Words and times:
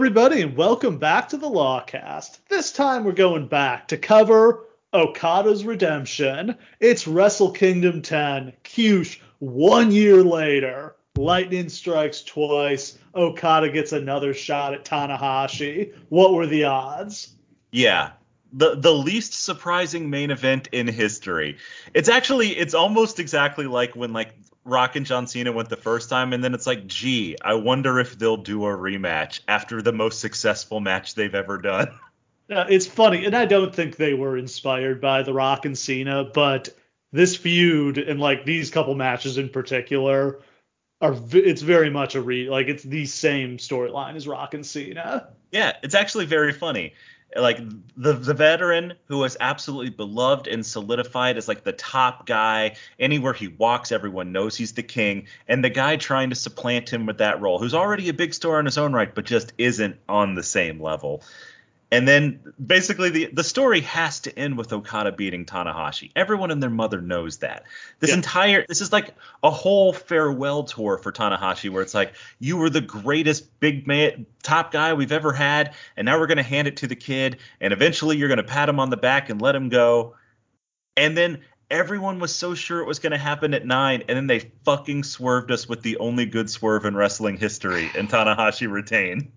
Everybody, 0.00 0.40
and 0.40 0.56
welcome 0.56 0.96
back 0.96 1.28
to 1.28 1.36
the 1.36 1.46
Lawcast. 1.46 2.38
This 2.48 2.72
time 2.72 3.04
we're 3.04 3.12
going 3.12 3.48
back 3.48 3.88
to 3.88 3.98
cover 3.98 4.64
Okada's 4.94 5.62
redemption. 5.66 6.56
It's 6.80 7.06
Wrestle 7.06 7.50
Kingdom 7.50 8.00
10. 8.00 8.54
Kyush, 8.64 9.20
one 9.40 9.92
year 9.92 10.24
later. 10.24 10.96
Lightning 11.18 11.68
strikes 11.68 12.22
twice. 12.22 12.96
Okada 13.14 13.68
gets 13.68 13.92
another 13.92 14.32
shot 14.32 14.72
at 14.72 14.86
Tanahashi. 14.86 15.92
What 16.08 16.32
were 16.32 16.46
the 16.46 16.64
odds? 16.64 17.34
Yeah. 17.70 18.12
The 18.54 18.76
the 18.76 18.94
least 18.94 19.34
surprising 19.34 20.08
main 20.08 20.30
event 20.30 20.70
in 20.72 20.88
history. 20.88 21.58
It's 21.92 22.08
actually 22.08 22.56
it's 22.56 22.72
almost 22.72 23.18
exactly 23.18 23.66
like 23.66 23.94
when 23.94 24.14
like 24.14 24.34
Rock 24.70 24.96
and 24.96 25.04
John 25.04 25.26
Cena 25.26 25.52
went 25.52 25.68
the 25.68 25.76
first 25.76 26.08
time, 26.08 26.32
and 26.32 26.42
then 26.42 26.54
it's 26.54 26.66
like, 26.66 26.86
gee, 26.86 27.36
I 27.42 27.54
wonder 27.54 27.98
if 27.98 28.18
they'll 28.18 28.36
do 28.36 28.64
a 28.64 28.68
rematch 28.68 29.40
after 29.48 29.82
the 29.82 29.92
most 29.92 30.20
successful 30.20 30.80
match 30.80 31.14
they've 31.14 31.34
ever 31.34 31.58
done. 31.58 31.88
Uh, 32.50 32.66
it's 32.68 32.84
funny, 32.84 33.24
and 33.26 33.36
I 33.36 33.44
don't 33.44 33.72
think 33.72 33.94
they 33.94 34.12
were 34.12 34.36
inspired 34.36 35.00
by 35.00 35.22
The 35.22 35.32
Rock 35.32 35.66
and 35.66 35.78
Cena, 35.78 36.24
but 36.24 36.68
this 37.12 37.36
feud 37.36 37.96
and 37.96 38.18
like 38.18 38.44
these 38.44 38.72
couple 38.72 38.92
matches 38.96 39.38
in 39.38 39.50
particular 39.50 40.40
are 41.00 41.16
it's 41.30 41.62
very 41.62 41.90
much 41.90 42.16
a 42.16 42.20
re 42.20 42.50
like 42.50 42.66
it's 42.66 42.82
the 42.82 43.06
same 43.06 43.58
storyline 43.58 44.16
as 44.16 44.26
Rock 44.26 44.54
and 44.54 44.66
Cena. 44.66 45.28
Yeah, 45.52 45.76
it's 45.84 45.94
actually 45.94 46.26
very 46.26 46.52
funny 46.52 46.94
like 47.36 47.58
the 47.96 48.12
the 48.12 48.34
veteran 48.34 48.94
who 49.06 49.18
was 49.18 49.36
absolutely 49.40 49.90
beloved 49.90 50.46
and 50.46 50.64
solidified 50.64 51.36
as 51.36 51.46
like 51.46 51.62
the 51.62 51.72
top 51.72 52.26
guy 52.26 52.76
anywhere 52.98 53.32
he 53.32 53.48
walks 53.48 53.92
everyone 53.92 54.32
knows 54.32 54.56
he's 54.56 54.72
the 54.72 54.82
king. 54.82 55.26
And 55.46 55.62
the 55.64 55.70
guy 55.70 55.96
trying 55.96 56.30
to 56.30 56.36
supplant 56.36 56.92
him 56.92 57.06
with 57.06 57.18
that 57.18 57.40
role 57.40 57.58
who's 57.58 57.74
already 57.74 58.08
a 58.08 58.14
big 58.14 58.34
star 58.34 58.58
in 58.58 58.66
his 58.66 58.78
own 58.78 58.92
right 58.92 59.14
but 59.14 59.24
just 59.24 59.52
isn't 59.58 59.96
on 60.08 60.34
the 60.34 60.42
same 60.42 60.82
level 60.82 61.22
and 61.92 62.06
then 62.06 62.40
basically 62.64 63.10
the 63.10 63.26
the 63.32 63.42
story 63.42 63.80
has 63.80 64.20
to 64.20 64.38
end 64.38 64.56
with 64.56 64.72
Okada 64.72 65.12
beating 65.12 65.44
Tanahashi. 65.44 66.12
Everyone 66.14 66.50
and 66.50 66.62
their 66.62 66.70
mother 66.70 67.00
knows 67.00 67.38
that. 67.38 67.64
This 67.98 68.10
yeah. 68.10 68.16
entire 68.16 68.64
this 68.68 68.80
is 68.80 68.92
like 68.92 69.14
a 69.42 69.50
whole 69.50 69.92
farewell 69.92 70.64
tour 70.64 70.98
for 70.98 71.10
Tanahashi 71.10 71.68
where 71.70 71.82
it's 71.82 71.94
like 71.94 72.14
you 72.38 72.56
were 72.56 72.70
the 72.70 72.80
greatest 72.80 73.58
big 73.58 73.86
man 73.86 74.26
top 74.42 74.70
guy 74.70 74.94
we've 74.94 75.12
ever 75.12 75.32
had 75.32 75.74
and 75.96 76.06
now 76.06 76.18
we're 76.18 76.28
going 76.28 76.36
to 76.36 76.42
hand 76.44 76.68
it 76.68 76.78
to 76.78 76.86
the 76.86 76.96
kid 76.96 77.38
and 77.60 77.72
eventually 77.72 78.16
you're 78.16 78.28
going 78.28 78.38
to 78.38 78.44
pat 78.44 78.68
him 78.68 78.78
on 78.78 78.90
the 78.90 78.96
back 78.96 79.28
and 79.28 79.42
let 79.42 79.54
him 79.54 79.68
go. 79.68 80.14
And 80.96 81.16
then 81.16 81.40
everyone 81.70 82.20
was 82.20 82.34
so 82.34 82.54
sure 82.54 82.80
it 82.80 82.86
was 82.86 83.00
going 83.00 83.12
to 83.12 83.18
happen 83.18 83.52
at 83.52 83.66
9 83.66 84.04
and 84.08 84.16
then 84.16 84.26
they 84.28 84.50
fucking 84.64 85.02
swerved 85.02 85.50
us 85.50 85.68
with 85.68 85.82
the 85.82 85.96
only 85.96 86.26
good 86.26 86.48
swerve 86.50 86.84
in 86.84 86.94
wrestling 86.94 87.36
history 87.36 87.90
and 87.96 88.08
Tanahashi 88.08 88.70
retained. 88.70 89.32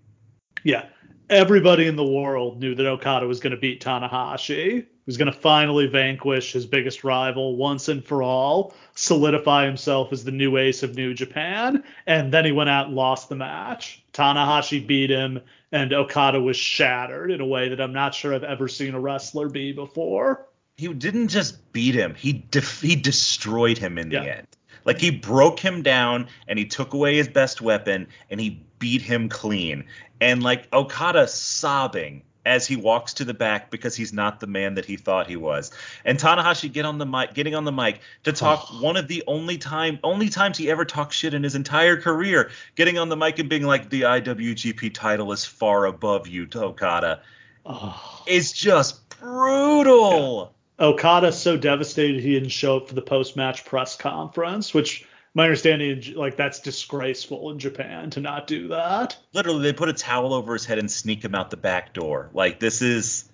Yeah 0.62 0.86
everybody 1.30 1.86
in 1.86 1.96
the 1.96 2.04
world 2.04 2.60
knew 2.60 2.74
that 2.74 2.86
Okada 2.86 3.26
was 3.26 3.40
going 3.40 3.52
to 3.52 3.60
beat 3.60 3.82
Tanahashi. 3.82 4.72
He 4.74 4.86
was 5.06 5.16
going 5.16 5.32
to 5.32 5.38
finally 5.38 5.86
vanquish 5.86 6.52
his 6.52 6.66
biggest 6.66 7.04
rival 7.04 7.56
once 7.56 7.88
and 7.88 8.04
for 8.04 8.22
all, 8.22 8.74
solidify 8.94 9.66
himself 9.66 10.12
as 10.12 10.24
the 10.24 10.30
new 10.30 10.56
ace 10.56 10.82
of 10.82 10.96
New 10.96 11.12
Japan, 11.14 11.84
and 12.06 12.32
then 12.32 12.44
he 12.44 12.52
went 12.52 12.70
out 12.70 12.86
and 12.86 12.96
lost 12.96 13.28
the 13.28 13.36
match. 13.36 14.02
Tanahashi 14.12 14.86
beat 14.86 15.10
him, 15.10 15.40
and 15.72 15.92
Okada 15.92 16.40
was 16.40 16.56
shattered 16.56 17.30
in 17.30 17.40
a 17.40 17.46
way 17.46 17.68
that 17.68 17.80
I'm 17.80 17.92
not 17.92 18.14
sure 18.14 18.34
I've 18.34 18.44
ever 18.44 18.68
seen 18.68 18.94
a 18.94 19.00
wrestler 19.00 19.48
be 19.48 19.72
before. 19.72 20.46
He 20.76 20.92
didn't 20.92 21.28
just 21.28 21.72
beat 21.72 21.94
him; 21.94 22.14
he 22.14 22.32
def- 22.32 22.80
he 22.80 22.96
destroyed 22.96 23.78
him 23.78 23.98
in 23.98 24.08
the 24.08 24.36
end. 24.36 24.46
Like 24.84 24.98
he 24.98 25.10
broke 25.10 25.60
him 25.60 25.82
down 25.82 26.28
and 26.46 26.58
he 26.58 26.66
took 26.66 26.92
away 26.92 27.16
his 27.16 27.28
best 27.28 27.60
weapon 27.60 28.08
and 28.30 28.40
he 28.40 28.62
beat 28.84 29.00
him 29.00 29.30
clean. 29.30 29.86
And 30.20 30.42
like 30.42 30.68
Okada 30.70 31.26
sobbing 31.26 32.22
as 32.44 32.66
he 32.66 32.76
walks 32.76 33.14
to 33.14 33.24
the 33.24 33.32
back 33.32 33.70
because 33.70 33.96
he's 33.96 34.12
not 34.12 34.40
the 34.40 34.46
man 34.46 34.74
that 34.74 34.84
he 34.84 34.98
thought 34.98 35.26
he 35.26 35.36
was. 35.36 35.70
And 36.04 36.18
Tanahashi 36.18 36.70
get 36.70 36.84
on 36.84 36.98
the 36.98 37.06
mic, 37.06 37.32
getting 37.32 37.54
on 37.54 37.64
the 37.64 37.72
mic 37.72 38.00
to 38.24 38.32
talk 38.34 38.66
oh. 38.70 38.82
one 38.82 38.98
of 38.98 39.08
the 39.08 39.24
only 39.26 39.56
time 39.56 39.98
only 40.04 40.28
times 40.28 40.58
he 40.58 40.70
ever 40.70 40.84
talked 40.84 41.14
shit 41.14 41.32
in 41.32 41.42
his 41.42 41.54
entire 41.54 41.98
career, 41.98 42.50
getting 42.74 42.98
on 42.98 43.08
the 43.08 43.16
mic 43.16 43.38
and 43.38 43.48
being 43.48 43.62
like 43.62 43.88
the 43.88 44.02
IWGP 44.02 44.92
title 44.92 45.32
is 45.32 45.46
far 45.46 45.86
above 45.86 46.28
you, 46.28 46.46
Okada. 46.54 47.22
Oh. 47.64 48.22
Is 48.26 48.52
just 48.52 49.08
brutal. 49.18 50.54
Okada's 50.78 51.40
so 51.40 51.56
devastated 51.56 52.20
he 52.20 52.34
didn't 52.34 52.50
show 52.50 52.76
up 52.76 52.88
for 52.88 52.94
the 52.94 53.00
post-match 53.00 53.64
press 53.64 53.96
conference, 53.96 54.74
which 54.74 55.06
my 55.34 55.44
understanding 55.44 56.14
like 56.14 56.36
that's 56.36 56.60
disgraceful 56.60 57.50
in 57.50 57.58
Japan 57.58 58.10
to 58.10 58.20
not 58.20 58.46
do 58.46 58.68
that. 58.68 59.16
Literally, 59.32 59.62
they 59.62 59.72
put 59.72 59.88
a 59.88 59.92
towel 59.92 60.32
over 60.32 60.52
his 60.52 60.64
head 60.64 60.78
and 60.78 60.90
sneak 60.90 61.24
him 61.24 61.34
out 61.34 61.50
the 61.50 61.56
back 61.56 61.92
door. 61.92 62.30
Like 62.32 62.60
this 62.60 62.82
is. 62.82 63.28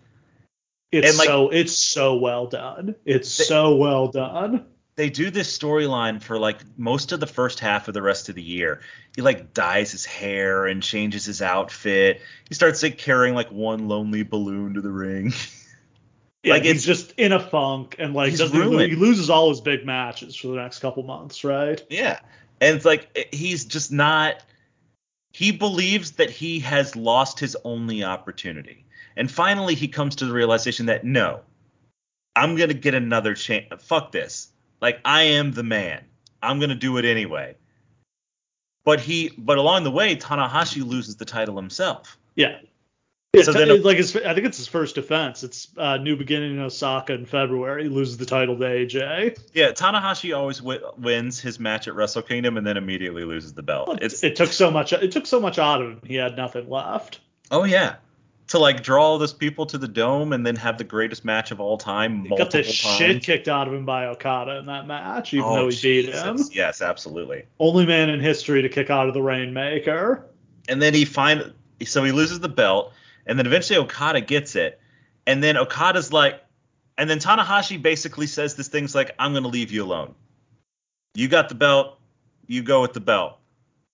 It's 0.91 1.19
like, 1.19 1.29
so 1.29 1.51
it's 1.51 1.79
so 1.79 2.17
well 2.17 2.47
done. 2.47 2.97
It's 3.05 3.37
they, 3.37 3.45
so 3.45 3.77
well 3.77 4.09
done. 4.09 4.67
They 4.97 5.09
do 5.09 5.31
this 5.31 5.57
storyline 5.57 6.21
for 6.21 6.39
like 6.39 6.59
most 6.77 7.13
of 7.13 7.21
the 7.21 7.27
first 7.27 7.61
half 7.61 7.87
of 7.87 7.95
the 7.95 8.03
rest 8.03 8.29
of 8.29 8.35
the 8.35 8.43
year. 8.43 8.81
He 9.15 9.23
like 9.23 9.55
dyes 9.55 9.93
his 9.93 10.05
hair 10.05 10.67
and 10.67 10.83
changes 10.83 11.27
his 11.27 11.43
outfit. 11.43 12.23
He 12.49 12.55
starts 12.55 12.83
like 12.83 12.99
carrying 12.99 13.35
like 13.35 13.53
one 13.53 13.89
lonely 13.89 14.25
balloon 14.25 14.75
to 14.75 14.81
the 14.81 14.91
ring. 14.91 15.33
Yeah, 16.43 16.55
like 16.55 16.63
he's 16.63 16.87
just 16.87 17.13
in 17.19 17.33
a 17.33 17.41
funk 17.41 17.97
and 17.99 18.15
like 18.15 18.33
he 18.33 18.97
loses 18.97 19.29
all 19.29 19.51
his 19.51 19.61
big 19.61 19.85
matches 19.85 20.35
for 20.35 20.49
the 20.49 20.55
next 20.55 20.79
couple 20.79 21.03
months, 21.03 21.45
right? 21.45 21.83
Yeah. 21.91 22.19
And 22.63 22.77
it's 22.77 22.85
like 22.85 23.11
eh, 23.15 23.25
he's 23.31 23.67
just 23.67 23.93
not 23.93 24.43
he 25.33 25.53
believes 25.53 26.13
that 26.13 26.31
he 26.31 26.61
has 26.61 26.97
lost 26.97 27.39
his 27.39 27.57
only 27.65 28.03
opportunity. 28.03 28.87
And 29.17 29.31
finally 29.31 29.75
he 29.75 29.87
comes 29.87 30.17
to 30.17 30.25
the 30.25 30.33
realization 30.33 30.87
that 30.87 31.05
no, 31.05 31.41
I'm 32.35 32.57
going 32.57 32.69
to 32.69 32.75
get 32.75 32.95
another 32.95 33.35
chance. 33.35 33.67
Fuck 33.85 34.11
this. 34.11 34.49
Like 34.81 34.99
I 35.05 35.23
am 35.25 35.53
the 35.53 35.63
man. 35.63 36.03
I'm 36.43 36.59
going 36.59 36.71
to 36.71 36.75
do 36.75 36.97
it 36.97 37.05
anyway. 37.05 37.57
But 38.85 39.01
he 39.01 39.31
but 39.37 39.59
along 39.59 39.85
the 39.85 39.91
way 39.91 40.17
Tanahashi 40.17 40.83
loses 40.83 41.17
the 41.17 41.27
title 41.27 41.57
himself. 41.57 42.17
Yeah. 42.35 42.61
Yeah, 43.33 43.43
so 43.43 43.53
then, 43.53 43.83
like 43.83 43.99
his, 43.99 44.17
I 44.17 44.35
think 44.35 44.47
it's 44.47 44.57
his 44.57 44.67
first 44.67 44.97
defense. 44.97 45.45
It's 45.45 45.69
uh, 45.77 45.99
New 45.99 46.17
Beginning 46.17 46.57
in 46.57 46.61
Osaka 46.61 47.13
in 47.13 47.27
February. 47.27 47.85
He 47.85 47.89
loses 47.89 48.17
the 48.17 48.27
title 48.27 48.57
to 48.57 48.65
AJ. 48.65 49.39
Yeah, 49.55 49.71
Tanahashi 49.71 50.37
always 50.37 50.59
w- 50.59 50.81
wins 50.99 51.39
his 51.39 51.61
match 51.61 51.87
at 51.87 51.95
Wrestle 51.95 52.23
Kingdom 52.23 52.57
and 52.57 52.67
then 52.67 52.77
immediately 52.77 53.25
loses 53.25 53.55
the 53.55 53.63
belt. 53.63 54.01
It 54.03 54.35
took 54.35 54.53
so 54.53 54.69
much. 54.69 54.93
It 54.93 55.13
took 55.13 55.27
so 55.27 55.39
much 55.39 55.61
out 55.61 55.81
of 55.81 55.91
him. 55.91 56.01
He 56.05 56.17
had 56.17 56.37
nothing 56.37 56.69
left. 56.69 57.21
Oh 57.53 57.63
yeah, 57.63 57.97
to 58.49 58.59
like 58.59 58.83
draw 58.83 59.05
all 59.05 59.19
those 59.19 59.33
people 59.33 59.65
to 59.67 59.79
the 59.79 59.87
dome 59.87 60.33
and 60.33 60.45
then 60.45 60.57
have 60.57 60.77
the 60.77 60.83
greatest 60.83 61.25
match 61.25 61.53
of 61.53 61.61
all 61.61 61.79
time. 61.79 62.25
He 62.25 62.31
got 62.31 62.51
the 62.51 62.65
times. 62.65 62.75
shit 62.75 63.23
kicked 63.23 63.47
out 63.47 63.69
of 63.69 63.75
him 63.75 63.85
by 63.85 64.07
Okada 64.07 64.59
in 64.59 64.67
that 64.67 64.89
match, 64.89 65.33
even 65.35 65.47
oh, 65.47 65.55
though 65.55 65.69
he 65.69 65.77
Jesus. 65.77 66.21
beat 66.21 66.25
him. 66.27 66.39
Yes, 66.51 66.83
absolutely. 66.83 67.45
Only 67.61 67.87
man 67.87 68.11
in 68.11 68.19
history 68.19 68.61
to 68.63 68.69
kick 68.69 68.91
out 68.91 69.07
of 69.07 69.15
the 69.15 69.23
Rainmaker. 69.23 70.27
And 70.69 70.83
then 70.83 70.95
he 70.95 71.05
find 71.05 71.53
so 71.85 72.03
he 72.03 72.11
loses 72.11 72.41
the 72.41 72.49
belt 72.49 72.93
and 73.27 73.39
then 73.39 73.47
eventually 73.47 73.79
Okada 73.79 74.21
gets 74.21 74.57
it, 74.57 74.81
and 75.27 75.43
then 75.43 75.57
Okada's 75.57 76.13
like, 76.13 76.43
and 76.99 77.09
then 77.09 77.19
Tanahashi 77.19 77.81
basically 77.81 78.27
says 78.27 78.55
this 78.55 78.69
thing's 78.69 78.95
like, 78.95 79.15
I'm 79.19 79.33
gonna 79.33 79.49
leave 79.49 79.71
you 79.71 79.85
alone. 79.85 80.15
You 81.15 81.29
got 81.29 81.49
the 81.49 81.55
belt, 81.55 81.99
you 82.47 82.63
go 82.63 82.83
with 82.83 82.93
the 82.93 83.01
belt. 83.01 83.39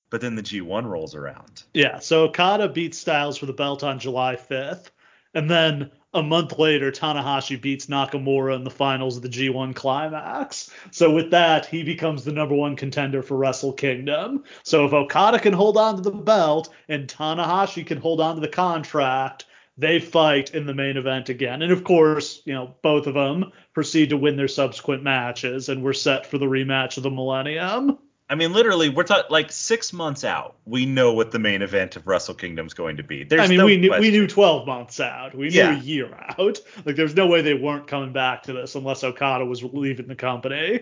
But 0.08 0.20
then 0.20 0.36
the 0.36 0.42
G1 0.42 0.84
rolls 0.84 1.16
around. 1.16 1.64
Yeah, 1.74 1.98
so 1.98 2.24
Okada 2.24 2.68
beats 2.68 2.96
Styles 2.96 3.36
for 3.36 3.46
the 3.46 3.52
belt 3.52 3.82
on 3.82 3.98
July 3.98 4.36
5th, 4.36 4.90
and 5.34 5.50
then 5.50 5.90
a 6.16 6.22
month 6.22 6.58
later, 6.58 6.90
Tanahashi 6.90 7.60
beats 7.60 7.86
Nakamura 7.86 8.56
in 8.56 8.64
the 8.64 8.70
finals 8.70 9.16
of 9.16 9.22
the 9.22 9.28
G1 9.28 9.74
Climax. 9.74 10.70
So 10.90 11.12
with 11.12 11.30
that, 11.30 11.66
he 11.66 11.82
becomes 11.82 12.24
the 12.24 12.32
number 12.32 12.54
one 12.54 12.74
contender 12.74 13.22
for 13.22 13.36
Wrestle 13.36 13.74
Kingdom. 13.74 14.44
So 14.62 14.86
if 14.86 14.92
Okada 14.92 15.38
can 15.38 15.52
hold 15.52 15.76
on 15.76 15.96
to 15.96 16.02
the 16.02 16.10
belt 16.10 16.72
and 16.88 17.06
Tanahashi 17.06 17.86
can 17.86 17.98
hold 17.98 18.20
on 18.20 18.36
to 18.36 18.40
the 18.40 18.48
contract, 18.48 19.44
they 19.78 20.00
fight 20.00 20.54
in 20.54 20.66
the 20.66 20.74
main 20.74 20.96
event 20.96 21.28
again. 21.28 21.60
And 21.60 21.70
of 21.70 21.84
course, 21.84 22.40
you 22.46 22.54
know, 22.54 22.74
both 22.82 23.06
of 23.06 23.14
them 23.14 23.52
proceed 23.74 24.10
to 24.10 24.16
win 24.16 24.36
their 24.36 24.48
subsequent 24.48 25.02
matches, 25.02 25.68
and 25.68 25.82
we're 25.82 25.92
set 25.92 26.24
for 26.24 26.38
the 26.38 26.46
rematch 26.46 26.96
of 26.96 27.02
the 27.02 27.10
Millennium. 27.10 27.98
I 28.28 28.34
mean, 28.34 28.52
literally, 28.52 28.88
we're 28.88 29.04
talking 29.04 29.30
like 29.30 29.52
six 29.52 29.92
months 29.92 30.24
out. 30.24 30.56
We 30.64 30.84
know 30.84 31.12
what 31.12 31.30
the 31.30 31.38
main 31.38 31.62
event 31.62 31.94
of 31.94 32.08
Wrestle 32.08 32.34
Kingdom 32.34 32.66
is 32.66 32.74
going 32.74 32.96
to 32.96 33.04
be. 33.04 33.22
There's 33.22 33.40
I 33.40 33.46
mean, 33.46 33.58
no 33.58 33.66
we 33.66 33.76
knew 33.76 33.92
we 33.98 34.10
knew 34.10 34.26
12 34.26 34.66
months 34.66 34.98
out. 34.98 35.34
We 35.34 35.48
knew 35.48 35.58
yeah. 35.58 35.76
a 35.76 35.80
year 35.80 36.12
out. 36.12 36.58
Like, 36.84 36.96
there's 36.96 37.14
no 37.14 37.28
way 37.28 37.40
they 37.42 37.54
weren't 37.54 37.86
coming 37.86 38.12
back 38.12 38.42
to 38.44 38.52
this 38.52 38.74
unless 38.74 39.04
Okada 39.04 39.44
was 39.44 39.62
leaving 39.62 40.08
the 40.08 40.16
company. 40.16 40.80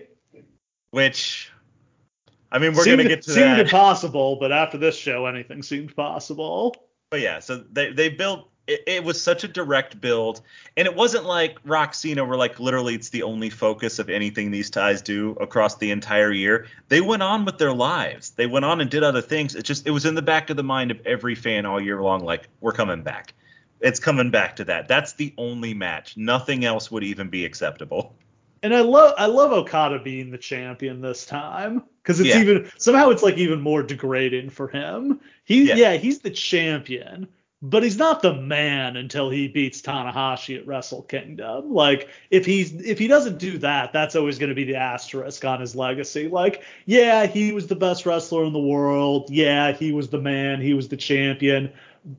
Which, 0.89 1.51
I 2.51 2.57
mean, 2.57 2.73
we're 2.73 2.83
seemed, 2.83 2.97
gonna 2.97 3.09
get 3.09 3.21
to 3.23 3.31
seemed 3.31 3.45
that. 3.45 3.59
impossible, 3.59 4.37
but 4.37 4.51
after 4.51 4.79
this 4.79 4.95
show, 4.95 5.27
anything 5.27 5.61
seemed 5.61 5.95
possible. 5.95 6.75
But 7.11 7.21
yeah, 7.21 7.39
so 7.39 7.57
they 7.57 7.91
they 7.91 8.09
built 8.09 8.49
it, 8.67 8.83
it, 8.87 9.03
was 9.03 9.21
such 9.21 9.43
a 9.43 9.47
direct 9.47 9.99
build, 10.01 10.41
and 10.75 10.87
it 10.87 10.95
wasn't 10.95 11.25
like 11.25 11.59
Rock 11.63 11.93
Cena, 11.93 12.25
where 12.25 12.37
like 12.37 12.59
literally 12.59 12.95
it's 12.95 13.09
the 13.09 13.23
only 13.23 13.49
focus 13.49 13.99
of 13.99 14.09
anything 14.09 14.51
these 14.51 14.69
ties 14.69 15.01
do 15.01 15.31
across 15.39 15.75
the 15.77 15.91
entire 15.91 16.31
year. 16.31 16.67
They 16.89 17.01
went 17.01 17.23
on 17.23 17.45
with 17.45 17.57
their 17.57 17.73
lives. 17.73 18.31
They 18.31 18.47
went 18.47 18.65
on 18.65 18.81
and 18.81 18.89
did 18.89 19.03
other 19.03 19.21
things. 19.21 19.55
It 19.55 19.63
just 19.63 19.85
it 19.85 19.91
was 19.91 20.05
in 20.05 20.15
the 20.15 20.21
back 20.21 20.49
of 20.49 20.57
the 20.57 20.63
mind 20.63 20.91
of 20.91 20.99
every 21.05 21.35
fan 21.35 21.65
all 21.65 21.79
year 21.79 22.01
long. 22.01 22.23
Like 22.23 22.47
we're 22.61 22.71
coming 22.71 23.03
back. 23.03 23.33
It's 23.81 23.99
coming 23.99 24.31
back 24.31 24.55
to 24.57 24.63
that. 24.65 24.87
That's 24.87 25.13
the 25.13 25.33
only 25.37 25.73
match. 25.73 26.17
Nothing 26.17 26.65
else 26.65 26.89
would 26.89 27.03
even 27.03 27.29
be 27.29 27.45
acceptable. 27.45 28.15
And 28.63 28.73
I 28.73 28.81
love 28.81 29.13
I 29.17 29.27
love 29.27 29.51
Okada 29.51 29.99
being 29.99 30.31
the 30.31 30.39
champion 30.39 31.01
this 31.01 31.25
time 31.27 31.83
because 32.01 32.19
it's 32.19 32.29
yeah. 32.29 32.39
even 32.39 32.71
somehow 32.79 33.09
it's 33.09 33.21
like 33.21 33.37
even 33.37 33.61
more 33.61 33.83
degrading 33.83 34.49
for 34.49 34.67
him. 34.67 35.19
He 35.43 35.67
yeah. 35.67 35.75
yeah 35.75 35.93
he's 35.97 36.19
the 36.19 36.31
champion 36.31 37.27
but 37.69 37.81
he's 37.81 37.97
not 37.97 38.21
the 38.21 38.33
man 38.33 38.95
until 38.95 39.29
he 39.29 39.47
beats 39.47 39.81
Tanahashi 39.81 40.59
at 40.59 40.67
Wrestle 40.67 41.01
Kingdom. 41.01 41.73
Like 41.73 42.09
if 42.29 42.45
he's 42.45 42.73
if 42.73 42.99
he 42.99 43.07
doesn't 43.07 43.39
do 43.39 43.57
that, 43.59 43.91
that's 43.91 44.15
always 44.15 44.37
going 44.37 44.49
to 44.49 44.55
be 44.55 44.65
the 44.65 44.75
asterisk 44.75 45.43
on 45.45 45.61
his 45.61 45.75
legacy. 45.75 46.27
Like 46.27 46.63
yeah, 46.85 47.25
he 47.25 47.51
was 47.51 47.65
the 47.65 47.75
best 47.75 48.05
wrestler 48.05 48.45
in 48.45 48.53
the 48.53 48.59
world. 48.59 49.31
Yeah, 49.31 49.71
he 49.71 49.91
was 49.91 50.09
the 50.09 50.21
man. 50.21 50.61
He 50.61 50.75
was 50.75 50.89
the 50.89 50.97
champion. 50.97 51.71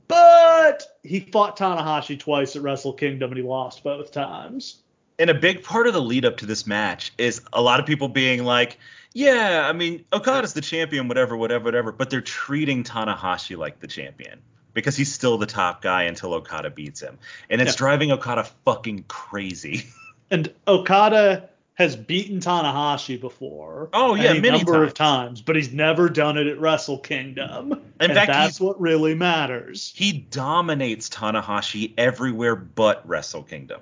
But 0.08 0.82
he 1.04 1.20
fought 1.20 1.56
Tanahashi 1.56 2.18
twice 2.18 2.56
at 2.56 2.62
Wrestle 2.62 2.92
Kingdom 2.92 3.30
and 3.30 3.38
he 3.38 3.44
lost 3.44 3.84
both 3.84 4.10
times. 4.10 4.82
And 5.20 5.30
a 5.30 5.34
big 5.34 5.62
part 5.62 5.86
of 5.86 5.94
the 5.94 6.02
lead 6.02 6.24
up 6.24 6.38
to 6.38 6.46
this 6.46 6.66
match 6.66 7.12
is 7.18 7.40
a 7.52 7.62
lot 7.62 7.78
of 7.78 7.86
people 7.86 8.08
being 8.08 8.44
like, 8.44 8.78
yeah, 9.14 9.66
I 9.66 9.72
mean, 9.72 10.04
Okada's 10.12 10.54
the 10.54 10.60
champion, 10.60 11.06
whatever, 11.06 11.36
whatever, 11.36 11.66
whatever, 11.66 11.92
but 11.92 12.10
they're 12.10 12.20
treating 12.20 12.82
Tanahashi 12.82 13.56
like 13.56 13.78
the 13.78 13.86
champion 13.86 14.42
because 14.76 14.94
he's 14.94 15.10
still 15.10 15.38
the 15.38 15.46
top 15.46 15.80
guy 15.80 16.02
until 16.02 16.34
Okada 16.34 16.68
beats 16.68 17.00
him. 17.00 17.18
And 17.48 17.62
it's 17.62 17.72
yeah. 17.72 17.78
driving 17.78 18.12
Okada 18.12 18.44
fucking 18.66 19.06
crazy. 19.08 19.86
and 20.30 20.52
Okada 20.68 21.48
has 21.76 21.96
beaten 21.96 22.40
Tanahashi 22.40 23.18
before. 23.18 23.88
Oh 23.94 24.14
yeah, 24.14 24.32
a 24.32 24.40
number 24.40 24.74
times. 24.74 24.88
of 24.88 24.94
times, 24.94 25.40
but 25.40 25.56
he's 25.56 25.72
never 25.72 26.10
done 26.10 26.36
it 26.36 26.46
at 26.46 26.60
Wrestle 26.60 26.98
Kingdom. 26.98 27.72
In 27.72 27.80
and 28.00 28.12
fact, 28.12 28.30
that's 28.30 28.60
what 28.60 28.78
really 28.78 29.14
matters. 29.14 29.94
He 29.96 30.12
dominates 30.12 31.08
Tanahashi 31.08 31.94
everywhere 31.96 32.54
but 32.54 33.06
Wrestle 33.08 33.44
Kingdom. 33.44 33.80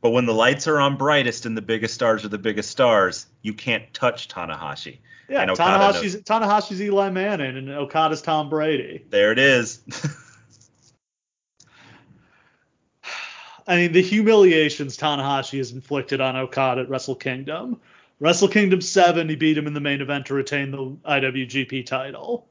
But 0.00 0.10
when 0.10 0.26
the 0.26 0.34
lights 0.34 0.66
are 0.66 0.78
on 0.78 0.96
brightest 0.96 1.46
and 1.46 1.56
the 1.56 1.62
biggest 1.62 1.94
stars 1.94 2.24
are 2.24 2.28
the 2.28 2.38
biggest 2.38 2.70
stars, 2.70 3.26
you 3.42 3.54
can't 3.54 3.92
touch 3.94 4.28
Tanahashi. 4.28 4.98
Yeah, 5.28 5.46
Tanahashi's 5.46 6.14
knows. 6.14 6.22
Tanahashi's 6.22 6.80
Eli 6.80 7.10
Manning 7.10 7.56
and 7.56 7.68
Okada's 7.70 8.22
Tom 8.22 8.48
Brady. 8.48 9.04
There 9.10 9.32
it 9.32 9.38
is. 9.38 9.80
I 13.66 13.76
mean, 13.76 13.92
the 13.92 14.02
humiliations 14.02 14.96
Tanahashi 14.96 15.58
has 15.58 15.72
inflicted 15.72 16.20
on 16.20 16.36
Okada 16.36 16.82
at 16.82 16.88
Wrestle 16.88 17.16
Kingdom. 17.16 17.80
Wrestle 18.20 18.48
Kingdom 18.48 18.80
7, 18.80 19.28
he 19.28 19.34
beat 19.34 19.58
him 19.58 19.66
in 19.66 19.74
the 19.74 19.80
main 19.80 20.00
event 20.00 20.26
to 20.26 20.34
retain 20.34 20.70
the 20.70 20.78
IWGP 20.78 21.84
title. 21.84 22.46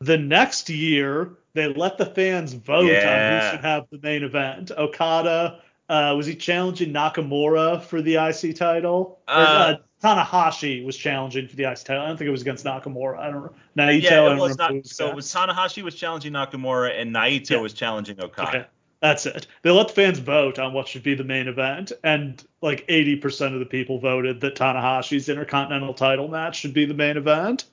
The 0.00 0.16
next 0.16 0.70
year, 0.70 1.36
they 1.52 1.68
let 1.68 1.98
the 1.98 2.06
fans 2.06 2.54
vote 2.54 2.86
yeah. 2.86 3.34
on 3.34 3.40
who 3.40 3.50
should 3.50 3.64
have 3.64 3.86
the 3.90 3.98
main 4.02 4.24
event. 4.24 4.70
Okada, 4.76 5.60
uh, 5.88 6.14
was 6.16 6.26
he 6.26 6.34
challenging 6.34 6.92
Nakamura 6.92 7.82
for 7.82 8.00
the 8.00 8.16
IC 8.16 8.56
title? 8.56 9.20
Uh, 9.28 9.32
or, 9.32 9.74
uh, 9.74 9.76
Tanahashi 10.02 10.84
was 10.84 10.96
challenging 10.96 11.48
for 11.48 11.56
the 11.56 11.64
IC 11.64 11.84
title. 11.84 12.02
I 12.02 12.08
don't 12.08 12.16
think 12.16 12.28
it 12.28 12.32
was 12.32 12.42
against 12.42 12.64
Nakamura. 12.64 13.18
I 13.18 13.30
don't 13.30 13.44
know. 13.44 13.54
Naito. 13.76 14.02
Yeah, 14.02 14.32
it 14.32 14.38
was 14.38 14.58
not. 14.58 14.86
So 14.86 15.08
it 15.08 15.16
was 15.16 15.32
Tanahashi 15.32 15.82
was 15.82 15.94
challenging 15.94 16.32
Nakamura 16.32 16.98
and 16.98 17.14
Naito 17.14 17.50
yeah. 17.50 17.56
was 17.58 17.72
challenging 17.72 18.20
Okada. 18.20 18.48
Okay. 18.48 18.66
That's 19.00 19.26
it. 19.26 19.46
They 19.60 19.70
let 19.70 19.88
the 19.88 19.94
fans 19.94 20.18
vote 20.18 20.58
on 20.58 20.72
what 20.72 20.88
should 20.88 21.02
be 21.02 21.14
the 21.14 21.24
main 21.24 21.46
event, 21.46 21.92
and 22.02 22.42
like 22.62 22.88
80% 22.88 23.52
of 23.52 23.58
the 23.58 23.66
people 23.66 23.98
voted 23.98 24.40
that 24.40 24.56
Tanahashi's 24.56 25.28
Intercontinental 25.28 25.92
title 25.92 26.28
match 26.28 26.60
should 26.60 26.72
be 26.72 26.86
the 26.86 26.94
main 26.94 27.18
event. 27.18 27.66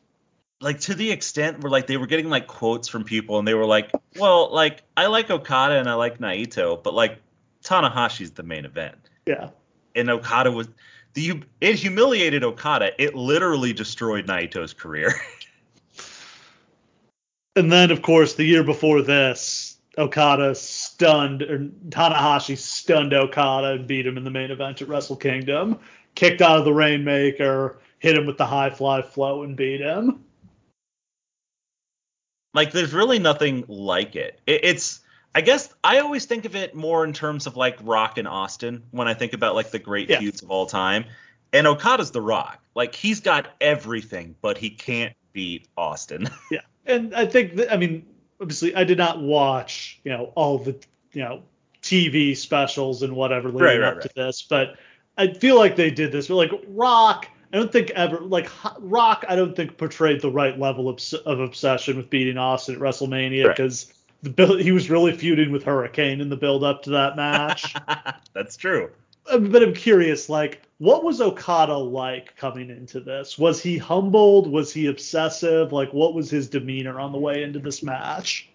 Like 0.60 0.82
to 0.82 0.94
the 0.94 1.10
extent 1.10 1.62
where 1.62 1.72
like 1.72 1.88
they 1.88 1.96
were 1.96 2.06
getting 2.06 2.30
like 2.30 2.48
quotes 2.48 2.90
from 2.90 3.06
people, 3.06 3.40
and 3.40 3.48
they 3.48 3.54
were 3.54 3.66
like, 3.66 3.92
"Well, 4.18 4.54
like 4.54 4.84
I 4.98 5.08
like 5.08 5.30
Okada 5.30 5.76
and 5.76 5.90
I 5.90 5.94
like 5.94 6.20
Naito, 6.20 6.84
but 6.84 6.94
like 6.94 7.18
Tanahashi's 7.64 8.32
the 8.32 8.44
main 8.44 8.66
event." 8.66 8.98
Yeah. 9.26 9.50
And 9.96 10.10
Okada 10.10 10.52
was 10.52 10.70
the 11.14 11.44
it 11.60 11.76
humiliated 11.76 12.44
Okada. 12.44 12.92
It 13.02 13.16
literally 13.16 13.74
destroyed 13.74 14.28
Naito's 14.28 14.74
career. 14.74 15.14
and 17.56 17.72
then, 17.72 17.92
of 17.92 18.02
course, 18.02 18.36
the 18.36 18.46
year 18.46 18.64
before 18.64 19.02
this, 19.02 19.78
Okada 19.98 20.56
stunned 20.56 21.42
or 21.42 21.68
Tanahashi 21.90 22.58
stunned 22.58 23.14
Okada 23.14 23.72
and 23.72 23.88
beat 23.88 24.08
him 24.08 24.18
in 24.18 24.24
the 24.24 24.32
main 24.32 24.52
event 24.52 24.82
at 24.82 24.88
Wrestle 24.88 25.18
Kingdom. 25.18 25.80
Kicked 26.16 26.42
out 26.42 26.60
of 26.60 26.66
the 26.66 26.74
Rainmaker, 26.74 27.80
hit 28.00 28.18
him 28.18 28.26
with 28.26 28.38
the 28.38 28.46
high 28.46 28.70
fly 28.70 29.02
flow 29.02 29.44
and 29.44 29.56
beat 29.56 29.82
him. 29.82 30.24
Like, 32.54 32.72
there's 32.72 32.94
really 32.94 33.20
nothing 33.20 33.64
like 33.68 34.16
it. 34.16 34.40
it 34.46 34.62
it's 34.64 35.00
I 35.34 35.42
guess 35.42 35.74
I 35.84 36.00
always 36.00 36.26
think 36.26 36.46
of 36.46 36.56
it 36.56 36.76
more 36.76 37.06
in 37.06 37.14
terms 37.14 37.48
of 37.48 37.56
like 37.56 37.78
Rock 37.84 38.18
and 38.18 38.28
Austin 38.28 38.84
when 38.92 39.08
I 39.08 39.14
think 39.14 39.34
about 39.34 39.56
like 39.56 39.72
the 39.72 39.80
great 39.80 40.10
yeah. 40.10 40.20
feuds 40.20 40.42
of 40.42 40.52
all 40.52 40.66
time. 40.66 41.06
And 41.54 41.68
Okada's 41.68 42.12
the 42.12 42.22
Rock. 42.22 42.62
Like 42.76 42.96
he's 42.96 43.20
got 43.20 43.48
everything, 43.62 44.36
but 44.42 44.58
he 44.58 44.70
can't 44.70 45.14
beat 45.34 45.68
Austin. 45.78 46.30
yeah. 46.52 46.62
And 46.86 47.16
I 47.16 47.26
think 47.26 47.56
that, 47.56 47.72
I 47.72 47.78
mean, 47.78 48.06
obviously 48.42 48.76
I 48.76 48.84
did 48.84 48.98
not 48.98 49.22
watch, 49.22 50.00
you 50.04 50.12
know, 50.12 50.32
all 50.36 50.58
the, 50.58 50.76
you 51.14 51.22
know, 51.22 51.44
TV 51.82 52.36
specials 52.36 53.02
and 53.04 53.16
whatever 53.16 53.50
leading 53.50 53.64
right, 53.64 53.80
right, 53.80 53.88
up 53.88 53.98
right. 53.98 54.04
to 54.04 54.10
this, 54.16 54.42
but 54.42 54.76
I 55.18 55.34
feel 55.34 55.58
like 55.58 55.76
they 55.76 55.92
did 55.92 56.12
this. 56.12 56.28
But 56.28 56.36
like 56.36 56.52
Rock, 56.68 57.28
I 57.54 57.58
don't 57.58 57.72
think 57.72 57.90
ever 57.92 58.20
like 58.20 58.50
Rock. 58.80 59.26
I 59.28 59.36
don't 59.36 59.56
think 59.56 59.78
portrayed 59.78 60.22
the 60.22 60.32
right 60.32 60.58
level 60.58 60.88
of, 60.88 61.02
of 61.26 61.40
obsession 61.40 61.98
with 61.98 62.10
beating 62.10 62.38
Austin 62.38 62.76
at 62.76 62.82
WrestleMania 62.82 63.48
because 63.48 63.92
the 64.24 64.30
build, 64.30 64.60
he 64.62 64.72
was 64.72 64.90
really 64.90 65.16
feuding 65.16 65.52
with 65.52 65.64
Hurricane 65.64 66.22
in 66.22 66.30
the 66.30 66.38
build 66.38 66.64
up 66.64 66.84
to 66.84 66.92
that 66.92 67.16
match. 67.16 67.76
That's 68.34 68.58
true. 68.58 68.92
Uh, 69.30 69.38
but 69.38 69.64
I'm 69.64 69.74
curious, 69.74 70.30
like, 70.30 70.62
what 70.78 71.04
was 71.04 71.22
Okada 71.22 71.78
like 71.78 72.36
coming 72.38 72.70
into 72.70 73.00
this? 73.00 73.38
Was 73.38 73.62
he 73.62 73.78
humbled? 73.78 74.52
Was 74.52 74.74
he 74.74 74.88
obsessive? 74.88 75.72
Like, 75.72 75.94
what 75.94 76.14
was 76.14 76.30
his 76.30 76.50
demeanor 76.50 77.00
on 77.00 77.12
the 77.12 77.20
way 77.20 77.44
into 77.44 77.60
this 77.60 77.84
match? 77.84 78.50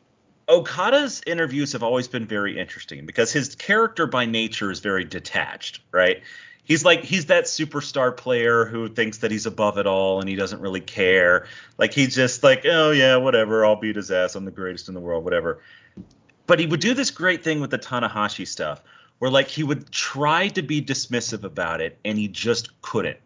Okada's 0.49 1.23
interviews 1.27 1.73
have 1.73 1.83
always 1.83 2.07
been 2.07 2.27
very 2.27 2.59
interesting 2.59 3.05
because 3.05 3.33
his 3.33 3.57
character 3.57 4.07
by 4.07 4.27
nature 4.27 4.71
is 4.71 4.79
very 4.79 5.05
detached, 5.05 5.81
right? 5.91 6.23
He's 6.67 6.85
like 6.85 7.03
he's 7.03 7.27
that 7.27 7.45
superstar 7.45 8.15
player 8.15 8.67
who 8.67 8.89
thinks 8.89 9.19
that 9.19 9.31
he's 9.31 9.47
above 9.47 9.79
it 9.79 9.87
all 9.87 10.21
and 10.21 10.29
he 10.29 10.37
doesn't 10.37 10.61
really 10.61 10.83
care. 10.83 11.47
Like 11.79 11.95
he's 11.95 12.15
just 12.15 12.43
like, 12.43 12.67
oh 12.67 12.91
yeah, 12.91 13.17
whatever, 13.17 13.65
I'll 13.65 13.77
beat 13.77 13.97
his 13.97 14.11
ass. 14.11 14.35
I'm 14.35 14.45
the 14.45 14.51
greatest 14.51 14.89
in 14.89 14.95
the 14.95 15.01
world, 15.01 15.25
whatever. 15.25 15.61
But 16.47 16.61
he 16.61 16.67
would 16.67 16.81
do 16.81 16.93
this 16.93 17.11
great 17.11 17.43
thing 17.43 17.61
with 17.61 17.71
the 17.71 17.79
Tanahashi 17.79 18.47
stuff, 18.47 18.83
where 19.19 19.31
like 19.31 19.49
he 19.49 19.63
would 19.63 19.91
try 19.91 20.49
to 20.49 20.63
be 20.63 20.83
dismissive 20.83 21.45
about 21.45 21.81
it 21.81 21.99
and 22.05 22.19
he 22.19 22.29
just 22.29 22.81
couldn't. 22.83 23.19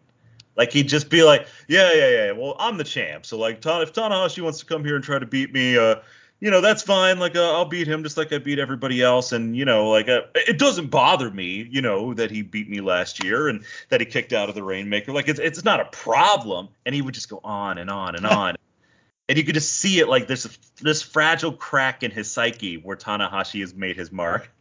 Like 0.55 0.71
he'd 0.71 0.87
just 0.87 1.09
be 1.09 1.23
like, 1.23 1.47
yeah, 1.67 1.91
yeah, 1.93 2.09
yeah. 2.09 2.31
Well, 2.31 2.55
I'm 2.59 2.77
the 2.77 2.83
champ, 2.83 3.25
so 3.25 3.37
like, 3.37 3.57
if 3.57 3.93
Tanahashi 3.93 4.41
wants 4.41 4.59
to 4.59 4.65
come 4.65 4.83
here 4.85 4.95
and 4.95 5.03
try 5.03 5.17
to 5.17 5.25
beat 5.25 5.53
me, 5.53 5.77
uh, 5.77 5.95
you 6.41 6.49
know, 6.49 6.59
that's 6.59 6.81
fine. 6.81 7.19
Like, 7.19 7.35
uh, 7.35 7.53
I'll 7.53 7.65
beat 7.65 7.87
him 7.87 8.01
just 8.01 8.17
like 8.17 8.33
I 8.33 8.39
beat 8.39 8.57
everybody 8.57 9.01
else. 9.01 9.31
And, 9.31 9.55
you 9.55 9.63
know, 9.63 9.91
like, 9.91 10.09
uh, 10.09 10.21
it 10.33 10.57
doesn't 10.57 10.87
bother 10.87 11.29
me, 11.29 11.67
you 11.69 11.83
know, 11.83 12.15
that 12.15 12.31
he 12.31 12.41
beat 12.41 12.67
me 12.67 12.81
last 12.81 13.23
year 13.23 13.47
and 13.47 13.63
that 13.89 14.01
he 14.01 14.07
kicked 14.07 14.33
out 14.33 14.49
of 14.49 14.55
the 14.55 14.63
Rainmaker. 14.63 15.13
Like, 15.13 15.29
it's, 15.29 15.39
it's 15.39 15.63
not 15.63 15.79
a 15.79 15.85
problem. 15.85 16.69
And 16.83 16.95
he 16.95 17.03
would 17.03 17.13
just 17.13 17.29
go 17.29 17.39
on 17.43 17.77
and 17.77 17.91
on 17.91 18.15
and 18.15 18.25
on. 18.25 18.55
and 19.29 19.37
you 19.37 19.43
could 19.43 19.53
just 19.53 19.71
see 19.71 19.99
it 19.99 20.09
like 20.09 20.25
this, 20.25 20.57
this 20.81 21.03
fragile 21.03 21.53
crack 21.53 22.01
in 22.01 22.09
his 22.09 22.31
psyche 22.31 22.77
where 22.77 22.97
Tanahashi 22.97 23.61
has 23.61 23.75
made 23.75 23.95
his 23.95 24.11
mark. 24.11 24.51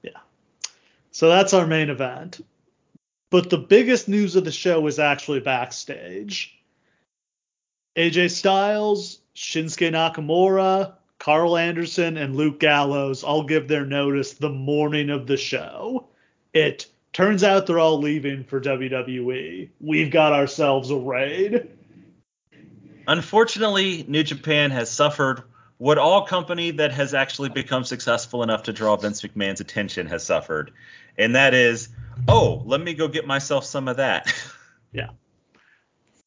Yeah. 0.00 0.12
So 1.10 1.28
that's 1.28 1.54
our 1.54 1.66
main 1.66 1.90
event. 1.90 2.40
But 3.30 3.50
the 3.50 3.58
biggest 3.58 4.08
news 4.08 4.36
of 4.36 4.44
the 4.44 4.52
show 4.52 4.86
is 4.86 5.00
actually 5.00 5.40
backstage 5.40 6.59
AJ 7.96 8.30
Styles, 8.30 9.20
Shinsuke 9.34 9.90
Nakamura, 9.90 10.94
Karl 11.18 11.56
Anderson, 11.56 12.16
and 12.16 12.36
Luke 12.36 12.60
Gallows 12.60 13.24
all 13.24 13.44
give 13.44 13.68
their 13.68 13.84
notice 13.84 14.34
the 14.34 14.48
morning 14.48 15.10
of 15.10 15.26
the 15.26 15.36
show. 15.36 16.08
It 16.52 16.86
turns 17.12 17.44
out 17.44 17.66
they're 17.66 17.78
all 17.78 17.98
leaving 17.98 18.44
for 18.44 18.60
WWE. 18.60 19.70
We've 19.80 20.10
got 20.10 20.32
ourselves 20.32 20.90
a 20.90 20.96
raid. 20.96 21.68
Unfortunately, 23.06 24.04
New 24.08 24.22
Japan 24.22 24.70
has 24.70 24.90
suffered 24.90 25.42
what 25.78 25.98
all 25.98 26.26
company 26.26 26.70
that 26.72 26.92
has 26.92 27.14
actually 27.14 27.48
become 27.48 27.84
successful 27.84 28.42
enough 28.42 28.64
to 28.64 28.72
draw 28.72 28.96
Vince 28.96 29.22
McMahon's 29.22 29.60
attention 29.60 30.06
has 30.06 30.22
suffered. 30.22 30.72
And 31.18 31.34
that 31.34 31.54
is, 31.54 31.88
oh, 32.28 32.62
let 32.66 32.80
me 32.80 32.94
go 32.94 33.08
get 33.08 33.26
myself 33.26 33.64
some 33.64 33.88
of 33.88 33.96
that. 33.96 34.32
Yeah. 34.92 35.10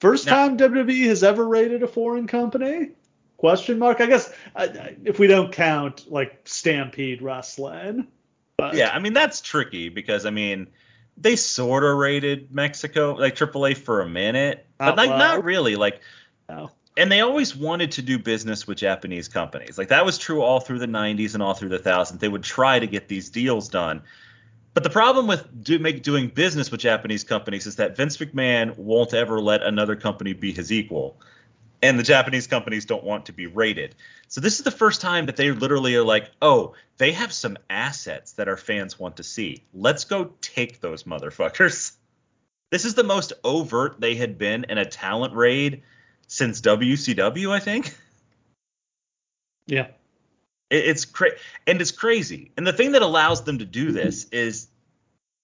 First 0.04 0.26
now, 0.26 0.50
time 0.50 0.58
WWE 0.58 1.06
has 1.06 1.24
ever 1.24 1.48
raided 1.48 1.82
a 1.82 1.88
foreign 1.88 2.28
company? 2.28 2.90
Question 3.38 3.80
mark? 3.80 4.02
I 4.02 4.06
guess 4.06 4.34
uh, 4.54 4.68
if 5.06 5.18
we 5.18 5.28
don't 5.28 5.50
count 5.50 6.12
like 6.12 6.42
Stampede 6.44 7.22
Wrestling. 7.22 8.08
But. 8.58 8.74
Yeah, 8.74 8.90
I 8.90 9.00
mean 9.00 9.14
that's 9.14 9.40
tricky 9.40 9.88
because 9.88 10.26
I 10.26 10.30
mean 10.30 10.68
they 11.16 11.38
sort 11.38 11.86
of 11.86 11.96
rated 11.98 12.54
Mexico 12.54 13.14
like 13.14 13.38
AAA 13.38 13.78
for 13.78 14.02
a 14.02 14.10
minute, 14.10 14.66
but 14.78 14.98
like 14.98 15.10
not 15.10 15.46
really. 15.46 15.78
Like, 15.78 16.02
no. 16.50 16.70
and 16.98 17.10
they 17.10 17.22
always 17.22 17.56
wanted 17.56 17.94
to 17.94 18.02
do 18.02 18.20
business 18.20 18.68
with 18.68 18.80
Japanese 18.80 19.30
companies. 19.30 19.78
Like 19.78 19.88
that 19.88 20.04
was 20.04 20.18
true 20.18 20.42
all 20.42 20.60
through 20.60 20.80
the 20.80 20.86
90s 20.86 21.34
and 21.34 21.42
all 21.42 21.54
through 21.54 21.70
the 21.70 21.80
thousands. 21.80 22.20
They 22.20 22.28
would 22.28 22.44
try 22.44 22.78
to 22.78 22.88
get 22.88 23.08
these 23.08 23.30
deals 23.30 23.70
done. 23.70 24.02
But 24.74 24.84
the 24.84 24.90
problem 24.90 25.28
with 25.28 25.64
do, 25.64 25.78
make, 25.80 26.02
doing 26.02 26.30
business 26.30 26.72
with 26.72 26.82
Japanese 26.82 27.24
companies 27.24 27.68
is 27.68 27.76
that 27.76 27.96
Vince 27.96 28.18
McMahon 28.18 28.78
won't 28.78 29.14
ever 29.14 29.40
let 29.40 29.62
another 29.62 29.96
company 29.96 30.34
be 30.34 30.52
his 30.52 30.72
equal 30.72 31.18
and 31.84 32.00
the 32.00 32.04
Japanese 32.04 32.48
companies 32.48 32.86
don't 32.86 33.04
want 33.04 33.26
to 33.26 33.34
be 33.34 33.46
rated. 33.46 33.94
So 34.30 34.40
this 34.40 34.58
is 34.58 34.64
the 34.64 34.72
first 34.72 35.02
time 35.02 35.26
that 35.26 35.36
they 35.36 35.52
literally 35.52 35.96
are 35.96 36.04
like, 36.04 36.32
oh, 36.42 36.76
they 36.98 37.12
have 37.12 37.34
some 37.34 37.58
assets 37.70 38.32
that 38.34 38.48
our 38.48 38.56
fans 38.56 38.98
want 38.98 39.18
to 39.18 39.24
see. 39.24 39.66
Let's 39.74 40.06
go 40.06 40.32
take 40.40 40.80
those 40.80 41.04
motherfuckers. 41.04 41.92
This 42.72 42.86
is 42.86 42.96
the 42.96 43.04
most 43.04 43.34
overt 43.44 44.00
they 44.00 44.16
had 44.16 44.38
been 44.38 44.66
in 44.70 44.78
a 44.78 44.86
talent 44.86 45.36
raid 45.36 45.84
since 46.28 46.62
WCW, 46.62 47.52
I 47.52 47.60
think. 47.60 47.96
Yeah. 49.68 49.88
It, 50.74 50.88
it's 50.88 51.06
crazy, 51.06 51.36
and 51.68 51.80
it's 51.80 51.92
crazy. 51.92 52.52
And 52.58 52.66
the 52.66 52.74
thing 52.74 52.92
that 52.94 53.02
allows 53.02 53.44
them 53.44 53.60
to 53.60 53.66
do 53.66 53.88
mm-hmm. 53.88 53.96
this 53.96 54.26
is 54.32 54.68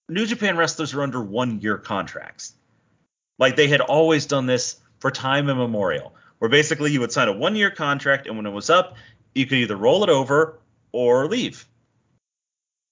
New 0.10 0.26
Japan 0.26 0.58
wrestlers 0.58 0.94
are 0.94 1.04
under 1.04 1.22
one-year 1.22 1.78
contracts. 1.78 2.54
Like 3.38 3.56
they 3.56 3.68
had 3.68 3.82
always 3.82 4.26
done 4.26 4.48
this 4.48 4.78
for 5.00 5.12
time 5.12 5.50
immemorial 5.50 6.14
where 6.40 6.50
basically 6.50 6.92
you 6.92 7.00
would 7.02 7.12
sign 7.12 7.28
a 7.28 7.34
one 7.34 7.56
year 7.56 7.70
contract 7.70 8.26
and 8.28 8.36
when 8.36 8.46
it 8.46 8.52
was 8.52 8.70
up, 8.70 8.96
you 9.36 9.46
could 9.46 9.60
either 9.60 9.76
roll 9.76 10.04
it 10.04 10.10
over 10.10 10.60
or 10.92 11.28
leave. 11.28 11.66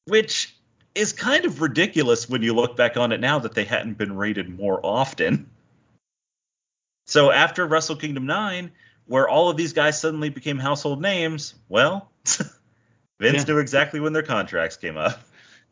Which 0.06 0.56
is 0.96 1.12
kind 1.12 1.46
of 1.46 1.62
ridiculous 1.62 2.29
when 2.29 2.41
you 2.44 2.53
look 2.53 2.77
back 2.77 2.98
on 2.98 3.12
it 3.12 3.20
now 3.20 3.39
that 3.39 3.56
they 3.56 3.63
hadn't 3.63 3.98
been 3.98 4.15
rated 4.15 4.58
more 4.58 4.79
often. 4.86 5.50
So 7.06 7.32
after 7.32 7.65
Wrestle 7.65 7.96
Kingdom 7.96 8.25
9, 8.25 8.72
where 9.06 9.27
all 9.29 9.50
of 9.50 9.58
these 9.58 9.74
guys 9.74 10.00
suddenly 10.00 10.29
became 10.29 10.60
household 10.60 11.01
names, 11.01 11.56
well, 11.70 12.10
Vince 13.19 13.38
yeah. 13.38 13.43
knew 13.53 13.60
exactly 13.60 14.00
when 14.00 14.13
their 14.13 14.24
contracts 14.24 14.77
came 14.77 14.98
up. 14.98 15.19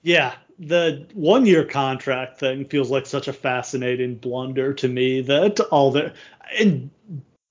Yeah, 0.02 0.34
the 0.60 1.08
one 1.14 1.46
year 1.46 1.66
contract 1.66 2.40
thing 2.40 2.66
feels 2.66 2.90
like 2.90 3.06
such 3.06 3.28
a 3.28 3.34
fascinating 3.34 4.16
blunder 4.16 4.74
to 4.74 4.88
me 4.88 5.22
that 5.22 5.60
all 5.72 5.92
the 5.92 6.14
and 6.58 6.90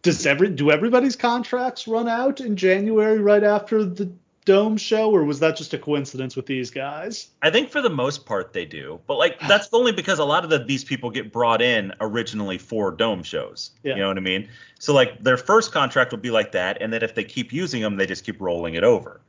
does 0.02 0.24
every 0.26 0.50
do 0.50 0.70
everybody's 0.70 1.16
contracts 1.16 1.88
run 1.88 2.08
out 2.08 2.40
in 2.40 2.56
January 2.56 3.18
right 3.18 3.42
after 3.42 3.84
the 3.84 4.12
Dome 4.44 4.76
show, 4.76 5.10
or 5.10 5.24
was 5.24 5.40
that 5.40 5.56
just 5.56 5.72
a 5.72 5.78
coincidence 5.78 6.36
with 6.36 6.46
these 6.46 6.70
guys? 6.70 7.28
I 7.40 7.50
think 7.50 7.70
for 7.70 7.80
the 7.80 7.90
most 7.90 8.26
part 8.26 8.52
they 8.52 8.64
do, 8.64 9.00
but 9.06 9.16
like 9.16 9.38
that's 9.48 9.68
only 9.72 9.92
because 9.92 10.18
a 10.18 10.24
lot 10.24 10.44
of 10.44 10.50
the, 10.50 10.58
these 10.58 10.84
people 10.84 11.10
get 11.10 11.32
brought 11.32 11.62
in 11.62 11.92
originally 12.00 12.58
for 12.58 12.90
Dome 12.90 13.22
shows. 13.22 13.70
Yeah. 13.82 13.94
You 13.94 14.02
know 14.02 14.08
what 14.08 14.18
I 14.18 14.20
mean? 14.20 14.48
So 14.78 14.92
like 14.92 15.22
their 15.22 15.38
first 15.38 15.72
contract 15.72 16.12
will 16.12 16.18
be 16.18 16.30
like 16.30 16.52
that, 16.52 16.78
and 16.80 16.92
then 16.92 17.02
if 17.02 17.14
they 17.14 17.24
keep 17.24 17.52
using 17.52 17.80
them, 17.82 17.96
they 17.96 18.06
just 18.06 18.24
keep 18.24 18.40
rolling 18.40 18.74
it 18.74 18.84
over. 18.84 19.20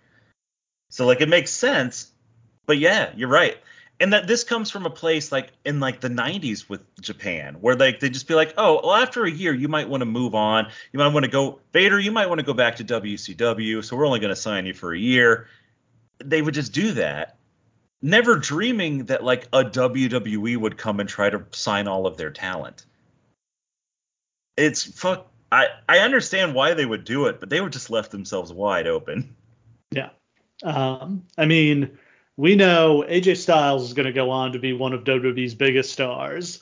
So 0.89 1.05
like 1.05 1.21
it 1.21 1.29
makes 1.29 1.51
sense, 1.51 2.11
but 2.65 2.77
yeah, 2.77 3.11
you're 3.15 3.29
right 3.29 3.57
and 3.99 4.11
that 4.13 4.27
this 4.27 4.43
comes 4.43 4.69
from 4.69 4.85
a 4.85 4.89
place 4.89 5.31
like 5.31 5.51
in 5.63 5.79
like 5.79 6.01
the 6.01 6.09
90s 6.09 6.67
with 6.67 6.81
Japan 7.01 7.55
where 7.61 7.75
like 7.75 7.99
they 7.99 8.09
just 8.09 8.27
be 8.27 8.35
like 8.35 8.53
oh 8.57 8.81
well 8.83 8.93
after 8.93 9.25
a 9.25 9.31
year 9.31 9.53
you 9.53 9.67
might 9.67 9.87
want 9.87 10.01
to 10.01 10.05
move 10.05 10.35
on. 10.35 10.67
You 10.91 10.99
might 10.99 11.13
want 11.13 11.25
to 11.25 11.31
go 11.31 11.59
Vader 11.71 11.99
you 11.99 12.11
might 12.11 12.27
want 12.27 12.39
to 12.39 12.45
go 12.45 12.53
back 12.53 12.75
to 12.77 12.83
WCW 12.83 13.83
so 13.83 13.95
we're 13.95 14.05
only 14.05 14.19
going 14.19 14.29
to 14.29 14.35
sign 14.35 14.65
you 14.65 14.73
for 14.73 14.93
a 14.93 14.99
year. 14.99 15.47
They 16.23 16.41
would 16.41 16.53
just 16.53 16.73
do 16.73 16.91
that 16.93 17.37
never 18.01 18.35
dreaming 18.35 19.05
that 19.05 19.23
like 19.23 19.45
a 19.51 19.63
WWE 19.63 20.57
would 20.57 20.77
come 20.77 20.99
and 20.99 21.09
try 21.09 21.29
to 21.29 21.43
sign 21.51 21.87
all 21.87 22.05
of 22.05 22.17
their 22.17 22.29
talent. 22.29 22.85
It's 24.57 24.83
fuck 24.83 25.31
I 25.51 25.67
I 25.87 25.99
understand 25.99 26.53
why 26.53 26.73
they 26.73 26.85
would 26.85 27.05
do 27.05 27.27
it 27.27 27.39
but 27.39 27.49
they 27.49 27.61
would 27.61 27.73
just 27.73 27.89
left 27.89 28.11
themselves 28.11 28.51
wide 28.51 28.87
open. 28.87 29.35
Yeah. 29.91 30.09
Um 30.63 31.23
I 31.37 31.45
mean 31.45 31.97
we 32.37 32.55
know 32.55 33.03
AJ 33.07 33.37
Styles 33.37 33.83
is 33.83 33.93
going 33.93 34.07
to 34.07 34.13
go 34.13 34.29
on 34.29 34.53
to 34.53 34.59
be 34.59 34.73
one 34.73 34.93
of 34.93 35.03
WWE's 35.03 35.55
biggest 35.55 35.93
stars. 35.93 36.59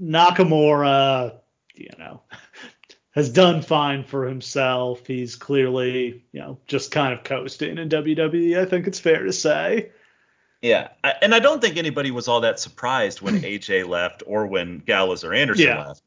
Nakamura, 0.00 1.38
you 1.74 1.90
know, 1.98 2.22
has 3.10 3.30
done 3.30 3.62
fine 3.62 4.04
for 4.04 4.26
himself. 4.26 5.06
He's 5.06 5.36
clearly, 5.36 6.24
you 6.32 6.40
know, 6.40 6.58
just 6.66 6.90
kind 6.90 7.12
of 7.12 7.24
coasting 7.24 7.78
in 7.78 7.88
WWE. 7.88 8.58
I 8.58 8.66
think 8.66 8.86
it's 8.86 9.00
fair 9.00 9.24
to 9.24 9.32
say. 9.32 9.90
Yeah, 10.62 10.88
and 11.22 11.34
I 11.34 11.38
don't 11.38 11.60
think 11.60 11.76
anybody 11.76 12.10
was 12.10 12.28
all 12.28 12.40
that 12.40 12.58
surprised 12.58 13.20
when 13.20 13.40
AJ 13.42 13.88
left 13.88 14.22
or 14.26 14.46
when 14.46 14.78
Gallows 14.78 15.22
or 15.22 15.34
Anderson 15.34 15.66
yeah. 15.66 15.86
left, 15.86 16.02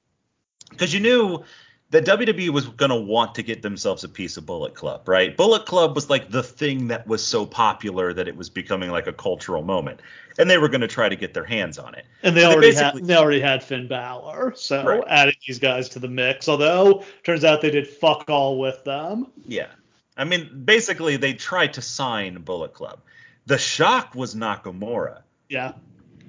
because 0.69 0.93
you 0.93 0.99
knew 0.99 1.43
that 1.91 2.05
WWE 2.05 2.49
was 2.49 2.67
going 2.67 2.89
to 2.89 2.95
want 2.95 3.33
to 3.35 3.43
get 3.43 3.61
themselves 3.61 4.03
a 4.03 4.09
piece 4.09 4.37
of 4.37 4.45
Bullet 4.45 4.75
Club, 4.75 5.07
right? 5.07 5.35
Bullet 5.35 5.65
Club 5.65 5.95
was 5.95 6.09
like 6.09 6.29
the 6.29 6.43
thing 6.43 6.87
that 6.89 7.07
was 7.07 7.25
so 7.25 7.45
popular 7.45 8.13
that 8.13 8.27
it 8.27 8.35
was 8.35 8.49
becoming 8.49 8.91
like 8.91 9.07
a 9.07 9.13
cultural 9.13 9.63
moment, 9.63 10.01
and 10.37 10.49
they 10.49 10.59
were 10.59 10.69
going 10.69 10.81
to 10.81 10.87
try 10.87 11.09
to 11.09 11.15
get 11.15 11.33
their 11.33 11.45
hands 11.45 11.79
on 11.79 11.95
it. 11.95 12.05
And 12.21 12.37
they 12.37 12.45
already 12.45 12.73
had 12.73 12.95
they 12.95 13.15
already 13.15 13.39
had 13.39 13.63
Finn 13.63 13.87
Balor, 13.87 14.53
so 14.55 14.85
right. 14.85 15.03
adding 15.07 15.35
these 15.47 15.59
guys 15.59 15.89
to 15.89 15.99
the 15.99 16.07
mix. 16.07 16.47
Although 16.47 17.03
turns 17.23 17.43
out 17.43 17.61
they 17.61 17.71
did 17.71 17.87
fuck 17.87 18.29
all 18.29 18.59
with 18.59 18.83
them. 18.83 19.27
Yeah, 19.47 19.67
I 20.15 20.25
mean, 20.25 20.61
basically 20.65 21.17
they 21.17 21.33
tried 21.33 21.73
to 21.73 21.81
sign 21.81 22.41
Bullet 22.41 22.73
Club. 22.73 22.99
The 23.47 23.57
shock 23.57 24.13
was 24.13 24.35
Nakamura. 24.35 25.21
Yeah. 25.47 25.73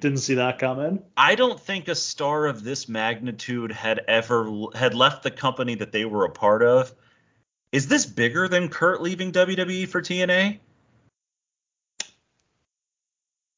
Didn't 0.00 0.18
see 0.18 0.34
that 0.36 0.58
coming. 0.58 1.02
I 1.14 1.34
don't 1.34 1.60
think 1.60 1.88
a 1.88 1.94
star 1.94 2.46
of 2.46 2.64
this 2.64 2.88
magnitude 2.88 3.70
had 3.70 4.00
ever 4.08 4.50
had 4.74 4.94
left 4.94 5.22
the 5.22 5.30
company 5.30 5.74
that 5.74 5.92
they 5.92 6.06
were 6.06 6.24
a 6.24 6.30
part 6.30 6.62
of. 6.62 6.92
Is 7.70 7.86
this 7.86 8.06
bigger 8.06 8.48
than 8.48 8.70
Kurt 8.70 9.02
leaving 9.02 9.30
WWE 9.30 9.86
for 9.86 10.00
TNA? 10.00 10.58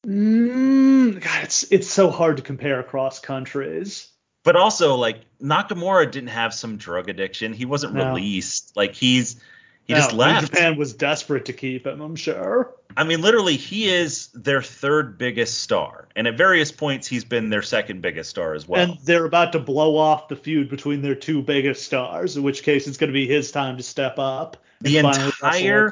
Mm, 0.05 1.21
God, 1.21 1.45
it's 1.45 1.63
it's 1.71 1.89
so 1.89 2.11
hard 2.11 2.39
to 2.39 2.43
compare 2.43 2.81
across 2.81 3.21
countries. 3.21 4.11
But 4.43 4.57
also, 4.57 4.97
like 4.97 5.21
Nakamura 5.41 6.11
didn't 6.11 6.31
have 6.31 6.53
some 6.53 6.77
drug 6.77 7.09
addiction. 7.09 7.53
He 7.53 7.67
wasn't 7.67 7.95
no. 7.95 8.09
released. 8.09 8.77
Like 8.77 8.95
he's 8.97 9.41
he 9.85 9.95
no, 9.95 9.99
just 10.01 10.13
left. 10.13 10.47
Japan 10.47 10.77
was 10.77 10.93
desperate 10.93 11.45
to 11.47 11.53
keep 11.53 11.87
him, 11.87 12.01
I'm 12.01 12.17
sure. 12.17 12.75
I 12.97 13.05
mean, 13.05 13.21
literally, 13.21 13.57
he 13.57 13.89
is 13.89 14.29
their 14.29 14.63
third 14.63 15.19
biggest 15.19 15.61
star, 15.61 16.09
and 16.15 16.27
at 16.27 16.37
various 16.37 16.71
points, 16.71 17.07
he's 17.07 17.25
been 17.25 17.51
their 17.51 17.63
second 17.63 18.03
biggest 18.03 18.31
star 18.31 18.55
as 18.55 18.69
well. 18.69 18.83
And 18.83 18.99
they're 19.01 19.25
about 19.25 19.53
to 19.53 19.59
blow 19.59 19.97
off 19.97 20.29
the 20.29 20.37
feud 20.37 20.69
between 20.69 21.03
their 21.03 21.15
two 21.15 21.43
biggest 21.43 21.85
stars, 21.85 22.37
in 22.37 22.43
which 22.43 22.63
case 22.63 22.87
it's 22.87 22.97
going 22.97 23.09
to 23.09 23.15
be 23.15 23.27
his 23.27 23.51
time 23.51 23.77
to 23.77 23.83
step 23.83 24.19
up. 24.19 24.59
The 24.83 24.99
entire 24.99 25.91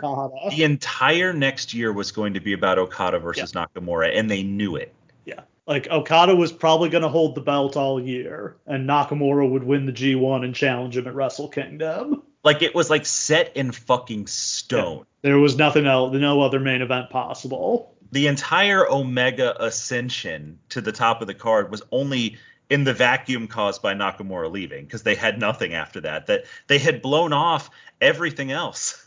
the 0.51 0.65
entire 0.65 1.33
next 1.33 1.73
year 1.73 1.93
was 1.93 2.13
going 2.13 2.35
to 2.35 2.41
be 2.41 2.53
about 2.53 2.79
Okada 2.79 3.19
versus 3.19 3.55
yeah. 3.55 3.65
Nakamura, 3.75 4.17
and 4.17 4.31
they 4.31 4.43
knew 4.43 4.77
it. 4.77 4.93
Yeah, 5.25 5.41
like 5.67 5.89
Okada 5.91 6.35
was 6.35 6.53
probably 6.53 6.91
going 6.91 7.03
to 7.03 7.09
hold 7.09 7.35
the 7.35 7.41
belt 7.41 7.77
all 7.77 8.01
year, 8.01 8.57
and 8.67 8.89
Nakamura 8.89 9.49
would 9.49 9.63
win 9.63 9.87
the 9.87 9.93
G1 9.93 10.45
and 10.45 10.55
challenge 10.55 10.97
him 10.97 11.07
at 11.07 11.15
Wrestle 11.15 11.49
Kingdom. 11.49 12.25
Like 12.43 12.63
it 12.63 12.75
was 12.75 12.89
like 12.89 13.07
set 13.07 13.57
in 13.57 13.73
fucking 13.73 14.27
stone. 14.27 14.99
Yeah. 14.99 15.05
There 15.23 15.39
was 15.39 15.57
nothing 15.57 15.87
else, 15.87 16.15
no 16.15 16.41
other 16.41 16.61
main 16.61 16.81
event 16.81 17.11
possible. 17.11 17.95
The 18.13 18.27
entire 18.27 18.91
Omega 18.91 19.63
ascension 19.63 20.59
to 20.71 20.81
the 20.81 20.93
top 20.93 21.21
of 21.21 21.27
the 21.27 21.35
card 21.35 21.71
was 21.71 21.83
only 21.93 22.39
in 22.71 22.85
the 22.85 22.95
vacuum 22.95 23.49
caused 23.49 23.83
by 23.83 23.95
Nakamura 23.95 24.51
leaving 24.51 24.85
because 24.85 25.03
they 25.03 25.15
had 25.15 25.39
nothing 25.39 25.75
after 25.75 26.01
that. 26.03 26.27
That 26.27 26.45
they 26.69 26.79
had 26.79 27.03
blown 27.03 27.33
off 27.33 27.71
everything 28.01 28.51
else. 28.53 29.07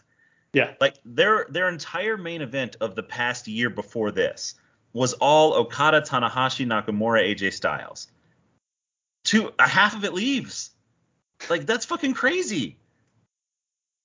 Yeah. 0.53 0.73
Like 0.79 0.95
their 1.03 1.47
their 1.49 1.67
entire 1.67 2.17
main 2.17 2.41
event 2.41 2.75
of 2.79 2.95
the 2.95 3.03
past 3.03 3.47
year 3.47 3.69
before 3.69 4.11
this 4.11 4.55
was 4.93 5.13
all 5.13 5.55
Okada, 5.55 6.01
Tanahashi, 6.01 6.67
Nakamura, 6.67 7.35
AJ 7.35 7.53
Styles. 7.53 8.07
Two 9.23 9.51
a 9.57 9.67
half 9.67 9.95
of 9.95 10.03
it 10.03 10.13
leaves. 10.13 10.69
Like 11.49 11.65
that's 11.65 11.85
fucking 11.85 12.13
crazy. 12.13 12.77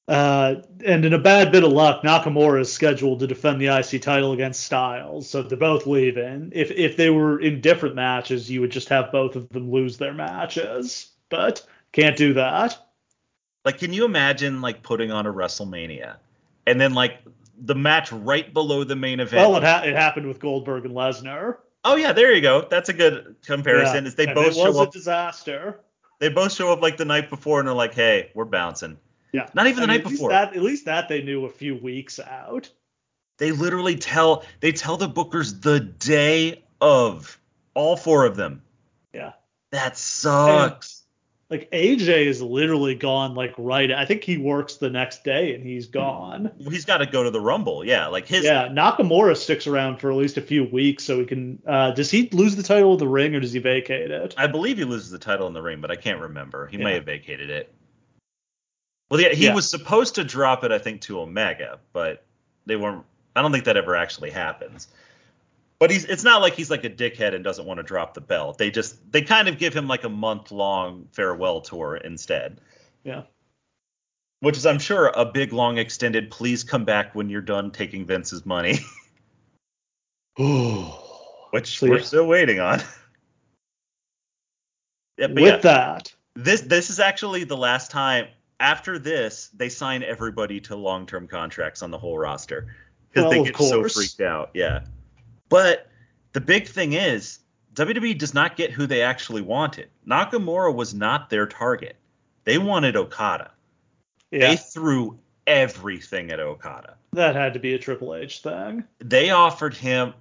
Uh, 0.08 0.62
and 0.86 1.04
in 1.04 1.12
a 1.12 1.18
bad 1.18 1.52
bit 1.52 1.62
of 1.62 1.70
luck, 1.70 2.02
Nakamura 2.02 2.62
is 2.62 2.72
scheduled 2.72 3.20
to 3.20 3.26
defend 3.26 3.60
the 3.60 3.66
IC 3.66 4.00
title 4.00 4.32
against 4.32 4.64
Styles, 4.64 5.28
so 5.28 5.42
they're 5.42 5.58
both 5.58 5.86
leaving. 5.86 6.50
If 6.54 6.70
if 6.70 6.96
they 6.96 7.10
were 7.10 7.38
in 7.38 7.60
different 7.60 7.94
matches, 7.94 8.50
you 8.50 8.62
would 8.62 8.70
just 8.70 8.88
have 8.88 9.12
both 9.12 9.36
of 9.36 9.50
them 9.50 9.70
lose 9.70 9.98
their 9.98 10.14
matches, 10.14 11.10
but 11.28 11.66
can't 11.92 12.16
do 12.16 12.32
that. 12.34 12.78
Like, 13.66 13.78
can 13.78 13.92
you 13.92 14.06
imagine 14.06 14.62
like 14.62 14.82
putting 14.82 15.10
on 15.10 15.26
a 15.26 15.32
WrestleMania 15.32 16.16
and 16.66 16.80
then 16.80 16.94
like 16.94 17.18
the 17.60 17.74
match 17.74 18.10
right 18.10 18.52
below 18.54 18.84
the 18.84 18.96
main 18.96 19.20
event? 19.20 19.46
Well, 19.46 19.58
it, 19.58 19.62
ha- 19.62 19.82
it 19.84 19.94
happened 19.94 20.26
with 20.26 20.40
Goldberg 20.40 20.86
and 20.86 20.94
Lesnar. 20.94 21.58
Oh 21.84 21.96
yeah, 21.96 22.14
there 22.14 22.32
you 22.32 22.40
go. 22.40 22.66
That's 22.70 22.88
a 22.88 22.94
good 22.94 23.36
comparison. 23.44 24.04
Yeah. 24.04 24.08
Is 24.08 24.14
they 24.14 24.24
and 24.24 24.34
both 24.34 24.46
it 24.46 24.48
was 24.48 24.74
show 24.74 24.80
a 24.80 24.82
up, 24.84 24.92
disaster. 24.92 25.80
They 26.18 26.30
both 26.30 26.54
show 26.54 26.72
up 26.72 26.80
like 26.80 26.96
the 26.96 27.04
night 27.04 27.28
before 27.28 27.58
and 27.58 27.68
they're 27.68 27.74
like, 27.74 27.92
"Hey, 27.92 28.30
we're 28.34 28.46
bouncing." 28.46 28.96
Yeah. 29.32 29.49
Not 29.54 29.66
even 29.66 29.82
I 29.82 29.87
the 29.87 29.92
mean, 29.92 29.97
night 29.97 30.00
at 30.00 30.06
least 30.06 30.16
before. 30.16 30.30
That, 30.30 30.56
at 30.56 30.62
least 30.62 30.85
that 30.87 31.08
they 31.08 31.23
knew 31.23 31.44
a 31.44 31.50
few 31.50 31.76
weeks 31.76 32.18
out. 32.20 32.70
They 33.38 33.52
literally 33.52 33.97
tell 33.97 34.44
they 34.61 34.73
tell 34.73 34.97
the 34.97 35.08
bookers 35.08 35.62
the 35.62 35.80
day 35.80 36.64
of 36.80 37.38
all 37.75 37.97
four 37.97 38.25
of 38.25 38.37
them. 38.37 38.62
Yeah. 39.12 39.32
That 39.70 39.97
sucks. 39.97 41.02
Like 41.50 41.70
AJ 41.70 42.26
is 42.26 42.42
literally 42.42 42.94
gone 42.94 43.35
like 43.35 43.54
right. 43.56 43.90
I 43.90 44.04
think 44.04 44.23
he 44.23 44.37
works 44.37 44.76
the 44.76 44.90
next 44.90 45.25
day 45.25 45.54
and 45.54 45.64
he's 45.64 45.87
gone. 45.87 46.50
He's 46.58 46.85
got 46.85 46.99
to 46.99 47.06
go 47.06 47.23
to 47.23 47.30
the 47.30 47.40
Rumble. 47.40 47.87
Yeah, 47.87 48.08
like 48.08 48.28
his 48.28 48.44
Yeah, 48.44 48.68
Nakamura 48.68 49.35
sticks 49.35 49.66
around 49.66 49.99
for 49.99 50.11
at 50.11 50.16
least 50.18 50.37
a 50.37 50.42
few 50.42 50.64
weeks 50.64 51.04
so 51.04 51.20
he 51.20 51.25
can. 51.25 51.62
Uh, 51.66 51.92
does 51.92 52.11
he 52.11 52.28
lose 52.32 52.54
the 52.54 52.62
title 52.62 52.92
of 52.92 52.99
the 52.99 53.08
ring 53.08 53.35
or 53.35 53.40
does 53.40 53.54
he 53.54 53.61
vacate 53.61 54.11
it? 54.11 54.35
I 54.37 54.47
believe 54.47 54.76
he 54.76 54.85
loses 54.85 55.11
the 55.11 55.18
title 55.18 55.47
in 55.47 55.54
the 55.54 55.62
ring, 55.62 55.80
but 55.80 55.90
I 55.90 55.97
can't 55.97 56.20
remember. 56.20 56.66
He 56.66 56.76
may 56.76 56.94
have 56.94 57.06
vacated 57.06 57.49
it. 57.49 57.73
Well, 59.10 59.20
yeah, 59.20 59.32
he 59.32 59.46
Yeah. 59.46 59.54
was 59.54 59.68
supposed 59.68 60.14
to 60.16 60.24
drop 60.24 60.64
it, 60.64 60.72
I 60.72 60.78
think, 60.78 61.00
to 61.02 61.20
Omega, 61.20 61.78
but 61.92 62.24
they 62.66 62.76
weren't. 62.76 63.04
I 63.34 63.42
don't 63.42 63.52
think 63.52 63.64
that 63.64 63.76
ever 63.76 63.96
actually 63.96 64.30
happens. 64.30 64.88
But 65.78 65.90
he's 65.90 66.04
it's 66.04 66.24
not 66.24 66.42
like 66.42 66.54
he's 66.54 66.70
like 66.70 66.84
a 66.84 66.90
dickhead 66.90 67.34
and 67.34 67.44
doesn't 67.44 67.64
want 67.64 67.78
to 67.78 67.84
drop 67.84 68.14
the 68.14 68.20
belt. 68.20 68.58
They 68.58 68.70
just 68.70 68.96
they 69.12 69.22
kind 69.22 69.48
of 69.48 69.58
give 69.58 69.74
him 69.74 69.86
like 69.86 70.04
a 70.04 70.08
month 70.08 70.50
long 70.50 71.08
farewell 71.12 71.60
tour 71.60 71.96
instead. 71.96 72.60
Yeah. 73.04 73.22
Which 74.40 74.56
is 74.56 74.66
I'm 74.66 74.80
sure 74.80 75.12
a 75.14 75.24
big 75.24 75.52
long 75.52 75.78
extended 75.78 76.30
please 76.30 76.64
come 76.64 76.84
back 76.84 77.14
when 77.14 77.30
you're 77.30 77.40
done 77.40 77.70
taking 77.70 78.06
Vince's 78.06 78.44
money, 78.44 78.80
which 81.50 81.80
we're 81.80 82.00
still 82.00 82.26
waiting 82.26 82.60
on. 82.60 82.80
yeah, 85.16 85.28
but 85.28 85.42
With 85.42 85.44
yeah. 85.44 85.56
that, 85.58 86.14
this 86.34 86.60
this 86.62 86.90
is 86.90 87.00
actually 87.00 87.44
the 87.44 87.56
last 87.56 87.90
time 87.90 88.26
after 88.60 88.98
this 88.98 89.50
they 89.54 89.68
sign 89.68 90.02
everybody 90.02 90.60
to 90.60 90.76
long-term 90.76 91.28
contracts 91.28 91.82
on 91.82 91.90
the 91.90 91.98
whole 91.98 92.18
roster 92.18 92.74
because 93.08 93.24
Well, 93.24 93.40
oh, 93.40 93.44
they 93.44 93.50
get 93.50 93.60
so 93.60 93.88
freaked 93.88 94.20
out 94.20 94.50
yeah. 94.54 94.80
But 95.48 95.88
the 96.32 96.40
big 96.40 96.68
thing 96.68 96.92
is 96.92 97.38
WWE 97.74 98.18
does 98.18 98.34
not 98.34 98.56
get 98.56 98.70
who 98.70 98.86
they 98.86 99.02
actually 99.02 99.40
wanted. 99.40 99.88
Nakamura 100.06 100.74
was 100.74 100.92
not 100.92 101.30
their 101.30 101.46
target. 101.46 101.96
They 102.44 102.58
wanted 102.58 102.96
Okada. 102.96 103.52
Yeah, 104.30 104.48
they 104.48 104.56
threw 104.56 105.18
everything 105.46 106.30
at 106.30 106.40
Okada. 106.40 106.96
That 107.12 107.34
had 107.34 107.54
to 107.54 107.60
be 107.60 107.74
a 107.74 107.78
Triple 107.78 108.14
H 108.14 108.40
thing. 108.40 108.84
they 108.98 109.30
offered 109.30 109.74
him 109.74 110.12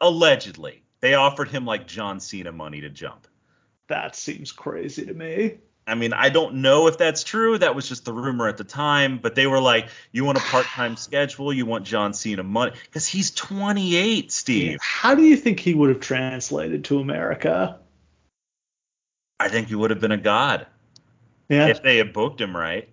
allegedly 0.00 0.82
they 1.00 1.14
offered 1.14 1.48
him 1.48 1.64
like 1.64 1.86
John 1.86 2.20
Cena 2.20 2.52
money 2.52 2.80
to 2.82 2.90
jump. 2.90 3.26
That 3.88 4.14
seems 4.14 4.52
crazy 4.52 5.04
to 5.06 5.14
me. 5.14 5.58
I 5.90 5.94
mean, 5.94 6.12
I 6.12 6.28
don't 6.28 6.56
know 6.56 6.86
if 6.86 6.96
that's 6.98 7.24
true. 7.24 7.58
That 7.58 7.74
was 7.74 7.88
just 7.88 8.04
the 8.04 8.12
rumor 8.12 8.48
at 8.48 8.56
the 8.56 8.64
time. 8.64 9.18
But 9.18 9.34
they 9.34 9.46
were 9.46 9.60
like, 9.60 9.88
you 10.12 10.24
want 10.24 10.38
a 10.38 10.42
part 10.42 10.66
time 10.66 10.96
schedule? 10.96 11.52
You 11.52 11.66
want 11.66 11.84
John 11.84 12.14
Cena 12.14 12.42
money? 12.42 12.72
Because 12.84 13.06
he's 13.06 13.30
28, 13.32 14.30
Steve. 14.30 14.78
How 14.80 15.14
do 15.14 15.22
you 15.22 15.36
think 15.36 15.60
he 15.60 15.74
would 15.74 15.88
have 15.88 16.00
translated 16.00 16.84
to 16.84 17.00
America? 17.00 17.78
I 19.38 19.48
think 19.48 19.68
he 19.68 19.74
would 19.74 19.90
have 19.90 20.00
been 20.00 20.12
a 20.12 20.18
god 20.18 20.66
Yeah, 21.48 21.66
if 21.68 21.82
they 21.82 21.96
had 21.96 22.12
booked 22.12 22.40
him 22.40 22.56
right. 22.56 22.88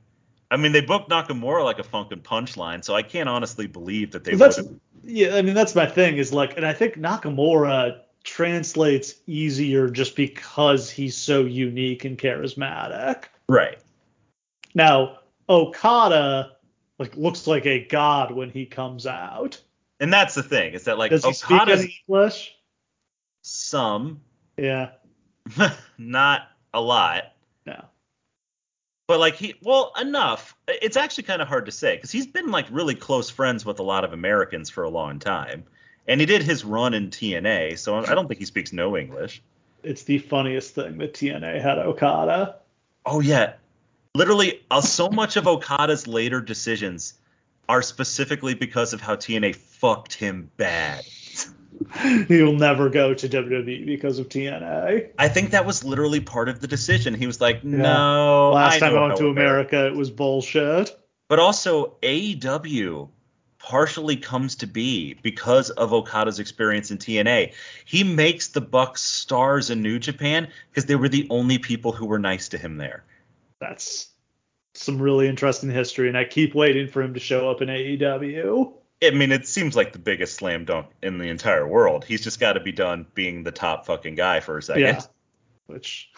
I 0.50 0.56
mean, 0.56 0.72
they 0.72 0.82
booked 0.82 1.10
Nakamura 1.10 1.64
like 1.66 1.78
a 1.80 1.84
funkin' 1.84 2.22
punchline, 2.22 2.84
so 2.84 2.96
I 2.96 3.04
can't 3.04 3.28
honestly 3.28 3.68
believe 3.68 4.12
that 4.12 4.24
they 4.24 4.32
would 4.32 4.40
that's 4.40 4.56
have. 4.56 4.70
yeah. 5.04 5.36
I 5.36 5.42
mean, 5.42 5.56
that's 5.56 5.76
my 5.76 5.86
thing. 5.86 6.18
Is 6.18 6.32
like, 6.32 6.56
and 6.56 6.66
I 6.66 6.72
think 6.72 6.96
Nakamura 6.96 8.00
translates 8.28 9.16
easier 9.26 9.90
just 9.90 10.16
because 10.16 10.90
he's 10.90 11.16
so 11.16 11.46
unique 11.46 12.04
and 12.04 12.18
charismatic. 12.18 13.24
Right. 13.48 13.80
Now, 14.76 15.20
Okada 15.50 16.58
like 17.00 17.16
looks 17.16 17.48
like 17.48 17.66
a 17.66 17.86
god 17.86 18.32
when 18.32 18.50
he 18.50 18.66
comes 18.66 19.08
out. 19.08 19.60
And 20.00 20.12
that's 20.12 20.36
the 20.36 20.44
thing, 20.44 20.74
is 20.74 20.84
that 20.84 20.98
like 20.98 21.10
Does 21.10 21.26
he 21.26 21.34
speak 21.34 21.62
English? 22.08 22.54
some, 23.42 24.20
Yeah, 24.58 24.90
not 25.98 26.50
a 26.74 26.82
lot. 26.82 27.34
no. 27.66 27.86
But 29.08 29.22
like 29.22 29.36
he, 29.36 29.56
well, 29.64 29.94
enough. 30.00 30.58
It's 30.68 30.98
actually 30.98 31.24
kind 31.24 31.42
of 31.42 31.48
hard 31.48 31.66
to 31.68 31.72
say 31.72 31.96
because 31.96 32.12
he's 32.12 32.28
been 32.28 32.52
like 32.52 32.66
really 32.70 32.94
close 32.94 33.30
friends 33.30 33.66
with 33.66 33.80
a 33.80 33.84
lot 33.84 34.04
of 34.04 34.12
Americans 34.12 34.70
for 34.70 34.84
a 34.84 34.90
long 34.90 35.18
time, 35.18 35.64
and 36.08 36.20
he 36.20 36.26
did 36.26 36.44
his 36.44 36.64
run 36.64 36.94
in 36.94 37.10
TNA, 37.10 37.78
so 37.78 37.98
I 37.98 38.16
don't 38.16 38.28
think 38.28 38.40
he 38.40 38.46
speaks 38.46 38.72
no 38.72 38.98
English. 38.98 39.42
It's 39.84 40.04
the 40.04 40.20
funniest 40.20 40.76
thing 40.76 40.98
that 40.98 41.14
TNA 41.14 41.62
had 41.62 41.78
Okada. 41.78 42.56
Oh 43.06 43.20
yeah, 43.20 43.54
literally, 44.16 44.62
uh, 44.72 44.82
so 44.82 45.10
much 45.10 45.38
of 45.38 45.48
Okada's 45.48 46.08
later 46.08 46.42
decisions 46.42 47.14
are 47.70 47.82
specifically 47.82 48.54
because 48.54 48.94
of 48.94 49.02
how 49.02 49.16
TNA 49.16 49.56
fucked 49.56 50.14
him 50.14 50.50
bad. 50.58 51.04
He'll 52.28 52.54
never 52.54 52.90
go 52.90 53.14
to 53.14 53.30
WWE 53.30 53.86
because 53.86 54.20
of 54.20 54.30
TNA. 54.30 55.12
I 55.20 55.28
think 55.28 55.52
that 55.52 55.66
was 55.66 55.84
literally 55.84 56.20
part 56.20 56.50
of 56.50 56.60
the 56.60 56.68
decision. 56.68 57.14
He 57.14 57.28
was 57.28 57.40
like, 57.40 57.64
no, 57.64 58.52
Last 58.54 58.76
I 58.76 58.80
time 58.80 58.98
I 58.98 59.08
went 59.08 59.18
to 59.18 59.28
America, 59.28 59.86
it 59.86 59.96
was 59.96 60.10
bullshit. 60.10 60.98
But 61.28 61.40
also 61.40 61.98
AEW 62.02 63.10
partially 63.68 64.16
comes 64.16 64.56
to 64.56 64.66
be 64.66 65.14
because 65.16 65.72
of 65.72 65.92
Okada's 65.92 66.40
experience 66.40 66.90
in 66.90 66.98
TNA. 66.98 67.54
He 67.84 68.02
makes 68.02 68.48
the 68.48 68.62
Bucks 68.62 69.02
stars 69.02 69.70
in 69.70 69.82
New 69.82 70.00
Japan 70.00 70.48
because 70.70 70.86
they 70.86 70.96
were 70.96 71.10
the 71.10 71.28
only 71.30 71.58
people 71.58 71.92
who 71.92 72.06
were 72.06 72.18
nice 72.18 72.48
to 72.50 72.58
him 72.58 72.78
there. 72.78 73.04
That's 73.60 74.08
some 74.74 75.02
really 75.02 75.28
interesting 75.28 75.70
history, 75.70 76.08
and 76.08 76.18
I 76.18 76.24
keep 76.24 76.56
waiting 76.56 76.88
for 76.88 77.02
him 77.02 77.14
to 77.16 77.20
show 77.20 77.52
up 77.52 77.62
in 77.62 77.68
AEW. 77.68 78.72
I 79.04 79.10
mean, 79.10 79.34
it 79.34 79.46
seems 79.46 79.76
like 79.76 79.92
the 79.92 80.00
biggest 80.00 80.36
slam 80.36 80.64
dunk 80.64 80.88
in 81.04 81.18
the 81.18 81.28
entire 81.28 81.68
world. 81.68 82.06
He's 82.06 82.24
just 82.24 82.40
got 82.40 82.54
to 82.54 82.62
be 82.62 82.72
done 82.72 83.06
being 83.16 83.44
the 83.44 83.52
top 83.52 83.86
fucking 83.86 84.16
guy 84.16 84.40
for 84.40 84.60
a 84.60 84.64
second. 84.64 84.84
Yeah. 84.84 85.02
Which 85.66 86.10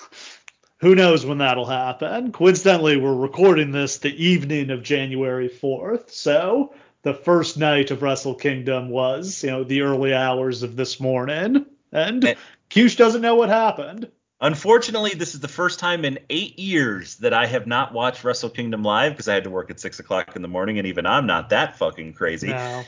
who 0.81 0.93
knows 0.93 1.25
when 1.25 1.39
that'll 1.39 1.65
happen. 1.65 2.31
Coincidentally, 2.31 2.97
we're 2.97 3.15
recording 3.15 3.71
this 3.71 3.97
the 3.97 4.13
evening 4.23 4.69
of 4.69 4.83
January 4.83 5.49
4th, 5.49 6.11
so 6.11 6.75
the 7.01 7.13
first 7.13 7.57
night 7.57 7.91
of 7.91 8.01
Wrestle 8.01 8.35
Kingdom 8.35 8.89
was, 8.89 9.43
you 9.43 9.49
know, 9.49 9.63
the 9.63 9.81
early 9.81 10.13
hours 10.13 10.63
of 10.63 10.75
this 10.75 10.99
morning, 10.99 11.65
and. 11.91 12.35
Cush 12.69 12.95
doesn't 12.95 13.21
know 13.21 13.35
what 13.35 13.49
happened. 13.49 14.09
Unfortunately, 14.41 15.11
this 15.15 15.33
is 15.33 15.41
the 15.41 15.47
first 15.47 15.79
time 15.79 16.05
in 16.05 16.19
eight 16.29 16.57
years 16.57 17.17
that 17.17 17.33
I 17.33 17.45
have 17.45 17.67
not 17.67 17.93
watched 17.93 18.23
Wrestle 18.23 18.49
Kingdom 18.49 18.83
live 18.83 19.13
because 19.13 19.27
I 19.27 19.33
had 19.33 19.43
to 19.43 19.49
work 19.49 19.69
at 19.69 19.79
six 19.79 19.99
o'clock 19.99 20.35
in 20.35 20.41
the 20.41 20.47
morning, 20.47 20.77
and 20.77 20.87
even 20.87 21.05
I'm 21.05 21.25
not 21.25 21.49
that 21.49 21.77
fucking 21.77 22.13
crazy. 22.13 22.51
No. 22.51 22.85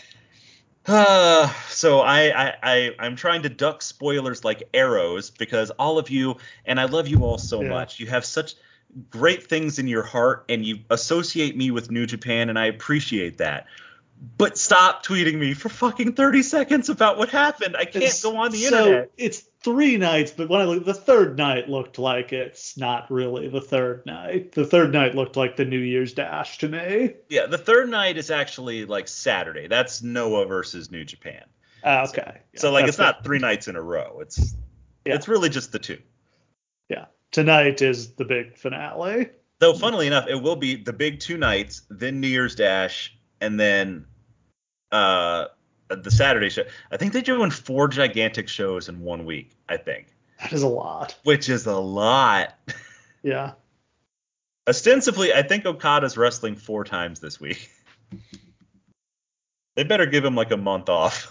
Uh, 0.85 1.51
so 1.69 1.99
I, 1.99 2.47
I, 2.47 2.53
I, 2.63 2.95
I'm 2.99 3.15
trying 3.15 3.41
to 3.41 3.49
duck 3.49 3.81
spoilers 3.81 4.45
like 4.45 4.63
arrows 4.73 5.29
because 5.29 5.71
all 5.71 5.97
of 5.97 6.09
you, 6.09 6.37
and 6.65 6.79
I 6.79 6.85
love 6.85 7.07
you 7.07 7.25
all 7.25 7.37
so 7.37 7.61
Yeah. 7.61 7.69
much. 7.69 7.99
You 7.99 8.07
have 8.07 8.23
such 8.23 8.53
great 9.09 9.47
things 9.47 9.79
in 9.79 9.87
your 9.87 10.03
heart, 10.03 10.45
and 10.47 10.63
you 10.65 10.79
associate 10.89 11.57
me 11.57 11.71
with 11.71 11.91
New 11.91 12.05
Japan, 12.05 12.49
and 12.49 12.57
I 12.57 12.67
appreciate 12.67 13.39
that. 13.39 13.65
But 14.37 14.55
stop 14.57 15.03
tweeting 15.03 15.39
me 15.39 15.55
for 15.55 15.69
fucking 15.69 16.13
30 16.13 16.43
seconds 16.43 16.89
about 16.89 17.17
what 17.17 17.29
happened. 17.29 17.75
I 17.75 17.85
can't 17.85 17.97
It's- 18.03 18.21
go 18.21 18.37
on 18.37 18.51
the 18.51 18.59
so 18.59 18.77
internet. 18.85 19.11
it's 19.17 19.39
three 19.63 19.97
nights, 19.97 20.31
but 20.31 20.47
when 20.47 20.61
I 20.61 20.65
look, 20.65 20.85
the 20.85 20.93
third 20.93 21.37
night 21.37 21.69
looked 21.69 21.97
like 21.97 22.31
it's 22.31 22.77
not 22.77 23.09
really 23.09 23.47
the 23.47 23.61
third 23.61 24.05
night. 24.05 24.51
The 24.51 24.65
third 24.65 24.93
night 24.93 25.15
looked 25.15 25.37
like 25.37 25.55
the 25.55 25.65
New 25.65 25.79
Year's 25.79 26.13
Dash 26.13 26.59
to 26.59 26.67
me. 26.69 27.15
Yeah, 27.29 27.47
the 27.47 27.57
third 27.57 27.89
night 27.89 28.17
is 28.17 28.29
actually 28.29 28.85
like 28.85 29.07
Saturday. 29.07 29.67
That's 29.67 30.03
Noah 30.03 30.45
versus 30.45 30.91
New 30.91 31.03
Japan. 31.03 31.43
Ah, 31.83 32.07
okay. 32.07 32.41
So 32.55 32.67
Yeah, 32.67 32.73
like 32.73 32.87
it's 32.87 32.99
not 32.99 33.23
three 33.23 33.39
nights 33.39 33.67
in 33.67 33.75
a 33.75 33.81
row. 33.81 34.19
It's 34.21 34.55
Yeah. 35.03 35.15
it's 35.15 35.27
really 35.27 35.49
just 35.49 35.71
the 35.71 35.79
two. 35.79 35.97
Yeah. 36.89 37.05
Tonight 37.31 37.81
is 37.81 38.13
the 38.13 38.25
big 38.25 38.55
finale. 38.55 39.29
Though, 39.57 39.73
funnily 39.73 40.05
enough, 40.05 40.27
it 40.27 40.35
will 40.35 40.55
be 40.55 40.75
the 40.75 40.93
big 40.93 41.19
two 41.19 41.37
nights, 41.37 41.81
then 41.89 42.19
New 42.19 42.27
Year's 42.27 42.53
Dash, 42.55 43.15
and 43.39 43.59
then 43.59 44.05
uh, 44.91 45.45
the 45.89 46.11
Saturday 46.11 46.49
show. 46.49 46.63
I 46.91 46.97
think 46.97 47.13
they're 47.13 47.21
doing 47.21 47.51
four 47.51 47.87
gigantic 47.87 48.47
shows 48.47 48.89
in 48.89 48.99
one 49.01 49.25
week. 49.25 49.51
I 49.69 49.77
think, 49.77 50.07
That 50.39 50.53
is 50.53 50.63
a 50.63 50.67
lot. 50.67 51.17
which 51.23 51.49
is 51.49 51.65
a 51.65 51.77
lot. 51.77 52.55
Yeah. 53.23 53.51
Ostensibly, 54.67 55.31
I 55.31 55.43
think 55.43 55.63
Okada's 55.65 56.17
wrestling 56.17 56.55
four 56.55 56.83
times 56.83 57.19
this 57.19 57.39
week. 57.39 57.69
they 59.75 59.83
better 59.83 60.07
give 60.07 60.25
him 60.25 60.33
like 60.35 60.49
a 60.49 60.57
month 60.57 60.89
off. 60.89 61.27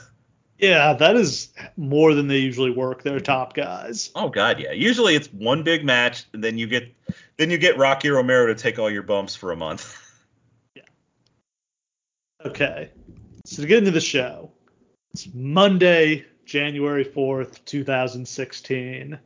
Yeah, 0.58 0.92
that 0.92 1.16
is 1.16 1.48
more 1.76 2.14
than 2.14 2.28
they 2.28 2.38
usually 2.38 2.70
work 2.70 3.02
their 3.02 3.18
top 3.18 3.54
guys. 3.54 4.10
Oh 4.14 4.28
God, 4.28 4.60
yeah. 4.60 4.70
Usually 4.72 5.16
it's 5.16 5.32
one 5.32 5.62
big 5.64 5.84
match, 5.84 6.26
and 6.32 6.44
then 6.44 6.58
you 6.58 6.66
get 6.66 6.94
then 7.38 7.50
you 7.50 7.58
get 7.58 7.76
Rocky 7.76 8.10
Romero 8.10 8.46
to 8.46 8.54
take 8.54 8.78
all 8.78 8.90
your 8.90 9.02
bumps 9.02 9.34
for 9.34 9.50
a 9.52 9.56
month. 9.56 9.96
Yeah. 10.76 10.82
Okay. 12.44 12.90
So 13.50 13.60
to 13.62 13.68
get 13.68 13.78
into 13.78 13.90
the 13.90 14.00
show, 14.00 14.52
it's 15.12 15.26
Monday, 15.34 16.24
January 16.44 17.04
4th, 17.04 17.64
2016. 17.64 19.18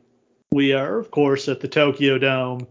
We 0.51 0.73
are, 0.73 0.97
of 0.97 1.11
course, 1.11 1.47
at 1.47 1.59
the 1.59 1.67
Tokyo 1.67 2.17
Dome 2.17 2.65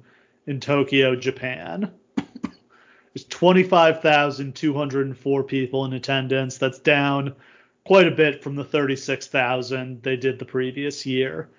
in 0.49 0.59
Tokyo, 0.59 1.15
Japan. 1.15 1.93
There's 2.17 3.25
25,204 3.29 5.45
people 5.45 5.85
in 5.85 5.93
attendance. 5.93 6.59
That's 6.59 6.81
down 6.81 7.37
quite 7.87 8.09
a 8.09 8.17
bit 8.17 8.43
from 8.43 8.57
the 8.57 8.65
36,000 8.65 10.03
they 10.03 10.17
did 10.17 10.41
the 10.41 10.45
previous 10.45 11.07
year. 11.07 11.51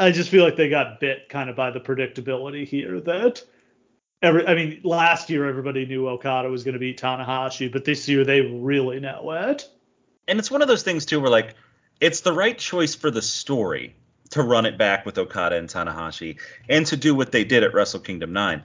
I 0.00 0.10
just 0.10 0.30
feel 0.30 0.42
like 0.42 0.56
they 0.56 0.68
got 0.68 0.98
bit 0.98 1.28
kind 1.28 1.48
of 1.48 1.54
by 1.54 1.70
the 1.70 1.78
predictability 1.78 2.66
here 2.66 2.98
that 3.02 3.44
every 4.22 4.46
I 4.46 4.54
mean 4.54 4.80
last 4.84 5.30
year 5.30 5.46
everybody 5.48 5.86
knew 5.86 6.08
Okada 6.08 6.48
was 6.48 6.64
going 6.64 6.74
to 6.74 6.78
beat 6.78 7.00
Tanahashi, 7.00 7.70
but 7.70 7.84
this 7.84 8.08
year 8.08 8.24
they 8.24 8.40
really 8.40 9.00
know 9.00 9.30
it. 9.32 9.68
And 10.26 10.38
it's 10.38 10.50
one 10.50 10.62
of 10.62 10.68
those 10.68 10.82
things 10.82 11.06
too 11.06 11.20
where 11.20 11.30
like 11.30 11.54
it's 12.00 12.20
the 12.20 12.32
right 12.32 12.56
choice 12.56 12.94
for 12.94 13.10
the 13.10 13.22
story 13.22 13.94
to 14.30 14.42
run 14.42 14.66
it 14.66 14.76
back 14.76 15.06
with 15.06 15.18
Okada 15.18 15.56
and 15.56 15.68
Tanahashi 15.68 16.38
and 16.68 16.86
to 16.86 16.96
do 16.96 17.14
what 17.14 17.32
they 17.32 17.44
did 17.44 17.62
at 17.62 17.72
Wrestle 17.72 18.00
Kingdom 18.00 18.32
9. 18.32 18.62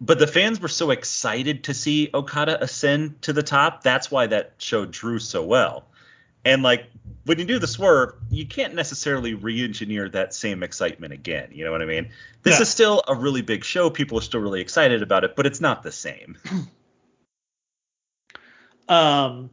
But 0.00 0.18
the 0.18 0.26
fans 0.26 0.60
were 0.60 0.68
so 0.68 0.90
excited 0.90 1.64
to 1.64 1.74
see 1.74 2.10
Okada 2.12 2.62
ascend 2.62 3.22
to 3.22 3.32
the 3.32 3.44
top. 3.44 3.82
That's 3.82 4.10
why 4.10 4.26
that 4.26 4.54
show 4.58 4.84
drew 4.84 5.20
so 5.20 5.44
well. 5.44 5.86
And 6.44 6.62
like 6.62 6.86
when 7.24 7.38
you 7.38 7.44
do 7.44 7.58
the 7.58 7.66
swerve, 7.66 8.14
you 8.30 8.46
can't 8.46 8.74
necessarily 8.74 9.34
re-engineer 9.34 10.08
that 10.10 10.34
same 10.34 10.62
excitement 10.62 11.12
again. 11.12 11.48
You 11.52 11.64
know 11.64 11.72
what 11.72 11.82
I 11.82 11.86
mean? 11.86 12.10
This 12.42 12.56
yeah. 12.56 12.62
is 12.62 12.68
still 12.68 13.02
a 13.08 13.14
really 13.14 13.42
big 13.42 13.64
show. 13.64 13.90
People 13.90 14.18
are 14.18 14.22
still 14.22 14.40
really 14.40 14.60
excited 14.60 15.02
about 15.02 15.24
it, 15.24 15.36
but 15.36 15.46
it's 15.46 15.60
not 15.60 15.82
the 15.82 15.92
same. 15.92 16.36
um, 18.88 19.50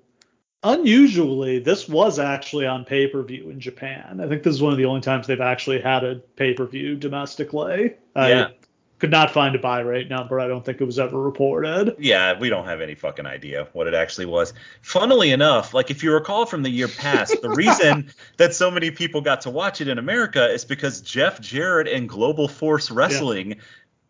unusually, 0.63 1.59
this 1.59 1.87
was 1.87 2.19
actually 2.19 2.67
on 2.67 2.83
pay-per-view 2.83 3.49
in 3.49 3.61
Japan. 3.61 4.19
I 4.21 4.27
think 4.27 4.43
this 4.43 4.53
is 4.53 4.61
one 4.61 4.73
of 4.73 4.77
the 4.77 4.85
only 4.85 5.01
times 5.01 5.27
they've 5.27 5.39
actually 5.39 5.79
had 5.79 6.03
a 6.03 6.15
pay-per-view 6.15 6.97
domestically. 6.97 7.95
Yeah. 8.15 8.47
I, 8.47 8.53
could 9.01 9.09
not 9.09 9.31
find 9.31 9.55
a 9.55 9.59
buy 9.59 9.79
rate 9.79 10.09
number. 10.09 10.39
I 10.39 10.47
don't 10.47 10.63
think 10.63 10.79
it 10.79 10.83
was 10.83 10.99
ever 10.99 11.19
reported. 11.19 11.95
Yeah, 11.97 12.37
we 12.37 12.49
don't 12.49 12.65
have 12.65 12.81
any 12.81 12.93
fucking 12.93 13.25
idea 13.25 13.67
what 13.73 13.87
it 13.87 13.95
actually 13.95 14.27
was. 14.27 14.53
Funnily 14.83 15.31
enough, 15.31 15.73
like 15.73 15.89
if 15.89 16.03
you 16.03 16.13
recall 16.13 16.45
from 16.45 16.61
the 16.61 16.69
year 16.69 16.87
past, 16.87 17.41
the 17.41 17.49
reason 17.49 18.13
that 18.37 18.53
so 18.53 18.69
many 18.69 18.91
people 18.91 19.19
got 19.19 19.41
to 19.41 19.49
watch 19.49 19.81
it 19.81 19.87
in 19.87 19.97
America 19.97 20.47
is 20.47 20.63
because 20.63 21.01
Jeff 21.01 21.41
Jarrett 21.41 21.87
and 21.87 22.07
Global 22.07 22.47
Force 22.47 22.91
Wrestling 22.91 23.49
yeah. 23.49 23.55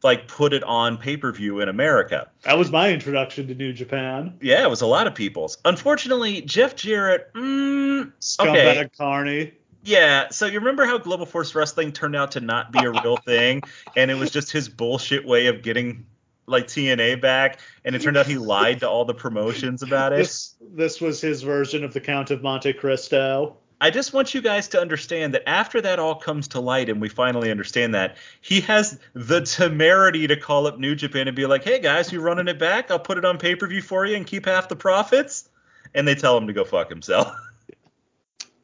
like 0.04 0.28
put 0.28 0.52
it 0.52 0.64
on 0.64 0.98
pay-per-view 0.98 1.62
in 1.62 1.70
America. 1.70 2.30
That 2.42 2.58
was 2.58 2.70
my 2.70 2.92
introduction 2.92 3.48
to 3.48 3.56
New 3.56 3.72
Japan. 3.72 4.38
Yeah, 4.42 4.62
it 4.62 4.70
was 4.70 4.82
a 4.82 4.88
lot 4.88 5.08
of 5.08 5.16
people's. 5.16 5.58
Unfortunately, 5.64 6.42
Jeff 6.42 6.76
Jarrett, 6.76 7.34
mm, 7.34 8.12
Scumbag 8.20 8.78
okay. 8.78 8.90
Carney. 8.98 9.54
Yeah, 9.84 10.30
so 10.30 10.46
you 10.46 10.60
remember 10.60 10.86
how 10.86 10.98
Global 10.98 11.26
Force 11.26 11.56
Wrestling 11.56 11.92
turned 11.92 12.16
out 12.16 12.32
to 12.32 12.40
not 12.40 12.72
be 12.72 12.80
a 12.80 12.92
real 12.92 13.18
thing, 13.26 13.64
and 13.96 14.12
it 14.12 14.16
was 14.16 14.32
just 14.32 14.52
his 14.52 14.70
bullshit 14.70 15.26
way 15.26 15.48
of 15.48 15.64
getting 15.64 16.06
like 16.46 16.68
TNA 16.68 17.22
back, 17.22 17.60
and 17.86 17.96
it 17.96 18.02
turned 18.02 18.18
out 18.18 18.26
he 18.26 18.38
lied 18.38 18.80
to 18.82 18.90
all 18.90 19.06
the 19.06 19.14
promotions 19.14 19.82
about 19.82 20.14
it. 20.14 20.18
This, 20.18 20.56
this 20.74 21.02
was 21.02 21.22
his 21.22 21.42
version 21.42 21.84
of 21.84 21.94
the 21.94 22.02
Count 22.02 22.30
of 22.30 22.44
Monte 22.44 22.74
Cristo. 22.74 23.58
I 23.80 23.90
just 23.90 24.14
want 24.14 24.36
you 24.36 24.42
guys 24.42 24.68
to 24.70 24.80
understand 24.80 25.34
that 25.34 25.50
after 25.50 25.82
that 25.82 25.98
all 25.98 26.14
comes 26.14 26.48
to 26.50 26.60
light 26.60 26.88
and 26.88 27.02
we 27.02 27.10
finally 27.10 27.50
understand 27.50 27.96
that, 27.96 28.18
he 28.42 28.62
has 28.62 29.00
the 29.14 29.42
temerity 29.42 30.28
to 30.28 30.38
call 30.38 30.68
up 30.68 30.78
New 30.78 30.94
Japan 30.94 31.28
and 31.28 31.36
be 31.36 31.48
like, 31.48 31.64
hey 31.64 31.80
guys, 31.80 32.12
you 32.12 32.22
running 32.22 32.48
it 32.48 32.60
back? 32.60 32.92
I'll 32.92 33.00
put 33.00 33.18
it 33.18 33.26
on 33.26 33.40
pay 33.40 33.56
per 33.56 33.66
view 33.66 33.82
for 33.82 34.06
you 34.06 34.16
and 34.16 34.28
keep 34.28 34.46
half 34.46 34.70
the 34.70 34.76
profits. 34.76 35.50
And 35.96 36.08
they 36.08 36.14
tell 36.14 36.38
him 36.38 36.46
to 36.46 36.54
go 36.54 36.64
fuck 36.64 36.90
himself. 36.90 37.36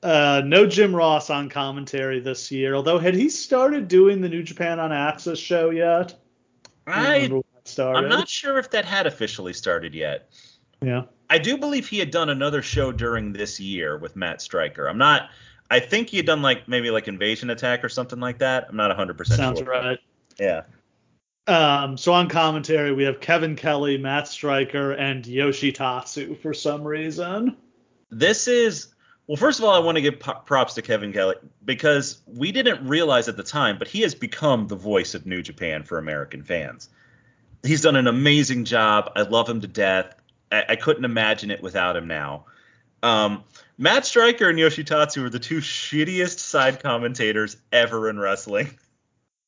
Uh, 0.04 0.42
no 0.46 0.68
Jim 0.68 0.96
Ross 0.96 1.30
on 1.30 1.50
commentary 1.50 2.20
this 2.20 2.52
year. 2.52 2.76
Although, 2.76 3.00
had 3.00 3.16
he 3.16 3.30
started 3.30 3.88
doing 3.88 4.22
the 4.22 4.30
New 4.30 4.44
Japan 4.44 4.80
on 4.80 4.92
Access 4.92 5.40
show 5.40 5.72
yet? 5.72 6.16
I, 6.86 7.30
I'm 7.80 8.08
not 8.08 8.30
sure 8.30 8.58
if 8.58 8.70
that 8.72 8.86
had 8.86 9.08
officially 9.08 9.54
started 9.54 9.94
yet. 9.94 10.30
Yeah. 10.82 11.04
I 11.30 11.38
do 11.38 11.58
believe 11.58 11.88
he 11.88 12.00
had 12.00 12.12
done 12.12 12.30
another 12.30 12.62
show 12.62 12.92
during 12.92 13.34
this 13.34 13.60
year 13.60 13.98
with 13.98 14.16
Matt 14.16 14.42
Striker. 14.42 14.88
I'm 14.88 14.98
not. 14.98 15.30
I 15.70 15.80
think 15.82 16.10
he 16.10 16.18
had 16.18 16.26
done 16.26 16.42
like 16.42 16.68
maybe 16.68 16.90
like 16.92 17.08
Invasion 17.10 17.50
Attack 17.50 17.84
or 17.84 17.90
something 17.90 18.20
like 18.20 18.40
that. 18.40 18.68
I'm 18.70 18.78
not 18.78 18.90
100 18.90 19.18
percent 19.18 19.40
sure. 19.40 19.56
Sounds 19.56 19.62
right. 19.68 20.00
Yeah. 20.40 20.62
Um, 21.48 21.98
so 21.98 22.14
on 22.14 22.30
commentary, 22.30 22.94
we 22.94 23.04
have 23.04 23.20
Kevin 23.20 23.56
Kelly, 23.56 23.98
Matt 23.98 24.28
Striker, 24.28 24.92
and 24.92 25.26
Yoshi 25.26 25.72
Tatsu 25.72 26.36
for 26.36 26.54
some 26.54 26.84
reason. 26.84 27.58
This 28.10 28.48
is 28.48 28.94
well, 29.28 29.36
first 29.36 29.60
of 29.60 29.66
all, 29.66 29.74
I 29.74 29.80
want 29.80 29.98
to 29.98 30.02
give 30.02 30.20
props 30.20 30.76
to 30.76 30.82
Kevin 30.82 31.12
Kelly 31.12 31.36
because 31.64 32.22
we 32.26 32.54
didn't 32.54 32.88
realize 32.88 33.28
at 33.28 33.36
the 33.36 33.44
time, 33.44 33.78
but 33.78 33.88
he 33.88 34.02
has 34.02 34.16
become 34.16 34.68
the 34.68 34.76
voice 34.76 35.16
of 35.16 35.26
New 35.26 35.42
Japan 35.42 35.84
for 35.84 35.98
American 35.98 36.44
fans. 36.44 36.90
He's 37.64 37.82
done 37.82 37.98
an 37.98 38.08
amazing 38.08 38.64
job. 38.64 39.12
I 39.16 39.24
love 39.24 39.50
him 39.50 39.60
to 39.62 39.68
death. 39.68 40.16
I, 40.50 40.64
I 40.70 40.76
couldn't 40.78 41.04
imagine 41.04 41.52
it 41.52 41.62
without 41.62 41.98
him 41.98 42.08
now. 42.08 42.46
Um, 43.04 43.44
Matt 43.78 44.06
Striker 44.06 44.50
and 44.50 44.58
Yoshitatsu 44.58 45.24
are 45.26 45.30
the 45.30 45.40
two 45.40 45.60
shittiest 45.60 46.40
side 46.40 46.82
commentators 46.82 47.58
ever 47.72 48.10
in 48.10 48.18
wrestling. 48.18 48.70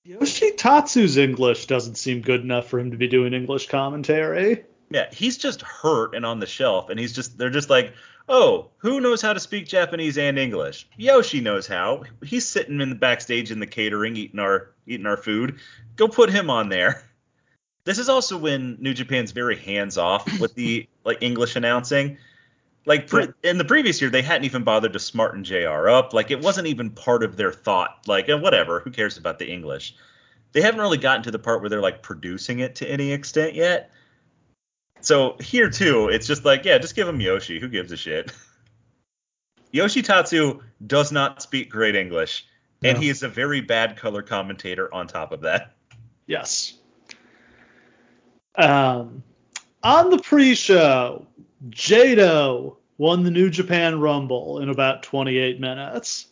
Yoshitatsu's 0.05 1.17
English 1.17 1.67
doesn't 1.67 1.95
seem 1.95 2.21
good 2.21 2.41
enough 2.41 2.67
for 2.67 2.79
him 2.79 2.91
to 2.91 2.97
be 2.97 3.07
doing 3.07 3.33
English 3.33 3.67
commentary. 3.67 4.65
Yeah, 4.91 5.07
he's 5.11 5.37
just 5.37 5.61
hurt 5.61 6.15
and 6.15 6.25
on 6.25 6.39
the 6.39 6.47
shelf, 6.47 6.89
and 6.89 6.99
he's 6.99 7.13
just 7.13 7.37
they're 7.37 7.49
just 7.49 7.69
like, 7.69 7.93
oh, 8.29 8.69
who 8.77 9.01
knows 9.01 9.21
how 9.21 9.33
to 9.33 9.39
speak 9.39 9.67
Japanese 9.67 10.17
and 10.17 10.39
English? 10.39 10.87
Yoshi 10.95 11.41
knows 11.41 11.67
how. 11.67 12.03
He's 12.23 12.47
sitting 12.47 12.79
in 12.79 12.89
the 12.89 12.95
backstage 12.95 13.51
in 13.51 13.59
the 13.59 13.67
catering, 13.67 14.15
eating 14.15 14.39
our 14.39 14.71
eating 14.87 15.07
our 15.07 15.17
food. 15.17 15.59
Go 15.95 16.07
put 16.07 16.29
him 16.29 16.49
on 16.49 16.69
there. 16.69 17.03
This 17.83 17.97
is 17.97 18.07
also 18.07 18.37
when 18.37 18.77
New 18.79 18.93
Japan's 18.93 19.31
very 19.31 19.57
hands 19.57 19.97
off 19.97 20.39
with 20.39 20.53
the 20.53 20.87
like 21.03 21.21
English 21.21 21.55
announcing. 21.55 22.17
Like 22.85 23.07
pre- 23.07 23.33
in 23.43 23.57
the 23.57 23.65
previous 23.65 23.99
year, 23.99 24.09
they 24.09 24.21
hadn't 24.21 24.45
even 24.45 24.63
bothered 24.63 24.93
to 24.93 24.99
smarten 24.99 25.43
JR 25.43 25.89
up. 25.89 26.13
Like 26.13 26.31
it 26.31 26.41
wasn't 26.41 26.67
even 26.67 26.91
part 26.91 27.23
of 27.23 27.35
their 27.35 27.51
thought. 27.51 27.99
Like 28.07 28.29
eh, 28.29 28.35
whatever, 28.35 28.79
who 28.79 28.91
cares 28.91 29.17
about 29.17 29.39
the 29.39 29.51
English? 29.51 29.95
They 30.51 30.61
haven't 30.61 30.79
really 30.79 30.97
gotten 30.97 31.23
to 31.23 31.31
the 31.31 31.39
part 31.39 31.61
where 31.61 31.69
they're 31.69 31.81
like 31.81 32.01
producing 32.01 32.59
it 32.59 32.75
to 32.75 32.89
any 32.89 33.11
extent 33.11 33.53
yet. 33.53 33.91
So 35.01 35.37
here 35.39 35.69
too, 35.69 36.09
it's 36.09 36.27
just 36.27 36.45
like, 36.45 36.65
yeah, 36.65 36.77
just 36.77 36.95
give 36.95 37.07
him 37.07 37.21
Yoshi. 37.21 37.59
Who 37.59 37.67
gives 37.67 37.91
a 37.91 37.97
shit? 37.97 38.31
Yoshi 39.71 40.01
Tatsu 40.01 40.61
does 40.85 41.11
not 41.11 41.41
speak 41.41 41.69
great 41.69 41.95
English, 41.95 42.45
and 42.83 42.97
he 42.97 43.09
is 43.09 43.23
a 43.23 43.29
very 43.29 43.61
bad 43.61 43.97
color 43.97 44.21
commentator 44.21 44.93
on 44.93 45.07
top 45.07 45.31
of 45.31 45.41
that. 45.41 45.75
Yes. 46.25 46.73
Um, 48.55 49.23
on 49.83 50.09
the 50.09 50.19
pre-show, 50.19 51.25
Jado 51.69 52.77
won 52.97 53.23
the 53.23 53.31
New 53.31 53.49
Japan 53.49 53.99
Rumble 53.99 54.59
in 54.59 54.69
about 54.69 55.03
28 55.03 55.59
minutes. 55.59 56.27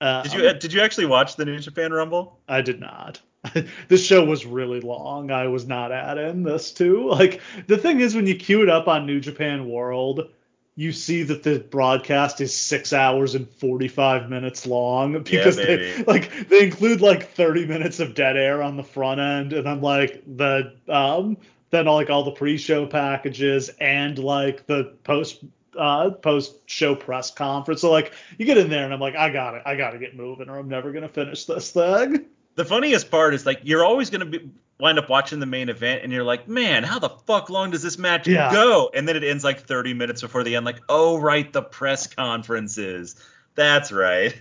Um, 0.00 0.22
did 0.22 0.32
you 0.34 0.52
did 0.54 0.72
you 0.74 0.80
actually 0.82 1.06
watch 1.06 1.36
the 1.36 1.44
New 1.46 1.58
Japan 1.58 1.92
Rumble? 1.92 2.38
I 2.46 2.60
did 2.60 2.80
not. 2.80 3.20
this 3.88 4.04
show 4.04 4.24
was 4.24 4.46
really 4.46 4.80
long. 4.80 5.30
I 5.30 5.46
was 5.48 5.66
not 5.66 5.92
at 5.92 6.18
in 6.18 6.42
this 6.42 6.72
too. 6.72 7.10
Like 7.16 7.40
the 7.66 7.78
thing 7.78 8.00
is, 8.00 8.14
when 8.14 8.26
you 8.26 8.36
queue 8.36 8.62
it 8.62 8.68
up 8.68 8.88
on 8.88 9.06
New 9.06 9.20
Japan 9.20 9.68
World, 9.68 10.28
you 10.74 10.92
see 10.92 11.22
that 11.22 11.42
the 11.42 11.58
broadcast 11.58 12.40
is 12.40 12.54
six 12.54 12.92
hours 12.92 13.34
and 13.34 13.48
45 13.48 14.28
minutes 14.28 14.66
long 14.66 15.22
because 15.22 15.58
yeah, 15.58 15.64
they 15.64 16.04
like 16.04 16.48
they 16.48 16.64
include 16.64 17.00
like 17.00 17.30
30 17.30 17.66
minutes 17.66 18.00
of 18.00 18.14
dead 18.14 18.36
air 18.36 18.62
on 18.62 18.76
the 18.76 18.82
front 18.82 19.20
end, 19.20 19.52
and 19.52 19.68
I'm 19.68 19.80
like 19.80 20.22
the 20.36 20.74
um 20.88 21.38
then 21.70 21.86
like 21.86 22.10
all 22.10 22.24
the 22.24 22.30
pre-show 22.30 22.86
packages 22.86 23.70
and 23.80 24.18
like 24.18 24.66
the 24.66 24.94
post 25.04 25.42
uh, 25.76 26.10
post 26.10 26.56
show 26.66 26.94
press 26.94 27.30
conference. 27.30 27.80
So 27.80 27.90
like 27.90 28.12
you 28.38 28.46
get 28.46 28.56
in 28.56 28.70
there 28.70 28.84
and 28.84 28.94
I'm 28.94 29.00
like, 29.00 29.16
I 29.16 29.30
got 29.30 29.54
it, 29.56 29.62
I 29.66 29.76
got 29.76 29.90
to 29.90 29.98
get 29.98 30.16
moving, 30.16 30.48
or 30.48 30.58
I'm 30.58 30.68
never 30.68 30.92
gonna 30.92 31.08
finish 31.08 31.44
this 31.44 31.70
thing 31.70 32.26
the 32.56 32.64
funniest 32.64 33.10
part 33.10 33.34
is 33.34 33.46
like 33.46 33.60
you're 33.62 33.84
always 33.84 34.10
gonna 34.10 34.24
be 34.24 34.50
wind 34.80 34.98
up 34.98 35.08
watching 35.08 35.40
the 35.40 35.46
main 35.46 35.68
event 35.68 36.02
and 36.02 36.12
you're 36.12 36.24
like, 36.24 36.48
man, 36.48 36.82
how 36.82 36.98
the 36.98 37.08
fuck 37.08 37.48
long 37.48 37.70
does 37.70 37.82
this 37.82 37.96
match 37.96 38.26
yeah. 38.26 38.52
go? 38.52 38.90
And 38.92 39.08
then 39.08 39.16
it 39.16 39.24
ends 39.24 39.44
like 39.44 39.60
30 39.60 39.94
minutes 39.94 40.20
before 40.20 40.44
the 40.44 40.56
end. 40.56 40.66
Like, 40.66 40.80
oh 40.88 41.18
right, 41.18 41.50
the 41.52 41.62
press 41.62 42.06
conferences. 42.06 43.16
That's 43.54 43.90
right. 43.92 44.38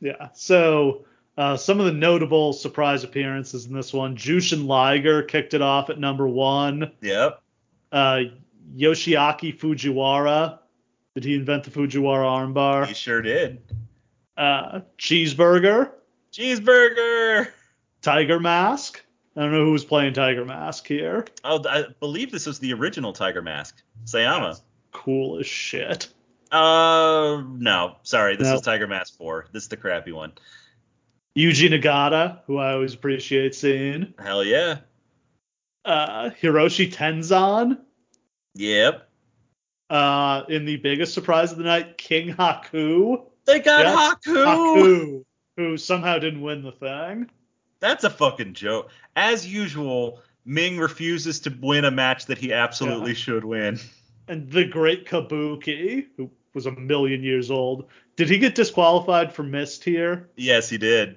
Yeah. 0.00 0.28
So 0.34 1.06
uh, 1.36 1.56
some 1.56 1.80
of 1.80 1.86
the 1.86 1.92
notable 1.92 2.52
surprise 2.52 3.02
appearances 3.04 3.66
in 3.66 3.74
this 3.74 3.92
one: 3.92 4.16
Jushin 4.16 4.66
Liger 4.66 5.22
kicked 5.22 5.54
it 5.54 5.62
off 5.62 5.90
at 5.90 5.98
number 5.98 6.28
one. 6.28 6.92
Yep. 7.00 7.40
Uh, 7.90 8.20
Yoshiaki 8.76 9.58
Fujiwara. 9.58 10.58
Did 11.14 11.24
he 11.24 11.34
invent 11.34 11.64
the 11.64 11.70
Fujiwara 11.70 12.24
armbar? 12.24 12.86
He 12.86 12.94
sure 12.94 13.22
did. 13.22 13.62
Uh, 14.36 14.80
cheeseburger. 14.98 15.90
Cheeseburger. 16.34 17.48
Tiger 18.02 18.40
Mask. 18.40 19.04
I 19.36 19.42
don't 19.42 19.52
know 19.52 19.64
who 19.64 19.72
was 19.72 19.84
playing 19.84 20.14
Tiger 20.14 20.44
Mask 20.44 20.86
here. 20.86 21.26
Oh, 21.44 21.62
I 21.68 21.84
believe 22.00 22.32
this 22.32 22.46
was 22.46 22.58
the 22.58 22.72
original 22.72 23.12
Tiger 23.12 23.40
Mask. 23.42 23.82
Sayama. 24.04 24.48
That's 24.48 24.62
cool 24.92 25.38
as 25.38 25.46
shit. 25.46 26.08
Uh, 26.50 27.42
no, 27.56 27.96
sorry. 28.02 28.36
This 28.36 28.48
is 28.48 28.60
Tiger 28.60 28.86
Mask 28.86 29.16
4. 29.16 29.46
This 29.52 29.64
is 29.64 29.68
the 29.68 29.76
crappy 29.76 30.12
one. 30.12 30.32
Yuji 31.36 31.68
Nagata, 31.68 32.40
who 32.46 32.58
I 32.58 32.72
always 32.74 32.94
appreciate 32.94 33.54
seeing. 33.54 34.14
Hell 34.20 34.44
yeah. 34.44 34.78
uh, 35.84 36.30
Hiroshi 36.30 36.92
Tenzan. 36.92 37.78
Yep. 38.54 39.08
Uh, 39.90 40.42
in 40.48 40.64
the 40.64 40.76
biggest 40.76 41.12
surprise 41.12 41.50
of 41.52 41.58
the 41.58 41.64
night, 41.64 41.98
King 41.98 42.34
Haku. 42.34 43.24
They 43.46 43.58
got 43.60 43.84
Yes, 43.84 44.14
Haku. 44.14 44.44
Haku, 44.44 45.24
who 45.56 45.76
somehow 45.76 46.18
didn't 46.18 46.40
win 46.42 46.62
the 46.62 46.72
thing. 46.72 47.30
That's 47.80 48.04
a 48.04 48.10
fucking 48.10 48.54
joke. 48.54 48.90
As 49.16 49.46
usual, 49.46 50.20
Meng 50.44 50.78
refuses 50.78 51.40
to 51.40 51.56
win 51.60 51.84
a 51.84 51.90
match 51.90 52.26
that 52.26 52.38
he 52.38 52.52
absolutely 52.52 53.10
Yeah. 53.10 53.16
should 53.16 53.44
win. 53.44 53.78
And 54.28 54.50
the 54.50 54.64
great 54.64 55.06
Kabuki, 55.06 56.06
who 56.16 56.30
was 56.54 56.66
a 56.66 56.72
million 56.72 57.22
years 57.22 57.50
old. 57.50 57.86
Did 58.16 58.30
he 58.30 58.38
get 58.38 58.54
disqualified 58.54 59.32
for 59.32 59.42
missed 59.42 59.84
here? 59.84 60.28
Yes, 60.36 60.68
he 60.70 60.78
did. 60.78 61.16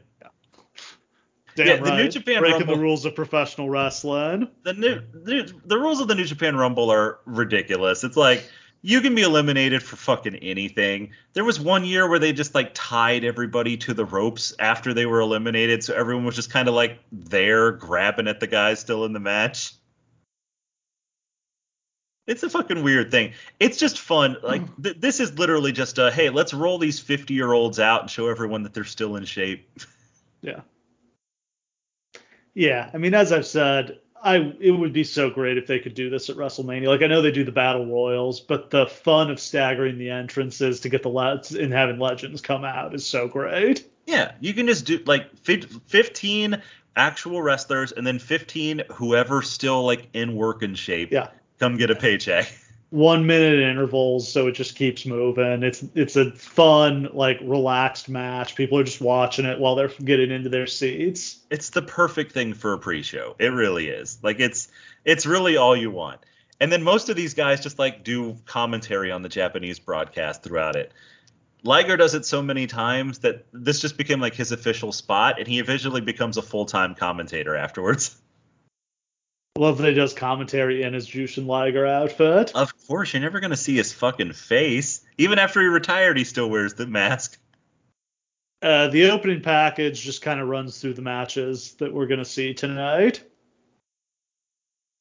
Damn 1.55 1.67
Yeah, 1.67 1.75
the 1.77 1.81
right. 1.83 2.03
New 2.03 2.09
Japan 2.09 2.39
Breaking 2.39 2.59
Rumble- 2.59 2.75
the 2.75 2.81
rules 2.81 3.05
of 3.05 3.15
professional 3.15 3.69
wrestling. 3.69 4.47
The 4.63 4.73
new, 4.73 5.01
the, 5.13 5.51
the 5.65 5.77
rules 5.77 5.99
of 5.99 6.07
the 6.07 6.15
New 6.15 6.25
Japan 6.25 6.55
Rumble 6.55 6.91
are 6.91 7.19
ridiculous. 7.25 8.03
It's 8.03 8.17
like 8.17 8.47
you 8.87 9.01
can 9.01 9.15
be 9.15 9.21
eliminated 9.21 9.83
for 9.83 9.97
fucking 9.97 10.37
anything. 10.37 11.11
There 11.33 11.43
was 11.43 11.59
one 11.59 11.83
year 11.83 12.07
where 12.07 12.19
they 12.19 12.31
just 12.31 12.55
like 12.55 12.71
tied 12.73 13.25
everybody 13.25 13.75
to 13.75 13.93
the 13.93 14.05
ropes 14.05 14.53
after 14.59 14.93
they 14.93 15.05
were 15.05 15.19
eliminated, 15.19 15.83
so 15.83 15.93
everyone 15.93 16.23
was 16.23 16.37
just 16.37 16.49
kind 16.49 16.69
of 16.69 16.73
like 16.73 16.99
there 17.11 17.73
grabbing 17.73 18.29
at 18.29 18.39
the 18.39 18.47
guys 18.47 18.79
still 18.79 19.03
in 19.03 19.11
the 19.11 19.19
match. 19.19 19.73
It's 22.27 22.43
a 22.43 22.49
fucking 22.49 22.81
weird 22.81 23.11
thing. 23.11 23.33
It's 23.59 23.77
just 23.77 23.99
fun. 23.99 24.37
Like 24.41 24.61
hmm. 24.61 24.81
th- 24.81 25.01
this 25.01 25.19
is 25.19 25.37
literally 25.37 25.73
just 25.73 25.97
a 25.97 26.09
hey, 26.09 26.29
let's 26.29 26.53
roll 26.53 26.77
these 26.77 26.97
50 26.97 27.33
year 27.33 27.51
olds 27.51 27.81
out 27.81 28.03
and 28.03 28.09
show 28.09 28.29
everyone 28.29 28.63
that 28.63 28.73
they're 28.73 28.85
still 28.85 29.17
in 29.17 29.25
shape. 29.25 29.69
Yeah. 30.39 30.61
Yeah, 32.53 32.91
I 32.93 32.99
mean, 32.99 33.15
as 33.15 33.31
I've 33.31 33.47
said, 33.47 33.99
I 34.23 34.53
it 34.59 34.71
would 34.71 34.93
be 34.93 35.03
so 35.03 35.29
great 35.29 35.57
if 35.57 35.67
they 35.67 35.79
could 35.79 35.93
do 35.93 36.09
this 36.09 36.29
at 36.29 36.35
WrestleMania. 36.35 36.87
Like 36.87 37.01
I 37.01 37.07
know 37.07 37.21
they 37.21 37.31
do 37.31 37.43
the 37.43 37.51
battle 37.51 37.85
royals, 37.85 38.39
but 38.39 38.69
the 38.69 38.87
fun 38.87 39.29
of 39.31 39.39
staggering 39.39 39.97
the 39.97 40.09
entrances 40.09 40.79
to 40.81 40.89
get 40.89 41.03
the 41.03 41.09
lads 41.09 41.53
and 41.53 41.71
having 41.71 41.99
legends 41.99 42.41
come 42.41 42.63
out 42.63 42.93
is 42.93 43.05
so 43.05 43.27
great. 43.27 43.87
Yeah, 44.05 44.31
you 44.39 44.53
can 44.53 44.67
just 44.67 44.85
do 44.85 44.99
like 45.05 45.37
15 45.37 46.61
actual 46.95 47.41
wrestlers 47.41 47.91
and 47.91 48.07
then 48.07 48.19
15 48.19 48.83
whoever 48.91 49.41
still 49.41 49.83
like 49.83 50.07
in 50.13 50.35
working 50.35 50.75
shape. 50.75 51.11
Yeah. 51.11 51.29
Come 51.59 51.77
get 51.77 51.91
a 51.91 51.95
paycheck. 51.95 52.51
One 52.89 53.27
minute 53.27 53.59
intervals, 53.59 54.31
so 54.31 54.47
it 54.47 54.53
just 54.53 54.75
keeps 54.75 55.05
moving. 55.05 55.61
It's 55.61 55.83
it's 55.93 56.15
a 56.15 56.31
fun, 56.31 57.09
like 57.11 57.37
relaxed 57.41 58.07
match. 58.07 58.55
People 58.55 58.79
are 58.79 58.83
just 58.83 59.01
watching 59.01 59.45
it 59.45 59.59
while 59.59 59.75
they're 59.75 59.91
getting 60.05 60.31
into 60.31 60.47
their 60.47 60.67
seats. 60.67 61.39
It's 61.49 61.71
the 61.71 61.81
perfect 61.81 62.31
thing 62.31 62.53
for 62.53 62.71
a 62.71 62.77
pre-show. 62.77 63.35
It 63.39 63.49
really 63.49 63.89
is. 63.89 64.19
Like 64.23 64.39
it's 64.39 64.69
it's 65.03 65.25
really 65.25 65.57
all 65.57 65.75
you 65.75 65.91
want. 65.91 66.21
And 66.61 66.71
then 66.71 66.81
most 66.81 67.09
of 67.09 67.15
these 67.15 67.33
guys 67.33 67.61
just 67.61 67.77
like 67.77 68.03
do 68.03 68.37
commentary 68.45 69.11
on 69.11 69.21
the 69.21 69.29
Japanese 69.29 69.79
broadcast 69.79 70.43
throughout 70.43 70.75
it. 70.75 70.93
Liger 71.63 71.97
does 71.97 72.13
it 72.13 72.25
so 72.25 72.41
many 72.41 72.67
times 72.67 73.19
that 73.19 73.45
this 73.51 73.79
just 73.81 73.97
became 73.97 74.21
like 74.21 74.33
his 74.33 74.51
official 74.51 74.91
spot, 74.91 75.39
and 75.39 75.47
he 75.47 75.59
eventually 75.59 76.01
becomes 76.01 76.37
a 76.37 76.41
full-time 76.41 76.95
commentator 76.95 77.55
afterwards. 77.55 78.15
Love 79.57 79.79
that 79.79 79.89
he 79.89 79.93
does 79.93 80.13
commentary 80.13 80.83
in 80.83 80.93
his 80.93 81.07
Jushin 81.07 81.45
Liger 81.47 81.85
outfit. 81.85 82.51
Of 82.55 82.73
course, 82.87 83.13
you're 83.13 83.21
never 83.21 83.39
gonna 83.39 83.57
see 83.57 83.75
his 83.75 83.91
fucking 83.91 84.33
face. 84.33 85.03
Even 85.17 85.39
after 85.39 85.59
he 85.61 85.67
retired, 85.67 86.17
he 86.17 86.23
still 86.23 86.49
wears 86.49 86.75
the 86.75 86.85
mask. 86.87 87.39
Uh, 88.61 88.87
the 88.87 89.09
opening 89.11 89.41
package 89.41 90.01
just 90.01 90.21
kind 90.21 90.39
of 90.39 90.47
runs 90.47 90.79
through 90.79 90.93
the 90.93 91.01
matches 91.01 91.73
that 91.79 91.93
we're 91.93 92.07
gonna 92.07 92.25
see 92.25 92.53
tonight. 92.53 93.23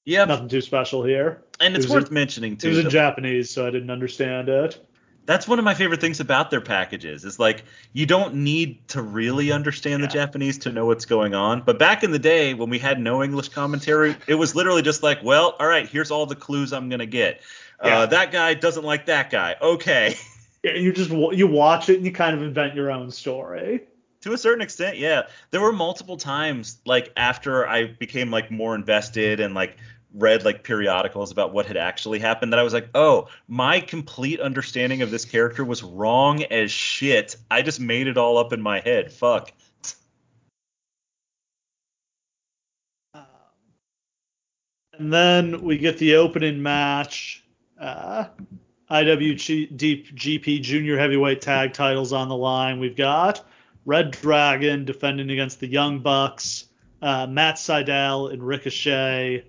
Yeah, 0.04 0.24
Nothing 0.24 0.48
too 0.48 0.60
special 0.60 1.02
here. 1.02 1.42
And 1.58 1.74
it's 1.76 1.86
It 1.86 1.90
worth 1.90 2.08
in- 2.08 2.14
mentioning 2.14 2.52
It 2.62 2.64
was 2.64 2.78
in 2.78 2.90
Japanese, 2.90 3.50
so 3.50 3.66
I 3.66 3.70
didn't 3.70 3.90
understand 3.90 4.48
it. 4.48 4.78
That's 5.26 5.46
one 5.46 5.58
of 5.58 5.64
my 5.64 5.74
favorite 5.74 6.00
things 6.00 6.20
about 6.20 6.50
their 6.50 6.60
packages. 6.60 7.24
Is 7.24 7.38
like 7.38 7.64
you 7.92 8.06
don't 8.06 8.36
need 8.36 8.86
to 8.88 9.02
really 9.02 9.52
understand 9.52 10.02
the 10.02 10.08
Japanese 10.08 10.58
to 10.58 10.72
know 10.72 10.86
what's 10.86 11.04
going 11.04 11.34
on. 11.34 11.62
But 11.62 11.78
back 11.78 12.04
in 12.04 12.12
the 12.12 12.18
day 12.18 12.54
when 12.54 12.70
we 12.70 12.78
had 12.78 13.00
no 13.00 13.22
English 13.22 13.50
commentary, 13.50 14.16
it 14.26 14.36
was 14.36 14.54
literally 14.54 14.82
just 14.82 15.02
like, 15.02 15.22
well, 15.22 15.56
all 15.60 15.66
right, 15.66 15.88
here's 15.88 16.10
all 16.10 16.26
the 16.26 16.36
clues 16.36 16.72
I'm 16.72 16.88
gonna 16.88 17.06
get. 17.06 17.40
Yeah. 17.84 17.98
Uh, 17.98 18.06
that 18.06 18.32
guy 18.32 18.54
doesn't 18.54 18.84
like 18.84 19.06
that 19.06 19.30
guy. 19.30 19.56
Okay. 19.60 20.14
Yeah, 20.62 20.72
you 20.72 20.92
just 20.92 21.10
you 21.10 21.46
watch 21.46 21.88
it 21.90 21.96
and 21.98 22.04
you 22.04 22.10
kind 22.10 22.34
of 22.34 22.42
invent 22.42 22.74
your 22.74 22.90
own 22.90 23.12
story. 23.12 23.82
to 24.22 24.32
a 24.32 24.38
certain 24.38 24.62
extent, 24.62 24.98
yeah. 24.98 25.22
There 25.52 25.60
were 25.60 25.72
multiple 25.72 26.16
times, 26.16 26.78
like 26.84 27.12
after 27.16 27.68
I 27.68 27.86
became 27.86 28.32
like 28.32 28.50
more 28.50 28.74
invested 28.74 29.38
and 29.38 29.54
like 29.54 29.76
read 30.14 30.44
like 30.44 30.62
periodicals 30.62 31.30
about 31.30 31.52
what 31.52 31.66
had 31.66 31.76
actually 31.76 32.18
happened, 32.18 32.52
that 32.52 32.58
I 32.58 32.62
was 32.62 32.72
like, 32.72 32.88
oh, 32.94 33.28
my 33.48 33.80
complete 33.80 34.40
understanding 34.40 35.02
of 35.02 35.10
this 35.10 35.24
character 35.24 35.64
was 35.64 35.82
wrong 35.82 36.42
as 36.44 36.70
shit. 36.70 37.36
I 37.50 37.62
just 37.62 37.80
made 37.80 38.06
it 38.06 38.16
all 38.16 38.38
up 38.38 38.52
in 38.52 38.60
my 38.60 38.80
head. 38.80 39.12
Fuck. 39.12 39.52
Um, 43.14 43.22
and 44.98 45.12
then 45.12 45.62
we 45.62 45.78
get 45.78 45.98
the 45.98 46.16
opening 46.16 46.62
match. 46.62 47.44
Uh, 47.78 48.26
IWGP 48.90 50.62
Junior 50.62 50.98
Heavyweight 50.98 51.40
Tag 51.40 51.72
titles 51.72 52.12
on 52.12 52.28
the 52.28 52.36
line. 52.36 52.78
We've 52.78 52.96
got 52.96 53.44
Red 53.84 54.12
Dragon 54.12 54.84
defending 54.84 55.30
against 55.30 55.60
the 55.60 55.66
Young 55.66 55.98
Bucks, 56.00 56.66
uh, 57.02 57.26
Matt 57.26 57.56
Sydal 57.56 58.32
and 58.32 58.42
Ricochet, 58.42 59.44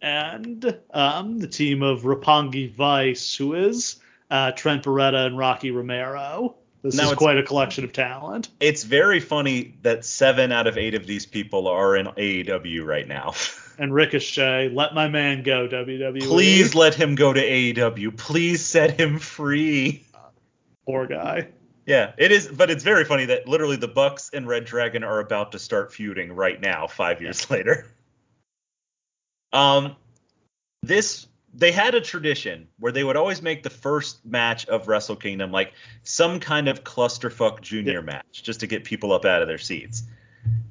and 0.00 0.78
um, 0.92 1.38
the 1.38 1.48
team 1.48 1.82
of 1.82 2.02
Roppongi 2.02 2.72
Vice, 2.72 3.36
who 3.36 3.54
is 3.54 3.96
uh, 4.30 4.52
Trent 4.52 4.84
Beretta 4.84 5.26
and 5.26 5.38
Rocky 5.38 5.70
Romero. 5.70 6.56
This 6.82 6.94
Now 6.94 7.10
is 7.10 7.16
quite 7.16 7.38
a 7.38 7.42
collection 7.42 7.84
of 7.84 7.92
talent. 7.92 8.48
It's 8.60 8.84
very 8.84 9.18
funny 9.18 9.74
that 9.82 10.04
seven 10.04 10.52
out 10.52 10.66
of 10.66 10.78
eight 10.78 10.94
of 10.94 11.06
these 11.06 11.26
people 11.26 11.66
are 11.66 11.96
in 11.96 12.06
AEW 12.06 12.84
right 12.84 13.06
now. 13.06 13.34
And 13.78 13.92
Ricochet, 13.92 14.70
let 14.70 14.94
my 14.94 15.06
man 15.06 15.42
go, 15.42 15.68
WWE. 15.68 16.22
Please 16.22 16.74
let 16.74 16.94
him 16.94 17.14
go 17.14 17.34
to 17.34 17.42
AEW. 17.42 18.16
Please 18.16 18.64
set 18.64 18.98
him 18.98 19.18
free. 19.18 20.02
Poor 20.86 21.06
guy. 21.06 21.48
Yeah, 21.84 22.12
it 22.16 22.32
is, 22.32 22.48
but 22.48 22.70
it's 22.70 22.82
very 22.82 23.04
funny 23.04 23.26
that 23.26 23.46
literally 23.46 23.76
the 23.76 23.86
Bucks 23.88 24.30
and 24.32 24.48
Red 24.48 24.64
Dragon 24.64 25.04
are 25.04 25.20
about 25.20 25.52
to 25.52 25.58
start 25.58 25.92
feuding 25.92 26.32
right 26.32 26.60
now, 26.60 26.86
five 26.86 27.20
years 27.20 27.50
later. 27.50 27.86
Um, 29.56 29.96
this 30.82 31.26
they 31.54 31.72
had 31.72 31.94
a 31.94 32.00
tradition 32.02 32.68
where 32.78 32.92
they 32.92 33.02
would 33.02 33.16
always 33.16 33.40
make 33.40 33.62
the 33.62 33.70
first 33.70 34.24
match 34.26 34.66
of 34.66 34.88
Wrestle 34.88 35.16
Kingdom 35.16 35.50
like 35.50 35.72
some 36.02 36.38
kind 36.38 36.68
of 36.68 36.84
clusterfuck 36.84 37.62
junior 37.62 38.00
Yeah. 38.00 38.00
match, 38.00 38.42
just 38.42 38.60
to 38.60 38.66
get 38.66 38.84
people 38.84 39.10
up 39.12 39.24
out 39.24 39.40
of 39.40 39.48
their 39.48 39.56
seats. 39.56 40.02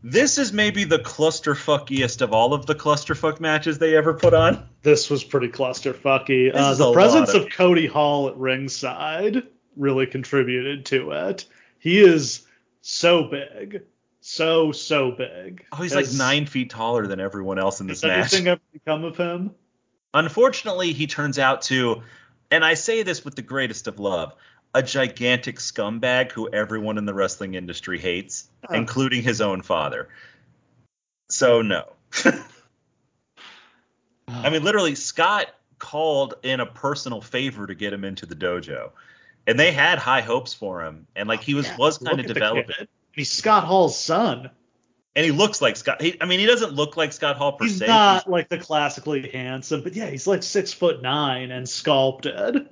This 0.04 0.38
is 0.38 0.54
maybe 0.54 0.84
the 0.84 1.00
clusterfuckiest 1.00 2.22
of 2.22 2.32
all 2.34 2.54
of 2.54 2.68
the 2.68 2.76
clusterfuck 2.76 3.40
matches 3.40 3.80
they 3.80 3.98
ever 3.98 4.14
put 4.14 4.36
on. 4.36 4.70
This 4.84 5.10
was 5.10 5.24
pretty 5.24 5.48
clusterfucky. 5.48 6.52
Uh, 6.54 6.76
the 6.76 6.94
presence 6.94 7.34
of- 7.34 7.46
of 7.46 7.50
Cody 7.50 7.88
Hall 7.88 8.28
at 8.28 8.38
ringside 8.38 9.42
really 9.76 10.06
contributed 10.06 10.86
to 10.86 11.12
it. 11.12 11.46
He 11.80 12.00
is 12.00 12.44
so 12.82 13.24
big. 13.24 13.82
So, 14.28 14.72
so 14.72 15.12
big. 15.12 15.64
Oh, 15.72 15.84
he's 15.84 15.94
like 15.94 16.12
nine 16.12 16.48
feet 16.48 16.72
taller 16.72 17.06
than 17.06 17.20
everyone 17.20 17.60
else 17.60 17.80
in 17.80 17.86
this 17.86 18.02
Has 18.02 18.08
match. 18.08 18.34
anything 18.34 18.48
ever 18.48 18.62
become 18.74 19.04
of 19.04 19.16
him? 19.16 19.54
Unfortunately, 20.16 20.94
he 20.94 21.06
turns 21.06 21.38
out 21.38 21.62
to, 21.64 22.02
and 22.50 22.66
I 22.66 22.74
say 22.74 23.04
this 23.04 23.24
with 23.24 23.36
the 23.36 23.44
greatest 23.44 23.86
of 23.88 24.00
love, 24.00 24.34
a 24.74 24.82
gigantic 24.82 25.58
scumbag 25.58 26.32
who 26.32 26.50
everyone 26.50 26.98
in 26.98 27.06
the 27.06 27.14
wrestling 27.14 27.54
industry 27.54 28.00
hates, 28.00 28.50
Oh. 28.68 28.74
including 28.74 29.22
his 29.22 29.42
own 29.42 29.62
father. 29.62 30.10
So 31.30 31.62
no. 31.62 31.94
I 34.28 34.50
mean, 34.50 34.64
literally, 34.64 34.96
Scott 34.96 35.54
called 35.78 36.34
in 36.42 36.62
a 36.62 36.66
personal 36.66 37.22
favor 37.22 37.68
to 37.68 37.76
get 37.76 37.94
him 37.94 38.04
into 38.04 38.26
the 38.26 38.36
dojo, 38.36 38.90
and 39.46 39.60
they 39.60 39.72
had 39.72 40.00
high 40.00 40.22
hopes 40.22 40.52
for 40.56 40.84
him, 40.84 41.06
and 41.16 41.30
like 41.30 41.42
he 41.44 41.54
was 41.54 41.68
Yeah, 41.68 41.78
was 41.78 42.02
look 42.02 42.10
kind 42.10 42.22
of 42.22 42.26
developing. 42.34 42.88
He's 43.16 43.32
Scott 43.32 43.64
Hall's 43.64 43.98
son. 43.98 44.52
and 45.16 45.26
he 45.26 45.32
looks 45.32 45.62
like 45.62 45.78
Scott. 45.78 46.02
He, 46.02 46.18
I 46.22 46.26
mean, 46.26 46.40
he 46.40 46.46
doesn't 46.46 46.74
look 46.74 46.98
like 46.98 47.14
Scott 47.14 47.38
Hall 47.38 47.54
per 47.54 47.68
se. 47.68 47.72
He's 47.72 47.88
not 47.88 48.30
like 48.30 48.50
the 48.50 48.58
classically 48.58 49.30
handsome, 49.30 49.82
but 49.82 49.96
yeah, 49.96 50.08
he's 50.08 50.28
like 50.28 50.44
six 50.44 50.74
foot 50.74 51.02
nine 51.02 51.52
and 51.52 51.68
sculpted. 51.68 52.68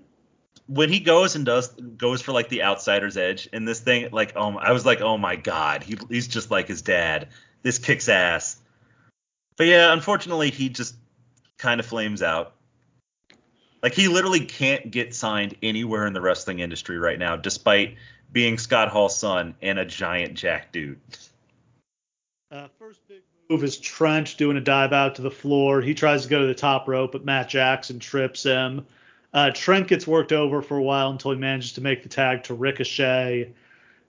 when 0.67 0.89
he 0.89 0.99
goes 0.99 1.35
and 1.35 1.45
does 1.45 1.69
goes 1.69 2.21
for 2.21 2.31
like 2.31 2.49
the 2.49 2.63
outsider's 2.63 3.17
edge 3.17 3.47
in 3.53 3.65
this 3.65 3.79
thing, 3.79 4.09
like 4.11 4.33
oh, 4.35 4.57
I 4.57 4.71
was 4.73 4.85
like, 4.85 5.01
oh 5.01 5.17
my 5.17 5.35
god, 5.35 5.83
he, 5.83 5.97
he's 6.09 6.27
just 6.27 6.51
like 6.51 6.67
his 6.67 6.81
dad. 6.81 7.29
This 7.61 7.79
kicks 7.79 8.09
ass. 8.09 8.57
But 9.55 9.67
yeah, 9.67 9.93
unfortunately, 9.93 10.49
he 10.49 10.69
just 10.69 10.95
kind 11.57 11.79
of 11.79 11.85
flames 11.85 12.21
out. 12.21 12.55
Like 13.81 13.93
he 13.93 14.07
literally 14.07 14.45
can't 14.45 14.91
get 14.91 15.13
signed 15.13 15.55
anywhere 15.61 16.05
in 16.07 16.13
the 16.13 16.21
wrestling 16.21 16.59
industry 16.59 16.97
right 16.97 17.19
now, 17.19 17.35
despite 17.35 17.97
being 18.33 18.57
Scott 18.57 18.89
Hall's 18.89 19.17
son 19.17 19.55
and 19.61 19.79
a 19.79 19.85
giant 19.85 20.33
jack 20.33 20.71
dude. 20.71 20.99
Uh, 22.51 22.67
first 22.77 23.07
big 23.07 23.21
move 23.49 23.63
is 23.63 23.77
Trent 23.77 24.35
doing 24.37 24.57
a 24.57 24.61
dive 24.61 24.93
out 24.93 25.15
to 25.15 25.21
the 25.21 25.31
floor. 25.31 25.81
He 25.81 25.93
tries 25.93 26.23
to 26.23 26.29
go 26.29 26.41
to 26.41 26.47
the 26.47 26.53
top 26.53 26.87
rope, 26.87 27.11
but 27.11 27.23
Matt 27.23 27.49
Jackson 27.49 27.99
trips 27.99 28.43
him. 28.43 28.85
Uh, 29.33 29.51
Trent 29.51 29.87
gets 29.87 30.05
worked 30.05 30.31
over 30.31 30.61
for 30.61 30.77
a 30.77 30.83
while 30.83 31.09
until 31.09 31.31
he 31.31 31.37
manages 31.37 31.73
to 31.73 31.81
make 31.81 32.03
the 32.03 32.09
tag 32.09 32.43
to 32.43 32.53
Ricochet. 32.53 33.53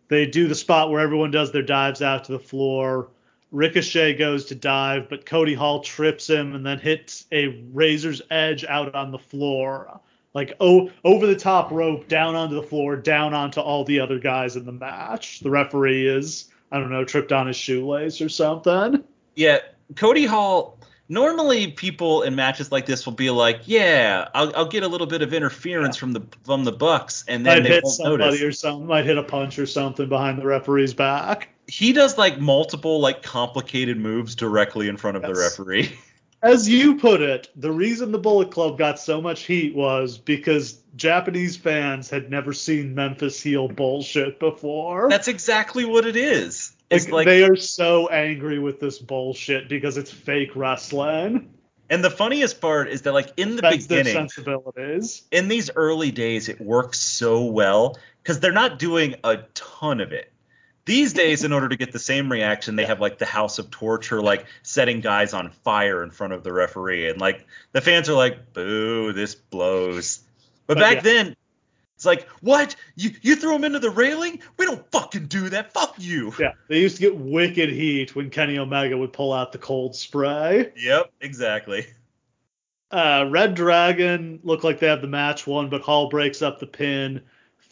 They 0.08 0.26
do 0.26 0.48
the 0.48 0.54
spot 0.54 0.90
where 0.90 1.00
everyone 1.00 1.30
does 1.30 1.52
their 1.52 1.62
dives 1.62 2.02
out 2.02 2.24
to 2.24 2.32
the 2.32 2.38
floor. 2.38 3.08
Ricochet 3.50 4.14
goes 4.14 4.46
to 4.46 4.54
dive, 4.54 5.08
but 5.08 5.24
Cody 5.24 5.54
Hall 5.54 5.80
trips 5.80 6.28
him 6.28 6.54
and 6.54 6.66
then 6.66 6.78
hits 6.78 7.24
a 7.32 7.64
razor's 7.72 8.20
edge 8.30 8.64
out 8.64 8.94
on 8.94 9.12
the 9.12 9.18
floor. 9.18 10.00
Like 10.34 10.54
oh, 10.58 10.90
over 11.04 11.26
the 11.26 11.36
top 11.36 11.70
rope, 11.70 12.08
down 12.08 12.34
onto 12.34 12.56
the 12.56 12.62
floor, 12.62 12.96
down 12.96 13.34
onto 13.34 13.60
all 13.60 13.84
the 13.84 14.00
other 14.00 14.18
guys 14.18 14.56
in 14.56 14.66
the 14.66 14.72
match. 14.72 15.40
The 15.40 15.50
referee 15.50 16.08
is, 16.08 16.46
I 16.72 16.80
don't 16.80 16.90
know, 16.90 17.04
tripped 17.04 17.30
on 17.30 17.46
his 17.46 17.56
shoelace 17.56 18.20
or 18.20 18.28
something. 18.28 19.04
Yeah, 19.36 19.58
Cody 19.96 20.26
Hall. 20.26 20.78
Normally, 21.08 21.70
people 21.70 22.22
in 22.22 22.34
matches 22.34 22.72
like 22.72 22.86
this 22.86 23.04
will 23.04 23.12
be 23.12 23.28
like, 23.30 23.60
"Yeah, 23.66 24.28
I'll, 24.34 24.56
I'll 24.56 24.68
get 24.68 24.82
a 24.82 24.88
little 24.88 25.06
bit 25.06 25.22
of 25.22 25.34
interference 25.34 25.96
yeah. 25.96 26.00
from 26.00 26.12
the 26.12 26.22
from 26.44 26.64
the 26.64 26.72
Bucks," 26.72 27.24
and 27.28 27.44
then 27.46 27.58
might 27.58 27.62
they 27.68 27.74
hit 27.74 27.84
won't 27.84 27.94
somebody 27.96 28.24
notice. 28.24 28.42
or 28.42 28.52
something. 28.52 28.86
Might 28.86 29.04
hit 29.04 29.18
a 29.18 29.22
punch 29.22 29.58
or 29.58 29.66
something 29.66 30.08
behind 30.08 30.38
the 30.38 30.46
referee's 30.46 30.94
back. 30.94 31.50
He 31.68 31.92
does 31.92 32.18
like 32.18 32.40
multiple 32.40 33.00
like 33.00 33.22
complicated 33.22 33.98
moves 33.98 34.34
directly 34.34 34.88
in 34.88 34.96
front 34.96 35.16
of 35.18 35.22
Yes. 35.22 35.30
the 35.36 35.42
referee. 35.42 35.98
As 36.44 36.68
you 36.68 36.96
put 36.96 37.22
it, 37.22 37.48
the 37.56 37.72
reason 37.72 38.12
the 38.12 38.18
Bullet 38.18 38.50
Club 38.50 38.76
got 38.76 39.00
so 39.00 39.18
much 39.18 39.44
heat 39.44 39.74
was 39.74 40.18
because 40.18 40.74
Japanese 40.94 41.56
fans 41.56 42.10
had 42.10 42.30
never 42.30 42.52
seen 42.52 42.94
Memphis 42.94 43.40
heel 43.40 43.66
bullshit 43.66 44.38
before. 44.38 45.08
That's 45.08 45.26
exactly 45.26 45.86
what 45.86 46.06
it 46.06 46.16
is. 46.16 46.76
It's 46.90 47.06
like, 47.06 47.12
like, 47.12 47.26
they 47.26 47.44
are 47.44 47.56
so 47.56 48.08
angry 48.08 48.58
with 48.58 48.78
this 48.78 48.98
bullshit 48.98 49.70
because 49.70 49.96
it's 49.96 50.10
fake 50.10 50.54
wrestling. 50.54 51.50
and 51.88 52.04
the 52.04 52.10
funniest 52.10 52.60
part 52.60 52.88
is 52.88 53.00
that 53.02 53.14
like 53.14 53.32
in 53.38 53.56
the 53.56 53.62
That's 53.62 53.86
beginning, 53.86 54.12
sensibilities. 54.12 55.22
in 55.30 55.48
these 55.48 55.70
early 55.74 56.10
days, 56.10 56.50
it 56.50 56.60
works 56.60 56.98
so 56.98 57.42
well 57.44 57.96
because 58.22 58.38
they're 58.40 58.52
not 58.52 58.78
doing 58.78 59.14
a 59.24 59.38
ton 59.54 60.02
of 60.02 60.12
it. 60.12 60.30
These 60.86 61.14
days, 61.14 61.44
in 61.44 61.52
order 61.52 61.68
to 61.68 61.76
get 61.76 61.92
the 61.92 61.98
same 61.98 62.30
reaction, 62.30 62.76
they 62.76 62.84
have 62.84 63.00
like 63.00 63.18
the 63.18 63.24
House 63.24 63.58
of 63.58 63.70
Torture, 63.70 64.20
like 64.20 64.44
setting 64.62 65.00
guys 65.00 65.32
on 65.32 65.50
fire 65.50 66.02
in 66.02 66.10
front 66.10 66.34
of 66.34 66.44
the 66.44 66.52
referee, 66.52 67.08
and 67.08 67.18
like 67.18 67.46
the 67.72 67.80
fans 67.80 68.08
are 68.08 68.14
like, 68.14 68.52
"Boo, 68.52 69.12
this 69.12 69.34
blows." 69.34 70.20
But 70.66 70.74
But 70.74 70.80
back 70.82 70.94
yeah. 70.96 71.00
then, 71.00 71.36
it's 71.96 72.04
like, 72.04 72.28
"What? 72.40 72.76
You 72.96 73.12
you 73.22 73.36
threw 73.36 73.54
him 73.54 73.64
into 73.64 73.78
the 73.78 73.88
railing? 73.88 74.40
We 74.58 74.66
don't 74.66 74.84
fucking 74.92 75.26
do 75.28 75.48
that. 75.50 75.72
Fuck 75.72 75.94
you." 75.96 76.34
Yeah, 76.38 76.52
they 76.68 76.80
used 76.80 76.96
to 76.96 77.02
get 77.02 77.16
wicked 77.16 77.70
heat 77.70 78.14
when 78.14 78.28
Kenny 78.28 78.58
Omega 78.58 78.96
would 78.96 79.12
pull 79.14 79.32
out 79.32 79.52
the 79.52 79.58
cold 79.58 79.96
spray. 79.96 80.70
Yep, 80.76 81.12
exactly. 81.22 81.86
Uh, 82.90 83.26
Red 83.30 83.54
Dragon 83.54 84.38
look 84.44 84.64
like 84.64 84.78
they 84.78 84.86
have 84.86 85.00
the 85.00 85.08
match 85.08 85.46
won, 85.46 85.68
but 85.70 85.80
Hall 85.80 86.08
breaks 86.10 86.42
up 86.42 86.60
the 86.60 86.66
pin. 86.66 87.22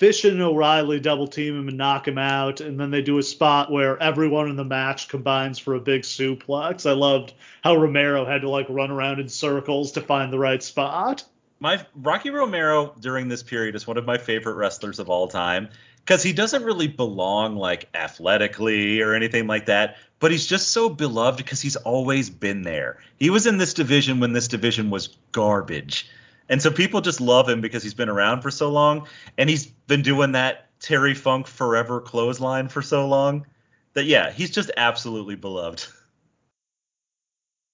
Fish 0.03 0.25
and 0.25 0.43
O'Reilly 0.43 0.99
double 0.99 1.29
team 1.29 1.57
him 1.57 1.69
and 1.69 1.79
knock 1.79 2.09
him 2.09 2.19
out, 2.19 2.61
and 2.61 2.81
then 2.81 2.91
they 2.91 3.03
do 3.03 3.19
a 3.19 3.23
spot 3.23 3.71
where 3.71 4.03
everyone 4.03 4.51
in 4.51 4.57
the 4.57 4.65
match 4.65 5.07
combines 5.07 5.61
for 5.61 5.77
a 5.77 5.81
big 5.81 6.03
suplex. 6.03 6.91
I 6.91 6.95
loved 6.95 7.35
how 7.62 7.77
Romero 7.77 8.25
had 8.25 8.41
to 8.41 8.51
like 8.51 8.67
run 8.69 8.91
around 8.91 9.21
in 9.21 9.29
circles 9.29 9.93
to 9.93 10.01
find 10.01 10.33
the 10.33 10.41
right 10.41 10.61
spot. 10.61 11.25
my 11.61 11.87
Rocky 11.95 12.31
Romero 12.31 12.97
during 12.99 13.29
this 13.29 13.45
period 13.45 13.77
is 13.77 13.87
one 13.87 13.97
of 13.97 14.05
my 14.05 14.19
favorite 14.19 14.55
wrestlers 14.55 14.99
of 14.99 15.09
all 15.09 15.29
time 15.29 15.69
because 15.99 16.21
he 16.21 16.33
doesn't 16.33 16.65
really 16.65 16.88
belong 16.88 17.55
like 17.55 17.88
athletically 17.95 19.03
or 19.03 19.15
anything 19.15 19.47
like 19.47 19.67
that, 19.67 19.99
but 20.19 20.33
he's 20.33 20.47
just 20.49 20.73
so 20.73 20.88
beloved 20.88 21.38
because 21.38 21.61
he's 21.61 21.77
always 21.77 22.29
been 22.29 22.62
there. 22.62 22.99
He 23.21 23.31
was 23.31 23.47
in 23.47 23.57
this 23.57 23.73
division 23.73 24.19
when 24.19 24.33
this 24.33 24.49
division 24.49 24.91
was 24.91 25.17
garbage. 25.31 26.11
And 26.53 26.61
so 26.61 26.71
people 26.71 27.01
just 27.01 27.23
love 27.23 27.49
him 27.49 27.62
because 27.62 27.83
he's 27.83 27.95
been 27.95 28.11
around 28.11 28.43
for 28.43 28.51
so 28.51 28.71
long 28.71 29.07
and 29.38 29.49
he's 29.49 29.65
been 29.65 30.03
doing 30.03 30.33
that 30.33 30.69
Terry 30.81 31.15
Funk 31.15 31.47
forever 31.47 31.99
clothesline 31.99 32.69
for 32.69 32.83
so 32.83 33.09
long 33.09 33.47
that 33.95 34.05
yeah, 34.05 34.31
he's 34.31 34.51
just 34.51 34.71
absolutely 34.77 35.35
beloved. 35.35 35.87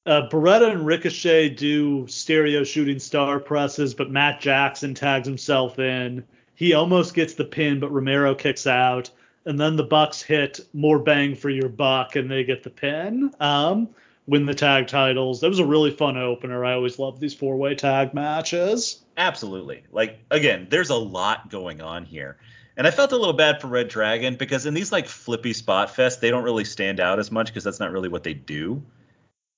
Uh, 0.07 0.29
Beretta 0.29 0.71
and 0.71 0.87
Ricochet 0.87 1.49
do 1.51 2.07
stereo 2.07 2.63
shooting 2.63 3.01
star 3.01 3.41
presses, 3.41 3.95
but 3.95 4.13
Matt 4.13 4.41
Jackson 4.41 4.95
tags 4.95 5.27
himself 5.27 5.81
in. 5.81 6.23
He 6.55 6.73
almost 6.73 7.15
gets 7.15 7.35
the 7.35 7.45
pin, 7.45 7.81
but 7.81 7.91
Romero 7.91 8.33
kicks 8.37 8.69
out. 8.69 9.11
And 9.45 9.59
then 9.59 9.75
the 9.75 9.83
Bucks 9.83 10.23
hit 10.23 10.61
more 10.73 11.01
bang 11.01 11.35
for 11.35 11.51
your 11.51 11.69
buck, 11.69 12.15
and 12.15 12.31
they 12.31 12.45
get 12.45 12.63
the 12.63 12.71
pin. 12.71 13.33
Um, 13.41 13.89
win 14.29 14.45
the 14.45 14.55
tag 14.55 14.87
titles. 14.87 15.41
That 15.41 15.49
was 15.49 15.59
a 15.59 15.65
really 15.65 15.91
fun 15.91 16.19
opener. 16.19 16.65
I 16.65 16.75
always 16.75 16.99
love 16.99 17.19
these 17.19 17.35
four 17.35 17.57
way 17.57 17.75
tag 17.75 18.15
matches. 18.15 19.03
Absolutely. 19.17 19.83
Like 19.91 20.21
again, 20.31 20.69
there's 20.71 20.91
a 20.91 20.97
lot 20.97 21.51
going 21.51 21.81
on 21.81 22.05
here. 22.05 22.37
And 22.77 22.87
I 22.87 22.93
felt 22.93 23.11
a 23.11 23.17
little 23.17 23.33
bad 23.33 23.61
for 23.61 23.67
Red 23.67 23.89
Dragon 23.89 24.37
because 24.37 24.67
in 24.67 24.75
these 24.75 24.93
like 24.93 25.09
flippy 25.09 25.53
spot 25.53 25.97
fest, 25.97 26.21
they 26.21 26.31
don't 26.31 26.45
really 26.45 26.65
stand 26.65 27.01
out 27.01 27.19
as 27.19 27.33
much 27.33 27.49
because 27.49 27.65
that's 27.65 27.81
not 27.81 27.91
really 27.91 28.09
what 28.09 28.23
they 28.23 28.35
do. 28.35 28.85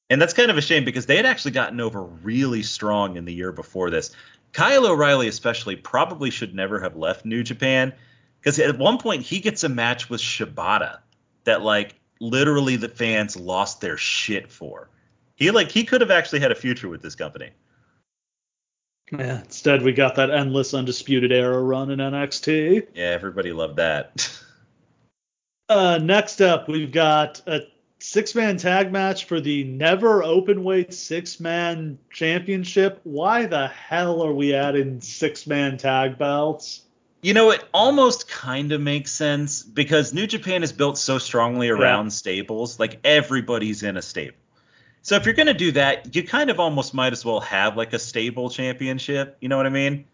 And 0.09 0.23
that's 0.23 0.33
kind 0.33 0.51
of 0.51 0.57
a 0.57 0.63
shame 0.63 0.85
because 0.85 1.07
they 1.07 1.17
had 1.17 1.27
actually 1.27 1.51
gotten 1.51 1.81
over 1.81 2.03
really 2.03 2.63
strong 2.63 3.17
in 3.17 3.27
the 3.27 3.35
year 3.35 3.53
before 3.53 3.91
this. 3.91 4.13
Kyle 4.53 4.87
O'Reilly 4.87 5.29
especially 5.29 5.77
probably 5.77 6.31
should 6.31 6.55
never 6.55 6.81
have 6.81 6.97
left 6.97 7.25
New 7.25 7.43
Japan 7.43 7.93
because 8.41 8.59
at 8.59 8.79
one 8.79 8.99
point 8.99 9.23
he 9.23 9.41
gets 9.41 9.65
a 9.65 9.69
match 9.69 10.09
with 10.09 10.21
Shibata 10.21 11.01
that 11.45 11.63
like 11.63 12.00
literally 12.21 12.77
the 12.77 12.89
fans 12.89 13.37
lost 13.37 13.81
their 13.81 13.97
shit 13.97 14.51
for. 14.51 14.91
He 15.35 15.51
like 15.51 15.71
he 15.71 15.85
could 15.85 16.01
have 16.01 16.11
actually 16.11 16.41
had 16.41 16.53
a 16.53 16.55
future 16.55 16.89
with 16.89 17.03
this 17.03 17.15
company. 17.15 17.51
Yeah, 19.11 19.41
instead, 19.41 19.83
we 19.83 19.93
got 19.93 20.15
that 20.17 20.31
endless 20.31 20.73
undisputed 20.73 21.33
era 21.33 21.61
run 21.61 21.91
in 21.91 21.99
NXT. 21.99 22.87
Yeah, 22.95 23.07
everybody 23.07 23.53
loved 23.53 23.77
that. 23.77 24.31
Uh, 25.69 26.01
next 26.03 26.41
up, 26.43 26.67
we've 26.67 26.91
got 26.91 27.41
a 27.47 27.61
six 28.01 28.35
man 28.35 28.57
tag 28.57 28.91
match 28.91 29.27
for 29.27 29.41
the 29.41 29.63
never 29.63 30.25
open 30.25 30.65
weight 30.65 30.93
six 30.93 31.39
man 31.39 31.97
championship. 32.11 33.01
Why 33.05 33.47
the 33.47 33.69
hell 33.69 34.21
are 34.21 34.33
we 34.33 34.53
adding 34.53 35.01
six 35.01 35.47
man 35.47 35.77
tag 35.77 36.19
belts? 36.19 36.83
You 37.23 37.35
know, 37.35 37.51
it 37.51 37.63
almost 37.75 38.29
kind 38.29 38.73
of 38.73 38.81
makes 38.81 39.13
sense 39.13 39.63
because 39.63 40.15
New 40.15 40.27
Japan 40.27 40.63
is 40.63 40.73
built 40.73 40.97
so 40.97 41.19
strongly 41.19 41.69
around 41.69 42.11
stables. 42.13 42.79
Like 42.81 42.99
everybody's 43.05 43.83
in 43.83 43.97
a 43.99 44.03
stable. 44.03 44.37
So 45.03 45.17
if 45.17 45.25
you're 45.25 45.35
going 45.35 45.47
to 45.47 45.55
do 45.55 45.73
that, 45.73 46.15
you 46.15 46.23
kind 46.23 46.51
of 46.51 46.61
almost 46.61 46.95
might 46.95 47.13
as 47.13 47.25
well 47.25 47.41
have 47.41 47.77
like 47.77 47.93
a 47.93 47.99
stable 47.99 48.49
championship. 48.49 49.37
You 49.41 49.49
know 49.49 49.57
what 49.57 49.67
I 49.67 49.71
mean? 49.71 50.07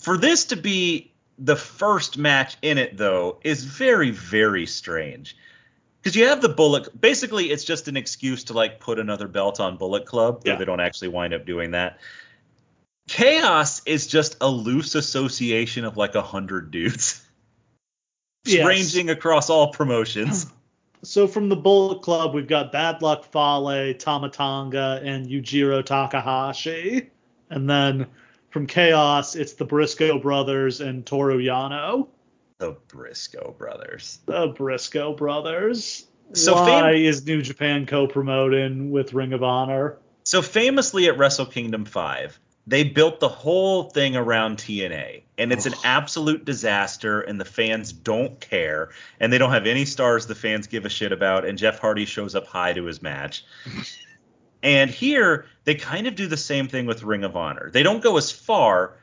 For 0.00 0.16
this 0.16 0.46
to 0.46 0.56
be 0.56 1.12
the 1.38 1.56
first 1.56 2.18
match 2.18 2.56
in 2.62 2.78
it, 2.78 2.96
though, 2.96 3.38
is 3.42 3.64
very, 3.64 4.10
very 4.10 4.66
strange. 4.66 5.36
Because 6.02 6.14
you 6.16 6.26
have 6.26 6.40
the 6.40 6.48
Bullet. 6.48 7.00
Basically, 7.00 7.46
it's 7.50 7.64
just 7.64 7.88
an 7.88 7.96
excuse 7.96 8.44
to 8.44 8.54
like 8.54 8.80
put 8.80 8.98
another 8.98 9.28
belt 9.28 9.60
on 9.60 9.76
Bullet 9.76 10.06
Club, 10.06 10.44
though 10.44 10.52
Yeah. 10.52 10.58
they 10.58 10.64
don't 10.64 10.80
actually 10.80 11.08
wind 11.08 11.34
up 11.34 11.44
doing 11.44 11.72
that. 11.72 11.98
Chaos 13.08 13.82
is 13.86 14.06
just 14.06 14.36
a 14.40 14.48
loose 14.48 14.94
association 14.94 15.84
of 15.84 15.96
like 15.96 16.14
a 16.14 16.22
hundred 16.22 16.70
dudes, 16.70 17.24
Yes. 18.44 18.66
ranging 18.66 19.10
across 19.10 19.50
all 19.50 19.72
promotions. 19.72 20.46
So 21.04 21.28
from 21.28 21.48
the 21.48 21.54
Bullet 21.54 22.02
Club, 22.02 22.34
we've 22.34 22.48
got 22.48 22.72
Bad 22.72 23.02
Luck 23.02 23.22
Fale, 23.30 23.94
Tama 23.94 24.30
Tonga, 24.30 25.00
and 25.04 25.28
Yujiro 25.28 25.84
Takahashi. 25.86 27.10
And 27.50 27.70
then 27.70 28.08
from 28.50 28.66
Chaos, 28.66 29.36
it's 29.36 29.52
the 29.52 29.64
Briscoe 29.64 30.18
brothers 30.18 30.80
and 30.80 31.06
Toru 31.06 31.38
Yano. 31.38 32.08
the 32.58 32.72
Briscoe 32.88 33.54
brothers. 33.56 34.18
The 34.26 34.48
Briscoe 34.48 35.12
brothers. 35.14 36.04
So 36.32 36.54
Why 36.54 36.66
fam- 36.66 36.94
is 36.96 37.24
New 37.24 37.42
Japan 37.42 37.86
co-promoting 37.86 38.90
with 38.90 39.14
Ring 39.14 39.32
of 39.34 39.44
Honor? 39.44 39.98
So 40.24 40.42
famously 40.42 41.06
at 41.06 41.16
Wrestle 41.16 41.46
Kingdom 41.46 41.84
5, 41.84 42.40
they 42.68 42.84
built 42.84 43.18
the 43.18 43.28
whole 43.28 43.84
thing 43.84 44.14
around 44.14 44.58
TNA, 44.58 45.22
and 45.38 45.52
it's 45.52 45.64
an 45.64 45.72
absolute 45.84 46.44
disaster, 46.44 47.22
and 47.22 47.40
the 47.40 47.44
fans 47.44 47.92
don't 47.92 48.38
care, 48.40 48.90
and 49.18 49.32
they 49.32 49.38
don't 49.38 49.52
have 49.52 49.66
any 49.66 49.86
stars 49.86 50.26
the 50.26 50.34
fans 50.34 50.66
give 50.66 50.84
a 50.84 50.90
shit 50.90 51.10
about, 51.10 51.46
and 51.46 51.56
Jeff 51.56 51.78
Hardy 51.78 52.04
shows 52.04 52.34
up 52.34 52.46
high 52.46 52.74
to 52.74 52.84
his 52.84 53.00
match. 53.00 53.46
and 54.62 54.90
here, 54.90 55.46
they 55.64 55.76
kind 55.76 56.06
of 56.06 56.14
do 56.14 56.26
the 56.26 56.36
same 56.36 56.68
thing 56.68 56.84
with 56.84 57.02
Ring 57.02 57.24
of 57.24 57.36
Honor. 57.36 57.70
They 57.72 57.82
don't 57.82 58.02
go 58.02 58.18
as 58.18 58.30
far, 58.30 58.98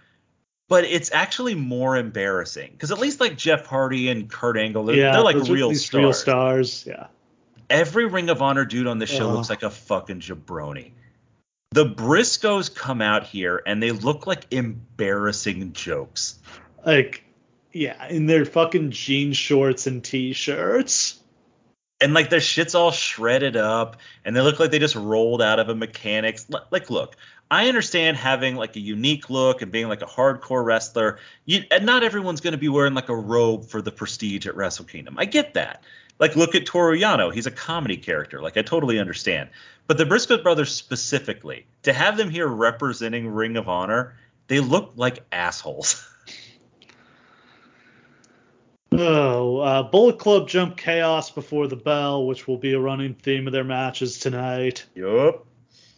but 0.68 0.84
it's 0.84 1.12
actually 1.12 1.56
more 1.56 1.98
embarrassing 1.98 2.70
because 2.74 2.92
at 2.92 3.00
least 3.00 3.20
like 3.20 3.36
Jeff 3.36 3.66
Hardy 3.66 4.10
and 4.10 4.30
Kurt 4.30 4.58
Angle, 4.58 4.86
they're, 4.86 4.96
yeah, 4.96 5.12
they're 5.12 5.24
like 5.24 5.38
real 5.48 5.74
stars. 5.74 5.94
real 5.94 6.14
stars. 6.14 6.86
Yeah. 6.86 7.08
Every 7.68 8.06
Ring 8.06 8.30
of 8.30 8.44
Honor 8.44 8.64
dude 8.64 8.86
on 8.86 9.00
this 9.00 9.10
show 9.10 9.28
looks 9.32 9.50
like 9.50 9.64
a 9.64 9.72
fucking 9.72 10.20
jabroni. 10.20 10.92
The 11.72 11.86
Briscoes 11.86 12.74
come 12.74 13.02
out 13.02 13.26
here 13.26 13.62
and 13.66 13.84
they 13.84 13.92
look 13.92 14.28
like 14.28 14.46
embarrassing 14.52 15.74
jokes. 15.74 16.40
Like, 16.86 17.24
yeah, 17.74 18.08
in 18.08 18.28
their 18.28 18.46
fucking 18.46 18.92
jean 18.92 19.34
shorts 19.34 19.86
and 19.88 20.04
t-shirts. 20.04 21.20
and 22.02 22.14
like 22.14 22.30
their 22.30 22.40
shit's 22.42 22.76
all 22.76 22.92
shredded 22.92 23.56
up 23.56 23.98
and 24.24 24.36
they 24.36 24.42
look 24.42 24.60
like 24.60 24.72
they 24.72 24.80
just 24.80 24.96
rolled 24.96 25.42
out 25.42 25.60
of 25.60 25.70
a 25.70 25.76
mechanics 25.76 26.46
like 26.70 26.90
look 26.90 27.16
i 27.52 27.68
understand 27.68 28.18
having 28.18 28.56
like 28.56 28.76
a 28.76 28.80
unique 28.80 29.30
look 29.30 29.62
and 29.62 29.72
being 29.72 29.88
like 29.88 30.02
a 30.02 30.06
hardcore 30.06 30.64
wrestler. 30.66 31.20
You, 31.46 31.64
and 31.72 31.86
not 31.86 32.04
everyone's 32.04 32.42
going 32.42 32.54
to 32.54 32.58
be 32.58 32.70
wearing 32.70 32.94
like 32.94 33.10
a 33.10 33.16
robe 33.16 33.66
for 33.66 33.82
the 33.82 33.92
prestige 33.92 34.48
at 34.48 34.56
wrestle 34.56 34.86
kingdom. 34.86 35.16
I 35.18 35.26
get 35.26 35.54
that. 35.54 35.84
Like 36.20 36.36
look 36.36 36.56
at 36.56 36.66
toru 36.66 36.98
yano 36.98 37.34
he's 37.34 37.46
a 37.46 37.52
comedy 37.52 37.98
character. 37.98 38.42
Like 38.42 38.58
i 38.58 38.62
totally 38.62 39.00
understand 39.00 39.50
but 39.88 39.98
the 39.98 40.06
briscoe 40.06 40.42
brothers 40.42 40.74
specifically 40.74 41.66
to 41.84 41.94
have 41.94 42.18
them 42.18 42.30
here 42.30 42.48
representing 42.48 43.28
ring 43.28 43.58
of 43.58 43.68
honor 43.70 44.16
they 44.48 44.60
look 44.60 44.94
like 44.96 45.24
assholes 45.32 46.08
Oh, 48.98 49.58
uh, 49.58 49.84
Bullet 49.84 50.20
Club 50.20 50.48
jump 50.48 50.78
chaos 50.78 51.30
before 51.30 51.68
the 51.68 51.76
bell, 51.76 52.26
which 52.26 52.48
will 52.48 52.58
be 52.58 52.74
a 52.74 52.80
running 52.80 53.14
theme 53.14 53.48
of 53.48 53.54
their 53.54 53.64
matches 53.64 54.20
tonight. 54.20 54.86
Yup. 54.96 55.46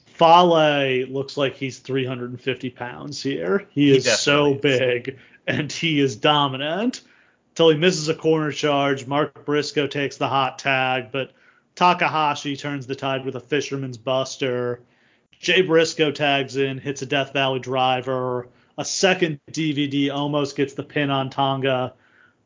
Fale 0.05 1.05
looks 1.07 1.37
like 1.37 1.55
he's 1.55 1.79
350 1.79 2.69
pounds 2.71 3.21
here. 3.21 3.67
He, 3.69 3.91
he 3.91 3.97
is 3.97 4.19
so 4.19 4.55
big 4.55 5.09
is. 5.09 5.15
and 5.45 5.71
he 5.71 5.99
is 5.99 6.15
dominant. 6.15 7.01
Until 7.51 7.69
he 7.69 7.77
misses 7.77 8.09
a 8.09 8.15
corner 8.15 8.51
charge, 8.51 9.05
Mark 9.05 9.45
Briscoe 9.45 9.87
takes 9.87 10.17
the 10.17 10.27
hot 10.27 10.57
tag, 10.59 11.11
but 11.11 11.33
Takahashi 11.77 12.57
turns 12.57 12.87
the 12.87 12.95
tide 12.95 13.23
with 13.23 13.37
a 13.37 13.39
fisherman's 13.39 13.97
buster. 13.97 14.81
Jay 15.39 15.61
Briscoe 15.61 16.11
tags 16.11 16.57
in, 16.57 16.77
hits 16.77 17.01
a 17.01 17.05
Death 17.05 17.31
Valley 17.31 17.59
driver. 17.59 18.49
A 18.77 18.83
second 18.83 19.39
DVD 19.51 20.13
almost 20.13 20.57
gets 20.57 20.73
the 20.73 20.83
pin 20.83 21.09
on 21.09 21.29
Tonga 21.29 21.93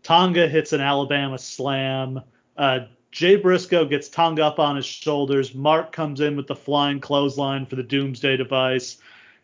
Tonga 0.04 0.48
hits 0.48 0.74
an 0.74 0.82
Alabama 0.82 1.38
slam. 1.38 2.22
Uh, 2.58 2.80
Jay 3.12 3.36
Briscoe 3.36 3.86
gets 3.86 4.10
Tonga 4.10 4.46
up 4.46 4.60
on 4.60 4.76
his 4.76 4.86
shoulders. 4.86 5.54
Mark 5.54 5.92
comes 5.92 6.22
in 6.22 6.36
with 6.36 6.48
the 6.48 6.56
flying 6.56 7.00
clothesline 7.00 7.66
for 7.66 7.76
the 7.76 7.84
Doomsday 7.84 8.38
device. 8.38 8.98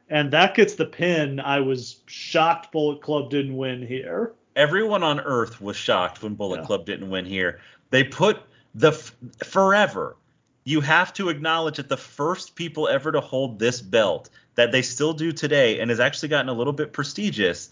And 0.09 0.31
that 0.31 0.55
gets 0.55 0.75
the 0.75 0.85
pin. 0.85 1.39
I 1.39 1.59
was 1.59 1.97
shocked 2.05 2.71
Bullet 2.71 3.01
Club 3.01 3.29
didn't 3.29 3.57
win 3.57 3.85
here. 3.85 4.33
Everyone 4.55 5.03
on 5.03 5.19
earth 5.19 5.61
was 5.61 5.75
shocked 5.75 6.23
when 6.23 6.33
Bullet 6.35 6.61
yeah. 6.61 6.65
Club 6.65 6.85
didn't 6.85 7.09
win 7.09 7.25
here. 7.25 7.59
They 7.89 8.03
put 8.03 8.39
the 8.75 8.89
f- 8.89 9.15
forever. 9.43 10.15
You 10.63 10.81
have 10.81 11.13
to 11.13 11.29
acknowledge 11.29 11.77
that 11.77 11.87
the 11.87 11.97
first 11.97 12.55
people 12.55 12.87
ever 12.87 13.11
to 13.11 13.21
hold 13.21 13.57
this 13.57 13.81
belt 13.81 14.29
that 14.55 14.71
they 14.71 14.81
still 14.81 15.13
do 15.13 15.31
today 15.31 15.79
and 15.79 15.89
has 15.89 15.99
actually 15.99 16.29
gotten 16.29 16.49
a 16.49 16.53
little 16.53 16.73
bit 16.73 16.91
prestigious 16.91 17.69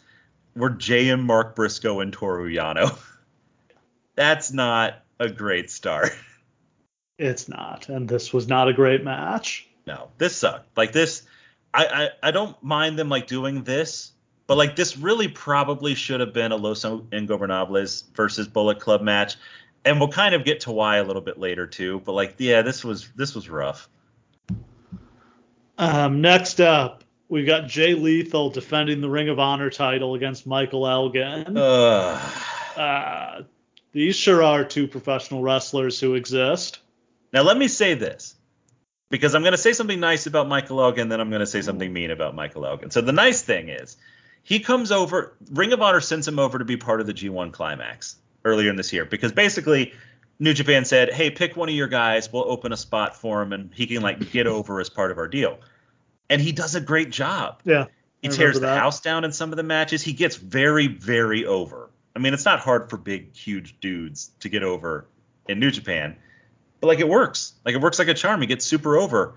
were 0.55 0.69
J.M. 0.69 1.23
Mark 1.25 1.55
Briscoe 1.55 1.99
and 1.99 2.13
Toru 2.13 2.49
Yano. 2.49 2.97
That's 4.15 4.53
not 4.53 5.03
a 5.19 5.29
great 5.29 5.69
start. 5.69 6.11
It's 7.17 7.47
not, 7.47 7.87
and 7.87 8.09
this 8.09 8.33
was 8.33 8.49
not 8.49 8.67
a 8.67 8.73
great 8.73 9.01
match. 9.01 9.69
No, 9.87 10.09
this 10.17 10.35
sucked. 10.35 10.75
Like 10.75 10.91
this, 10.91 11.23
I, 11.73 11.85
I 11.85 12.27
I 12.27 12.31
don't 12.31 12.61
mind 12.61 12.99
them 12.99 13.07
like 13.07 13.25
doing 13.25 13.63
this, 13.63 14.11
but 14.47 14.57
like 14.57 14.75
this 14.75 14.97
really 14.97 15.29
probably 15.29 15.95
should 15.95 16.19
have 16.19 16.33
been 16.33 16.51
a 16.51 16.57
Los 16.57 16.83
Ingobernables 16.83 18.03
versus 18.15 18.49
Bullet 18.49 18.81
Club 18.81 19.01
match, 19.01 19.37
and 19.85 19.99
we'll 19.99 20.09
kind 20.09 20.35
of 20.35 20.43
get 20.43 20.61
to 20.61 20.71
why 20.71 20.97
a 20.97 21.03
little 21.03 21.21
bit 21.21 21.37
later 21.37 21.67
too. 21.67 22.01
But 22.03 22.13
like, 22.13 22.35
yeah, 22.37 22.61
this 22.63 22.83
was 22.83 23.07
this 23.15 23.33
was 23.33 23.49
rough. 23.49 23.87
Um, 25.77 26.21
next 26.21 26.59
up, 26.59 27.05
We've 27.27 27.45
got 27.45 27.67
Jay 27.67 27.95
Lethal 27.95 28.51
defending 28.51 29.01
the 29.01 29.09
Ring 29.09 29.29
of 29.29 29.39
Honor 29.39 29.71
title 29.71 30.13
against 30.13 30.45
Michael 30.45 30.87
Elgin. 30.87 31.57
Uh, 31.57 33.43
these 33.93 34.15
sure 34.15 34.43
are 34.43 34.63
two 34.63 34.87
professional 34.87 35.41
wrestlers 35.41 35.99
who 35.99 36.13
exist. 36.13 36.79
Now, 37.33 37.41
let 37.41 37.57
me 37.57 37.67
say 37.67 37.95
this 37.95 38.35
because 39.09 39.33
I'm 39.33 39.41
going 39.41 39.53
to 39.53 39.57
say 39.57 39.73
something 39.73 39.99
nice 39.99 40.27
about 40.27 40.47
Michael 40.47 40.81
Elgin, 40.81 41.09
then 41.09 41.19
I'm 41.19 41.29
going 41.29 41.39
to 41.39 41.47
say 41.47 41.61
something 41.61 41.91
mean 41.91 42.11
about 42.11 42.35
Michael 42.35 42.65
Elgin. 42.65 42.91
So, 42.91 43.01
the 43.01 43.11
nice 43.11 43.41
thing 43.41 43.69
is, 43.69 43.97
he 44.43 44.59
comes 44.59 44.91
over, 44.91 45.35
Ring 45.51 45.73
of 45.73 45.81
Honor 45.81 46.01
sends 46.01 46.27
him 46.27 46.37
over 46.37 46.59
to 46.59 46.65
be 46.65 46.77
part 46.77 47.01
of 47.01 47.07
the 47.07 47.13
G1 47.13 47.53
Climax 47.53 48.17
earlier 48.45 48.69
in 48.69 48.77
this 48.77 48.93
year 48.93 49.03
because 49.03 49.33
basically 49.33 49.93
New 50.39 50.53
Japan 50.53 50.85
said, 50.85 51.11
hey, 51.11 51.29
pick 51.29 51.57
one 51.57 51.67
of 51.67 51.75
your 51.75 51.87
guys, 51.87 52.31
we'll 52.31 52.49
open 52.49 52.71
a 52.71 52.77
spot 52.77 53.15
for 53.15 53.41
him 53.41 53.51
and 53.51 53.73
he 53.73 53.87
can 53.87 54.01
like 54.01 54.31
get 54.31 54.47
over 54.47 54.79
as 54.79 54.89
part 54.89 55.11
of 55.11 55.17
our 55.17 55.27
deal 55.27 55.59
and 56.29 56.41
he 56.41 56.51
does 56.51 56.75
a 56.75 56.81
great 56.81 57.09
job. 57.09 57.61
Yeah. 57.63 57.85
He 58.21 58.29
tears 58.29 58.55
the 58.55 58.61
that. 58.61 58.79
house 58.79 59.01
down 59.01 59.23
in 59.23 59.31
some 59.31 59.51
of 59.51 59.57
the 59.57 59.63
matches. 59.63 60.01
He 60.01 60.13
gets 60.13 60.35
very, 60.35 60.87
very 60.87 61.45
over. 61.45 61.91
I 62.15 62.19
mean, 62.19 62.33
it's 62.33 62.45
not 62.45 62.59
hard 62.59 62.89
for 62.89 62.97
big, 62.97 63.35
huge 63.35 63.79
dudes 63.79 64.31
to 64.39 64.49
get 64.49 64.63
over 64.63 65.05
in 65.47 65.59
New 65.59 65.69
Japan, 65.69 66.15
but 66.79 66.87
like 66.87 66.99
it 66.99 67.07
works. 67.07 67.53
Like 67.65 67.75
it 67.75 67.81
works 67.81 67.99
like 67.99 68.07
a 68.07 68.13
charm. 68.13 68.41
He 68.41 68.47
gets 68.47 68.65
super 68.65 68.97
over. 68.97 69.35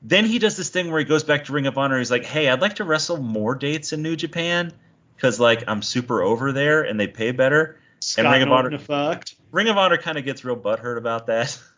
Then 0.00 0.24
he 0.24 0.38
does 0.38 0.56
this 0.56 0.70
thing 0.70 0.90
where 0.90 1.00
he 1.00 1.04
goes 1.04 1.24
back 1.24 1.44
to 1.44 1.52
Ring 1.52 1.66
of 1.66 1.76
Honor. 1.76 1.98
He's 1.98 2.10
like, 2.10 2.24
hey, 2.24 2.48
I'd 2.48 2.62
like 2.62 2.76
to 2.76 2.84
wrestle 2.84 3.18
more 3.18 3.54
dates 3.54 3.92
in 3.92 4.00
New 4.00 4.16
Japan 4.16 4.72
because 5.16 5.38
like 5.38 5.64
I'm 5.66 5.82
super 5.82 6.22
over 6.22 6.52
there 6.52 6.82
and 6.82 6.98
they 6.98 7.08
pay 7.08 7.32
better. 7.32 7.78
Scott 8.00 8.26
and 8.26 8.32
Ring 8.32 8.42
of 8.42 8.52
Honor 8.52 8.74
effect. 8.74 9.36
Ring 9.52 9.68
of 9.68 9.76
Honor 9.76 9.98
kind 9.98 10.18
of 10.18 10.24
gets 10.24 10.44
real 10.44 10.56
butthurt 10.56 10.98
about 10.98 11.26
that. 11.26 11.58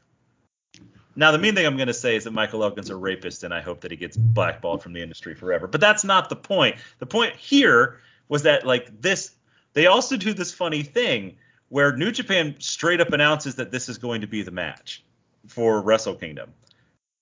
Now, 1.14 1.30
the 1.30 1.38
main 1.38 1.54
thing 1.54 1.66
I'm 1.66 1.76
going 1.76 1.88
to 1.88 1.94
say 1.94 2.16
is 2.16 2.24
that 2.24 2.30
Michael 2.30 2.64
Elgin's 2.64 2.88
a 2.88 2.96
rapist, 2.96 3.44
and 3.44 3.52
I 3.52 3.60
hope 3.60 3.82
that 3.82 3.90
he 3.90 3.96
gets 3.98 4.16
blackballed 4.16 4.82
from 4.82 4.94
the 4.94 5.02
industry 5.02 5.34
forever. 5.34 5.66
But 5.66 5.80
that's 5.80 6.04
not 6.04 6.30
the 6.30 6.36
point. 6.36 6.76
The 7.00 7.06
point 7.06 7.36
here 7.36 8.00
was 8.28 8.44
that, 8.44 8.66
like, 8.66 9.02
this, 9.02 9.30
they 9.74 9.86
also 9.86 10.16
do 10.16 10.32
this 10.32 10.52
funny 10.52 10.82
thing 10.82 11.36
where 11.68 11.94
New 11.96 12.12
Japan 12.12 12.56
straight 12.60 13.00
up 13.00 13.12
announces 13.12 13.56
that 13.56 13.70
this 13.70 13.88
is 13.88 13.98
going 13.98 14.22
to 14.22 14.26
be 14.26 14.42
the 14.42 14.50
match 14.50 15.04
for 15.48 15.82
Wrestle 15.82 16.14
Kingdom. 16.14 16.52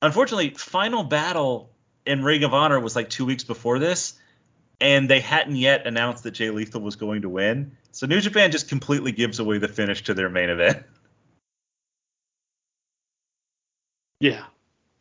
Unfortunately, 0.03 0.51
Final 0.51 1.03
Battle 1.03 1.71
in 2.07 2.23
Ring 2.23 2.45
of 2.45 2.55
Honor 2.55 2.79
was 2.79 2.95
like 2.95 3.11
two 3.11 3.27
weeks 3.27 3.45
before 3.45 3.79
this, 3.79 4.15
and 4.81 5.11
they 5.11 5.21
hadn't 5.21 5.57
yet 5.57 5.87
announced 5.87 6.23
that 6.25 6.33
Jay 6.33 6.51
Lethal 6.51 6.81
was 6.81 6.97
going 6.97 7.23
to 7.23 7.29
win. 7.29 7.77
So 8.01 8.07
New 8.07 8.23
Japan 8.23 8.51
just 8.51 8.71
completely 8.71 9.13
gives 9.13 9.41
away 9.41 9.59
the 9.59 9.69
finish 9.69 10.05
to 10.05 10.15
their 10.15 10.31
main 10.31 10.49
event. 10.49 10.85
Yeah, 14.21 14.45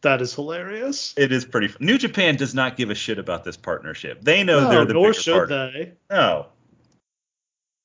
that 0.02 0.22
is 0.22 0.34
hilarious. 0.34 1.14
It 1.16 1.32
is 1.32 1.45
pretty. 1.45 1.70
Fun. 1.70 1.78
New 1.86 1.97
Japan 1.97 2.36
does 2.36 2.54
not 2.54 2.76
give 2.76 2.89
a 2.89 2.95
shit 2.95 3.18
about 3.18 3.45
this 3.45 3.56
partnership. 3.56 4.22
They 4.22 4.43
know 4.43 4.66
no, 4.66 4.70
they're 4.70 4.84
the 4.84 4.95
nor 4.95 5.14
should 5.14 5.34
partner. 5.34 5.72
they. 5.72 5.93
No. 6.10 6.47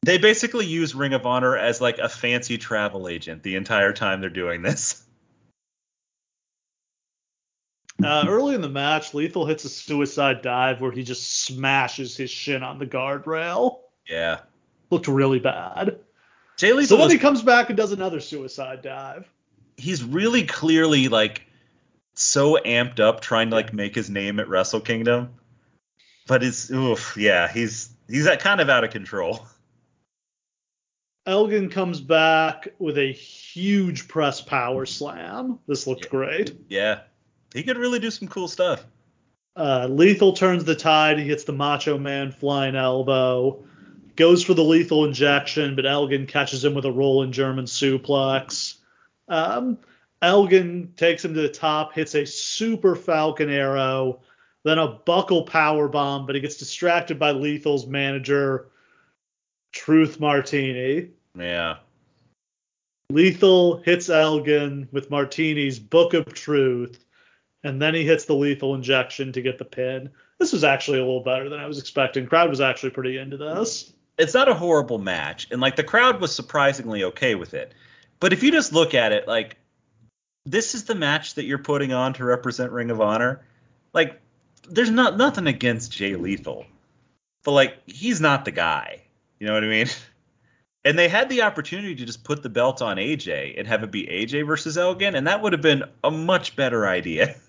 They 0.03 0.19
basically 0.19 0.67
use 0.67 0.97
Ring 0.97 1.12
of 1.12 1.27
Honor 1.27 1.57
as 1.57 1.81
like 1.81 1.99
a 1.99 2.09
fancy 2.09 2.59
travel 2.59 3.07
agent 3.07 3.45
the 3.45 3.55
entire 3.55 3.93
time 3.93 4.21
they're 4.21 4.31
doing 4.31 4.62
this. 4.62 5.01
Uh, 8.03 8.25
early 8.27 8.57
in 8.57 8.62
the 8.62 8.69
match, 8.69 9.15
Lethal 9.15 9.47
hits 9.47 9.65
a 9.65 9.69
suicide 9.69 10.43
dive 10.43 10.81
where 10.81 10.91
he 10.91 11.05
just 11.05 11.45
smashes 11.45 12.17
his 12.17 12.33
shin 12.33 12.65
on 12.65 12.81
the 12.81 12.87
guardrail. 12.87 13.79
Yeah. 14.09 14.41
Looked 14.91 15.09
really 15.09 15.39
bad. 15.39 15.99
Jay 16.57 16.72
Lethal 16.72 16.87
so 16.87 16.97
then 16.97 17.07
was... 17.07 17.12
he 17.12 17.18
comes 17.18 17.43
back 17.43 17.68
and 17.68 17.76
does 17.76 17.93
another 17.93 18.20
suicide 18.20 18.82
dive 18.82 19.28
he's 19.76 20.05
really 20.05 20.45
clearly 20.45 21.09
like 21.09 21.47
so 22.14 22.59
amped 22.64 23.01
up 23.01 23.20
trying 23.20 23.51
to 23.51 23.57
like 23.57 23.72
make 23.72 23.95
his 23.95 24.11
name 24.11 24.39
at 24.41 24.49
Wrestle 24.49 24.80
Kingdom. 24.80 25.35
But 26.26 26.43
it's 26.43 26.70
oof, 26.70 27.16
yeah, 27.18 27.49
he's 27.53 27.91
he's 28.09 28.24
that 28.24 28.41
kind 28.41 28.61
of 28.61 28.70
out 28.70 28.85
of 28.85 28.91
control. 28.91 29.47
Elgin 31.26 31.70
comes 31.70 32.01
back 32.01 32.68
with 32.78 32.99
a 32.99 33.12
huge 33.12 34.09
press 34.09 34.41
power 34.41 34.85
slam. 34.85 35.59
This 35.66 35.87
looked 35.87 36.05
yeah. 36.05 36.11
great. 36.11 36.57
Yeah. 36.68 37.01
He 37.55 37.62
could 37.62 37.78
really 37.78 37.99
do 37.99 38.11
some 38.11 38.28
cool 38.28 38.49
stuff. 38.49 38.85
Uh, 39.57 39.87
lethal 39.89 40.32
turns 40.35 40.64
the 40.64 40.74
tide. 40.74 41.18
He 41.18 41.24
hits 41.24 41.45
the 41.45 41.53
Macho 41.53 41.97
Man 41.97 42.30
flying 42.30 42.76
elbow. 42.76 43.64
Goes 44.17 44.45
for 44.45 44.55
the 44.55 44.62
lethal 44.62 45.05
injection, 45.05 45.75
but 45.75 45.87
Elgin 45.87 46.27
catches 46.27 46.65
him 46.65 46.75
with 46.75 46.85
a 46.85 46.93
roll 46.93 47.15
rolling 47.15 47.33
German 47.33 47.65
suplex. 47.65 48.77
Um, 49.29 49.79
Elgin 50.23 50.93
takes 50.97 51.25
him 51.25 51.35
to 51.35 51.41
the 51.41 51.49
top, 51.49 51.95
hits 51.95 52.15
a 52.15 52.25
super 52.25 52.95
Falcon 52.95 53.51
arrow, 53.51 54.21
then 54.62 54.79
a 54.79 54.89
buckle 54.89 55.43
power 55.43 55.89
bomb, 55.89 56.27
but 56.27 56.35
he 56.35 56.41
gets 56.41 56.57
distracted 56.57 57.19
by 57.19 57.33
Lethal's 57.33 57.87
manager, 57.87 58.69
Truth 59.73 60.21
Martini. 60.21 61.11
Yeah. 61.37 61.79
Lethal 63.11 63.79
hits 63.79 64.09
Elgin 64.09 64.89
with 64.93 65.11
Martini's 65.11 65.79
Book 65.79 66.15
of 66.15 66.33
Truth, 66.33 67.05
and 67.65 67.81
then 67.83 67.95
he 67.95 68.05
hits 68.05 68.25
the 68.25 68.35
lethal 68.35 68.75
injection 68.75 69.33
to 69.33 69.43
get 69.43 69.59
the 69.59 69.65
pin. 69.65 70.11
This 70.39 70.53
was 70.53 70.65
actually 70.65 70.99
a 70.99 71.05
little 71.05 71.23
better 71.23 71.49
than 71.49 71.61
I 71.61 71.67
was 71.67 71.79
expecting. 71.79 72.27
Crowd 72.27 72.51
was 72.51 72.61
actually 72.61 72.91
pretty 72.91 73.19
into 73.19 73.37
this. 73.37 73.94
It's 74.19 74.35
not 74.35 74.49
a 74.49 74.55
horrible 74.55 74.99
match, 74.99 75.49
and 75.51 75.61
like 75.61 75.77
the 75.77 75.83
crowd 75.83 76.21
was 76.21 76.35
surprisingly 76.35 77.05
okay 77.05 77.35
with 77.35 77.55
it. 77.55 77.75
But 78.21 78.33
if 78.33 78.43
you 78.43 78.53
just 78.53 78.73
look 78.73 78.95
at 78.95 79.12
it, 79.12 79.27
like 79.27 79.57
this 80.47 80.75
is 80.75 80.85
the 80.85 80.95
match 80.95 81.35
that 81.35 81.45
you're 81.45 81.59
putting 81.59 81.93
on 81.93 82.12
to 82.15 82.25
represent 82.25 82.73
Ring 82.73 82.91
of 82.91 83.01
Honor. 83.01 83.43
Like, 83.93 84.21
there's 84.69 84.91
not 84.91 85.17
nothing 85.17 85.47
against 85.47 85.93
Jay 85.93 86.17
Lethal, 86.17 86.67
but 87.43 87.53
like 87.53 87.77
he's 87.87 88.21
not 88.21 88.45
the 88.45 88.51
guy. 88.51 89.03
You 89.39 89.47
know 89.47 89.55
what 89.55 89.65
I 89.65 89.69
mean? 89.69 89.89
And 90.87 90.99
they 90.99 91.09
had 91.09 91.31
the 91.31 91.41
opportunity 91.41 91.95
to 91.95 92.05
just 92.05 92.25
put 92.25 92.43
the 92.43 92.51
belt 92.51 92.83
on 92.83 92.99
AJ 92.99 93.55
and 93.57 93.67
have 93.67 93.83
it 93.83 93.91
be 93.91 94.07
AJ 94.07 94.47
versus 94.47 94.77
Elgin, 94.77 95.15
and 95.15 95.27
that 95.27 95.41
would 95.41 95.55
have 95.55 95.62
been 95.62 95.85
a 96.05 96.11
much 96.11 96.57
better 96.57 96.87
idea. 96.87 97.35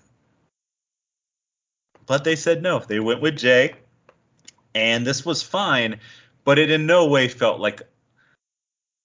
But 2.06 2.22
they 2.24 2.36
said 2.36 2.62
no. 2.62 2.78
They 2.78 3.00
went 3.00 3.20
with 3.20 3.36
Jay, 3.36 3.74
and 4.76 5.04
this 5.04 5.26
was 5.26 5.42
fine, 5.42 5.98
but 6.46 6.58
it 6.60 6.70
in 6.70 6.86
no 6.86 7.06
way 7.06 7.28
felt 7.28 7.60
like 7.60 7.82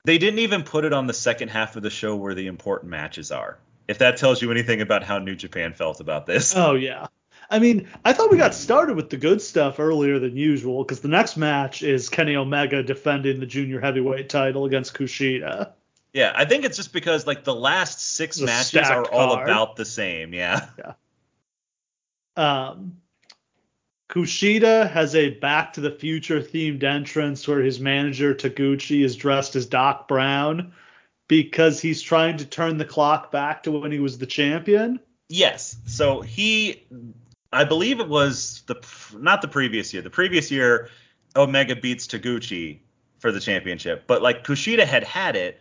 they 0.06 0.18
didn't 0.18 0.40
even 0.40 0.64
put 0.64 0.86
it 0.86 0.94
on 0.94 1.08
the 1.08 1.14
second 1.14 1.50
half 1.50 1.76
of 1.76 1.84
the 1.84 1.90
show 1.90 2.16
where 2.16 2.36
the 2.36 2.48
important 2.48 2.92
matches 2.92 3.32
are. 3.32 3.58
If 3.88 3.98
that 3.98 4.18
tells 4.18 4.42
you 4.42 4.52
anything 4.52 4.80
about 4.80 5.04
how 5.04 5.18
New 5.18 5.36
Japan 5.36 5.74
felt 5.74 6.00
about 6.00 6.26
this. 6.26 6.56
Oh 6.56 6.76
yeah. 6.76 7.08
I 7.50 7.60
mean, 7.60 7.90
I 8.06 8.14
thought 8.14 8.32
we 8.32 8.38
got 8.38 8.54
started 8.54 8.96
with 8.96 9.10
the 9.10 9.18
good 9.18 9.42
stuff 9.42 9.78
earlier 9.80 10.20
than 10.20 10.38
usual 10.38 10.86
because 10.86 11.02
the 11.02 11.10
next 11.10 11.36
match 11.36 11.84
is 11.84 12.08
Kenny 12.08 12.38
Omega 12.38 12.82
defending 12.82 13.42
the 13.42 13.46
junior 13.46 13.82
heavyweight 13.82 14.30
title 14.30 14.64
against 14.64 14.94
Kushida. 14.94 15.74
Yeah, 16.14 16.32
I 16.34 16.46
think 16.46 16.64
it's 16.64 16.78
just 16.78 16.94
because 16.94 17.28
like 17.28 17.44
the 17.44 17.56
last 17.56 18.00
six 18.00 18.40
a 18.40 18.46
matches 18.46 18.88
are 18.88 19.04
all 19.12 19.34
about 19.34 19.76
the 19.76 19.84
same. 19.84 20.34
Yeah. 20.34 20.68
Yeah. 20.78 20.94
Um, 22.38 23.01
Kushida 24.12 24.92
has 24.92 25.16
a 25.16 25.30
Back 25.30 25.74
to 25.74 25.82
the 25.82 25.90
Future 25.90 26.42
themed 26.42 26.84
entrance 26.84 27.48
where 27.48 27.62
his 27.62 27.80
manager 27.80 28.36
Taguchi 28.36 29.06
is 29.06 29.16
dressed 29.16 29.56
as 29.56 29.66
Doc 29.66 30.10
Brown 30.10 30.74
because 31.30 31.80
he's 31.80 32.02
trying 32.02 32.36
to 32.38 32.46
turn 32.46 32.78
the 32.78 32.84
clock 32.84 33.32
back 33.32 33.64
to 33.64 33.72
when 33.72 33.90
he 33.90 34.00
was 34.00 34.18
the 34.18 34.26
champion. 34.26 35.00
Yes. 35.30 35.78
So 35.86 36.20
he, 36.20 36.84
I 37.54 37.64
believe 37.64 38.02
it 38.02 38.10
was 38.10 38.64
the 38.68 38.76
not 39.18 39.42
the 39.42 39.48
previous 39.48 39.94
year. 39.94 40.02
The 40.02 40.10
previous 40.10 40.52
year, 40.52 40.90
Omega 41.34 41.78
beats 41.78 42.06
Taguchi 42.06 42.80
for 43.20 43.32
the 43.32 43.40
championship, 43.40 44.04
but 44.08 44.22
like 44.22 44.44
Kushida 44.44 44.84
had 44.84 45.06
had 45.06 45.38
it, 45.38 45.58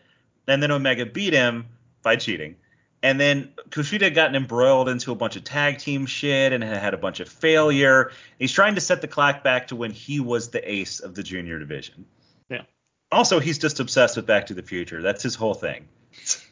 and 0.49 0.61
then 0.61 0.73
Omega 0.73 1.07
beat 1.07 1.33
him 1.33 1.67
by 2.03 2.17
cheating. 2.17 2.57
And 3.03 3.19
then 3.19 3.53
Kushida 3.71 4.03
had 4.03 4.15
gotten 4.15 4.37
embroiled 4.37 4.89
into 4.89 5.11
a 5.11 5.15
bunch 5.15 5.37
of 5.37 5.45
tag 5.45 5.79
team 5.79 6.05
shit 6.05 6.53
and 6.53 6.63
had 6.63 6.93
a 6.93 6.99
bunch 6.99 7.21
of 7.21 7.29
failure. 7.29 8.13
He's 8.39 8.53
trying 8.53 8.75
to 8.75 8.81
set 8.81 9.01
the 9.01 9.09
clock 9.09 9.43
back 9.43 9.69
to 9.69 9.77
when 9.77 9.91
he 9.91 10.21
was 10.21 10.51
the 10.51 10.71
ace 10.71 11.01
of 11.01 11.15
the 11.15 11.23
junior 11.23 11.59
division. 11.59 12.05
Yeah. 12.51 12.63
Also, 13.11 13.41
he's 13.41 13.59
just 13.59 13.81
obsessed 13.81 14.17
with 14.17 14.27
Back 14.27 14.47
to 14.47 14.55
the 14.55 14.63
Future. 14.63 15.01
That's 15.01 15.23
his 15.23 15.35
whole 15.35 15.55
thing. 15.55 15.89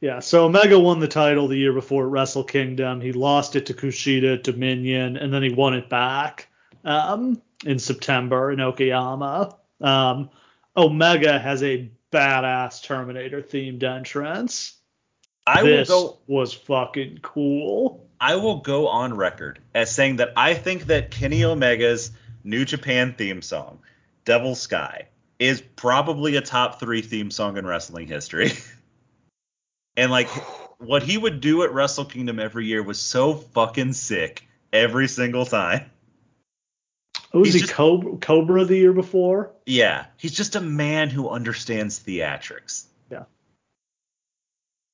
Yeah, 0.00 0.20
so 0.20 0.44
Omega 0.44 0.78
won 0.78 1.00
the 1.00 1.08
title 1.08 1.48
the 1.48 1.56
year 1.56 1.72
before 1.72 2.04
at 2.04 2.10
Wrestle 2.10 2.44
Kingdom. 2.44 3.00
He 3.00 3.12
lost 3.12 3.56
it 3.56 3.64
to 3.66 3.72
Kushida 3.72 4.34
at 4.34 4.44
Dominion, 4.44 5.16
and 5.16 5.32
then 5.32 5.42
he 5.42 5.48
won 5.48 5.72
it 5.72 5.88
back 5.88 6.48
um, 6.84 7.40
in 7.64 7.78
September 7.78 8.52
in 8.52 8.58
Okayama. 8.58 9.56
Um, 9.80 10.28
Omega 10.76 11.38
has 11.38 11.62
a 11.62 11.90
badass 12.12 12.82
Terminator 12.82 13.40
themed 13.40 13.82
entrance. 13.82 14.74
I 15.46 15.62
this 15.62 15.88
will 15.88 16.08
go 16.08 16.18
was 16.26 16.52
fucking 16.54 17.18
cool. 17.22 18.06
I 18.20 18.36
will 18.36 18.60
go 18.60 18.88
on 18.88 19.16
record 19.16 19.58
as 19.74 19.94
saying 19.94 20.16
that 20.16 20.32
I 20.36 20.54
think 20.54 20.86
that 20.86 21.10
Kenny 21.10 21.44
Omega's 21.44 22.10
New 22.42 22.64
Japan 22.64 23.14
theme 23.16 23.42
song, 23.42 23.80
Devil 24.24 24.54
Sky, 24.54 25.08
is 25.38 25.60
probably 25.76 26.36
a 26.36 26.40
top 26.40 26.80
three 26.80 27.02
theme 27.02 27.30
song 27.30 27.56
in 27.58 27.66
wrestling 27.66 28.06
history. 28.06 28.52
and 29.96 30.10
like 30.10 30.28
what 30.78 31.02
he 31.02 31.18
would 31.18 31.40
do 31.40 31.62
at 31.62 31.72
Wrestle 31.72 32.04
Kingdom 32.04 32.38
every 32.38 32.66
year 32.66 32.82
was 32.82 32.98
so 32.98 33.34
fucking 33.34 33.92
sick 33.92 34.46
every 34.72 35.08
single 35.08 35.44
time. 35.44 35.90
Who 37.32 37.40
was 37.40 37.48
He's 37.48 37.54
he 37.54 37.60
just- 37.62 37.72
Cobra, 37.72 38.16
Cobra 38.18 38.64
the 38.64 38.76
year 38.76 38.92
before? 38.92 39.50
Yeah, 39.66 40.06
he's 40.16 40.32
just 40.34 40.56
a 40.56 40.60
man 40.60 41.10
who 41.10 41.28
understands 41.28 41.98
theatrics. 41.98 42.84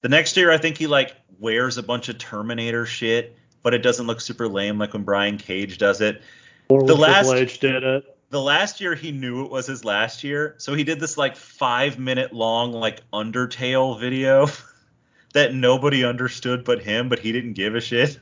The 0.02 0.08
next 0.08 0.36
year, 0.36 0.50
I 0.50 0.58
think 0.58 0.78
he 0.78 0.86
like 0.86 1.14
wears 1.38 1.78
a 1.78 1.82
bunch 1.82 2.08
of 2.08 2.18
Terminator 2.18 2.86
shit, 2.86 3.36
but 3.62 3.74
it 3.74 3.78
doesn't 3.82 4.06
look 4.06 4.20
super 4.20 4.48
lame 4.48 4.78
like 4.78 4.92
when 4.94 5.02
Brian 5.02 5.36
Cage 5.38 5.78
does 5.78 6.00
it. 6.00 6.22
Or 6.68 6.86
The 6.86 6.94
last- 6.96 7.32
H 7.32 7.58
did 7.60 7.82
it. 7.82 8.16
the 8.30 8.40
last 8.40 8.80
year 8.80 8.94
he 8.94 9.10
knew 9.12 9.44
it 9.44 9.50
was 9.50 9.66
his 9.66 9.84
last 9.84 10.22
year, 10.24 10.54
so 10.58 10.72
he 10.74 10.84
did 10.84 11.00
this 11.00 11.18
like 11.18 11.36
five 11.36 11.98
minute 11.98 12.32
long 12.32 12.72
like 12.72 13.02
Undertale 13.12 13.98
video 14.00 14.46
that 15.34 15.54
nobody 15.54 16.04
understood 16.04 16.64
but 16.64 16.80
him, 16.82 17.08
but 17.08 17.18
he 17.18 17.32
didn't 17.32 17.54
give 17.54 17.74
a 17.74 17.80
shit. 17.80 18.18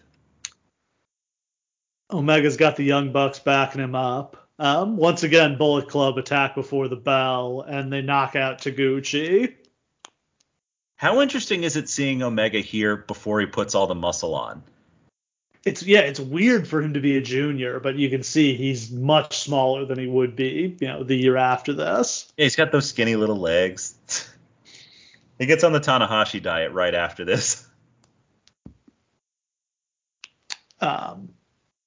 Omega's 2.10 2.56
got 2.56 2.76
the 2.76 2.84
Young 2.84 3.12
Bucks 3.12 3.38
backing 3.38 3.82
him 3.82 3.94
up. 3.94 4.48
Um, 4.58 4.96
once 4.96 5.22
again, 5.22 5.56
Bullet 5.58 5.88
Club 5.88 6.16
attack 6.18 6.54
before 6.54 6.88
the 6.88 6.96
bell, 6.96 7.64
and 7.68 7.92
they 7.92 8.00
knock 8.02 8.34
out 8.34 8.58
Taguchi. 8.60 9.54
How 10.98 11.20
interesting 11.22 11.62
is 11.62 11.76
it 11.76 11.88
seeing 11.88 12.24
Omega 12.24 12.58
here 12.58 12.96
before 12.96 13.38
he 13.38 13.46
puts 13.46 13.76
all 13.76 13.86
the 13.86 13.94
muscle 13.94 14.34
on? 14.34 14.64
It's 15.64 15.84
yeah, 15.84 16.00
it's 16.00 16.18
weird 16.18 16.66
for 16.66 16.82
him 16.82 16.94
to 16.94 17.00
be 17.00 17.16
a 17.16 17.20
junior, 17.20 17.78
but 17.78 17.94
you 17.94 18.10
can 18.10 18.24
see 18.24 18.56
he's 18.56 18.90
much 18.90 19.38
smaller 19.38 19.84
than 19.84 19.96
he 19.96 20.08
would 20.08 20.34
be, 20.34 20.76
you 20.80 20.88
know, 20.88 21.04
the 21.04 21.14
year 21.14 21.36
after 21.36 21.72
this. 21.72 22.32
Yeah, 22.36 22.44
he's 22.44 22.56
got 22.56 22.72
those 22.72 22.88
skinny 22.88 23.14
little 23.14 23.38
legs. 23.38 23.94
he 25.38 25.46
gets 25.46 25.62
on 25.62 25.72
the 25.72 25.78
Tanahashi 25.78 26.42
diet 26.42 26.72
right 26.72 26.94
after 26.94 27.24
this. 27.24 27.64
Um, 30.80 31.28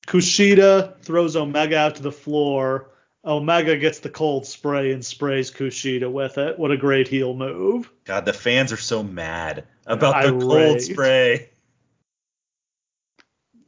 Kushida 0.08 1.02
throws 1.02 1.36
Omega 1.36 1.78
out 1.78 1.96
to 1.96 2.02
the 2.02 2.14
floor. 2.14 2.91
Omega 3.24 3.78
gets 3.78 4.00
the 4.00 4.10
cold 4.10 4.48
spray 4.48 4.92
and 4.92 5.06
sprays 5.06 5.52
Kushida 5.52 6.12
with 6.12 6.38
it. 6.38 6.58
What 6.58 6.72
a 6.72 6.78
great 6.78 7.08
heel 7.08 7.36
move. 7.36 7.92
God, 8.06 8.26
the 8.26 8.34
fans 8.34 8.72
are 8.72 8.78
so 8.78 9.04
mad 9.04 9.66
about 9.86 10.24
the 10.24 10.32
cold 10.40 10.82
spray. 10.82 11.50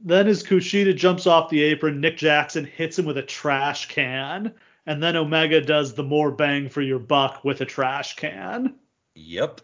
Then 0.01 0.27
as 0.27 0.43
Kushida 0.43 0.95
jumps 0.95 1.27
off 1.27 1.49
the 1.49 1.61
apron, 1.63 2.01
Nick 2.01 2.17
Jackson 2.17 2.65
hits 2.65 2.99
him 2.99 3.05
with 3.05 3.17
a 3.17 3.23
trash 3.23 3.87
can, 3.87 4.53
and 4.85 5.01
then 5.01 5.15
Omega 5.15 5.61
does 5.61 5.93
the 5.93 6.03
more 6.03 6.31
bang 6.31 6.67
for 6.67 6.81
your 6.81 6.99
buck 6.99 7.45
with 7.45 7.61
a 7.61 7.65
trash 7.65 8.15
can. 8.15 8.75
Yep. 9.15 9.61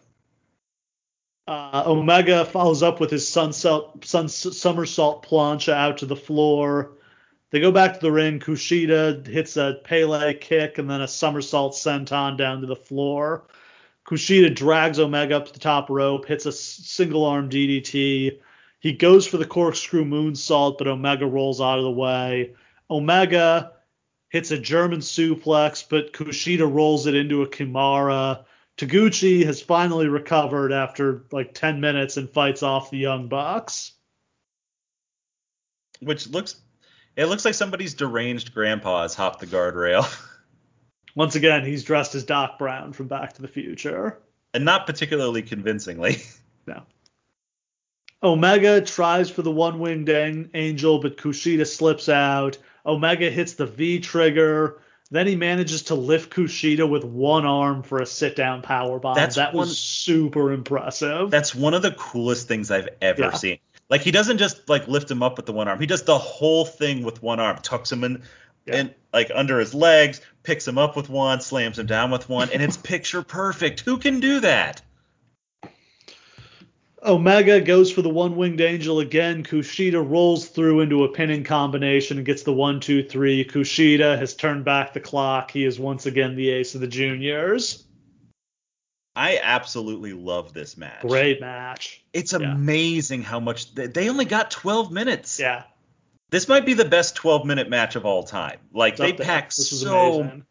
Uh, 1.46 1.82
Omega 1.84 2.44
follows 2.44 2.82
up 2.82 3.00
with 3.00 3.10
his 3.10 3.26
sunset, 3.26 3.82
sun, 4.02 4.28
somersault 4.28 5.26
plancha 5.26 5.72
out 5.72 5.98
to 5.98 6.06
the 6.06 6.16
floor. 6.16 6.92
They 7.50 7.60
go 7.60 7.72
back 7.72 7.94
to 7.94 8.00
the 8.00 8.12
ring. 8.12 8.38
Kushida 8.38 9.26
hits 9.26 9.56
a 9.56 9.80
Pele 9.82 10.34
kick 10.34 10.78
and 10.78 10.88
then 10.88 11.00
a 11.00 11.08
somersault 11.08 11.74
senton 11.74 12.36
down 12.36 12.60
to 12.60 12.66
the 12.66 12.76
floor. 12.76 13.44
Kushida 14.06 14.54
drags 14.54 14.98
Omega 14.98 15.36
up 15.36 15.46
to 15.46 15.52
the 15.52 15.58
top 15.58 15.90
rope, 15.90 16.26
hits 16.26 16.46
a 16.46 16.52
single 16.52 17.24
arm 17.24 17.50
DDT. 17.50 18.38
He 18.78 18.92
goes 18.92 19.26
for 19.26 19.36
the 19.36 19.46
corkscrew 19.46 20.04
moonsault, 20.04 20.78
but 20.78 20.88
Omega 20.88 21.26
rolls 21.26 21.60
out 21.60 21.78
of 21.78 21.84
the 21.84 21.90
way. 21.90 22.54
Omega 22.88 23.72
hits 24.30 24.52
a 24.52 24.58
German 24.58 25.00
suplex, 25.00 25.84
but 25.88 26.12
Kushida 26.12 26.72
rolls 26.72 27.06
it 27.06 27.14
into 27.14 27.42
a 27.42 27.48
Kimura. 27.48 28.44
Taguchi 28.78 29.44
has 29.44 29.60
finally 29.60 30.08
recovered 30.08 30.72
after 30.72 31.26
like 31.32 31.52
10 31.52 31.80
minutes 31.80 32.16
and 32.16 32.30
fights 32.30 32.62
off 32.62 32.90
the 32.90 32.98
Young 32.98 33.28
Bucks. 33.28 33.92
Which 36.00 36.28
looks 36.28 36.56
it 37.20 37.26
looks 37.26 37.44
like 37.44 37.54
somebody's 37.54 37.94
deranged 37.94 38.54
grandpa 38.54 39.02
has 39.02 39.14
hopped 39.14 39.40
the 39.40 39.46
guardrail. 39.46 40.04
Once 41.14 41.34
again, 41.34 41.64
he's 41.64 41.84
dressed 41.84 42.14
as 42.14 42.24
Doc 42.24 42.58
Brown 42.58 42.92
from 42.92 43.08
Back 43.08 43.34
to 43.34 43.42
the 43.42 43.48
Future. 43.48 44.18
and 44.54 44.64
not 44.64 44.86
particularly 44.86 45.42
convincingly. 45.42 46.18
No. 46.66 46.82
Omega 48.22 48.80
tries 48.82 49.30
for 49.30 49.40
the 49.42 49.50
one 49.50 49.78
winged 49.80 50.10
angel, 50.10 51.00
but 51.00 51.16
Kushida 51.16 51.66
slips 51.66 52.08
out. 52.08 52.58
Omega 52.84 53.30
hits 53.30 53.54
the 53.54 53.66
V 53.66 53.98
trigger. 54.00 54.80
Then 55.10 55.26
he 55.26 55.34
manages 55.36 55.84
to 55.84 55.94
lift 55.94 56.30
Kushida 56.32 56.88
with 56.88 57.02
one 57.02 57.46
arm 57.46 57.82
for 57.82 58.00
a 58.02 58.06
sit 58.06 58.36
down 58.36 58.60
power 58.62 58.98
bomb. 59.00 59.14
That's 59.14 59.36
that 59.36 59.54
was 59.54 59.76
super 59.78 60.52
impressive. 60.52 61.30
That's 61.30 61.54
one 61.54 61.72
of 61.74 61.82
the 61.82 61.92
coolest 61.92 62.46
things 62.46 62.70
I've 62.70 62.90
ever 63.00 63.22
Yeah. 63.22 63.32
seen. 63.32 63.58
Like 63.90 64.02
he 64.02 64.12
doesn't 64.12 64.38
just 64.38 64.68
like 64.68 64.86
lift 64.88 65.10
him 65.10 65.22
up 65.22 65.36
with 65.36 65.46
the 65.46 65.52
one 65.52 65.68
arm. 65.68 65.80
He 65.80 65.86
does 65.86 66.04
the 66.04 66.16
whole 66.16 66.64
thing 66.64 67.02
with 67.04 67.22
one 67.22 67.40
arm. 67.40 67.58
Tucks 67.60 67.90
him 67.90 68.04
in 68.04 68.22
Yeah. 68.66 68.76
and 68.76 68.94
like 69.12 69.30
under 69.34 69.58
his 69.58 69.74
legs, 69.74 70.20
picks 70.44 70.66
him 70.66 70.78
up 70.78 70.96
with 70.96 71.08
one, 71.10 71.40
slams 71.40 71.78
him 71.78 71.86
down 71.86 72.10
with 72.10 72.28
one, 72.28 72.48
and 72.52 72.62
it's 72.62 72.76
picture 72.92 73.22
perfect. 73.22 73.80
Who 73.80 73.98
can 73.98 74.20
do 74.20 74.40
that? 74.40 74.80
Omega 77.02 77.62
goes 77.62 77.90
for 77.90 78.02
the 78.02 78.10
one 78.10 78.36
winged 78.36 78.60
angel 78.60 79.00
again. 79.00 79.42
Kushida 79.42 80.06
rolls 80.06 80.48
through 80.48 80.80
into 80.80 81.04
a 81.04 81.08
pinning 81.08 81.42
combination 81.44 82.18
and 82.18 82.26
gets 82.26 82.42
the 82.42 82.52
one, 82.52 82.78
two, 82.78 83.02
three. 83.02 83.42
Kushida 83.42 84.18
has 84.18 84.34
turned 84.34 84.66
back 84.66 84.92
the 84.92 85.00
clock. 85.00 85.50
He 85.50 85.64
is 85.64 85.80
once 85.80 86.04
again 86.04 86.36
the 86.36 86.50
ace 86.50 86.74
of 86.74 86.82
the 86.82 86.86
juniors. 86.86 87.84
I 89.20 89.38
absolutely 89.42 90.14
love 90.14 90.54
this 90.54 90.78
match. 90.78 91.02
Great 91.02 91.42
match. 91.42 92.02
It's 92.14 92.32
Yeah. 92.32 92.54
amazing 92.54 93.22
how 93.22 93.38
much 93.38 93.74
they, 93.74 93.86
they 93.86 94.08
only 94.08 94.24
got 94.24 94.50
12 94.50 94.90
minutes. 94.90 95.38
Yeah. 95.38 95.64
This 96.30 96.48
might 96.48 96.64
be 96.64 96.72
the 96.72 96.86
best 96.86 97.16
12 97.16 97.44
minute 97.44 97.68
match 97.68 97.96
of 97.96 98.06
all 98.06 98.22
time. 98.22 98.58
Like 98.72 98.94
it's 98.94 99.00
they 99.02 99.10
up 99.10 99.18
there. 99.18 99.26
packed 99.26 99.56
This 99.58 99.78
so 99.82 100.20
amazing. 100.20 100.46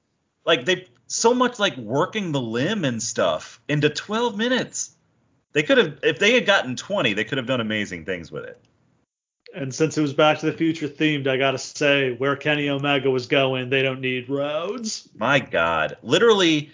like 0.45 0.65
they 0.65 0.87
so 1.07 1.33
much 1.33 1.57
like 1.57 1.75
working 1.77 2.31
the 2.31 2.39
limb 2.39 2.85
and 2.85 3.01
stuff 3.01 3.59
into 3.67 3.89
12 3.89 4.37
minutes. 4.37 4.91
They 5.53 5.63
could 5.63 5.79
have, 5.79 5.99
if 6.03 6.19
they 6.19 6.35
had 6.35 6.45
gotten 6.45 6.75
20, 6.75 7.13
they 7.13 7.23
could 7.23 7.39
have 7.39 7.47
done 7.47 7.61
amazing 7.61 8.05
things 8.05 8.31
with 8.31 8.43
it. 8.43 8.61
And 9.55 9.73
since 9.73 9.97
it 9.97 10.01
was 10.03 10.13
Back 10.13 10.37
to 10.41 10.45
the 10.45 10.53
Future 10.53 10.87
themed, 10.87 11.25
I 11.25 11.37
gotta 11.37 11.57
say, 11.57 12.11
where 12.13 12.35
Kenny 12.35 12.69
Omega 12.69 13.09
was 13.09 13.25
going, 13.25 13.71
they 13.71 13.81
don't 13.81 13.99
need 13.99 14.29
roads. 14.29 15.09
My 15.15 15.39
God, 15.39 15.97
literally, 16.03 16.69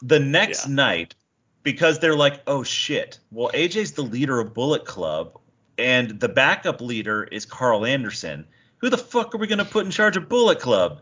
the 0.00 0.18
next 0.18 0.66
yeah. 0.66 0.74
night, 0.74 1.14
because 1.66 1.98
they're 1.98 2.14
like, 2.14 2.40
oh 2.46 2.62
shit, 2.62 3.18
well 3.32 3.50
AJ's 3.52 3.92
the 3.92 4.02
leader 4.02 4.38
of 4.38 4.54
Bullet 4.54 4.84
Club, 4.84 5.36
and 5.76 6.20
the 6.20 6.28
backup 6.28 6.80
leader 6.80 7.24
is 7.24 7.44
Carl 7.44 7.84
Anderson. 7.84 8.46
Who 8.78 8.88
the 8.88 8.96
fuck 8.96 9.34
are 9.34 9.38
we 9.38 9.48
gonna 9.48 9.64
put 9.64 9.84
in 9.84 9.90
charge 9.90 10.16
of 10.16 10.28
Bullet 10.28 10.60
Club? 10.60 11.00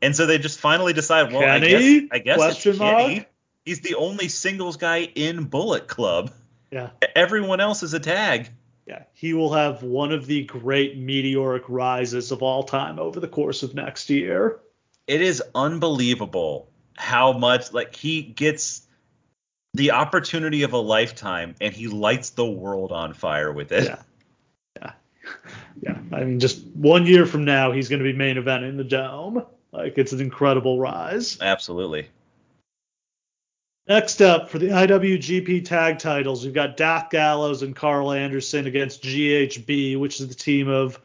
And 0.00 0.16
so 0.16 0.24
they 0.24 0.38
just 0.38 0.58
finally 0.58 0.94
decide, 0.94 1.32
well, 1.32 1.42
Kenny? 1.42 1.66
I 1.66 1.68
guess, 1.68 2.08
I 2.12 2.18
guess 2.18 2.36
Question 2.38 2.70
it's 2.70 2.78
Kenny. 2.78 3.26
He's 3.66 3.80
the 3.80 3.96
only 3.96 4.28
singles 4.28 4.78
guy 4.78 5.02
in 5.14 5.44
Bullet 5.44 5.86
Club. 5.86 6.32
Yeah. 6.70 6.90
Everyone 7.14 7.60
else 7.60 7.82
is 7.82 7.92
a 7.92 8.00
tag. 8.00 8.48
Yeah, 8.86 9.02
he 9.12 9.34
will 9.34 9.52
have 9.52 9.82
one 9.82 10.12
of 10.12 10.26
the 10.26 10.44
great 10.44 10.96
meteoric 10.96 11.64
rises 11.68 12.32
of 12.32 12.42
all 12.42 12.62
time 12.62 12.98
over 12.98 13.20
the 13.20 13.28
course 13.28 13.62
of 13.62 13.74
next 13.74 14.08
year. 14.08 14.60
It 15.06 15.20
is 15.20 15.42
unbelievable 15.54 16.70
how 16.94 17.32
much 17.32 17.72
like 17.72 17.94
he 17.94 18.22
gets 18.22 18.85
the 19.76 19.92
opportunity 19.92 20.62
of 20.62 20.72
a 20.72 20.78
lifetime 20.78 21.54
and 21.60 21.74
he 21.74 21.88
lights 21.88 22.30
the 22.30 22.46
world 22.46 22.92
on 22.92 23.14
fire 23.14 23.52
with 23.52 23.72
it. 23.72 23.84
Yeah. 23.84 24.02
Yeah. 24.80 24.92
Yeah. 25.82 25.98
I 26.12 26.24
mean 26.24 26.40
just 26.40 26.64
one 26.74 27.06
year 27.06 27.26
from 27.26 27.44
now 27.44 27.72
he's 27.72 27.88
going 27.88 27.98
to 27.98 28.10
be 28.10 28.16
main 28.16 28.38
event 28.38 28.64
in 28.64 28.76
the 28.76 28.84
dome. 28.84 29.44
Like 29.72 29.98
it's 29.98 30.12
an 30.12 30.20
incredible 30.20 30.78
rise. 30.78 31.38
Absolutely. 31.40 32.08
Next 33.88 34.20
up 34.20 34.50
for 34.50 34.58
the 34.58 34.68
IWGP 34.68 35.64
tag 35.64 36.00
titles, 36.00 36.44
we've 36.44 36.52
got 36.52 36.76
Doc 36.76 37.10
Gallows 37.10 37.62
and 37.62 37.76
Carl 37.76 38.10
Anderson 38.12 38.66
against 38.66 39.04
GHB, 39.04 40.00
which 40.00 40.20
is 40.20 40.26
the 40.26 40.34
team 40.34 40.68
of 40.68 40.98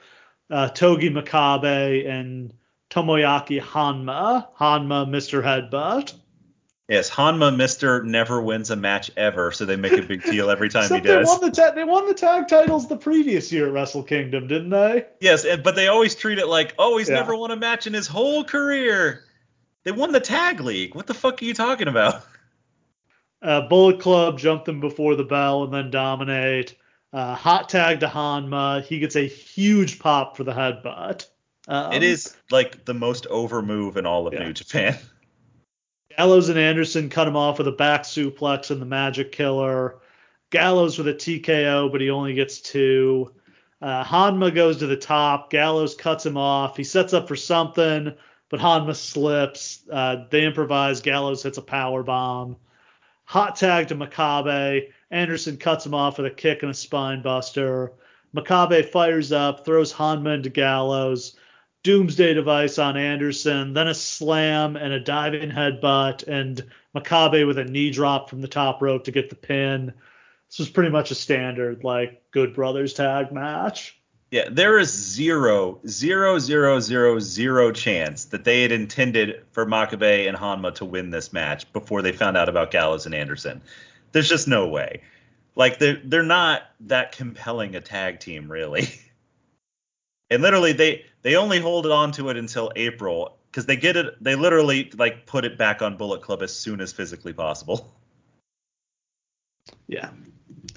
uh, 0.50 0.70
Togi 0.70 1.12
Makabe 1.12 2.10
and 2.10 2.52
Tomoaki 2.90 3.62
Honma. 3.62 4.48
Honma, 4.58 5.08
Mr. 5.08 5.44
Headbutt. 5.44 6.14
Yes, 6.92 7.10
Honma 7.10 7.56
Mister 7.56 8.04
never 8.04 8.42
wins 8.42 8.70
a 8.70 8.76
match 8.76 9.12
ever, 9.16 9.54
so 9.54 9.64
they 9.64 9.78
make 9.78 9.94
a 9.94 10.02
big 10.02 10.24
deal 10.24 10.50
every 10.50 10.68
time 10.68 10.90
he 10.90 11.00
does. 11.00 11.26
They 11.26 11.32
won, 11.32 11.40
the 11.40 11.50
ta- 11.50 11.72
they 11.72 11.86
won 11.86 12.06
the 12.06 12.14
tag 12.14 12.50
titles 12.50 12.90
the 12.90 12.98
previous 12.98 13.50
year 13.50 13.68
at 13.68 13.72
Wrestle 13.72 14.04
Kingdom, 14.04 14.48
didn't 14.48 14.72
they? 14.72 15.06
Yes, 15.22 15.46
but 15.64 15.78
they 15.78 15.88
always 15.88 16.16
treat 16.16 16.38
it 16.38 16.48
like, 16.48 16.76
oh, 16.78 16.98
he's 16.98 17.08
yeah. 17.08 17.16
never 17.16 17.34
won 17.34 17.50
a 17.52 17.56
match 17.56 17.88
in 17.88 17.94
his 17.94 18.08
whole 18.08 18.44
career. 18.44 19.24
They 19.86 19.94
won 19.94 20.12
the 20.12 20.20
tag 20.20 20.60
league. 20.60 20.94
What 20.94 21.08
the 21.08 21.14
fuck 21.14 21.42
are 21.42 21.46
you 21.46 21.54
talking 21.54 21.88
about? 21.88 22.26
Uh, 23.42 23.62
Bullet 23.70 24.02
Club 24.02 24.38
jumped 24.38 24.66
them 24.66 24.82
before 24.82 25.16
the 25.16 25.24
bell 25.24 25.64
and 25.64 25.74
then 25.74 25.92
dominate. 25.92 26.76
Uh, 27.14 27.36
hot 27.36 27.70
tag 27.70 28.02
to 28.02 28.08
Honma. 28.08 28.84
He 28.84 29.00
gets 29.00 29.16
a 29.16 29.26
huge 29.26 29.98
pop 29.98 30.36
for 30.36 30.44
the 30.44 30.52
headbutt. 30.52 31.26
Um, 31.70 31.94
it 31.94 32.04
is 32.04 32.36
like 32.50 32.84
the 32.84 32.94
most 32.94 33.28
over 33.28 33.62
move 33.62 33.96
in 33.96 34.06
all 34.06 34.28
of 34.28 34.34
yeah. 34.34 34.44
New 34.44 34.52
Japan. 34.52 34.98
Gallows 36.18 36.50
and 36.50 36.60
Anderson 36.60 37.10
cut 37.10 37.28
him 37.28 37.36
off 37.36 37.58
with 37.58 37.68
a 37.68 37.72
back 37.72 38.04
suplex 38.04 38.72
and 38.72 38.82
the 38.82 38.86
Magic 38.86 39.32
Killer. 39.32 39.98
Gallows 40.50 40.98
with 40.98 41.08
a 41.08 41.14
TKO, 41.14 41.92
but 41.92 42.02
he 42.02 42.10
only 42.10 42.34
gets 42.34 42.60
two. 42.60 43.32
Uh, 43.82 44.04
Honma 44.04 44.54
goes 44.54 44.78
to 44.78 44.88
the 44.88 44.98
top. 44.98 45.50
Gallows 45.50 45.96
cuts 45.96 46.26
him 46.26 46.38
off. 46.38 46.78
He 46.78 46.84
sets 46.84 47.14
up 47.14 47.28
for 47.28 47.36
something, 47.36 48.14
but 48.50 48.60
Honma 48.60 48.96
slips. 48.96 49.84
Uh, 49.92 50.26
they 50.30 50.46
improvise. 50.46 51.02
Gallows 51.02 51.44
hits 51.44 51.58
a 51.58 51.64
power 51.64 52.04
bomb. 52.04 52.58
Hot 53.26 53.56
tag 53.56 53.88
to 53.88 53.96
Makabe. 53.96 54.90
Anderson 55.10 55.58
cuts 55.58 55.86
him 55.86 55.94
off 55.94 56.18
with 56.18 56.28
a 56.28 56.36
kick 56.36 56.64
and 56.64 56.72
a 56.72 56.76
spine 56.76 57.22
buster. 57.22 57.94
Makabe 58.36 58.88
fires 58.90 59.32
up, 59.32 59.66
throws 59.66 59.94
Honma 59.94 60.36
into 60.36 60.50
Gallows. 60.50 61.36
Doomsday 61.84 62.34
device 62.34 62.78
on 62.78 62.96
Anderson, 62.96 63.74
then 63.74 63.88
a 63.88 63.94
slam 63.94 64.76
and 64.76 64.94
a 64.94 65.00
diving 65.00 65.50
headbutt, 65.50 66.28
and 66.28 66.64
Makabe 66.96 67.48
with 67.48 67.58
a 67.58 67.66
knee 67.66 67.90
drop 67.90 68.30
from 68.30 68.42
the 68.42 68.48
top 68.48 68.82
rope 68.82 69.06
to 69.06 69.12
get 69.12 69.30
the 69.30 69.36
pin. 69.36 69.94
This 70.50 70.60
was 70.60 70.70
pretty 70.70 70.92
much 70.92 71.12
a 71.12 71.16
standard, 71.16 71.84
like, 71.84 72.22
Good 72.32 72.54
Brothers 72.54 72.94
tag 72.94 73.32
match. 73.32 73.98
Yeah, 74.32 74.48
there 74.50 74.80
is 74.80 74.90
zero, 74.90 75.80
zero, 75.88 76.40
zero, 76.40 76.80
zero, 76.80 77.20
zero 77.20 77.72
chance 77.72 78.26
that 78.26 78.46
they 78.46 78.62
had 78.62 78.72
intended 78.72 79.44
for 79.52 79.66
Makabe 79.66 80.28
and 80.28 80.38
Honma 80.38 80.74
to 80.76 80.86
win 80.86 81.10
this 81.10 81.34
match 81.34 81.72
before 81.74 82.02
they 82.02 82.14
found 82.14 82.38
out 82.38 82.48
about 82.48 82.72
Gallows 82.72 83.06
and 83.06 83.14
Anderson. 83.14 83.62
There's 84.14 84.30
just 84.30 84.48
no 84.48 84.68
way. 84.68 85.02
Like 85.56 85.80
they're 85.80 86.00
they're 86.06 86.24
not 86.24 86.64
that 86.82 87.12
compelling 87.12 87.76
a 87.76 87.82
tag 87.82 88.22
team, 88.22 88.50
really. 88.50 88.88
and 90.32 90.42
literally, 90.42 90.72
they 90.74 91.06
they 91.22 91.36
only 91.36 91.60
hold 91.60 91.86
it 91.86 91.92
on 91.92 92.12
to 92.14 92.30
it 92.30 92.38
until 92.38 92.72
April 92.76 93.38
because 93.52 93.66
they 93.66 93.76
get 93.76 93.98
it. 93.98 94.16
They 94.24 94.36
literally 94.36 94.90
like 94.98 95.28
put 95.28 95.46
it 95.46 95.58
back 95.58 95.82
on 95.82 95.98
Bullet 95.98 96.22
Club 96.22 96.42
as 96.42 96.56
soon 96.56 96.82
as 96.82 96.92
physically 96.92 97.34
possible. 97.34 97.94
Yeah. 99.88 100.10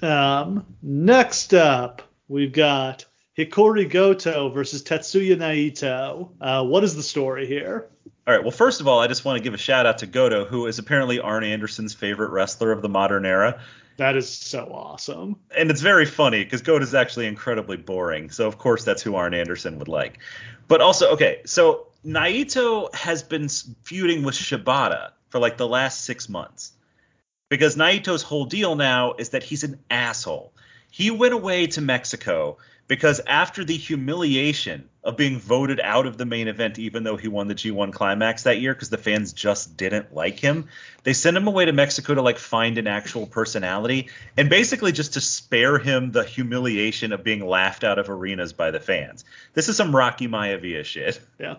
Um, 0.01 0.65
next 0.81 1.53
up, 1.53 2.01
we've 2.27 2.51
got 2.51 3.05
Hirooki 3.37 3.89
Goto 3.89 4.49
versus 4.49 4.83
Tetsuya 4.83 5.37
Naito. 5.37 6.29
Uh, 6.39 6.63
what 6.63 6.83
is 6.83 6.95
the 6.95 7.03
story 7.03 7.47
here? 7.47 7.87
All 8.27 8.33
right. 8.33 8.43
Well, 8.43 8.51
first 8.51 8.81
of 8.81 8.87
all, 8.87 8.99
I 8.99 9.07
just 9.07 9.25
want 9.25 9.37
to 9.37 9.43
give 9.43 9.53
a 9.53 9.57
shout 9.57 9.85
out 9.85 9.99
to 9.99 10.05
Goto, 10.05 10.45
who 10.45 10.67
is 10.67 10.79
apparently 10.79 11.19
Arn 11.19 11.43
Anderson's 11.43 11.93
favorite 11.93 12.31
wrestler 12.31 12.71
of 12.71 12.81
the 12.81 12.89
modern 12.89 13.25
era. 13.25 13.61
That 13.97 14.17
is 14.17 14.29
so 14.29 14.65
awesome. 14.73 15.37
And 15.55 15.71
it's 15.71 15.81
very 15.81 16.05
funny 16.05 16.43
because 16.43 16.61
Goto 16.61 16.83
is 16.83 16.93
actually 16.93 17.27
incredibly 17.27 17.77
boring. 17.77 18.29
So 18.29 18.47
of 18.47 18.57
course 18.57 18.83
that's 18.83 19.01
who 19.01 19.15
Arn 19.15 19.33
Anderson 19.33 19.79
would 19.79 19.87
like. 19.87 20.19
But 20.67 20.81
also, 20.81 21.11
okay, 21.11 21.41
so 21.45 21.87
Naito 22.05 22.93
has 22.93 23.23
been 23.23 23.47
feuding 23.83 24.23
with 24.23 24.35
Shibata 24.35 25.11
for 25.29 25.39
like 25.39 25.57
the 25.57 25.67
last 25.67 26.03
six 26.03 26.27
months 26.27 26.73
because 27.49 27.75
Naito's 27.75 28.21
whole 28.21 28.45
deal 28.45 28.75
now 28.75 29.13
is 29.13 29.29
that 29.29 29.43
he's 29.43 29.63
an 29.63 29.79
asshole. 29.89 30.51
He 30.91 31.11
went 31.11 31.33
away 31.33 31.67
to 31.67 31.81
Mexico 31.81 32.57
because 32.87 33.19
after 33.25 33.63
the 33.63 33.75
humiliation 33.75 34.89
of 35.03 35.17
being 35.17 35.39
voted 35.39 35.79
out 35.79 36.05
of 36.05 36.17
the 36.17 36.25
main 36.25 36.47
event, 36.47 36.77
even 36.77 37.03
though 37.03 37.15
he 37.15 37.27
won 37.27 37.47
the 37.47 37.55
G1 37.55 37.93
climax 37.93 38.43
that 38.43 38.59
year 38.59 38.73
because 38.73 38.89
the 38.89 38.97
fans 38.97 39.33
just 39.33 39.75
didn't 39.77 40.13
like 40.13 40.39
him, 40.39 40.67
they 41.03 41.13
sent 41.13 41.37
him 41.37 41.47
away 41.47 41.65
to 41.65 41.73
Mexico 41.73 42.15
to 42.15 42.21
like 42.21 42.37
find 42.37 42.77
an 42.77 42.87
actual 42.87 43.25
personality 43.25 44.09
and 44.37 44.49
basically 44.49 44.91
just 44.91 45.13
to 45.13 45.21
spare 45.21 45.77
him 45.77 46.11
the 46.11 46.23
humiliation 46.23 47.11
of 47.11 47.23
being 47.23 47.45
laughed 47.45 47.83
out 47.83 47.99
of 47.99 48.09
arenas 48.09 48.53
by 48.53 48.71
the 48.71 48.79
fans. 48.79 49.25
This 49.53 49.69
is 49.69 49.77
some 49.77 49.95
Rocky 49.95 50.27
Maivia 50.27 50.83
shit. 50.85 51.19
Yeah. 51.39 51.57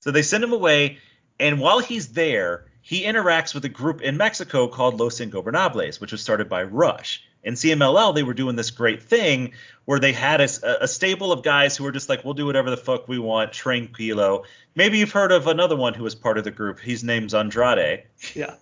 So 0.00 0.10
they 0.10 0.22
send 0.22 0.44
him 0.44 0.52
away, 0.52 0.98
and 1.40 1.60
while 1.60 1.78
he's 1.78 2.08
there, 2.08 2.66
he 2.84 3.02
interacts 3.04 3.52
with 3.54 3.64
a 3.64 3.68
group 3.68 4.00
in 4.02 4.16
Mexico 4.16 4.68
called 4.68 5.00
Los 5.00 5.18
Ingobernables, 5.18 6.00
which 6.00 6.12
was 6.12 6.22
started 6.22 6.48
by 6.48 6.62
Rush 6.62 7.24
in 7.44 7.54
CMLL, 7.54 8.14
they 8.14 8.22
were 8.22 8.34
doing 8.34 8.56
this 8.56 8.70
great 8.70 9.02
thing 9.02 9.52
where 9.84 9.98
they 9.98 10.12
had 10.12 10.40
a, 10.40 10.82
a, 10.82 10.88
stable 10.88 11.30
of 11.30 11.42
guys 11.42 11.76
who 11.76 11.84
were 11.84 11.92
just 11.92 12.08
like, 12.08 12.24
we'll 12.24 12.34
do 12.34 12.46
whatever 12.46 12.70
the 12.70 12.76
fuck 12.76 13.06
we 13.06 13.18
want, 13.18 13.52
tranquilo. 13.52 14.44
Maybe 14.74 14.98
you've 14.98 15.12
heard 15.12 15.30
of 15.30 15.46
another 15.46 15.76
one 15.76 15.92
who 15.92 16.04
was 16.04 16.14
part 16.14 16.38
of 16.38 16.44
the 16.44 16.50
group. 16.50 16.80
His 16.80 17.04
name's 17.04 17.34
Andrade. 17.34 18.04
Yeah. 18.34 18.54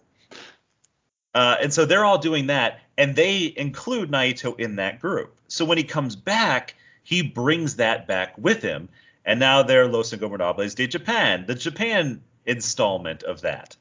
Uh, 1.35 1.57
and 1.62 1.73
so 1.73 1.85
they're 1.85 2.05
all 2.05 2.18
doing 2.18 2.49
that, 2.49 2.81
and 2.99 3.14
they 3.16 3.55
include 3.57 4.11
Naito 4.11 4.59
in 4.59 4.77
that 4.77 5.01
group. 5.01 5.35
So 5.49 5.64
when 5.64 5.79
he 5.79 5.85
comes 5.85 6.16
back, 6.16 6.75
he 7.05 7.23
brings 7.23 7.77
that 7.77 8.07
back 8.07 8.37
with 8.37 8.62
him, 8.62 8.89
and 9.25 9.41
now 9.41 9.62
they're 9.62 9.87
Los 9.87 10.12
Ingobernables 10.12 10.75
de 10.75 10.87
Japan, 10.87 11.45
the 11.47 11.55
Japan 11.55 12.20
installment 12.45 13.23
of 13.23 13.43
that. 13.43 13.77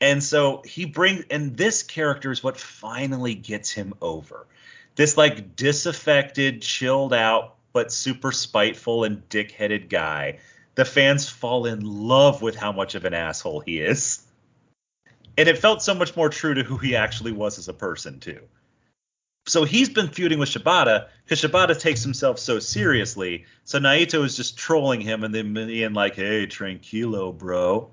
And 0.00 0.22
so 0.22 0.62
he 0.64 0.84
brings, 0.84 1.24
and 1.30 1.56
this 1.56 1.82
character 1.82 2.30
is 2.30 2.42
what 2.42 2.58
finally 2.58 3.34
gets 3.34 3.70
him 3.70 3.94
over. 4.02 4.46
This 4.94 5.16
like 5.16 5.56
disaffected, 5.56 6.62
chilled 6.62 7.14
out, 7.14 7.54
but 7.72 7.92
super 7.92 8.32
spiteful 8.32 9.04
and 9.04 9.26
dick-headed 9.28 9.88
guy. 9.88 10.38
The 10.74 10.84
fans 10.84 11.28
fall 11.28 11.66
in 11.66 11.80
love 11.80 12.42
with 12.42 12.56
how 12.56 12.72
much 12.72 12.94
of 12.94 13.04
an 13.04 13.14
asshole 13.14 13.60
he 13.60 13.80
is. 13.80 14.22
And 15.38 15.48
it 15.48 15.58
felt 15.58 15.82
so 15.82 15.94
much 15.94 16.16
more 16.16 16.28
true 16.28 16.54
to 16.54 16.62
who 16.62 16.78
he 16.78 16.96
actually 16.96 17.32
was 17.32 17.58
as 17.58 17.68
a 17.68 17.74
person, 17.74 18.20
too. 18.20 18.40
So 19.46 19.64
he's 19.64 19.88
been 19.88 20.08
feuding 20.08 20.38
with 20.38 20.48
Shibata 20.48 21.08
because 21.24 21.40
Shibata 21.40 21.78
takes 21.78 22.02
himself 22.02 22.38
so 22.38 22.58
seriously. 22.58 23.44
So 23.64 23.78
Naito 23.78 24.24
is 24.24 24.36
just 24.36 24.58
trolling 24.58 25.00
him 25.00 25.22
and 25.24 25.34
then 25.34 25.54
being 25.54 25.92
like, 25.92 26.16
hey, 26.16 26.46
tranquilo, 26.46 27.36
bro. 27.36 27.90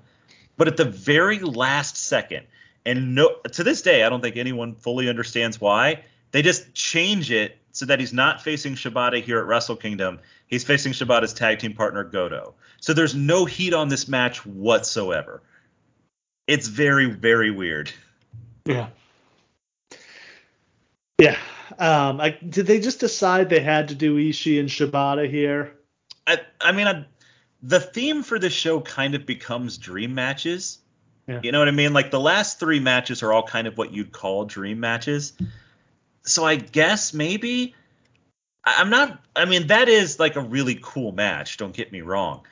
But 0.56 0.68
at 0.68 0.76
the 0.76 0.84
very 0.84 1.38
last 1.40 1.96
second, 1.96 2.46
and 2.86 3.14
no, 3.14 3.36
to 3.52 3.64
this 3.64 3.82
day, 3.82 4.04
I 4.04 4.08
don't 4.08 4.20
think 4.20 4.36
anyone 4.36 4.74
fully 4.74 5.08
understands 5.08 5.60
why. 5.60 6.04
They 6.32 6.42
just 6.42 6.74
change 6.74 7.30
it 7.30 7.58
so 7.72 7.86
that 7.86 7.98
he's 7.98 8.12
not 8.12 8.42
facing 8.42 8.74
Shibata 8.74 9.22
here 9.22 9.38
at 9.38 9.46
Wrestle 9.46 9.76
Kingdom. 9.76 10.20
He's 10.46 10.64
facing 10.64 10.92
Shibata's 10.92 11.32
tag 11.32 11.58
team 11.58 11.74
partner 11.74 12.04
Goto. 12.04 12.54
So 12.80 12.92
there's 12.92 13.14
no 13.14 13.44
heat 13.44 13.74
on 13.74 13.88
this 13.88 14.08
match 14.08 14.44
whatsoever. 14.44 15.42
It's 16.46 16.68
very 16.68 17.06
very 17.06 17.50
weird. 17.50 17.90
Yeah. 18.66 18.88
Yeah. 21.18 21.38
Um, 21.78 22.20
I, 22.20 22.30
did 22.30 22.66
they 22.66 22.80
just 22.80 23.00
decide 23.00 23.48
they 23.48 23.60
had 23.60 23.88
to 23.88 23.94
do 23.94 24.16
Ishii 24.16 24.60
and 24.60 24.68
Shibata 24.68 25.28
here? 25.28 25.74
I 26.26 26.40
I 26.60 26.72
mean 26.72 26.86
I, 26.86 27.06
the 27.66 27.80
theme 27.80 28.22
for 28.22 28.38
this 28.38 28.52
show 28.52 28.80
kind 28.80 29.14
of 29.14 29.24
becomes 29.24 29.78
dream 29.78 30.14
matches. 30.14 30.78
Yeah. 31.26 31.40
You 31.42 31.50
know 31.50 31.60
what 31.60 31.68
I 31.68 31.72
mean? 31.72 31.94
Like 31.94 32.10
the 32.10 32.20
last 32.20 32.60
three 32.60 32.78
matches 32.78 33.22
are 33.22 33.32
all 33.32 33.42
kind 33.42 33.66
of 33.66 33.78
what 33.78 33.92
you'd 33.92 34.12
call 34.12 34.44
dream 34.44 34.80
matches. 34.80 35.32
So 36.24 36.44
I 36.44 36.56
guess 36.56 37.14
maybe 37.14 37.74
I'm 38.62 38.90
not. 38.90 39.18
I 39.34 39.46
mean 39.46 39.68
that 39.68 39.88
is 39.88 40.20
like 40.20 40.36
a 40.36 40.42
really 40.42 40.78
cool 40.82 41.12
match. 41.12 41.56
Don't 41.56 41.74
get 41.74 41.90
me 41.90 42.02
wrong, 42.02 42.42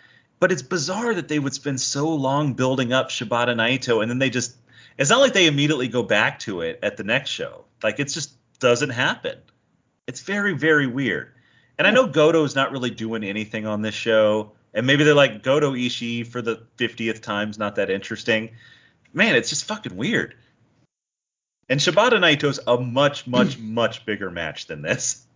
but 0.40 0.50
it's 0.50 0.62
bizarre 0.62 1.12
that 1.14 1.28
they 1.28 1.38
would 1.38 1.52
spend 1.52 1.80
so 1.80 2.08
long 2.08 2.54
building 2.54 2.94
up 2.94 3.10
Shibata 3.10 3.54
Naito 3.54 4.00
and 4.00 4.10
then 4.10 4.18
they 4.18 4.30
just. 4.30 4.56
It's 4.98 5.10
not 5.10 5.20
like 5.20 5.32
they 5.32 5.46
immediately 5.46 5.88
go 5.88 6.02
back 6.02 6.38
to 6.40 6.62
it 6.62 6.78
at 6.82 6.96
the 6.96 7.04
next 7.04 7.30
show. 7.30 7.64
Like 7.82 8.00
it 8.00 8.08
just 8.08 8.32
doesn't 8.60 8.90
happen. 8.90 9.38
It's 10.06 10.20
very 10.20 10.54
very 10.54 10.86
weird. 10.86 11.32
And 11.78 11.86
I 11.86 11.90
know 11.90 12.06
Goto's 12.06 12.54
not 12.54 12.72
really 12.72 12.90
doing 12.90 13.24
anything 13.24 13.66
on 13.66 13.82
this 13.82 13.94
show. 13.94 14.52
And 14.74 14.86
maybe 14.86 15.04
they're 15.04 15.14
like 15.14 15.42
Goto 15.42 15.72
Ishii 15.72 16.26
for 16.26 16.40
the 16.40 16.62
50th 16.78 17.20
time's 17.20 17.58
not 17.58 17.76
that 17.76 17.90
interesting. 17.90 18.50
Man, 19.12 19.34
it's 19.34 19.50
just 19.50 19.64
fucking 19.66 19.96
weird. 19.96 20.34
And 21.68 21.78
Shibata 21.80 22.18
Naito's 22.18 22.60
a 22.66 22.78
much, 22.78 23.26
much, 23.26 23.58
much 23.58 24.04
bigger 24.04 24.30
match 24.30 24.66
than 24.66 24.82
this. 24.82 25.26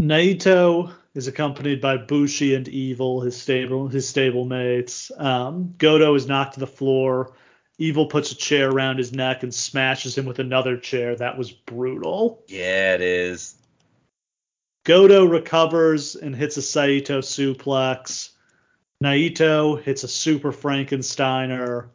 Naito 0.00 0.92
is 1.14 1.26
accompanied 1.26 1.80
by 1.80 1.96
Bushi 1.96 2.54
and 2.54 2.68
Evil, 2.68 3.22
his 3.22 3.40
stable 3.40 3.88
his 3.88 4.06
stable 4.08 4.44
mates. 4.44 5.10
Um, 5.16 5.74
Goto 5.78 6.14
is 6.14 6.26
knocked 6.26 6.54
to 6.54 6.60
the 6.60 6.66
floor. 6.66 7.32
Evil 7.78 8.06
puts 8.06 8.32
a 8.32 8.36
chair 8.36 8.70
around 8.70 8.98
his 8.98 9.12
neck 9.12 9.42
and 9.42 9.52
smashes 9.52 10.16
him 10.16 10.26
with 10.26 10.38
another 10.38 10.76
chair. 10.76 11.16
That 11.16 11.38
was 11.38 11.50
brutal. 11.50 12.42
Yeah, 12.48 12.94
it 12.94 13.00
is. 13.00 13.54
Goto 14.86 15.24
recovers 15.24 16.14
and 16.14 16.34
hits 16.34 16.56
a 16.56 16.62
Saito 16.62 17.20
suplex. 17.20 18.30
Naito 19.02 19.82
hits 19.82 20.04
a 20.04 20.08
super 20.08 20.52
Frankensteiner. 20.52 21.88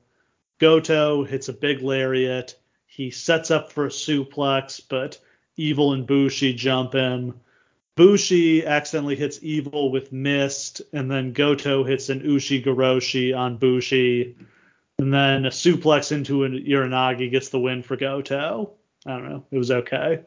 Goto 0.59 1.23
hits 1.23 1.47
a 1.47 1.53
big 1.53 1.81
lariat. 1.81 2.53
He 2.85 3.09
sets 3.09 3.49
up 3.49 3.71
for 3.71 3.85
a 3.85 3.89
suplex, 3.89 4.81
but 4.89 5.17
Evil 5.55 5.93
and 5.93 6.05
Bushi 6.05 6.53
jump 6.53 6.91
him. 6.91 7.39
Bushi 7.95 8.65
accidentally 8.65 9.15
hits 9.15 9.39
Evil 9.41 9.89
with 9.89 10.11
Mist, 10.11 10.81
and 10.91 11.09
then 11.09 11.31
Goto 11.31 11.85
hits 11.85 12.09
an 12.09 12.19
Ushi 12.19 12.61
Goroshi 12.61 13.33
on 13.33 13.55
Bushi. 13.55 14.35
And 14.99 15.13
then 15.13 15.45
a 15.45 15.49
suplex 15.49 16.11
into 16.11 16.43
an 16.43 16.65
Uranagi 16.67 17.31
gets 17.31 17.47
the 17.47 17.59
win 17.59 17.83
for 17.83 17.95
Goto. 17.95 18.73
I 19.05 19.11
don't 19.11 19.29
know. 19.29 19.45
It 19.49 19.57
was 19.57 19.71
okay. 19.71 20.23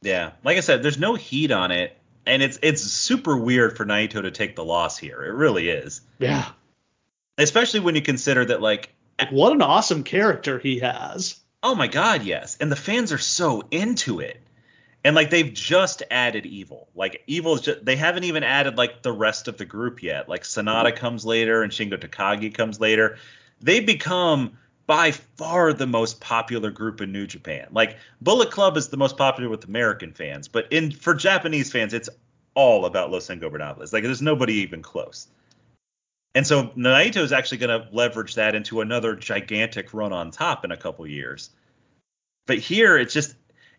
Yeah. 0.00 0.32
Like 0.42 0.56
I 0.56 0.60
said, 0.60 0.82
there's 0.82 0.98
no 0.98 1.14
heat 1.14 1.50
on 1.50 1.72
it. 1.72 1.95
And 2.26 2.42
it's 2.42 2.58
it's 2.62 2.82
super 2.82 3.36
weird 3.36 3.76
for 3.76 3.84
Naito 3.84 4.22
to 4.22 4.30
take 4.30 4.56
the 4.56 4.64
loss 4.64 4.98
here. 4.98 5.22
It 5.22 5.34
really 5.34 5.68
is. 5.68 6.00
Yeah. 6.18 6.48
Especially 7.38 7.80
when 7.80 7.94
you 7.94 8.02
consider 8.02 8.44
that 8.44 8.60
like 8.60 8.92
what 9.30 9.52
an 9.52 9.62
awesome 9.62 10.02
character 10.02 10.58
he 10.58 10.80
has. 10.80 11.40
Oh 11.62 11.74
my 11.74 11.86
god, 11.86 12.22
yes. 12.22 12.56
And 12.60 12.70
the 12.70 12.76
fans 12.76 13.12
are 13.12 13.18
so 13.18 13.62
into 13.70 14.20
it. 14.20 14.40
And 15.04 15.14
like 15.14 15.30
they've 15.30 15.52
just 15.52 16.02
added 16.10 16.46
Evil. 16.46 16.88
Like 16.94 17.22
Evil's 17.28 17.60
just 17.60 17.84
they 17.84 17.96
haven't 17.96 18.24
even 18.24 18.42
added 18.42 18.76
like 18.76 19.02
the 19.02 19.12
rest 19.12 19.46
of 19.46 19.56
the 19.56 19.64
group 19.64 20.02
yet. 20.02 20.28
Like 20.28 20.42
Sanada 20.42 20.94
comes 20.94 21.24
later 21.24 21.62
and 21.62 21.70
Shingo 21.70 21.96
Takagi 21.96 22.52
comes 22.52 22.80
later. 22.80 23.18
They 23.60 23.80
become 23.80 24.58
by 24.86 25.10
far 25.10 25.72
the 25.72 25.86
most 25.86 26.20
popular 26.20 26.70
group 26.70 27.00
in 27.00 27.12
New 27.12 27.26
Japan. 27.26 27.68
Like 27.72 27.96
Bullet 28.20 28.50
Club 28.50 28.76
is 28.76 28.88
the 28.88 28.96
most 28.96 29.16
popular 29.16 29.48
with 29.48 29.64
American 29.64 30.12
fans, 30.12 30.48
but 30.48 30.72
in 30.72 30.92
for 30.92 31.14
Japanese 31.14 31.72
fans, 31.72 31.92
it's 31.92 32.08
all 32.54 32.86
about 32.86 33.10
Los 33.10 33.28
Ingobernables. 33.28 33.92
Like 33.92 34.04
there's 34.04 34.22
nobody 34.22 34.54
even 34.54 34.82
close. 34.82 35.28
And 36.34 36.46
so 36.46 36.68
Naito 36.76 37.18
is 37.18 37.32
actually 37.32 37.58
going 37.58 37.80
to 37.80 37.88
leverage 37.92 38.34
that 38.34 38.54
into 38.54 38.82
another 38.82 39.16
gigantic 39.16 39.94
run 39.94 40.12
on 40.12 40.30
top 40.30 40.64
in 40.66 40.70
a 40.70 40.76
couple 40.76 41.06
years. 41.06 41.50
But 42.46 42.58
here, 42.58 42.98
it's 42.98 43.14
just 43.14 43.34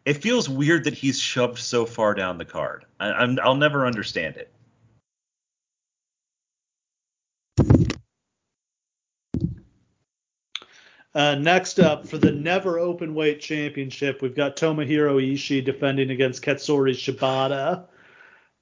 it 0.05 0.15
feels 0.15 0.49
weird 0.49 0.85
that 0.85 0.93
he's 0.93 1.19
shoved 1.19 1.59
so 1.59 1.85
far 1.85 2.13
down 2.13 2.37
the 2.37 2.45
card. 2.45 2.85
I, 2.99 3.11
I'm, 3.11 3.37
I'll 3.43 3.55
never 3.55 3.85
understand 3.85 4.37
it. 4.37 4.51
Uh, 11.17 11.33
next 11.33 11.79
up, 11.79 12.07
for 12.07 12.19
the 12.19 12.31
never 12.31 12.77
open 12.77 13.15
weight 13.15 13.39
championship, 13.39 14.21
we've 14.21 14.35
got 14.35 14.55
Tomohiro 14.55 15.19
Ishii 15.19 15.65
defending 15.65 16.11
against 16.11 16.43
Katsuyori 16.43 16.93
Shibata. 16.93 17.85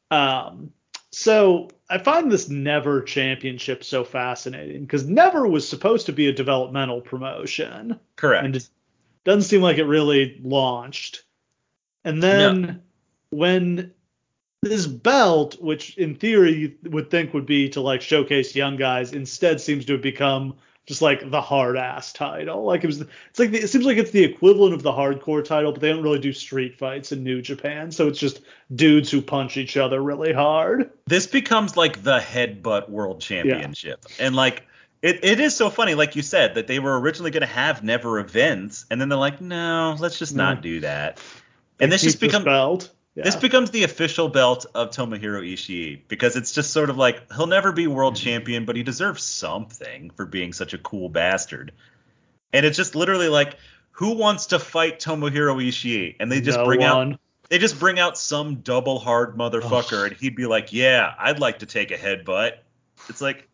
Um, 0.09 0.71
so 1.11 1.67
I 1.89 1.97
find 1.97 2.31
this 2.31 2.47
never 2.47 3.01
championship 3.01 3.83
so 3.83 4.05
fascinating 4.05 4.83
because 4.83 5.05
never 5.05 5.45
was 5.45 5.67
supposed 5.67 6.05
to 6.05 6.13
be 6.13 6.29
a 6.29 6.31
developmental 6.31 7.01
promotion. 7.01 7.99
Correct. 8.15 8.45
And 8.45 8.55
it 8.55 8.69
doesn't 9.25 9.49
seem 9.49 9.61
like 9.61 9.77
it 9.77 9.83
really 9.83 10.39
launched. 10.41 11.23
And 12.05 12.23
then 12.23 12.81
when 13.31 13.91
this 14.61 14.87
belt, 14.87 15.61
which 15.61 15.97
in 15.97 16.15
theory 16.15 16.55
you 16.55 16.73
would 16.83 17.11
think 17.11 17.33
would 17.33 17.45
be 17.45 17.67
to 17.71 17.81
like 17.81 18.01
showcase 18.01 18.55
young 18.55 18.77
guys, 18.77 19.11
instead 19.11 19.59
seems 19.59 19.83
to 19.87 19.93
have 19.93 20.01
become 20.01 20.55
just 20.85 21.01
like 21.01 21.29
the 21.31 21.41
hard 21.41 21.77
ass 21.77 22.13
title. 22.13 22.63
Like 22.63 22.83
it 22.83 22.87
was, 22.87 23.01
it's 23.01 23.39
like 23.39 23.51
the, 23.51 23.59
it 23.59 23.67
seems 23.69 23.85
like 23.85 23.97
it's 23.97 24.11
the 24.11 24.23
equivalent 24.23 24.73
of 24.73 24.83
the 24.83 24.91
hardcore 24.91 25.43
title, 25.43 25.71
but 25.71 25.81
they 25.81 25.89
don't 25.89 26.03
really 26.03 26.19
do 26.19 26.31
street 26.31 26.77
fights 26.77 27.11
in 27.11 27.23
New 27.23 27.41
Japan, 27.41 27.91
so 27.91 28.07
it's 28.07 28.19
just 28.19 28.41
dudes 28.75 29.09
who 29.09 29.21
punch 29.21 29.57
each 29.57 29.77
other 29.77 30.01
really 30.01 30.33
hard. 30.33 30.91
this 31.07 31.27
becomes 31.27 31.75
like 31.75 32.03
the 32.03 32.19
headbutt 32.19 32.89
world 32.89 33.21
championship. 33.21 34.05
And 34.19 34.35
like 34.35 34.63
it, 35.01 35.23
it 35.23 35.39
is 35.39 35.55
so 35.55 35.69
funny, 35.69 35.93
like 35.93 36.15
you 36.15 36.21
said, 36.21 36.55
that 36.55 36.67
they 36.67 36.79
were 36.79 36.99
originally 36.99 37.31
going 37.31 37.41
to 37.41 37.47
have 37.47 37.83
never 37.83 38.19
events, 38.19 38.85
and 38.89 38.99
then 38.99 39.09
they're 39.09 39.19
like, 39.19 39.41
no, 39.41 39.95
let's 39.99 40.17
just 40.17 40.35
not 40.35 40.61
do 40.61 40.79
that. 40.79 41.19
And 41.79 41.91
this 41.91 42.01
just 42.01 42.19
becomes. 42.19 42.45
Yeah. 43.15 43.23
this 43.23 43.37
becomes 43.37 43.71
the 43.71 43.83
official 43.85 44.27
belt 44.27 44.65
of 44.75 44.89
Tomohiro 44.89 45.41
Ishii 45.41 46.01
because 46.09 46.35
it's 46.35 46.51
just 46.51 46.71
sort 46.71 46.89
of 46.89 46.97
like 46.97 47.31
he'll 47.33 47.47
never 47.47 47.71
be 47.71 47.87
world 47.87 48.15
mm-hmm. 48.15 48.25
champion, 48.25 48.65
but 48.65 48.75
he 48.75 48.83
deserves 48.83 49.23
something 49.23 50.11
for 50.11 50.25
being 50.25 50.51
such 50.51 50.73
a 50.73 50.77
cool 50.77 51.07
bastard. 51.07 51.71
And 52.51 52.65
it's 52.65 52.75
just 52.75 52.93
literally 52.93 53.29
like, 53.29 53.55
who 53.91 54.15
wants 54.15 54.47
to 54.47 54.59
fight 54.59 54.99
Tomohiro 54.99 55.65
Ishii? 55.65 56.17
And 56.19 56.29
they 56.29 56.41
just 56.41 56.59
No 56.59 56.65
bring 56.65 56.83
out 56.83 57.17
they 57.49 57.57
just 57.57 57.79
bring 57.79 57.99
out 57.99 58.17
some 58.17 58.55
double 58.55 58.99
hard 58.99 59.37
motherfucker, 59.37 60.07
and 60.07 60.15
he'd 60.15 60.35
be 60.35 60.45
like, 60.45 60.73
"Yeah, 60.73 61.13
I'd 61.17 61.39
like 61.39 61.59
to 61.59 61.65
take 61.65 61.91
a 61.91 61.97
headbutt." 61.97 62.57
It's 63.07 63.21
like 63.21 63.47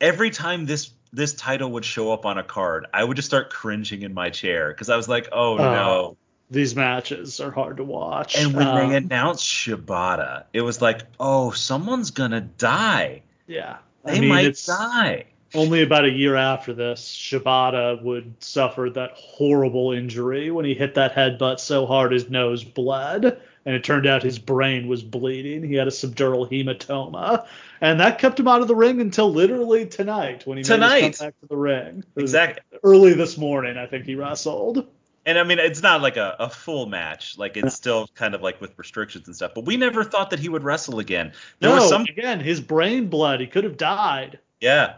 every 0.00 0.30
time 0.30 0.66
this 0.66 0.90
this 1.12 1.34
title 1.34 1.72
would 1.72 1.84
show 1.84 2.12
up 2.12 2.24
on 2.24 2.38
a 2.38 2.44
card, 2.44 2.86
I 2.92 3.02
would 3.02 3.16
just 3.16 3.26
start 3.26 3.50
cringing 3.50 4.02
in 4.02 4.14
my 4.14 4.30
chair 4.30 4.68
because 4.68 4.90
I 4.90 4.96
was 4.96 5.08
like, 5.08 5.28
"Oh, 5.32 5.54
oh. 5.54 5.56
no!" 5.56 6.16
These 6.50 6.76
matches 6.76 7.40
are 7.40 7.50
hard 7.50 7.78
to 7.78 7.84
watch. 7.84 8.36
And 8.38 8.54
when 8.54 8.66
Um, 8.68 8.90
they 8.90 8.96
announced 8.96 9.44
Shibata, 9.44 10.44
it 10.52 10.60
was 10.62 10.80
like, 10.80 11.00
"Oh, 11.18 11.50
someone's 11.50 12.10
gonna 12.12 12.40
die. 12.40 13.22
yeah, 13.48 13.76
They 14.04 14.12
I 14.18 14.20
mean, 14.20 14.28
might 14.28 14.62
die." 14.66 15.24
only 15.54 15.82
about 15.82 16.04
a 16.04 16.10
year 16.10 16.36
after 16.36 16.72
this, 16.72 17.00
Shibata 17.16 18.00
would 18.02 18.34
suffer 18.42 18.90
that 18.94 19.12
horrible 19.14 19.92
injury 19.92 20.50
when 20.50 20.64
he 20.64 20.74
hit 20.74 20.94
that 20.94 21.14
headbutt 21.14 21.58
so 21.60 21.86
hard 21.86 22.12
his 22.12 22.28
nose 22.30 22.62
bled, 22.62 23.38
and 23.64 23.74
it 23.74 23.82
turned 23.82 24.06
out 24.06 24.22
his 24.22 24.38
brain 24.38 24.86
was 24.86 25.02
bleeding. 25.02 25.64
He 25.64 25.74
had 25.74 25.88
a 25.88 25.90
subdural 25.92 26.48
hematoma, 26.48 27.44
and 27.80 27.98
that 28.00 28.18
kept 28.20 28.38
him 28.38 28.46
out 28.46 28.60
of 28.62 28.68
the 28.68 28.74
ring 28.76 29.00
until 29.00 29.32
literally 29.32 29.86
tonight 29.86 30.46
when 30.46 30.58
he 30.58 30.62
made 30.62 30.66
Tonight. 30.68 31.02
his 31.06 31.18
comeback 31.18 31.40
to 31.40 31.46
the 31.48 31.56
ring. 31.56 32.04
Exactly. 32.16 32.78
Early 32.84 33.14
this 33.14 33.36
morning, 33.36 33.76
I 33.76 33.86
think 33.86 34.04
he 34.04 34.14
wrestled. 34.14 34.86
And 35.26 35.38
I 35.40 35.42
mean, 35.42 35.58
it's 35.58 35.82
not 35.82 36.02
like 36.02 36.16
a, 36.16 36.36
a 36.38 36.48
full 36.48 36.86
match. 36.86 37.36
Like 37.36 37.56
it's 37.56 37.74
still 37.74 38.06
kind 38.14 38.34
of 38.36 38.42
like 38.42 38.60
with 38.60 38.78
restrictions 38.78 39.26
and 39.26 39.34
stuff. 39.34 39.52
But 39.54 39.64
we 39.64 39.76
never 39.76 40.04
thought 40.04 40.30
that 40.30 40.38
he 40.38 40.48
would 40.48 40.62
wrestle 40.62 41.00
again. 41.00 41.32
There 41.58 41.70
no, 41.70 41.76
was 41.76 41.88
some 41.88 42.02
again, 42.02 42.38
his 42.38 42.60
brain 42.60 43.08
blood. 43.08 43.40
He 43.40 43.48
could 43.48 43.64
have 43.64 43.76
died. 43.76 44.38
Yeah. 44.60 44.94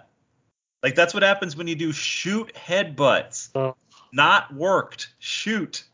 Like 0.83 0.95
that's 0.95 1.14
what 1.14 1.22
happens 1.22 1.57
when 1.57 1.66
you 1.66 1.74
do 1.74 1.93
shoot 1.93 2.53
headbutts. 2.55 3.49
Oh. 3.55 3.74
Not 4.12 4.55
worked. 4.55 5.14
Shoot. 5.18 5.85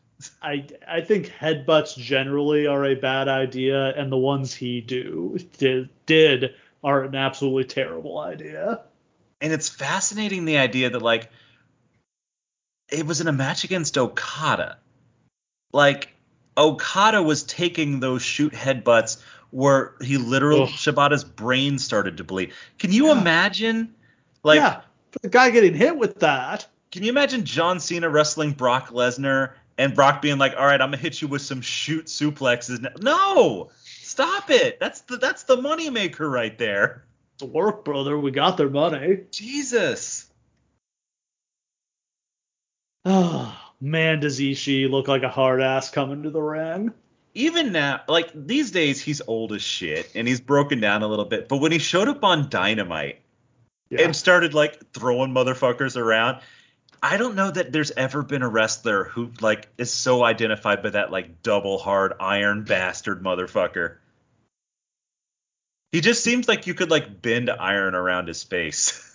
I 0.41 0.67
I 0.87 0.99
think 0.99 1.27
headbutts 1.27 1.97
generally 1.97 2.67
are 2.67 2.83
a 2.85 2.95
bad 2.95 3.29
idea, 3.29 3.93
and 3.95 4.11
the 4.11 4.17
ones 4.17 4.53
he 4.53 4.81
do 4.81 5.37
did 5.57 5.89
did 6.05 6.55
are 6.83 7.03
an 7.03 7.15
absolutely 7.15 7.65
terrible 7.65 8.19
idea. 8.19 8.81
And 9.41 9.53
it's 9.53 9.69
fascinating 9.69 10.45
the 10.45 10.57
idea 10.57 10.89
that 10.89 11.01
like 11.01 11.29
it 12.91 13.05
was 13.05 13.21
in 13.21 13.27
a 13.27 13.33
match 13.33 13.63
against 13.63 13.97
Okada. 13.97 14.77
Like 15.73 16.09
Okada 16.57 17.21
was 17.21 17.43
taking 17.43 17.99
those 17.99 18.21
shoot 18.21 18.53
headbutts 18.53 19.21
where 19.51 19.95
he 20.01 20.17
literally 20.17 20.63
Ugh. 20.63 20.69
Shibata's 20.69 21.23
brain 21.23 21.77
started 21.79 22.17
to 22.17 22.23
bleed. 22.23 22.53
Can 22.77 22.91
you 22.91 23.07
Yeah. 23.07 23.19
imagine 23.21 23.93
like 24.43 24.57
yeah, 24.59 24.81
the 25.21 25.29
guy 25.29 25.49
getting 25.49 25.73
hit 25.73 25.97
with 25.97 26.19
that. 26.19 26.67
Can 26.91 27.03
you 27.03 27.09
imagine 27.09 27.43
John 27.45 27.79
Cena 27.79 28.09
wrestling 28.09 28.51
Brock 28.51 28.89
Lesnar 28.89 29.53
and 29.77 29.93
Brock 29.93 30.21
being 30.21 30.37
like, 30.37 30.53
"All 30.57 30.65
right, 30.65 30.79
I'm 30.79 30.89
gonna 30.91 30.97
hit 30.97 31.21
you 31.21 31.27
with 31.27 31.41
some 31.41 31.61
shoot 31.61 32.05
suplexes." 32.05 32.79
now." 32.81 32.91
No, 33.01 33.69
stop 33.83 34.49
it. 34.49 34.79
That's 34.79 35.01
the 35.01 35.17
that's 35.17 35.43
the 35.43 35.57
moneymaker 35.57 36.31
right 36.31 36.57
there. 36.57 37.03
It's 37.33 37.43
work, 37.43 37.83
brother. 37.83 38.17
We 38.17 38.31
got 38.31 38.55
their 38.55 38.69
money. 38.69 39.21
Jesus. 39.31 40.24
Oh, 43.05 43.55
man, 43.81 44.19
does 44.19 44.39
Ishii 44.39 44.89
look 44.89 45.07
like 45.07 45.23
a 45.23 45.29
hard 45.29 45.61
ass 45.61 45.91
coming 45.91 46.23
to 46.23 46.29
the 46.29 46.41
ring? 46.41 46.91
Even 47.33 47.71
now, 47.73 48.01
like 48.07 48.31
these 48.33 48.71
days, 48.71 49.01
he's 49.01 49.21
old 49.27 49.51
as 49.51 49.61
shit 49.61 50.09
and 50.15 50.27
he's 50.27 50.39
broken 50.39 50.79
down 50.79 51.03
a 51.03 51.07
little 51.07 51.25
bit. 51.25 51.49
But 51.49 51.57
when 51.57 51.71
he 51.71 51.79
showed 51.79 52.07
up 52.07 52.23
on 52.23 52.49
Dynamite 52.49 53.19
Yeah. 53.89 54.03
and 54.03 54.15
started 54.15 54.53
like 54.53 54.93
throwing 54.93 55.31
motherfuckers 55.31 55.97
around, 55.97 56.39
I 57.03 57.17
don't 57.17 57.35
know 57.35 57.51
that 57.51 57.73
there's 57.73 57.91
ever 57.91 58.23
been 58.23 58.41
a 58.41 58.47
wrestler 58.47 59.03
who 59.03 59.31
like 59.41 59.67
is 59.77 59.91
so 59.91 60.23
identified 60.23 60.81
by 60.81 60.91
that 60.91 61.11
like 61.11 61.43
double 61.43 61.77
hard 61.77 62.13
iron 62.21 62.63
bastard 62.63 63.21
motherfucker. 63.21 63.97
He 65.91 65.99
just 65.99 66.23
seems 66.23 66.47
like 66.47 66.67
you 66.67 66.73
could 66.73 66.89
like 66.89 67.21
bend 67.21 67.49
iron 67.49 67.95
around 67.95 68.29
his 68.29 68.43
face. 68.43 69.11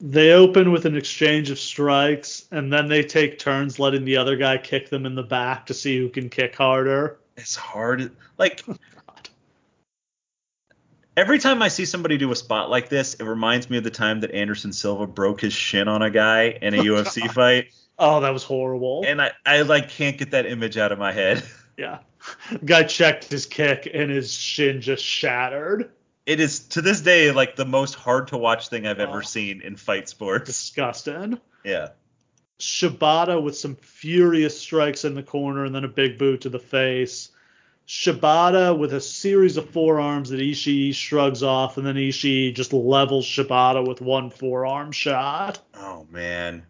They 0.00 0.32
open 0.32 0.72
with 0.72 0.86
an 0.86 0.96
exchange 0.96 1.50
of 1.50 1.58
strikes, 1.58 2.46
and 2.50 2.72
then 2.72 2.88
they 2.88 3.02
take 3.02 3.38
turns 3.38 3.78
letting 3.78 4.04
the 4.04 4.16
other 4.16 4.34
guy 4.36 4.56
kick 4.56 4.88
them 4.88 5.04
in 5.04 5.14
the 5.14 5.22
back 5.22 5.66
to 5.66 5.74
see 5.74 5.98
who 5.98 6.08
can 6.08 6.30
kick 6.30 6.56
harder. 6.56 7.18
It's 7.36 7.54
hard. 7.54 8.10
Like 8.38 8.62
every 11.16 11.38
time 11.38 11.60
I 11.62 11.68
see 11.68 11.84
somebody 11.84 12.16
do 12.16 12.32
a 12.32 12.36
spot 12.36 12.70
like 12.70 12.88
this, 12.88 13.14
it 13.14 13.24
reminds 13.24 13.68
me 13.68 13.76
of 13.78 13.84
the 13.84 13.90
time 13.90 14.20
that 14.20 14.30
Anderson 14.32 14.72
Silva 14.72 15.06
broke 15.06 15.40
his 15.42 15.52
shin 15.52 15.86
on 15.88 16.00
a 16.02 16.10
guy 16.10 16.58
in 16.62 16.74
a 16.74 16.78
Oh, 16.78 16.82
UFC 16.84 17.20
God. 17.26 17.32
fight, 17.34 17.66
Oh, 17.98 18.20
that 18.20 18.30
was 18.30 18.42
horrible. 18.42 19.04
and 19.06 19.20
I 19.20 19.32
I 19.44 19.62
like 19.62 19.90
can't 19.90 20.16
get 20.16 20.30
that 20.30 20.46
image 20.46 20.78
out 20.78 20.92
of 20.92 20.98
my 20.98 21.12
head. 21.12 21.42
yeah. 21.76 21.98
Guy 22.64 22.84
checked 22.84 23.24
his 23.24 23.46
kick, 23.46 23.90
and 23.92 24.10
his 24.10 24.32
shin 24.32 24.80
just 24.80 25.04
shattered. 25.04 25.90
It 26.30 26.38
is 26.38 26.60
to 26.68 26.80
this 26.80 27.00
day 27.00 27.32
like 27.32 27.56
the 27.56 27.64
most 27.64 27.96
hard 27.96 28.28
to 28.28 28.38
watch 28.38 28.68
thing 28.68 28.86
I've 28.86 29.00
ever 29.00 29.18
Oh. 29.18 29.22
seen 29.22 29.60
in 29.62 29.74
fight 29.74 30.08
sports. 30.08 30.46
Disgusting. 30.46 31.40
Yeah. 31.64 31.88
Shibata 32.60 33.42
with 33.42 33.56
some 33.56 33.74
furious 33.74 34.56
strikes 34.56 35.04
in 35.04 35.14
the 35.16 35.24
corner 35.24 35.64
and 35.64 35.74
then 35.74 35.82
a 35.82 35.88
big 35.88 36.18
boot 36.18 36.42
to 36.42 36.48
the 36.48 36.60
face. 36.60 37.30
Shibata 37.88 38.78
with 38.78 38.94
a 38.94 39.00
series 39.00 39.56
of 39.56 39.68
forearms 39.70 40.30
that 40.30 40.38
Ishii 40.38 40.94
shrugs 40.94 41.42
off, 41.42 41.76
and 41.78 41.84
then 41.84 41.96
Ishii 41.96 42.54
just 42.54 42.72
levels 42.72 43.26
Shibata 43.26 43.84
with 43.84 44.00
one 44.00 44.30
forearm 44.30 44.92
shot. 44.92 45.58
Oh 45.74 46.06
man. 46.12 46.62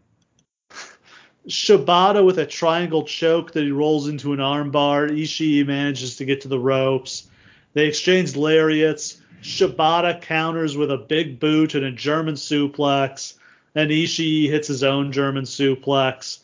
Shibata 1.46 2.24
with 2.24 2.38
a 2.38 2.46
triangle 2.46 3.02
choke 3.04 3.52
that 3.52 3.64
he 3.64 3.70
rolls 3.72 4.08
into 4.08 4.32
an 4.32 4.38
armbar. 4.38 5.10
Ishii 5.10 5.66
manages 5.66 6.16
to 6.16 6.24
get 6.24 6.40
to 6.42 6.48
the 6.48 6.58
ropes. 6.58 7.28
They 7.74 7.86
exchange 7.86 8.32
lariats. 8.36 9.19
Shibata 9.42 10.20
counters 10.20 10.76
with 10.76 10.90
a 10.90 10.96
big 10.96 11.40
boot 11.40 11.74
and 11.74 11.84
a 11.84 11.90
German 11.90 12.34
suplex. 12.34 13.34
And 13.74 13.90
Ishii 13.90 14.48
hits 14.48 14.68
his 14.68 14.82
own 14.82 15.12
German 15.12 15.44
suplex. 15.44 16.40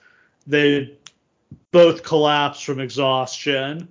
They 0.47 0.97
both 1.72 2.03
collapse 2.03 2.61
from 2.61 2.80
exhaustion. 2.80 3.88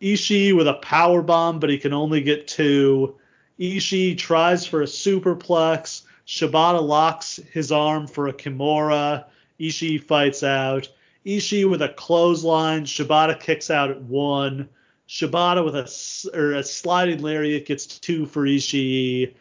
Ishii 0.00 0.56
with 0.56 0.68
a 0.68 0.74
power 0.74 1.22
bomb, 1.22 1.60
but 1.60 1.70
he 1.70 1.78
can 1.78 1.92
only 1.92 2.22
get 2.22 2.48
two. 2.48 3.16
Ishii 3.58 4.16
tries 4.16 4.64
for 4.64 4.82
a 4.82 4.86
superplex. 4.86 6.02
Shibata 6.26 6.80
locks 6.80 7.40
his 7.52 7.72
arm 7.72 8.06
for 8.06 8.28
a 8.28 8.32
Kimura. 8.32 9.24
Ishii 9.58 10.02
fights 10.02 10.42
out. 10.42 10.88
Ishii 11.26 11.68
with 11.68 11.82
a 11.82 11.90
clothesline. 11.90 12.84
Shibata 12.84 13.38
kicks 13.38 13.70
out 13.70 13.90
at 13.90 14.00
one. 14.00 14.68
Shibata 15.10 15.64
with 15.64 15.74
a, 15.74 16.38
or 16.38 16.52
a 16.52 16.62
sliding 16.62 17.20
lariat 17.20 17.66
gets 17.66 17.84
two 17.86 18.26
for 18.26 18.44
Ishii. 18.44 19.34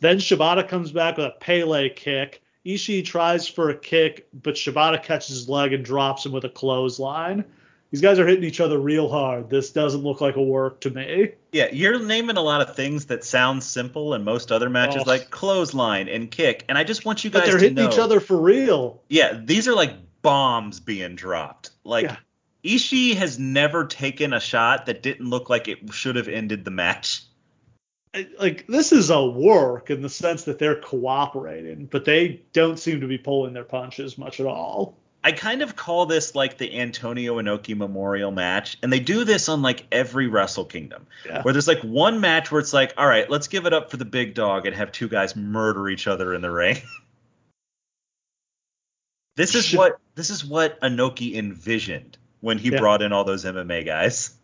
Then 0.00 0.16
Shibata 0.16 0.66
comes 0.66 0.92
back 0.92 1.18
with 1.18 1.26
a 1.26 1.34
Pele 1.38 1.90
kick. 1.90 2.42
Ishii 2.64 3.04
tries 3.04 3.46
for 3.46 3.68
a 3.68 3.74
kick, 3.76 4.28
but 4.32 4.54
Shibata 4.54 5.02
catches 5.02 5.28
his 5.28 5.48
leg 5.48 5.74
and 5.74 5.84
drops 5.84 6.24
him 6.24 6.32
with 6.32 6.44
a 6.44 6.48
clothesline. 6.48 7.44
These 7.90 8.00
guys 8.00 8.18
are 8.18 8.26
hitting 8.26 8.44
each 8.44 8.60
other 8.60 8.78
real 8.78 9.10
hard. 9.10 9.50
This 9.50 9.72
doesn't 9.72 10.02
look 10.02 10.22
like 10.22 10.36
a 10.36 10.42
work 10.42 10.80
to 10.82 10.90
me. 10.90 11.32
Yeah, 11.52 11.68
you're 11.70 11.98
naming 12.02 12.38
a 12.38 12.42
lot 12.42 12.62
of 12.62 12.74
things 12.74 13.06
that 13.06 13.22
sound 13.22 13.62
simple 13.62 14.14
in 14.14 14.24
most 14.24 14.50
other 14.50 14.70
matches, 14.70 15.02
Oh. 15.06 15.10
like 15.10 15.28
clothesline 15.30 16.08
and 16.08 16.30
kick. 16.30 16.64
And 16.68 16.78
I 16.78 16.84
just 16.84 17.04
want 17.04 17.24
you 17.24 17.30
guys 17.30 17.42
to 17.42 17.46
But 17.46 17.50
they're 17.50 17.60
hitting 17.60 17.74
know, 17.84 17.90
each 17.90 17.98
other 17.98 18.20
for 18.20 18.38
real. 18.38 19.02
Yeah, 19.10 19.38
these 19.44 19.68
are 19.68 19.74
like 19.74 19.92
bombs 20.22 20.80
being 20.80 21.14
dropped. 21.14 21.70
Like 21.84 22.04
Yeah. 22.04 22.16
Ishii 22.64 23.14
has 23.14 23.38
never 23.38 23.86
taken 23.86 24.32
a 24.32 24.40
shot 24.40 24.86
that 24.86 25.02
didn't 25.02 25.28
look 25.28 25.48
like 25.48 25.68
it 25.68 25.92
should 25.92 26.16
have 26.16 26.28
ended 26.28 26.64
the 26.64 26.70
match. 26.70 27.22
Like 28.38 28.66
this 28.66 28.92
is 28.92 29.10
a 29.10 29.24
work 29.24 29.90
in 29.90 30.02
the 30.02 30.08
sense 30.08 30.44
that 30.44 30.58
they're 30.58 30.80
cooperating, 30.80 31.86
but 31.86 32.04
they 32.04 32.42
don't 32.52 32.78
seem 32.78 33.00
to 33.00 33.06
be 33.06 33.18
pulling 33.18 33.52
their 33.52 33.64
punches 33.64 34.18
much 34.18 34.40
at 34.40 34.46
all. 34.46 34.96
I 35.22 35.32
kind 35.32 35.62
of 35.62 35.76
call 35.76 36.06
this 36.06 36.34
like 36.34 36.58
the 36.58 36.80
Antonio 36.80 37.40
Inoki 37.40 37.76
Memorial 37.76 38.30
match, 38.30 38.78
and 38.82 38.92
they 38.92 39.00
do 39.00 39.24
this 39.24 39.48
on 39.48 39.62
like 39.62 39.86
every 39.92 40.28
Wrestle 40.28 40.64
Kingdom, 40.64 41.06
Yeah. 41.26 41.42
where 41.42 41.52
there's 41.52 41.68
like 41.68 41.82
one 41.82 42.20
match 42.20 42.50
where 42.50 42.58
it's 42.58 42.72
like, 42.72 42.94
all 42.96 43.06
right, 43.06 43.28
let's 43.28 43.46
give 43.46 43.66
it 43.66 43.72
up 43.72 43.90
for 43.90 43.98
the 43.98 44.06
big 44.06 44.34
dog 44.34 44.66
and 44.66 44.74
have 44.74 44.92
two 44.92 45.08
guys 45.08 45.36
murder 45.36 45.88
each 45.88 46.06
other 46.06 46.34
in 46.34 46.40
the 46.40 46.50
ring. 46.50 46.78
this 49.36 49.54
is 49.54 49.74
what 49.74 49.98
this 50.14 50.30
is 50.30 50.44
what 50.44 50.80
Inoki 50.80 51.36
envisioned 51.36 52.16
when 52.40 52.58
he 52.58 52.70
Yeah. 52.70 52.78
brought 52.78 53.02
in 53.02 53.12
all 53.12 53.24
those 53.24 53.44
MMA 53.44 53.84
guys. 53.84 54.36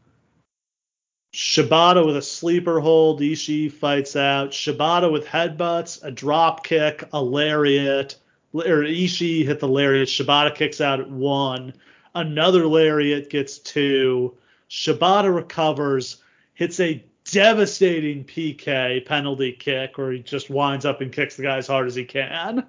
Shibata 1.35 2.05
with 2.07 2.17
a 2.17 2.23
sleeper 2.23 2.81
hold. 2.81 3.21
Ishii 3.21 3.71
fights 3.71 4.17
out. 4.17 4.51
Shibata 4.51 5.11
with 5.11 5.27
headbutts, 5.27 6.03
a 6.03 6.11
drop 6.11 6.65
kick, 6.65 7.05
a 7.13 7.23
lariat. 7.23 8.17
Or 8.55 8.83
Ishii 8.83 9.45
hit 9.45 9.61
the 9.61 9.69
lariat. 9.69 10.09
Shibata 10.09 10.55
kicks 10.55 10.81
out 10.81 11.01
at 11.01 11.11
one. 11.11 11.75
Another 12.15 12.67
lariat 12.67 13.29
gets 13.29 13.59
two. 13.59 14.35
Shibata 14.71 15.35
recovers, 15.35 16.23
hits 16.55 16.81
a 16.81 17.05
devastating 17.31 18.25
PK 18.25 19.05
penalty 19.05 19.53
kick 19.53 19.99
where 19.99 20.13
he 20.13 20.21
just 20.21 20.49
winds 20.49 20.87
up 20.87 21.01
and 21.01 21.13
kicks 21.13 21.37
the 21.37 21.43
guy 21.43 21.59
as 21.59 21.67
hard 21.67 21.87
as 21.87 21.95
he 21.95 22.05
can. 22.05 22.65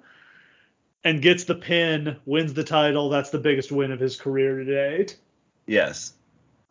And 1.04 1.22
gets 1.22 1.44
the 1.44 1.54
pin, 1.54 2.16
wins 2.26 2.54
the 2.54 2.64
title. 2.64 3.08
That's 3.08 3.30
the 3.30 3.38
biggest 3.38 3.70
win 3.72 3.92
of 3.92 4.00
his 4.00 4.16
career 4.16 4.58
to 4.58 4.64
date. 4.64 5.16
Yes. 5.66 6.12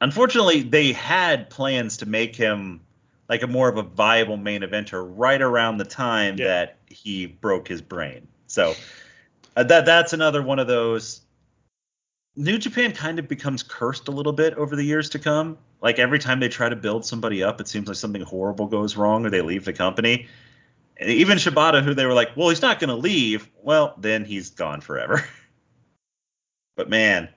Unfortunately, 0.01 0.61
they 0.61 0.91
had 0.91 1.49
plans 1.49 1.97
to 1.97 2.05
make 2.05 2.35
him 2.35 2.81
like 3.29 3.41
a 3.41 3.47
more 3.47 3.67
of 3.67 3.77
a 3.77 3.83
viable 3.83 4.37
main 4.37 4.61
eventer 4.61 5.09
right 5.15 5.41
around 5.41 5.77
the 5.77 5.85
time 5.85 6.37
Yeah. 6.37 6.47
that 6.47 6.77
he 6.87 7.25
broke 7.25 7.67
his 7.67 7.81
brain. 7.81 8.27
So 8.47 8.75
uh, 9.55 9.63
that 9.63 9.85
that's 9.85 10.13
another 10.13 10.41
one 10.41 10.59
of 10.59 10.67
those. 10.67 11.21
New 12.35 12.57
Japan 12.59 12.91
kind 12.91 13.17
of 13.17 13.27
becomes 13.27 13.63
cursed 13.63 14.07
a 14.07 14.11
little 14.11 14.33
bit 14.33 14.53
over 14.53 14.75
the 14.75 14.83
years 14.83 15.09
to 15.09 15.19
come. 15.19 15.57
Like 15.81 15.99
every 15.99 16.19
time 16.19 16.39
they 16.39 16.49
try 16.49 16.69
to 16.69 16.75
build 16.75 17.05
somebody 17.05 17.41
up, 17.43 17.59
it 17.59 17.67
seems 17.67 17.87
like 17.87 17.97
something 17.97 18.21
horrible 18.21 18.67
goes 18.67 18.95
wrong 18.95 19.25
or 19.25 19.29
they 19.29 19.41
leave 19.41 19.65
the 19.65 19.73
company. 19.73 20.27
Even 20.99 21.37
Shibata, 21.37 21.83
who 21.83 21.93
they 21.93 22.05
were 22.05 22.13
like, 22.13 22.35
well, 22.35 22.49
he's 22.49 22.61
not 22.61 22.79
going 22.79 22.89
to 22.89 22.95
leave. 22.95 23.49
Well, 23.61 23.93
then 23.97 24.25
he's 24.25 24.49
gone 24.49 24.81
forever. 24.81 25.23
but 26.75 26.89
man, 26.89 27.29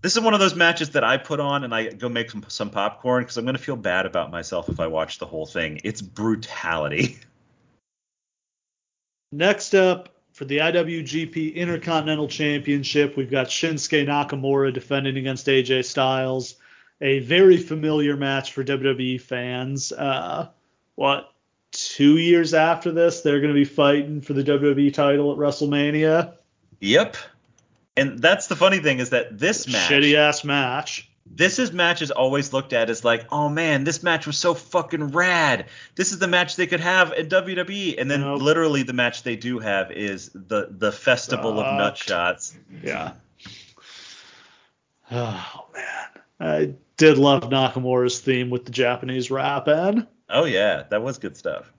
this 0.00 0.16
is 0.16 0.20
one 0.20 0.34
of 0.34 0.40
those 0.40 0.54
matches 0.54 0.90
that 0.90 1.04
I 1.04 1.16
put 1.16 1.40
on 1.40 1.64
and 1.64 1.74
I 1.74 1.90
go 1.90 2.08
make 2.08 2.30
some, 2.30 2.44
some 2.48 2.70
popcorn 2.70 3.22
because 3.22 3.36
I'm 3.36 3.44
going 3.44 3.56
to 3.56 3.62
feel 3.62 3.76
bad 3.76 4.06
about 4.06 4.30
myself 4.30 4.68
if 4.68 4.80
I 4.80 4.86
watch 4.86 5.18
the 5.18 5.26
whole 5.26 5.46
thing. 5.46 5.80
It's 5.84 6.00
brutality. 6.00 7.18
Next 9.32 9.74
up 9.74 10.08
for 10.32 10.44
the 10.44 10.58
IWGP 10.58 11.54
Intercontinental 11.54 12.28
Championship, 12.28 13.16
we've 13.16 13.30
got 13.30 13.48
Shinsuke 13.48 14.06
Nakamura 14.06 14.72
defending 14.72 15.18
against 15.18 15.46
AJ 15.46 15.84
Styles. 15.84 16.56
A 17.00 17.20
very 17.20 17.56
familiar 17.56 18.16
match 18.16 18.52
for 18.52 18.64
WWE 18.64 19.20
fans. 19.20 19.92
Uh, 19.92 20.48
what, 20.94 21.32
two 21.72 22.18
years 22.18 22.54
after 22.54 22.92
this, 22.92 23.20
they're 23.20 23.40
going 23.40 23.52
to 23.52 23.58
be 23.58 23.64
fighting 23.64 24.20
for 24.20 24.32
the 24.32 24.42
WWE 24.44 24.92
title 24.92 25.32
at 25.32 25.38
WrestleMania? 25.38 26.34
Yep. 26.80 27.16
And 27.96 28.18
that's 28.20 28.46
the 28.46 28.56
funny 28.56 28.78
thing 28.78 28.98
is 29.00 29.10
that 29.10 29.38
this 29.38 29.66
match, 29.66 29.90
Shitty 29.90 30.14
ass 30.14 30.44
match. 30.44 31.10
this 31.26 31.58
is 31.58 31.72
match 31.72 32.00
is 32.00 32.10
always 32.12 32.52
looked 32.52 32.72
at 32.72 32.88
as 32.88 33.04
like, 33.04 33.26
oh 33.32 33.48
man, 33.48 33.82
this 33.84 34.02
match 34.04 34.26
was 34.26 34.38
so 34.38 34.54
fucking 34.54 35.08
rad. 35.08 35.66
This 35.96 36.12
is 36.12 36.20
the 36.20 36.28
match 36.28 36.54
they 36.54 36.68
could 36.68 36.78
have 36.80 37.12
at 37.12 37.28
WWE. 37.28 37.96
And 37.98 38.08
then 38.10 38.20
Nope. 38.20 38.40
literally 38.40 38.84
the 38.84 38.92
match 38.92 39.24
they 39.24 39.34
do 39.36 39.58
have 39.58 39.90
is 39.90 40.30
the 40.32 40.68
the 40.70 40.92
festival 40.92 41.58
of 41.58 41.76
nut 41.76 41.96
shots. 41.98 42.56
Yeah. 42.82 43.12
Oh, 45.10 45.64
man. 45.74 46.08
I 46.38 46.74
did 46.98 47.16
love 47.16 47.44
Nakamura's 47.44 48.20
theme 48.20 48.50
with 48.50 48.66
the 48.66 48.70
Japanese 48.70 49.30
rap 49.30 49.66
in. 49.68 50.06
Oh 50.28 50.44
yeah, 50.44 50.84
that 50.90 51.02
was 51.02 51.18
good 51.18 51.36
stuff. 51.36 51.72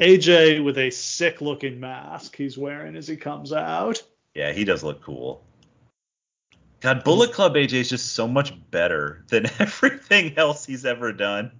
AJ 0.00 0.64
with 0.64 0.78
a 0.78 0.90
sick 0.90 1.40
looking 1.40 1.80
mask 1.80 2.36
he's 2.36 2.56
wearing 2.56 2.96
as 2.96 3.08
he 3.08 3.16
comes 3.16 3.52
out. 3.52 4.02
Yeah, 4.34 4.52
he 4.52 4.64
does 4.64 4.84
look 4.84 5.02
cool. 5.02 5.42
God, 6.80 7.02
Bullet 7.02 7.32
Club 7.32 7.54
AJ 7.54 7.72
is 7.72 7.88
just 7.88 8.12
so 8.12 8.28
much 8.28 8.52
better 8.70 9.24
than 9.28 9.46
everything 9.58 10.38
else 10.38 10.64
he's 10.64 10.86
ever 10.86 11.12
done. 11.12 11.50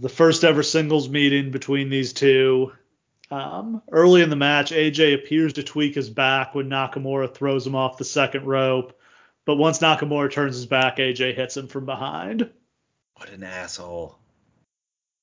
The 0.00 0.08
first 0.08 0.42
ever 0.42 0.64
singles 0.64 1.08
meeting 1.08 1.52
between 1.52 1.88
these 1.90 2.12
two. 2.12 2.72
Um, 3.30 3.82
early 3.90 4.22
in 4.22 4.30
the 4.30 4.36
match, 4.36 4.72
AJ 4.72 5.14
appears 5.14 5.52
to 5.54 5.62
tweak 5.62 5.94
his 5.94 6.10
back 6.10 6.54
when 6.54 6.68
Nakamura 6.68 7.32
throws 7.32 7.64
him 7.64 7.76
off 7.76 7.98
the 7.98 8.04
second 8.04 8.44
rope. 8.44 8.98
But 9.44 9.56
once 9.56 9.78
Nakamura 9.78 10.32
turns 10.32 10.56
his 10.56 10.66
back, 10.66 10.96
AJ 10.96 11.36
hits 11.36 11.56
him 11.56 11.68
from 11.68 11.86
behind. 11.86 12.50
What 13.14 13.30
an 13.30 13.44
asshole. 13.44 14.18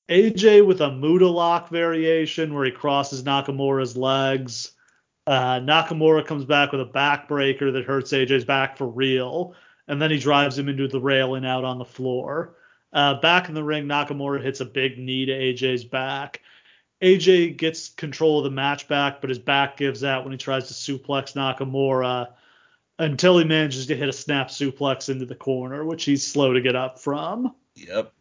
AJ 0.08 0.66
with 0.66 0.80
a 0.80 0.90
Muta 0.90 1.28
lock 1.28 1.70
variation 1.70 2.52
where 2.52 2.64
he 2.64 2.70
crosses 2.70 3.22
Nakamura's 3.22 3.96
legs. 3.96 4.72
Uh, 5.26 5.60
Nakamura 5.60 6.26
comes 6.26 6.44
back 6.44 6.72
with 6.72 6.82
a 6.82 6.86
backbreaker 6.86 7.72
that 7.72 7.84
hurts 7.84 8.12
AJ's 8.12 8.44
back 8.44 8.76
for 8.76 8.86
real, 8.86 9.54
and 9.88 10.00
then 10.00 10.10
he 10.10 10.18
drives 10.18 10.58
him 10.58 10.68
into 10.68 10.88
the 10.88 11.00
railing 11.00 11.46
out 11.46 11.64
on 11.64 11.78
the 11.78 11.84
floor. 11.84 12.56
Uh, 12.92 13.14
back 13.20 13.48
in 13.48 13.54
the 13.54 13.64
ring, 13.64 13.86
Nakamura 13.86 14.42
hits 14.42 14.60
a 14.60 14.66
big 14.66 14.98
knee 14.98 15.24
to 15.26 15.32
AJ's 15.32 15.84
back. 15.84 16.42
AJ 17.02 17.56
gets 17.56 17.88
control 17.88 18.38
of 18.38 18.44
the 18.44 18.50
match 18.50 18.86
back, 18.86 19.20
but 19.20 19.30
his 19.30 19.38
back 19.38 19.76
gives 19.76 20.04
out 20.04 20.24
when 20.24 20.32
he 20.32 20.38
tries 20.38 20.68
to 20.68 20.74
suplex 20.74 21.34
Nakamura 21.34 22.28
until 22.98 23.38
he 23.38 23.44
manages 23.44 23.86
to 23.86 23.96
hit 23.96 24.08
a 24.08 24.12
snap 24.12 24.48
suplex 24.48 25.08
into 25.08 25.26
the 25.26 25.34
corner, 25.34 25.84
which 25.84 26.04
he's 26.04 26.24
slow 26.24 26.52
to 26.52 26.60
get 26.60 26.76
up 26.76 26.98
from. 26.98 27.54
Yep. 27.74 28.12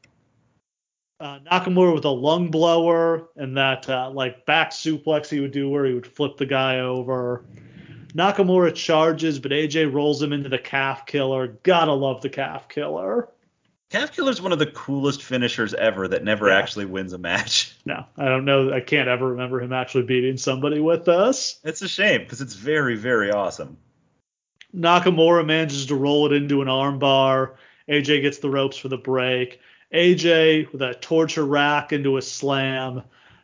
Uh, 1.24 1.40
Nakamura 1.50 1.94
with 1.96 2.04
a 2.04 2.10
lung 2.10 2.52
blower 2.52 3.30
and 3.38 3.56
that 3.56 3.88
uh, 3.90 4.10
like 4.10 4.46
back 4.46 4.72
suplex 4.72 5.30
he 5.30 5.40
would 5.40 5.52
do 5.54 5.70
where 5.70 5.86
he 5.86 5.94
would 5.94 6.06
flip 6.06 6.36
the 6.36 6.46
guy 6.46 6.80
over. 6.82 7.46
Nakamura 8.14 8.76
charges, 8.76 9.40
but 9.40 9.52
AJ 9.52 9.94
rolls 9.94 10.22
him 10.22 10.34
into 10.34 10.50
the 10.50 10.58
calf 10.60 11.06
killer. 11.06 11.48
Gotta 11.64 11.94
love 11.94 12.22
the 12.22 12.30
calf 12.30 12.68
killer. 12.68 13.30
Calf 13.90 14.12
Killer 14.12 14.32
is 14.32 14.42
one 14.42 14.52
of 14.52 14.60
the 14.60 14.66
coolest 14.72 15.24
finishers 15.24 15.74
ever 15.76 16.10
that 16.10 16.24
never 16.26 16.50
Yeah. 16.50 16.58
actually 16.58 16.86
wins 16.86 17.14
a 17.14 17.18
match. 17.18 17.74
No, 17.86 18.06
I 18.18 18.26
don't 18.26 18.44
know. 18.44 18.74
I 18.74 18.82
can't 18.82 19.08
ever 19.08 19.28
remember 19.30 19.62
him 19.62 19.72
actually 19.72 20.04
beating 20.04 20.36
somebody 20.36 20.80
with 20.82 21.06
this. 21.06 21.60
It's 21.64 21.82
a 21.84 21.88
shame 21.88 22.22
because 22.22 22.42
it's 22.42 22.56
very, 22.56 22.96
very 22.98 23.30
awesome. 23.32 23.78
Nakamura 24.76 25.46
manages 25.46 25.86
to 25.86 25.96
roll 25.96 26.26
it 26.26 26.34
into 26.34 26.62
an 26.62 26.68
armbar. 26.68 27.54
AJ 27.88 28.24
gets 28.24 28.40
the 28.40 28.50
ropes 28.50 28.76
for 28.78 28.90
the 28.90 28.98
break. 28.98 29.60
AJ 29.94 30.72
with 30.72 30.82
a 30.82 30.96
torture 30.96 31.46
rack 31.46 31.94
into 31.94 32.18
a 32.18 32.22
slam. 32.22 33.04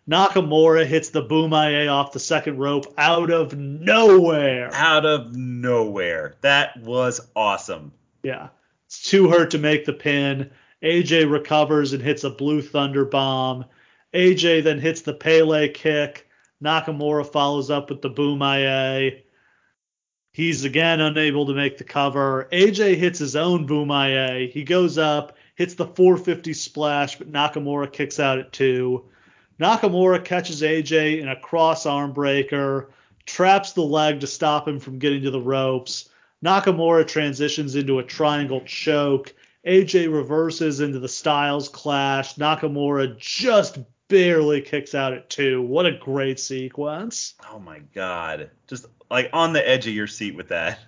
Nakamura 0.10 0.86
hits 0.86 1.10
the 1.10 1.22
Boma 1.22 1.70
Ye 1.70 1.88
off 1.88 2.12
the 2.12 2.20
second 2.20 2.58
rope 2.58 2.91
out 2.97 3.30
of 3.30 3.56
nowhere. 3.56 4.72
Out 4.74 5.06
of 5.06 5.36
nowhere. 5.36 6.36
That 6.41 6.78
was 6.82 7.22
awesome. 7.36 7.91
Yeah. 8.24 8.50
It's 8.88 9.04
too 9.04 9.30
hurt 9.30 9.52
to 9.52 9.60
make 9.60 9.86
the 9.86 9.93
pin. 9.93 10.50
AJ 10.82 11.32
recovers 11.32 11.93
and 11.93 12.02
hits 12.02 12.24
a 12.24 12.30
blue 12.32 12.62
thunder 12.64 13.06
bomb. 13.06 13.66
AJ 14.16 14.64
then 14.64 14.80
hits 14.80 15.02
the 15.02 15.14
Pele 15.14 15.70
kick. 15.70 16.28
Nakamura 16.64 17.32
follows 17.32 17.70
up 17.70 17.91
with 17.91 18.02
the 18.02 18.10
Boma 18.10 18.58
Ye. 18.58 19.24
He's 20.32 20.64
again 20.64 21.02
unable 21.02 21.45
to 21.45 21.54
make 21.54 21.78
the 21.78 21.84
cover. 21.84 22.47
AJ 22.52 22.95
hits 22.95 23.20
his 23.20 23.36
own 23.36 23.68
Boma 23.68 24.08
Ye. 24.08 24.50
He 24.50 24.64
goes 24.64 24.97
up, 24.97 25.38
hits 25.60 25.74
the 25.74 25.86
450 25.86 26.53
splash, 26.53 27.18
but 27.18 27.30
Nakamura 27.30 27.91
kicks 27.91 28.18
out 28.18 28.39
at 28.39 28.53
two. 28.53 29.03
Nakamura 29.60 30.24
catches 30.24 30.62
AJ 30.62 31.20
in 31.20 31.28
a 31.28 31.38
cross 31.38 31.86
arm 31.86 32.14
breaker, 32.14 32.91
traps 33.26 33.74
the 33.74 33.82
leg 33.82 34.22
to 34.22 34.28
stop 34.28 34.66
him 34.66 34.80
from 34.80 34.99
getting 34.99 35.22
to 35.24 35.32
the 35.32 35.41
ropes. 35.41 36.07
Nakamura 36.41 37.05
transitions 37.05 37.76
into 37.76 37.99
a 37.99 38.03
triangle 38.03 38.62
choke. 38.62 39.36
AJ 39.68 40.14
reverses 40.14 40.80
into 40.80 40.97
the 40.97 41.10
Styles 41.10 41.68
clash. 41.68 42.36
Nakamura 42.36 43.18
just 43.18 43.80
barely 44.07 44.62
kicks 44.62 44.95
out 44.95 45.12
at 45.12 45.30
two. 45.30 45.62
What 45.62 45.86
a 45.86 45.91
great 45.91 46.39
sequence. 46.39 47.34
Oh 47.51 47.60
my 47.60 47.80
god. 47.93 48.49
Just 48.68 48.86
like 49.12 49.30
on 49.34 49.51
the 49.51 49.68
edge 49.68 49.88
of 49.88 49.93
your 49.93 50.07
seat 50.07 50.36
with 50.36 50.47
that. 50.47 50.80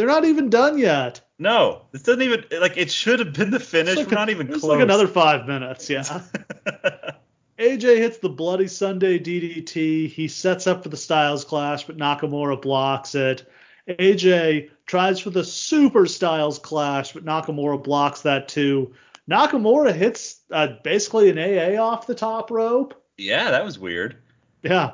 They're 0.00 0.08
not 0.08 0.24
even 0.24 0.48
done 0.48 0.78
yet. 0.78 1.20
No, 1.38 1.82
this 1.92 2.00
doesn't 2.04 2.22
even 2.22 2.42
like 2.58 2.78
it 2.78 2.90
should 2.90 3.18
have 3.18 3.34
been 3.34 3.50
the 3.50 3.60
finish. 3.60 3.96
Like 3.96 4.06
We're 4.06 4.14
not 4.14 4.30
even 4.30 4.46
close. 4.48 4.64
like 4.64 4.80
another 4.80 5.06
five 5.06 5.46
minutes, 5.46 5.90
yeah. 5.90 6.22
AJ 7.58 7.98
hits 7.98 8.16
the 8.16 8.30
Bloody 8.30 8.66
Sunday 8.66 9.18
DDT. 9.18 10.08
He 10.08 10.26
sets 10.26 10.66
up 10.66 10.82
for 10.82 10.88
the 10.88 10.96
Styles 10.96 11.44
Clash, 11.44 11.84
but 11.84 11.98
Nakamura 11.98 12.62
blocks 12.62 13.14
it. 13.14 13.46
AJ 13.88 14.70
tries 14.86 15.20
for 15.20 15.28
the 15.28 15.44
Super 15.44 16.06
Styles 16.06 16.58
Clash, 16.58 17.12
but 17.12 17.26
Nakamura 17.26 17.82
blocks 17.82 18.22
that 18.22 18.48
too. 18.48 18.94
Nakamura 19.30 19.92
hits 19.92 20.40
uh, 20.50 20.68
basically 20.82 21.28
an 21.28 21.38
AA 21.38 21.78
off 21.78 22.06
the 22.06 22.14
top 22.14 22.50
rope. 22.50 22.94
yeah, 23.18 23.50
that 23.50 23.66
was 23.66 23.78
weird. 23.78 24.16
Yeah, 24.62 24.92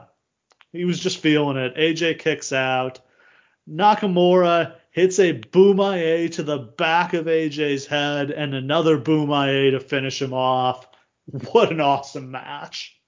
he 0.73 0.85
was 0.85 0.99
just 0.99 1.19
feeling 1.19 1.57
it. 1.57 1.77
AJ 1.77 2.19
kicks 2.19 2.53
out. 2.53 2.99
Nakamura 3.71 4.75
hits 4.97 5.19
a 5.19 5.33
Boma 5.33 5.99
Ye 5.99 6.31
to 6.31 6.43
the 6.43 6.57
back 6.57 7.13
of 7.13 7.27
AJ's 7.27 7.85
head 7.85 8.31
and 8.31 8.55
another 8.55 8.97
Boma 8.97 9.47
Ye 9.53 9.71
to 9.73 9.79
finish 9.79 10.21
him 10.21 10.33
off. 10.33 10.89
What 11.53 11.71
an 11.71 11.81
awesome 11.81 12.31
match. 12.31 12.99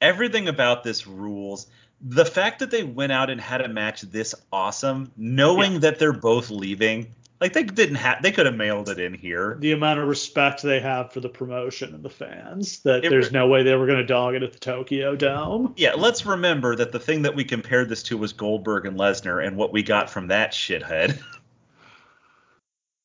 Everything 0.00 0.48
about 0.48 0.82
this 0.82 1.06
rules. 1.06 1.68
The 2.00 2.24
fact 2.24 2.58
that 2.58 2.72
they 2.72 2.82
went 2.82 3.12
out 3.12 3.30
and 3.30 3.40
had 3.40 3.60
a 3.60 3.68
match 3.68 4.00
this 4.00 4.34
awesome, 4.52 5.12
knowing 5.16 5.74
Yeah. 5.74 5.78
that 5.80 5.98
they're 6.00 6.12
both 6.12 6.50
leaving, 6.50 7.14
like 7.42 7.52
they 7.54 7.64
didn't 7.64 7.96
have, 7.96 8.22
they 8.22 8.30
could 8.30 8.46
have 8.46 8.54
mailed 8.54 8.88
it 8.88 9.00
in 9.00 9.12
here. 9.14 9.56
The 9.58 9.72
amount 9.72 9.98
of 9.98 10.06
respect 10.06 10.62
they 10.62 10.78
have 10.78 11.12
for 11.12 11.18
the 11.18 11.28
promotion 11.28 11.92
and 11.92 12.02
the 12.02 12.08
fans 12.08 12.78
that 12.84 13.04
It- 13.04 13.10
there's 13.10 13.32
no 13.32 13.48
way 13.48 13.64
they 13.64 13.74
were 13.74 13.86
going 13.86 13.98
to 13.98 14.04
dog 14.06 14.36
it 14.36 14.44
at 14.44 14.52
the 14.52 14.58
Tokyo 14.60 15.16
Dome. 15.16 15.74
Yeah, 15.76 15.94
let's 15.94 16.24
remember 16.24 16.76
that 16.76 16.92
the 16.92 17.00
thing 17.00 17.22
that 17.22 17.34
we 17.34 17.42
compared 17.44 17.88
this 17.88 18.04
to 18.04 18.16
was 18.16 18.32
Goldberg 18.32 18.86
and 18.86 18.96
Lesnar, 18.96 19.44
and 19.44 19.56
what 19.56 19.72
we 19.72 19.82
got 19.82 20.08
from 20.08 20.28
that 20.28 20.52
shithead. 20.52 21.20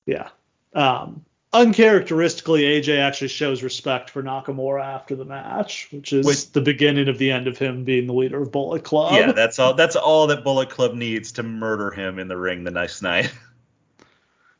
Yeah. 0.06 0.30
Um, 0.74 1.26
uncharacteristically, 1.52 2.62
AJ 2.62 2.98
actually 3.00 3.28
shows 3.28 3.62
respect 3.62 4.10
for 4.10 4.24
Nakamura 4.24 4.82
after 4.82 5.18
the 5.18 5.26
match, 5.26 5.90
which 5.92 6.14
is 6.14 6.46
the 6.52 6.62
beginning 6.62 7.10
of 7.10 7.18
the 7.18 7.30
end 7.30 7.46
of 7.48 7.58
him 7.58 7.84
being 7.84 8.08
the 8.08 8.14
leader 8.14 8.42
of 8.42 8.52
Bullet 8.52 8.86
Club. 8.86 9.14
yeah, 9.16 9.34
that's 9.34 9.60
all. 9.60 9.74
That's 9.74 9.98
all 9.98 10.28
that 10.28 10.46
Bullet 10.46 10.70
Club 10.70 10.94
needs 10.94 11.34
to 11.34 11.44
murder 11.44 11.92
him 11.92 12.20
in 12.20 12.30
the 12.30 12.38
ring 12.38 12.64
the 12.64 12.72
next 12.72 13.02
night. 13.02 13.34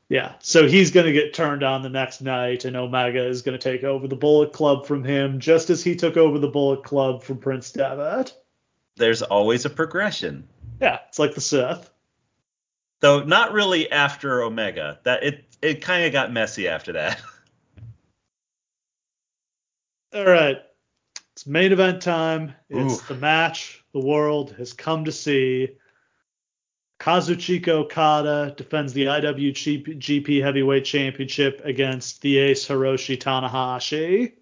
Yeah, 0.10 0.36
so 0.40 0.68
he's 0.68 0.92
going 0.92 1.06
to 1.06 1.12
get 1.12 1.34
turned 1.34 1.64
on 1.64 1.82
the 1.82 1.90
next 1.90 2.22
night, 2.22 2.64
and 2.64 2.78
Omega 2.78 3.26
is 3.26 3.42
going 3.42 3.60
to 3.60 3.72
take 3.72 3.84
over 3.84 4.08
the 4.08 4.16
Bullet 4.16 4.54
Club 4.54 4.86
from 4.86 5.04
him, 5.04 5.38
just 5.40 5.70
as 5.70 5.84
he 5.84 5.98
took 5.98 6.16
over 6.16 6.40
the 6.40 6.48
Bullet 6.48 6.84
Club 6.86 7.24
from 7.24 7.40
Prince 7.40 7.72
Devitt. 7.74 8.34
There's 8.96 9.22
always 9.22 9.66
a 9.66 9.70
progression, 9.70 10.48
Yeah, 10.82 11.00
it's 11.10 11.20
like 11.20 11.36
the 11.36 11.42
Sith. 11.42 11.90
though 13.02 13.24
not 13.24 13.52
really 13.52 13.92
after 13.92 14.42
Omega. 14.44 15.00
That 15.04 15.24
it 15.24 15.44
it 15.62 15.82
kind 15.82 16.06
of 16.06 16.14
got 16.14 16.32
messy 16.32 16.70
after 16.70 16.94
that. 16.94 17.20
All 20.14 20.26
right, 20.26 20.58
it's 21.34 21.46
main 21.46 21.74
event 21.74 22.02
time. 22.02 22.54
It's 22.70 22.94
Oof. 22.94 23.08
the 23.10 23.16
match 23.16 23.84
the 23.94 24.00
world 24.00 24.56
has 24.58 24.72
come 24.74 25.04
to 25.06 25.12
see. 25.12 25.70
Kazuchika 27.00 27.70
Okada 27.70 28.54
defends 28.58 28.94
the 28.94 29.06
IWGP 29.06 30.42
Heavyweight 30.42 30.84
Championship 30.86 31.62
against 31.64 32.22
the 32.22 32.38
ace 32.40 32.68
Hiroshi 32.68 33.18
Tanahashi. 33.18 34.34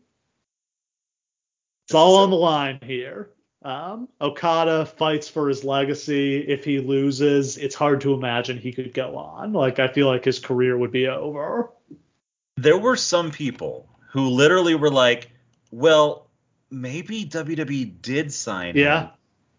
It's 1.88 1.94
all 1.94 2.16
on 2.18 2.30
the 2.30 2.36
line 2.38 2.80
here. 2.82 3.30
Um, 3.64 4.08
Okada 4.22 4.86
fights 4.86 5.28
for 5.28 5.50
his 5.50 5.64
legacy. 5.64 6.38
If 6.38 6.64
he 6.64 6.80
loses, 6.80 7.58
it's 7.58 7.76
hard 7.76 8.02
to 8.02 8.14
imagine 8.14 8.58
he 8.58 8.72
could 8.72 8.94
go 8.94 9.18
on. 9.18 9.54
Like 9.54 9.80
I 9.80 9.88
feel 9.88 10.08
like 10.08 10.24
his 10.24 10.40
career 10.40 10.78
would 10.78 10.92
be 10.92 11.08
over. 11.08 11.72
there 12.58 12.78
were 12.78 12.96
some 12.96 13.32
people 13.32 13.90
who 14.12 14.30
literally 14.30 14.76
were 14.76 14.90
like, 14.92 15.30
"Well, 15.72 16.30
maybe 16.72 17.26
WWE 17.26 18.02
did 18.02 18.32
sign 18.32 18.78
Yeah. 18.78 19.02
him 19.08 19.10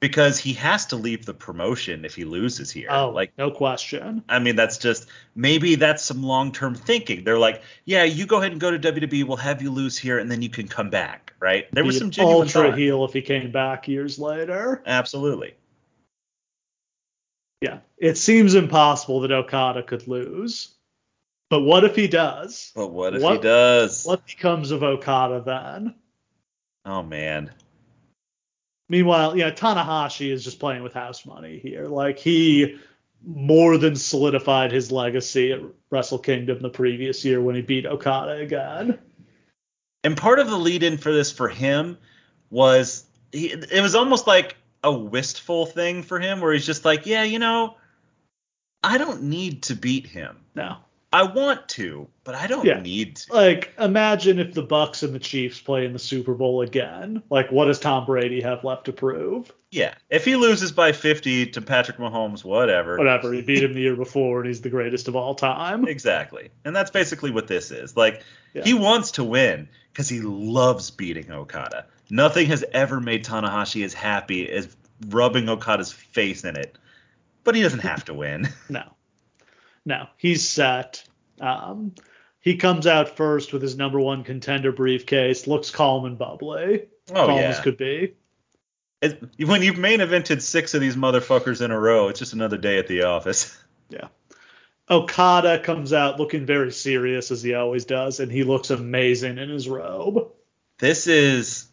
because 0.07 0.39
he 0.39 0.53
has 0.53 0.87
to 0.87 0.97
leave 0.97 1.27
the 1.27 1.35
promotion 1.35 2.05
if 2.05 2.15
he 2.15 2.25
loses 2.25 2.71
here." 2.71 2.89
Oh, 2.91 3.11
like 3.11 3.33
no 3.37 3.51
question. 3.51 4.23
I 4.29 4.39
mean, 4.39 4.55
that's 4.55 4.79
just 4.79 5.09
maybe 5.35 5.75
that's 5.75 6.05
some 6.05 6.23
long 6.23 6.53
term 6.53 6.77
thinking. 6.77 7.25
They're 7.25 7.39
like, 7.39 7.63
yeah, 7.85 8.05
you 8.05 8.25
go 8.25 8.39
ahead 8.39 8.53
and 8.53 8.61
go 8.61 8.71
to 8.71 8.79
WWE. 8.79 9.25
We'll 9.25 9.37
have 9.37 9.61
you 9.61 9.73
lose 9.73 9.99
here, 9.99 10.19
and 10.19 10.31
then 10.31 10.43
you 10.43 10.49
can 10.49 10.69
come 10.69 10.91
back, 10.91 11.33
right? 11.41 11.67
There 11.73 11.85
was 11.85 11.99
some 11.99 12.11
genuine 12.11 12.43
ultra 12.43 12.71
thought. 12.71 12.79
heel 12.79 13.05
if 13.05 13.13
he 13.13 13.23
came 13.23 13.51
back 13.51 13.89
years 13.89 14.19
later. 14.19 14.83
Absolutely. 14.87 15.55
Yeah, 17.61 17.79
it 17.99 18.17
seems 18.17 18.55
impossible 18.55 19.21
that 19.21 19.33
Okada 19.33 19.83
could 19.83 20.07
lose. 20.07 20.75
But 21.51 21.63
what 21.63 21.85
if 21.85 21.97
he 21.97 22.07
does? 22.07 22.73
But 22.75 22.89
what 22.89 23.15
if 23.15 23.23
he 23.23 23.39
does? 23.39 24.05
What 24.05 24.27
becomes 24.27 24.71
of 24.71 24.83
Okada 24.83 25.43
then? 25.45 25.95
Oh 26.85 27.03
man. 27.03 27.51
Meanwhile, 28.89 29.37
yeah, 29.37 29.51
Tanahashi 29.51 30.31
is 30.31 30.45
just 30.45 30.61
playing 30.61 30.83
with 30.83 30.93
house 30.93 31.27
money 31.27 31.59
here. 31.59 31.87
Like 31.87 32.19
he 32.19 32.79
more 33.25 33.77
than 33.79 33.97
solidified 33.97 34.71
his 34.71 34.93
legacy 34.93 35.53
at 35.53 35.61
Wrestle 35.91 36.19
Kingdom 36.19 36.61
the 36.63 36.71
previous 36.71 37.25
year 37.25 37.41
when 37.41 37.57
he 37.57 37.63
beat 37.63 37.87
Okada 37.87 38.37
again. 38.37 38.99
And 40.05 40.17
part 40.17 40.39
of 40.39 40.49
the 40.49 40.57
lead 40.57 40.85
in 40.85 40.99
for 40.99 41.13
this 41.13 41.33
for 41.33 41.49
him 41.49 41.99
was 42.51 43.05
he, 43.33 43.51
it 43.51 43.83
was 43.83 43.97
almost 43.97 44.29
like 44.29 44.57
a 44.85 44.93
wistful 44.93 45.67
thing 45.67 46.03
for 46.05 46.21
him 46.21 46.41
where 46.41 46.53
he's 46.53 46.67
just 46.67 46.85
like, 46.85 47.07
yeah, 47.07 47.25
you 47.25 47.41
know, 47.41 47.77
I 48.85 48.99
don't 48.99 49.25
need 49.25 49.65
to 49.65 49.75
beat 49.75 50.07
him. 50.07 50.37
No. 50.55 50.77
I 51.17 51.23
want 51.23 51.67
to, 51.71 52.09
but 52.25 52.35
I 52.35 52.47
don't 52.47 52.67
Yeah. 52.67 52.81
need 52.81 53.17
to. 53.17 53.33
Like, 53.33 53.73
imagine 53.79 54.39
if 54.39 54.53
the 54.53 54.63
Bucs 54.63 55.03
and 55.03 55.15
the 55.15 55.19
Chiefs 55.19 55.59
play 55.61 55.87
in 55.87 55.95
the 55.95 55.99
Super 55.99 56.35
Bowl 56.35 56.61
again. 56.61 57.23
Like, 57.31 57.51
what 57.51 57.65
does 57.67 57.81
Tom 57.81 58.05
Brady 58.05 58.43
have 58.43 58.65
left 58.65 58.85
to 58.85 58.93
prove? 58.93 59.51
Yeah. 59.71 59.95
If 60.11 60.27
he 60.27 60.37
loses 60.37 60.73
by 60.73 60.93
50 60.93 61.47
to 61.47 61.63
Patrick 61.63 61.97
Mahomes, 61.97 62.45
whatever. 62.45 62.99
Whatever. 62.99 63.33
He 63.33 63.41
beat 63.41 63.63
him 63.65 63.73
the 63.73 63.81
year 63.81 63.97
before, 63.97 64.41
and 64.41 64.47
he's 64.47 64.61
the 64.61 64.69
greatest 64.69 65.09
of 65.09 65.17
all 65.17 65.35
time. 65.35 65.89
Exactly. 65.89 66.51
And 66.67 66.77
that's 66.77 66.91
basically 66.91 67.31
what 67.31 67.47
this 67.47 67.71
is. 67.71 67.97
Like, 67.97 68.23
Yeah. 68.53 68.65
he 68.65 68.75
wants 68.75 69.13
to 69.13 69.25
win 69.25 69.69
because 69.93 70.11
he 70.11 70.21
loves 70.21 70.91
beating 70.91 71.31
Okada. 71.31 71.87
Nothing 72.11 72.47
has 72.49 72.63
ever 72.73 73.01
made 73.01 73.25
Tanahashi 73.25 73.85
as 73.87 73.95
happy 73.95 74.51
as 74.51 74.69
rubbing 75.09 75.49
Okada's 75.49 75.93
face 75.93 76.45
in 76.45 76.57
it. 76.57 76.77
But 77.43 77.55
he 77.55 77.63
doesn't 77.63 77.79
have 77.81 78.05
to 78.07 78.13
win. 78.15 78.49
No. 78.69 78.83
No. 79.87 80.09
He's 80.19 80.47
set. 80.47 81.05
Um, 81.41 81.95
he 82.41 82.57
comes 82.57 82.87
out 82.87 83.17
first 83.17 83.53
with 83.53 83.63
his 83.63 83.77
number 83.77 83.99
one 83.99 84.23
contender 84.23 84.73
briefcase, 84.73 85.47
looks 85.47 85.71
calm 85.71 86.05
and 86.05 86.19
bubbly. 86.19 86.89
Oh, 87.11 87.27
calm 87.27 87.39
yeah. 87.39 87.49
as 87.49 87.61
could 87.61 87.79
be. 87.79 88.15
It, 89.01 89.23
when 89.39 89.63
you've 89.63 89.79
main 89.79 90.01
evented 90.01 90.43
six 90.43 90.75
of 90.75 90.81
these 90.81 90.97
motherfuckers 90.97 91.65
in 91.65 91.71
a 91.71 91.79
row, 91.79 92.09
it's 92.09 92.19
just 92.19 92.33
another 92.35 92.59
day 92.59 92.79
at 92.79 92.87
the 92.89 93.05
office. 93.05 93.57
Yeah. 93.89 94.09
Okada 94.91 95.61
comes 95.61 95.93
out 95.93 96.19
looking 96.19 96.45
very 96.45 96.73
serious 96.73 97.31
as 97.31 97.41
he 97.41 97.55
always 97.55 97.85
does, 97.85 98.19
and 98.19 98.33
he 98.33 98.43
looks 98.43 98.71
amazing 98.71 99.39
in 99.39 99.49
his 99.49 99.69
robe. 99.69 100.33
This 100.81 101.07
is. 101.07 101.69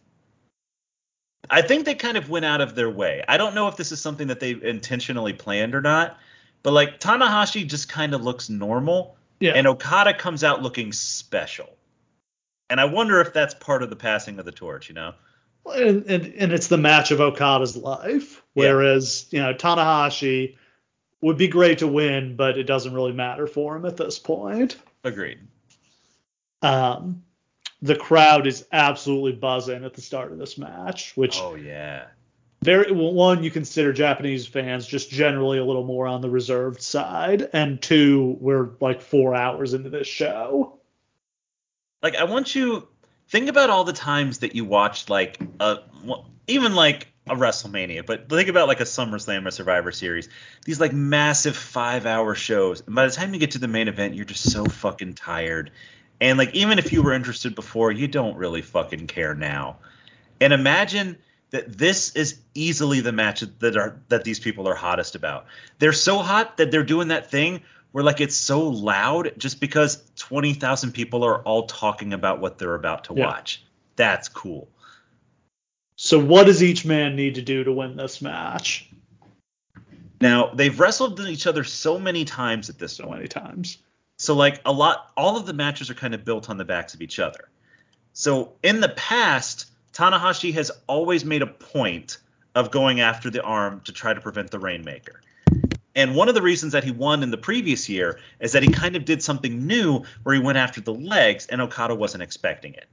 I 1.49 1.64
think 1.64 1.86
they 1.86 1.95
kind 1.95 2.18
of 2.18 2.30
went 2.30 2.45
out 2.45 2.61
of 2.61 2.76
their 2.76 2.89
way. 2.91 3.24
I 3.28 3.38
don't 3.38 3.55
know 3.55 3.68
if 3.68 3.78
this 3.78 3.91
is 3.91 3.99
something 3.99 4.28
that 4.28 4.39
they 4.39 4.51
intentionally 4.51 5.34
planned 5.34 5.74
or 5.74 5.82
not, 5.82 6.20
but 6.64 6.74
like 6.74 6.99
Tanahashi 6.99 7.68
just 7.68 7.89
kind 7.89 8.14
of 8.14 8.24
looks 8.24 8.49
normal, 8.49 9.16
Yeah. 9.39 9.51
and 9.55 9.68
Okada 9.68 10.14
comes 10.14 10.43
out 10.43 10.61
looking 10.64 10.91
special. 10.91 11.70
And 12.70 12.80
I 12.82 12.86
wonder 12.86 13.22
if 13.22 13.34
that's 13.34 13.53
part 13.53 13.84
of 13.84 13.89
the 13.89 13.95
passing 13.95 14.39
of 14.39 14.45
the 14.45 14.51
torch, 14.51 14.89
you 14.89 14.95
know? 14.95 15.14
and, 15.66 16.03
and 16.07 16.26
and 16.38 16.51
it's 16.51 16.68
the 16.68 16.78
match 16.78 17.11
of 17.11 17.22
Okada's 17.22 17.78
life. 17.78 18.41
Yeah. 18.55 18.66
Whereas 18.74 19.28
you 19.32 19.39
know 19.41 19.53
Tanahashi 19.53 20.55
would 21.22 21.38
be 21.38 21.47
great 21.47 21.78
to 21.80 21.88
win, 21.88 22.36
but 22.36 22.57
it 22.57 22.64
doesn't 22.64 22.93
really 22.93 23.14
matter 23.14 23.47
for 23.47 23.76
him 23.78 23.86
at 23.86 23.95
this 23.95 24.20
point. 24.20 24.76
Agreed. 25.05 25.39
Um, 26.61 27.24
the 27.82 27.95
crowd 27.95 28.47
is 28.47 28.66
absolutely 28.72 29.34
buzzing 29.34 29.84
at 29.86 29.93
the 29.93 30.01
start 30.01 30.32
of 30.32 30.38
this 30.38 30.57
match, 30.57 31.16
which 31.16 31.38
Oh 31.39 31.55
yeah. 31.55 32.05
Very 32.64 32.91
well, 32.91 33.14
one 33.14 33.43
you 33.43 33.51
consider 33.51 33.93
Japanese 33.93 34.47
fans 34.47 34.88
just 34.88 35.09
generally 35.09 35.57
a 35.57 35.66
little 35.66 35.84
more 35.84 36.07
on 36.07 36.22
the 36.22 36.30
reserved 36.30 36.82
side, 36.82 37.49
and 37.53 37.82
two 37.82 38.38
we're 38.39 38.72
like 38.80 39.01
four 39.01 39.36
hours 39.36 39.74
into 39.74 39.89
this 39.89 40.07
show. 40.07 40.80
Like 42.01 42.16
I 42.16 42.26
want 42.26 42.55
you 42.55 42.88
think 43.30 43.49
about 43.49 43.70
all 43.70 43.84
the 43.84 43.93
times 43.93 44.39
that 44.39 44.55
you 44.55 44.66
watched 44.66 45.09
like 45.09 45.39
a 45.59 45.80
even 46.47 46.76
like 46.76 47.07
a 47.28 47.36
WrestleMania, 47.36 48.05
but 48.05 48.28
think 48.30 48.49
about 48.49 48.68
like 48.68 48.82
a 48.82 48.86
SummerSlam 48.86 49.45
or 49.45 49.51
Survivor 49.51 49.91
Series. 49.91 50.28
These 50.66 50.80
like 50.80 50.91
massive 50.91 51.55
five 51.55 52.05
hour 52.05 52.36
shows. 52.36 52.84
And 52.86 52.95
by 52.95 53.05
the 53.05 53.14
time 53.14 53.34
you 53.34 53.39
get 53.39 53.51
to 53.51 53.59
the 53.59 53.68
main 53.68 53.88
event, 53.88 54.16
you're 54.16 54.26
just 54.26 54.51
so 54.51 54.66
fucking 54.66 55.14
tired. 55.14 55.72
And 56.20 56.38
like 56.38 56.53
even 56.53 56.80
if 56.80 56.91
you 56.91 57.01
were 57.01 57.14
interested 57.14 57.55
before, 57.55 57.91
you 57.91 58.07
don't 58.07 58.36
really 58.36 58.61
fucking 58.61 59.07
care 59.07 59.36
now. 59.36 59.78
And 60.41 60.51
imagine 60.51 61.18
that 61.54 61.78
this 61.78 62.16
is 62.16 62.39
easily 62.56 62.99
the 62.99 63.12
match 63.12 63.41
that 63.60 63.78
are 63.78 64.01
that 64.10 64.24
these 64.24 64.39
people 64.39 64.68
are 64.68 64.74
hottest 64.74 65.14
about. 65.14 65.45
They're 65.78 65.93
so 65.93 66.18
hot 66.18 66.58
that 66.58 66.72
they're 66.72 66.84
doing 66.84 67.10
that 67.10 67.30
thing 67.30 67.62
where 67.91 68.04
like 68.04 68.20
it's 68.20 68.36
so 68.36 68.68
loud 68.68 69.34
just 69.38 69.62
because 69.62 70.04
20,000 70.16 70.91
people 70.93 71.24
are 71.24 71.43
all 71.43 71.68
talking 71.68 72.12
about 72.12 72.41
what 72.41 72.58
they're 72.58 72.74
about 72.74 73.04
to 73.06 73.14
Yeah. 73.14 73.28
watch. 73.28 73.64
That's 73.95 74.28
cool. 74.30 74.68
So 75.95 76.18
what 76.18 76.47
does 76.47 76.64
each 76.64 76.86
man 76.86 77.16
need 77.16 77.36
to 77.36 77.43
do 77.43 77.64
to 77.64 77.72
win 77.72 77.95
this 77.95 78.20
match? 78.20 78.89
Now, 80.20 80.47
they've 80.56 80.78
wrestled 80.80 81.20
each 81.20 81.45
other 81.45 81.64
so 81.64 81.99
many 81.99 82.26
times 82.26 82.68
at 82.68 82.80
this 82.80 82.93
So 82.93 83.04
point. 83.04 83.18
many 83.18 83.28
times. 83.28 83.78
So 84.18 84.34
like 84.34 84.60
a 84.66 84.72
lot 84.72 85.12
all 85.16 85.38
of 85.38 85.45
the 85.45 85.54
matches 85.54 85.91
are 85.91 85.93
kind 85.93 86.16
of 86.16 86.26
built 86.26 86.49
on 86.49 86.58
the 86.58 86.66
backs 86.66 86.95
of 86.95 87.01
each 87.04 87.20
other. 87.20 87.49
So 88.14 88.54
in 88.64 88.80
the 88.80 88.89
past, 88.89 89.68
Tanahashi 89.94 90.54
has 90.54 90.72
always 90.88 91.24
made 91.24 91.41
a 91.41 91.48
point 91.48 92.18
of 92.56 92.72
going 92.72 93.00
after 93.00 93.30
the 93.30 93.41
arm 93.41 93.82
to 93.86 93.91
try 93.91 94.14
to 94.14 94.22
prevent 94.22 94.52
the 94.52 94.60
Rainmaker. 94.60 95.22
And 95.96 96.16
one 96.16 96.28
of 96.28 96.36
the 96.36 96.41
reasons 96.41 96.74
that 96.74 96.84
he 96.84 96.91
won 96.91 97.22
in 97.22 97.30
the 97.30 97.38
previous 97.38 97.88
year 97.88 98.20
is 98.39 98.52
that 98.54 98.64
he 98.64 98.70
kind 98.70 98.96
of 98.96 99.06
did 99.06 99.22
something 99.22 99.68
new 99.68 100.04
where 100.24 100.34
he 100.34 100.41
went 100.41 100.58
after 100.58 100.82
the 100.82 100.94
legs 100.94 101.46
and 101.46 101.62
Okada 101.62 101.94
wasn't 101.94 102.24
expecting 102.24 102.74
it. 102.74 102.88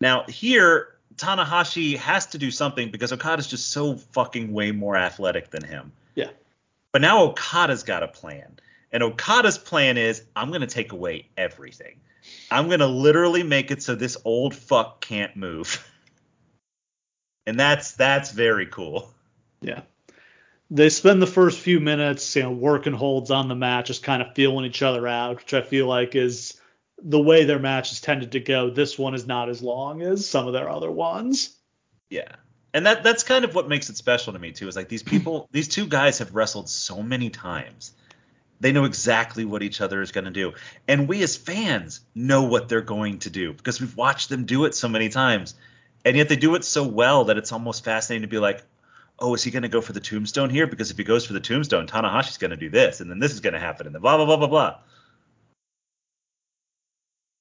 Now, 0.00 0.24
here 0.26 0.96
Tanahashi 1.16 1.96
has 1.98 2.26
to 2.26 2.38
do 2.38 2.50
something 2.50 2.90
because 2.90 3.12
Okada's 3.12 3.46
just 3.46 3.70
so 3.70 3.96
fucking 3.96 4.52
way 4.52 4.72
more 4.72 4.96
athletic 4.96 5.50
than 5.50 5.62
him. 5.62 5.92
Yeah. 6.16 6.30
But 6.90 7.02
now 7.02 7.22
Okada's 7.24 7.84
got 7.84 8.02
a 8.02 8.08
plan. 8.08 8.58
And 8.90 9.04
Okada's 9.04 9.58
plan 9.58 9.96
is 9.96 10.24
I'm 10.34 10.48
going 10.48 10.62
to 10.62 10.66
take 10.66 10.90
away 10.90 11.28
everything. 11.36 12.00
I'm 12.50 12.66
going 12.66 12.80
to 12.80 12.86
literally 12.86 13.44
make 13.44 13.70
it 13.70 13.82
so 13.82 13.94
this 13.94 14.16
old 14.24 14.54
fuck 14.54 15.00
can't 15.00 15.36
move. 15.36 15.86
And 17.46 17.58
that's 17.58 17.92
that's 17.92 18.30
very 18.30 18.66
cool. 18.66 19.12
Yeah. 19.60 19.82
They 20.70 20.88
spend 20.88 21.20
the 21.20 21.26
first 21.26 21.58
few 21.58 21.80
minutes, 21.80 22.36
you 22.36 22.42
know, 22.42 22.52
working 22.52 22.92
holds 22.92 23.30
on 23.30 23.48
the 23.48 23.56
match, 23.56 23.88
just 23.88 24.04
kind 24.04 24.22
of 24.22 24.34
feeling 24.34 24.64
each 24.64 24.82
other 24.82 25.06
out, 25.08 25.36
which 25.36 25.52
I 25.52 25.62
feel 25.62 25.86
like 25.86 26.14
is 26.14 26.60
the 27.02 27.20
way 27.20 27.44
their 27.44 27.58
matches 27.58 28.00
tended 28.00 28.32
to 28.32 28.40
go. 28.40 28.70
This 28.70 28.98
one 28.98 29.14
is 29.14 29.26
not 29.26 29.48
as 29.48 29.62
long 29.62 30.02
as 30.02 30.28
some 30.28 30.46
of 30.46 30.52
their 30.52 30.70
other 30.70 30.90
ones. 30.90 31.56
Yeah. 32.08 32.36
And 32.72 32.86
that 32.86 33.02
that's 33.02 33.24
kind 33.24 33.44
of 33.44 33.54
what 33.54 33.68
makes 33.68 33.90
it 33.90 33.96
special 33.96 34.32
to 34.32 34.38
me 34.38 34.52
too. 34.52 34.68
Is 34.68 34.76
like 34.76 34.88
these 34.88 35.02
people, 35.02 35.48
these 35.52 35.68
two 35.68 35.86
guys 35.86 36.18
have 36.18 36.34
wrestled 36.34 36.68
so 36.68 37.02
many 37.02 37.30
times. 37.30 37.92
They 38.60 38.72
know 38.72 38.84
exactly 38.84 39.44
what 39.44 39.62
each 39.62 39.80
other 39.80 40.02
is 40.02 40.12
going 40.12 40.26
to 40.26 40.30
do. 40.30 40.52
And 40.86 41.08
we 41.08 41.22
as 41.22 41.36
fans 41.36 42.02
know 42.14 42.42
what 42.42 42.68
they're 42.68 42.82
going 42.82 43.20
to 43.20 43.30
do 43.30 43.54
because 43.54 43.80
we've 43.80 43.96
watched 43.96 44.28
them 44.28 44.44
do 44.44 44.66
it 44.66 44.74
so 44.74 44.88
many 44.88 45.08
times. 45.08 45.54
And 46.04 46.16
yet 46.16 46.28
they 46.28 46.36
do 46.36 46.54
it 46.54 46.64
so 46.64 46.86
well 46.86 47.24
that 47.24 47.36
it's 47.36 47.52
almost 47.52 47.84
fascinating 47.84 48.22
to 48.22 48.28
be 48.28 48.38
like, 48.38 48.62
oh, 49.18 49.34
is 49.34 49.42
he 49.42 49.50
going 49.50 49.62
to 49.62 49.68
go 49.68 49.80
for 49.80 49.92
the 49.92 50.00
tombstone 50.00 50.48
here? 50.50 50.66
Because 50.66 50.90
if 50.90 50.96
he 50.96 51.04
goes 51.04 51.26
for 51.26 51.34
the 51.34 51.40
tombstone, 51.40 51.86
Tanahashi's 51.86 52.38
going 52.38 52.52
to 52.52 52.56
do 52.56 52.70
this, 52.70 53.00
and 53.00 53.10
then 53.10 53.18
this 53.18 53.32
is 53.32 53.40
going 53.40 53.52
to 53.52 53.60
happen, 53.60 53.86
and 53.86 53.94
then 53.94 54.00
blah, 54.00 54.16
blah, 54.16 54.24
blah, 54.24 54.36
blah, 54.36 54.46
blah. 54.46 54.76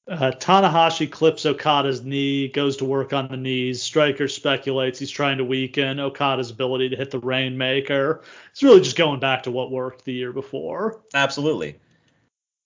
Uh, 0.09 0.31
Tanahashi 0.31 1.09
clips 1.09 1.45
Okada's 1.45 2.03
knee, 2.03 2.47
goes 2.47 2.75
to 2.77 2.85
work 2.85 3.13
on 3.13 3.27
the 3.27 3.37
knees. 3.37 3.81
Striker 3.81 4.27
speculates 4.27 4.97
he's 4.97 5.11
trying 5.11 5.37
to 5.37 5.45
weaken 5.45 5.99
Okada's 5.99 6.49
ability 6.49 6.89
to 6.89 6.95
hit 6.95 7.11
the 7.11 7.19
Rainmaker. 7.19 8.23
It's 8.51 8.63
really 8.63 8.81
just 8.81 8.97
going 8.97 9.19
back 9.19 9.43
to 9.43 9.51
what 9.51 9.71
worked 9.71 10.05
the 10.05 10.13
year 10.13 10.33
before. 10.33 10.99
Absolutely. 11.13 11.77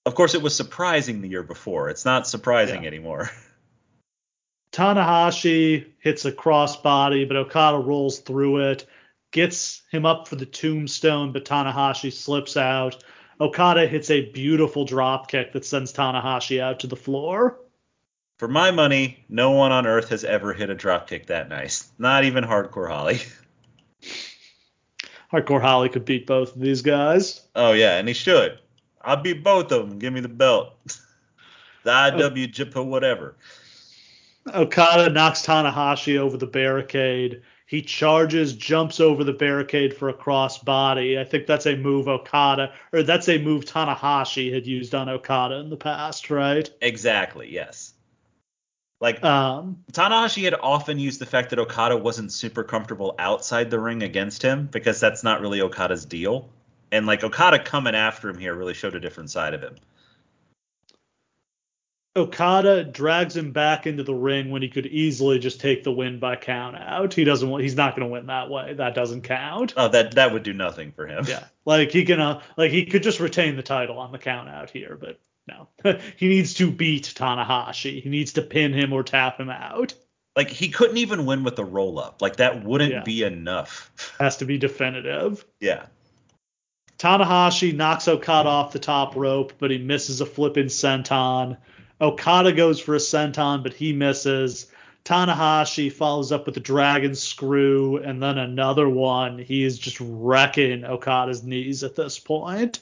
Of 0.06 0.14
course, 0.14 0.34
it 0.34 0.40
was 0.40 0.56
surprising 0.56 1.20
the 1.20 1.28
year 1.28 1.42
before. 1.42 1.90
It's 1.90 2.06
not 2.06 2.26
surprising 2.26 2.82
Yeah. 2.82 2.88
anymore. 2.88 3.30
Tanahashi 4.74 5.86
hits 6.00 6.24
a 6.24 6.32
crossbody, 6.32 7.28
but 7.28 7.36
Okada 7.36 7.78
rolls 7.78 8.18
through 8.18 8.70
it, 8.70 8.86
gets 9.30 9.82
him 9.92 10.04
up 10.04 10.26
for 10.26 10.34
the 10.34 10.46
tombstone, 10.46 11.30
but 11.30 11.44
Tanahashi 11.44 12.12
slips 12.12 12.56
out. 12.56 13.04
Okada 13.40 13.86
hits 13.86 14.10
a 14.10 14.32
beautiful 14.32 14.84
drop 14.84 15.30
kick 15.30 15.52
that 15.52 15.64
sends 15.64 15.92
Tanahashi 15.92 16.60
out 16.60 16.80
to 16.80 16.88
the 16.88 16.96
floor. 16.96 17.60
For 18.38 18.48
my 18.48 18.72
money, 18.72 19.24
no 19.28 19.52
one 19.52 19.70
on 19.70 19.86
earth 19.86 20.08
has 20.08 20.24
ever 20.24 20.52
hit 20.52 20.70
a 20.70 20.74
dropkick 20.74 21.26
that 21.26 21.48
nice. 21.48 21.88
Not 21.96 22.24
even 22.24 22.42
Hardcore 22.42 22.88
Holly. 22.88 23.20
Hardcore 25.32 25.62
Holly 25.62 25.88
could 25.88 26.04
beat 26.04 26.26
both 26.26 26.56
of 26.56 26.60
these 26.60 26.82
guys. 26.82 27.42
Oh 27.54 27.74
yeah, 27.74 27.98
and 27.98 28.08
he 28.08 28.14
should. 28.14 28.58
I'll 29.00 29.22
beat 29.22 29.44
both 29.44 29.70
of 29.70 29.88
them. 29.88 30.00
Give 30.00 30.12
me 30.12 30.18
the 30.18 30.28
belt. 30.28 30.74
the 31.84 31.90
IWGP 31.92 32.74
or 32.74 32.82
whatever. 32.82 33.36
Okada 34.52 35.10
knocks 35.10 35.42
Tanahashi 35.42 36.18
over 36.18 36.36
the 36.36 36.46
barricade. 36.46 37.42
He 37.66 37.80
charges, 37.80 38.54
jumps 38.54 39.00
over 39.00 39.24
the 39.24 39.32
barricade 39.32 39.96
for 39.96 40.10
a 40.10 40.14
crossbody. 40.14 41.18
I 41.18 41.24
think 41.24 41.46
that's 41.46 41.66
a 41.66 41.76
move 41.76 42.08
Okada, 42.08 42.72
or 42.92 43.02
that's 43.02 43.28
a 43.28 43.38
move 43.38 43.64
Tanahashi 43.64 44.52
had 44.52 44.66
used 44.66 44.94
on 44.94 45.08
Okada 45.08 45.56
in 45.56 45.70
the 45.70 45.76
past, 45.76 46.30
right? 46.30 46.68
Exactly. 46.82 47.50
Yes. 47.50 47.94
Like 49.00 49.24
Um, 49.24 49.82
Tanahashi 49.92 50.44
had 50.44 50.54
often 50.54 50.98
used 50.98 51.20
the 51.20 51.26
fact 51.26 51.50
that 51.50 51.58
Okada 51.58 51.96
wasn't 51.96 52.32
super 52.32 52.62
comfortable 52.62 53.14
outside 53.18 53.70
the 53.70 53.80
ring 53.80 54.02
against 54.02 54.42
him 54.42 54.68
because 54.70 55.00
that's 55.00 55.24
not 55.24 55.40
really 55.40 55.60
Okada's 55.60 56.04
deal. 56.04 56.48
And 56.92 57.06
like 57.06 57.24
Okada 57.24 57.58
coming 57.58 57.94
after 57.94 58.28
him 58.28 58.38
here 58.38 58.54
really 58.54 58.74
showed 58.74 58.94
a 58.94 59.00
different 59.00 59.30
side 59.30 59.54
of 59.54 59.62
him. 59.62 59.76
Okada 62.16 62.84
drags 62.84 63.36
him 63.36 63.50
back 63.50 63.86
into 63.88 64.04
the 64.04 64.14
ring 64.14 64.50
when 64.50 64.62
he 64.62 64.68
could 64.68 64.86
easily 64.86 65.38
just 65.40 65.60
take 65.60 65.82
the 65.82 65.90
win 65.90 66.20
by 66.20 66.36
count 66.36 66.76
out. 66.76 67.12
He 67.12 67.24
doesn't 67.24 67.48
want. 67.48 67.64
He's 67.64 67.74
not 67.74 67.96
going 67.96 68.06
to 68.08 68.12
win 68.12 68.26
that 68.26 68.48
way. 68.50 68.74
That 68.74 68.94
doesn't 68.94 69.22
count. 69.22 69.74
Oh, 69.76 69.88
that 69.88 70.12
that 70.14 70.32
would 70.32 70.44
do 70.44 70.52
nothing 70.52 70.92
for 70.92 71.06
him. 71.08 71.24
Yeah, 71.26 71.44
like 71.64 71.90
he 71.90 72.04
can. 72.04 72.20
Uh, 72.20 72.40
like 72.56 72.70
he 72.70 72.86
could 72.86 73.02
just 73.02 73.18
retain 73.18 73.56
the 73.56 73.62
title 73.64 73.98
on 73.98 74.12
the 74.12 74.18
count 74.18 74.48
out 74.48 74.70
here, 74.70 74.96
but 75.00 75.18
no. 75.48 75.68
he 76.16 76.28
needs 76.28 76.54
to 76.54 76.70
beat 76.70 77.12
Tanahashi. 77.16 78.00
He 78.02 78.08
needs 78.08 78.34
to 78.34 78.42
pin 78.42 78.72
him 78.72 78.92
or 78.92 79.02
tap 79.02 79.40
him 79.40 79.50
out. 79.50 79.94
Like 80.36 80.50
he 80.50 80.68
couldn't 80.68 80.98
even 80.98 81.26
win 81.26 81.42
with 81.42 81.56
the 81.56 81.64
roll 81.64 81.98
up. 81.98 82.22
Like 82.22 82.36
that 82.36 82.64
wouldn't 82.64 82.92
Yeah. 82.92 83.02
be 83.02 83.24
enough. 83.24 83.90
Has 84.20 84.36
to 84.36 84.44
be 84.44 84.56
definitive. 84.58 85.44
yeah. 85.60 85.86
Tanahashi 86.98 87.74
knocks 87.74 88.06
Okada 88.06 88.48
off 88.48 88.72
the 88.72 88.78
top 88.78 89.16
rope, 89.16 89.54
but 89.58 89.70
he 89.70 89.78
misses 89.78 90.20
a 90.20 90.26
flipping 90.26 90.66
senton. 90.66 91.56
Okada 92.04 92.52
goes 92.52 92.78
for 92.80 92.94
a 92.94 92.98
senton, 92.98 93.62
but 93.62 93.72
he 93.72 93.92
misses. 93.92 94.66
Tanahashi 95.04 95.92
follows 95.92 96.32
up 96.32 96.46
with 96.46 96.56
a 96.56 96.60
dragon 96.60 97.14
screw 97.14 97.98
and 97.98 98.22
then 98.22 98.38
another 98.38 98.88
one. 98.88 99.38
He 99.38 99.64
is 99.64 99.78
just 99.78 99.98
wrecking 100.00 100.84
Okada's 100.84 101.42
knees 101.42 101.82
at 101.82 101.96
this 101.96 102.18
point. 102.18 102.80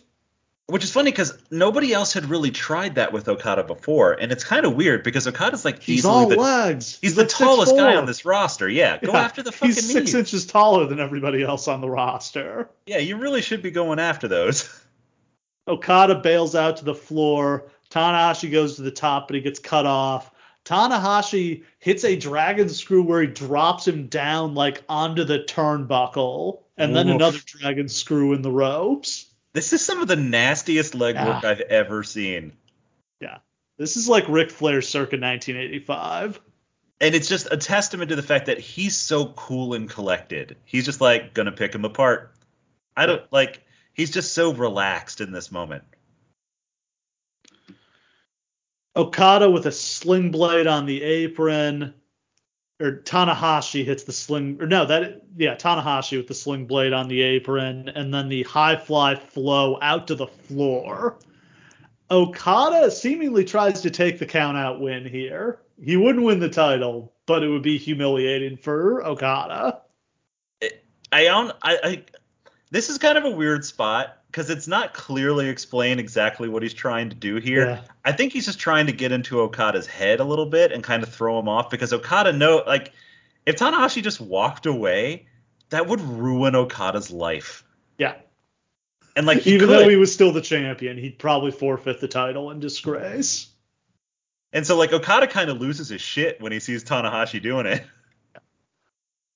Which 0.67 0.85
is 0.85 0.93
funny 0.93 1.11
because 1.11 1.37
nobody 1.51 1.93
else 1.93 2.13
had 2.13 2.27
really 2.27 2.51
tried 2.51 2.95
that 2.95 3.13
with 3.13 3.29
Okada 3.29 3.65
before, 3.65 4.13
and 4.13 4.31
it's 4.33 4.45
kind 4.45 4.65
of 4.65 4.75
weird 4.77 5.03
because 5.03 5.27
Okada's 5.27 5.65
like 5.65 5.83
He's 5.83 6.05
all 6.05 6.29
the 6.29 6.37
legs. 6.37 6.99
he's 7.03 7.15
the 7.17 7.23
like 7.23 7.31
tallest 7.31 7.77
guy 7.77 7.97
on 7.97 8.07
this 8.07 8.25
roster. 8.25 8.69
Yeah, 8.69 8.99
go 8.99 9.13
Yeah, 9.13 9.19
after 9.19 9.43
the 9.43 9.53
fucking 9.53 9.75
He's 9.75 9.93
six 9.93 10.07
knees. 10.07 10.15
inches 10.15 10.47
taller 10.47 10.87
than 10.87 11.01
everybody 11.01 11.43
else 11.43 11.67
on 11.69 11.81
the 11.81 11.91
roster. 11.91 12.71
Yeah, 12.87 12.99
you 12.99 13.17
really 13.17 13.43
should 13.43 13.61
be 13.63 13.71
going 13.73 13.99
after 13.99 14.29
those. 14.29 14.69
Okada 15.69 16.17
bails 16.17 16.55
out 16.55 16.79
to 16.79 16.85
the 16.85 16.95
floor. 16.95 17.65
Tanahashi 17.93 18.51
goes 18.51 18.77
to 18.77 18.83
the 18.83 18.91
top, 18.91 19.29
but 19.29 19.35
he 19.35 19.43
gets 19.43 19.59
cut 19.59 19.85
off. 19.85 20.31
Tanahashi 20.65 21.65
hits 21.79 22.05
a 22.05 22.17
dragon 22.17 22.69
screw 22.69 23.03
where 23.03 23.21
he 23.21 23.27
drops 23.27 23.87
him 23.87 24.07
down 24.07 24.55
like 24.55 24.83
onto 24.89 25.25
the 25.25 25.41
turnbuckle, 25.41 26.63
and 26.79 26.97
then 26.97 27.09
Oof. 27.09 27.17
another 27.17 27.39
dragon 27.45 27.89
screw 27.89 28.33
in 28.33 28.43
the 28.43 28.51
ropes. 28.51 29.27
This 29.53 29.75
is 29.75 29.85
some 29.85 30.01
of 30.01 30.09
the 30.09 30.17
nastiest 30.17 30.95
leg 30.95 31.17
work 31.17 31.45
Ah. 31.45 31.49
I've 31.49 31.61
ever 31.61 32.03
seen. 32.03 32.53
Yeah. 33.21 33.39
This 33.77 33.97
is 33.99 34.09
like 34.09 34.25
Ric 34.29 34.51
Flair 34.51 34.81
circa 34.81 35.17
1985. 35.19 36.41
And 37.03 37.15
it's 37.15 37.29
just 37.29 37.49
a 37.51 37.57
testament 37.57 38.09
to 38.11 38.17
the 38.17 38.23
fact 38.23 38.47
that 38.47 38.59
he's 38.59 38.97
so 38.97 39.27
cool 39.27 39.75
and 39.75 39.91
collected. 39.91 40.57
He's 40.65 40.85
just 40.87 41.01
like 41.01 41.35
gonna 41.35 41.53
pick 41.53 41.75
him 41.75 41.85
apart. 41.85 42.33
I 42.97 43.07
don't 43.07 43.31
like 43.33 43.63
he's 43.93 44.11
just 44.11 44.33
so 44.33 44.55
relaxed 44.55 45.21
in 45.21 45.33
this 45.33 45.51
moment. 45.51 45.83
Okada 48.97 49.51
with 49.51 49.67
a 49.67 49.73
sling 49.73 50.31
blade 50.31 50.67
on 50.67 50.87
the 50.87 51.03
apron. 51.03 51.95
Or 52.81 52.97
Tanahashi 52.97 53.85
hits 53.85 54.03
the 54.03 54.13
sling 54.13 54.61
or 54.61 54.67
no, 54.67 54.85
that 54.87 55.23
yeah, 55.37 55.55
Tanahashi 55.55 56.17
with 56.17 56.27
the 56.27 56.35
sling 56.35 56.67
blade 56.67 56.93
on 56.93 57.07
the 57.07 57.23
apron 57.23 57.89
and 57.91 58.13
then 58.13 58.29
the 58.29 58.43
high 58.43 58.77
fly 58.77 59.15
flow 59.15 59.79
out 59.81 60.09
to 60.09 60.15
the 60.15 60.27
floor. 60.27 61.19
Okada 62.11 62.91
seemingly 62.91 63.45
tries 63.45 63.81
to 63.83 63.91
take 63.91 64.19
the 64.19 64.27
count 64.27 64.57
out 64.57 64.81
win 64.81 65.07
here. 65.07 65.61
He 65.83 65.97
wouldn't 65.97 66.25
win 66.25 66.41
the 66.41 66.49
title, 66.49 67.13
but 67.27 67.43
it 67.43 67.49
would 67.49 67.63
be 67.63 67.79
humiliating 67.79 68.57
for 68.57 69.05
Okada. 69.07 69.83
I 71.13 71.25
don't 71.25 71.53
I, 71.63 71.79
I 71.85 72.03
this 72.71 72.91
is 72.91 72.99
kind 72.99 73.17
of 73.17 73.25
a 73.25 73.31
weird 73.31 73.65
spot 73.65 74.22
because 74.33 74.49
it's 74.49 74.67
not 74.67 74.95
clearly 74.95 75.51
explained 75.51 76.01
exactly 76.01 76.49
what 76.49 76.63
he's 76.63 76.73
trying 76.73 77.11
to 77.11 77.15
do 77.15 77.37
here. 77.37 77.67
Yeah. 77.67 77.81
I 78.03 78.13
think 78.13 78.33
he's 78.33 78.47
just 78.47 78.59
trying 78.59 78.87
to 78.87 78.93
get 78.93 79.13
into 79.13 79.39
Okada's 79.41 79.87
head 79.87 80.21
a 80.21 80.25
little 80.25 80.47
bit 80.47 80.73
and 80.73 80.83
kind 80.83 81.03
of 81.03 81.11
throw 81.13 81.39
him 81.39 81.51
off 81.51 81.69
because 81.69 81.93
Okada 81.93 82.33
know 82.33 82.63
like 82.67 82.93
if 83.45 83.57
Tanahashi 83.57 84.03
just 84.03 84.23
walked 84.23 84.65
away, 84.65 85.27
that 85.69 85.87
would 85.87 86.01
ruin 86.01 86.55
Okada's 86.55 87.11
life. 87.11 87.63
Yeah. 87.99 88.15
And 89.15 89.27
like 89.27 89.47
Even 89.47 89.69
could. 89.69 89.81
though 89.81 89.89
he 89.89 89.97
was 89.97 90.11
still 90.11 90.33
the 90.33 90.41
champion, 90.41 90.97
he'd 90.97 91.19
probably 91.19 91.51
forfeit 91.51 92.01
the 92.01 92.09
title 92.09 92.51
in 92.51 92.59
disgrace. 92.59 93.49
and 94.55 94.67
so 94.67 94.79
like 94.79 94.95
Okada 94.95 95.27
kind 95.27 95.51
of 95.51 95.61
loses 95.61 95.91
his 95.91 96.01
shit 96.01 96.41
when 96.41 96.53
he 96.53 96.59
sees 96.59 96.83
Tanahashi 96.83 97.41
doing 97.43 97.67
it. 97.67 97.85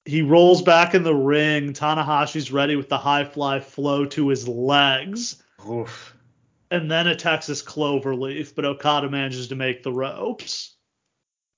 He 0.06 0.22
rolls 0.22 0.62
back 0.62 0.94
in 0.94 1.02
the 1.02 1.14
ring. 1.14 1.72
Tanahashi's 1.72 2.52
ready 2.52 2.76
with 2.76 2.88
the 2.88 2.98
high 2.98 3.24
fly 3.24 3.60
flow 3.60 4.04
to 4.06 4.28
his 4.28 4.46
legs, 4.46 5.42
Oof. 5.68 6.14
and 6.70 6.90
then 6.90 7.08
a 7.08 7.16
Texas 7.16 7.62
cloverleaf, 7.62 8.54
but 8.54 8.64
Okada 8.64 9.10
manages 9.10 9.48
to 9.48 9.56
make 9.56 9.82
the 9.82 9.92
ropes. 9.92 10.76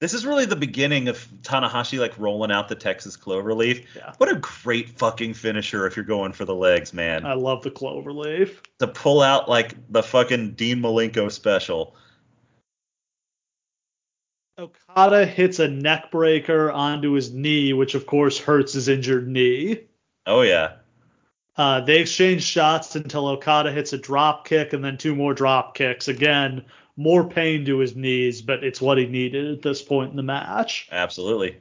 This 0.00 0.14
is 0.14 0.24
really 0.24 0.44
the 0.44 0.54
beginning 0.56 1.08
of 1.08 1.26
Tanahashi 1.42 1.98
like 1.98 2.16
rolling 2.18 2.52
out 2.52 2.68
the 2.68 2.76
Texas 2.76 3.16
cloverleaf. 3.16 3.84
Yeah. 3.96 4.12
What 4.18 4.30
a 4.30 4.36
great 4.36 4.90
fucking 4.90 5.34
finisher 5.34 5.86
if 5.86 5.96
you're 5.96 6.04
going 6.04 6.32
for 6.32 6.44
the 6.44 6.54
legs, 6.54 6.94
man. 6.94 7.26
I 7.26 7.34
love 7.34 7.62
the 7.64 7.70
cloverleaf. 7.72 8.58
to 8.78 8.86
pull 8.86 9.20
out 9.22 9.48
like 9.48 9.74
the 9.90 10.02
fucking 10.02 10.52
Dean 10.52 10.78
Malenko 10.78 11.30
special. 11.32 11.96
Okada 14.58 15.24
hits 15.24 15.60
a 15.60 15.68
neck 15.68 16.10
breaker 16.10 16.70
onto 16.72 17.12
his 17.12 17.32
knee, 17.32 17.72
which 17.72 17.94
of 17.94 18.06
course 18.06 18.38
hurts 18.38 18.72
his 18.72 18.88
injured 18.88 19.28
knee. 19.28 19.82
Oh 20.26 20.42
yeah. 20.42 20.78
Uh, 21.56 21.80
they 21.80 22.00
exchange 22.00 22.42
shots 22.42 22.96
until 22.96 23.28
Okada 23.28 23.70
hits 23.72 23.92
a 23.92 23.98
drop 23.98 24.46
kick 24.46 24.72
and 24.72 24.84
then 24.84 24.96
two 24.98 25.14
more 25.14 25.34
drop 25.34 25.74
kicks. 25.74 26.08
Again, 26.08 26.64
more 26.96 27.28
pain 27.28 27.64
to 27.66 27.78
his 27.78 27.94
knees, 27.96 28.42
but 28.42 28.64
it's 28.64 28.80
what 28.80 28.98
he 28.98 29.06
needed 29.06 29.52
at 29.52 29.62
this 29.62 29.82
point 29.82 30.10
in 30.10 30.16
the 30.16 30.22
match. 30.22 30.88
Absolutely. 30.90 31.56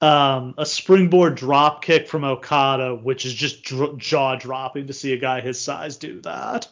um, 0.00 0.54
a 0.58 0.64
springboard 0.66 1.34
drop 1.34 1.82
kick 1.82 2.08
from 2.08 2.24
Okada, 2.24 2.94
which 2.94 3.26
is 3.26 3.34
just 3.34 3.64
dr- 3.64 3.98
jaw 3.98 4.36
dropping 4.36 4.86
to 4.86 4.92
see 4.92 5.12
a 5.12 5.16
guy 5.18 5.40
his 5.40 5.60
size 5.60 5.96
do 5.96 6.20
that. 6.20 6.68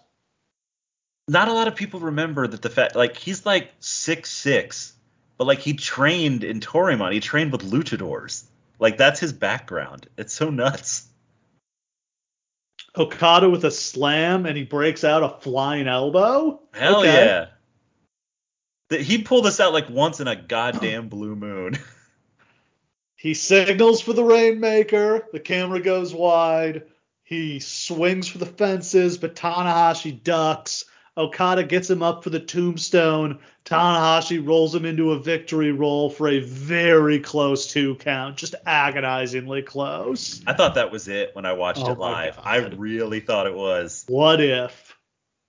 Not 1.29 1.49
a 1.49 1.53
lot 1.53 1.67
of 1.67 1.75
people 1.75 2.01
remember 2.01 2.47
that 2.47 2.63
the 2.63 2.71
fact 2.71 2.95
like 2.95 3.17
he's 3.17 3.45
like 3.45 3.73
six 3.81 4.31
six, 4.31 4.95
but 5.39 5.47
like 5.47 5.59
he 5.61 5.75
trained 5.75 6.45
in 6.45 6.61
Toryumon. 6.61 7.13
He 7.13 7.21
trained 7.21 7.53
with 7.53 7.63
luchadors. 7.63 8.45
Like 8.79 8.97
that's 8.97 9.21
his 9.21 9.33
background. 9.33 10.07
It's 10.17 10.35
so 10.35 10.51
nuts. 10.51 11.07
Okada 12.97 13.49
with 13.51 13.65
a 13.65 13.71
slam 13.71 14.47
and 14.47 14.57
he 14.57 14.65
breaks 14.65 15.05
out 15.05 15.23
a 15.23 15.41
flying 15.43 15.87
elbow. 15.87 16.61
Hell 16.73 17.01
Okay. 17.01 17.27
yeah. 17.27 17.47
That 18.89 19.01
he 19.01 19.23
pulled 19.23 19.45
this 19.45 19.61
out 19.61 19.73
like 19.73 19.91
once 19.91 20.21
in 20.21 20.29
a 20.29 20.37
goddamn 20.37 21.09
blue 21.11 21.37
moon. 21.37 21.79
He 23.19 23.33
signals 23.33 24.03
for 24.03 24.13
the 24.13 24.23
Rainmaker. 24.23 25.27
The 25.33 25.41
camera 25.41 25.81
goes 25.81 26.15
wide. 26.15 26.83
He 27.25 27.59
swings 27.61 28.29
for 28.29 28.37
the 28.39 28.47
fences, 28.47 29.17
but 29.17 29.35
Tanahashi 29.35 30.23
ducks. 30.23 30.85
Okada 31.19 31.65
gets 31.65 31.89
him 31.89 32.03
up 32.03 32.23
for 32.23 32.31
the 32.31 32.41
tombstone. 32.41 33.39
Tanahashi 33.65 34.47
rolls 34.47 34.75
him 34.75 34.85
into 34.85 35.13
a 35.13 35.19
victory 35.19 35.73
roll 35.73 36.11
for 36.11 36.29
a 36.29 36.41
very 36.41 37.19
close 37.21 37.67
two 37.67 37.95
count, 37.97 38.37
just 38.37 38.55
agonizingly 38.67 39.63
close. 39.63 40.43
I 40.47 40.53
thought 40.53 40.75
that 40.75 40.93
was 40.93 41.09
it 41.09 41.35
when 41.35 41.47
I 41.47 41.53
watched 41.55 41.81
Oh 41.83 41.93
it 41.93 41.99
live. 41.99 42.37
God. 42.37 42.45
I 42.47 42.59
really 42.77 43.21
thought 43.21 43.47
it 43.47 43.55
was 43.55 44.05
What 44.09 44.41
if? 44.41 44.95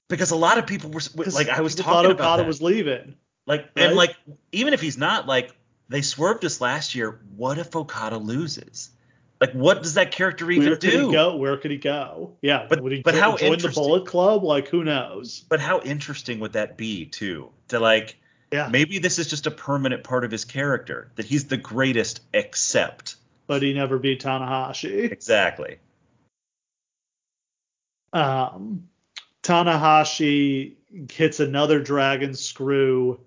because 0.09 0.31
a 0.31 0.35
lot 0.37 0.57
of 0.57 0.65
people 0.65 0.89
were 0.89 1.01
like 1.33 1.49
I 1.49 1.59
was 1.61 1.75
talking 1.75 1.91
thought 1.91 2.05
about 2.05 2.19
Okada 2.21 2.41
that. 2.43 2.47
was 2.47 2.61
leaving. 2.61 3.15
Like 3.45 3.69
Right? 3.75 3.87
and 3.87 3.95
like 3.95 4.15
even 4.53 4.73
if 4.73 4.81
he's 4.81 4.97
not 4.97 5.27
like 5.27 5.51
they 5.89 6.01
swerved 6.01 6.43
us 6.45 6.59
last 6.61 6.95
year. 6.95 7.19
What 7.35 7.57
if 7.57 7.75
Okada 7.75 8.17
loses? 8.17 8.89
Like 9.39 9.51
what 9.51 9.83
does 9.83 9.93
that 9.95 10.11
character 10.11 10.49
even 10.49 10.67
Where 10.67 10.77
could 10.77 10.89
do? 10.91 11.05
he 11.07 11.11
go? 11.11 11.35
Where 11.35 11.57
could 11.57 11.71
he 11.71 11.77
go? 11.77 12.33
Yeah, 12.41 12.65
But- 12.67 12.81
would 12.81 12.91
he 12.91 13.01
but 13.01 13.13
jo- 13.13 13.19
how 13.19 13.37
join 13.37 13.59
the 13.59 13.69
Bullet 13.69 14.05
Club? 14.07 14.43
Like 14.43 14.67
who 14.67 14.83
knows? 14.83 15.43
But 15.49 15.59
how 15.59 15.79
interesting 15.81 16.39
would 16.39 16.53
that 16.53 16.75
be 16.77 17.05
too? 17.05 17.49
To 17.69 17.79
like 17.79 18.17
Yeah, 18.51 18.67
maybe 18.71 18.97
this 18.99 19.19
is 19.19 19.27
just 19.27 19.45
a 19.45 19.51
permanent 19.51 20.03
part 20.03 20.23
of 20.23 20.31
his 20.31 20.43
character 20.45 21.11
that 21.15 21.25
he's 21.25 21.45
the 21.45 21.57
greatest 21.57 22.21
except 22.33 23.15
but 23.45 23.61
he 23.61 23.73
never 23.73 23.97
beat 23.99 24.21
Tanahashi. 24.21 25.09
exactly. 25.11 25.77
Um, 28.13 28.87
Tanahashi 29.43 30.73
hits 31.11 31.39
another 31.39 31.79
dragon 31.79 32.33
screw. 32.33 33.19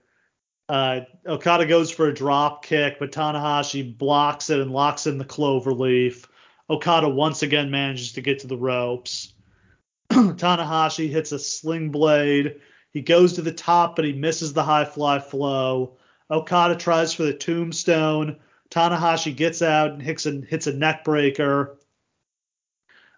Uh, 0.71 1.05
Okada 1.27 1.67
goes 1.67 1.91
for 1.91 2.07
a 2.07 2.15
drop 2.15 2.65
kick, 2.65 3.01
but 3.01 3.11
Tanahashi 3.11 3.99
blocks 3.99 4.51
it 4.51 4.61
and 4.61 4.71
locks 4.71 5.09
in 5.09 5.19
the 5.19 5.25
cloverleaf. 5.25 6.27
Okada 6.71 7.09
once 7.09 7.43
again 7.43 7.73
manages 7.73 8.13
to 8.13 8.21
get 8.21 8.39
to 8.39 8.47
the 8.47 8.57
ropes. 8.57 9.33
Tanahashi 10.13 11.11
hits 11.11 11.33
a 11.33 11.41
sling 11.41 11.91
blade. 11.91 12.61
He 12.93 13.01
goes 13.01 13.33
to 13.33 13.43
the 13.43 13.51
top, 13.51 13.97
but 13.97 14.05
he 14.05 14.13
misses 14.13 14.53
the 14.53 14.63
high 14.63 14.85
fly 14.85 15.19
flow. 15.19 15.97
Okada 16.31 16.77
tries 16.77 17.13
for 17.13 17.25
the 17.25 17.35
tombstone. 17.35 18.37
Tanahashi 18.71 19.35
gets 19.35 19.63
out 19.63 19.91
and 19.91 20.01
hits 20.01 20.25
a, 20.27 20.41
hits 20.49 20.69
a 20.69 20.73
neck 20.73 21.03
breaker. 21.03 21.81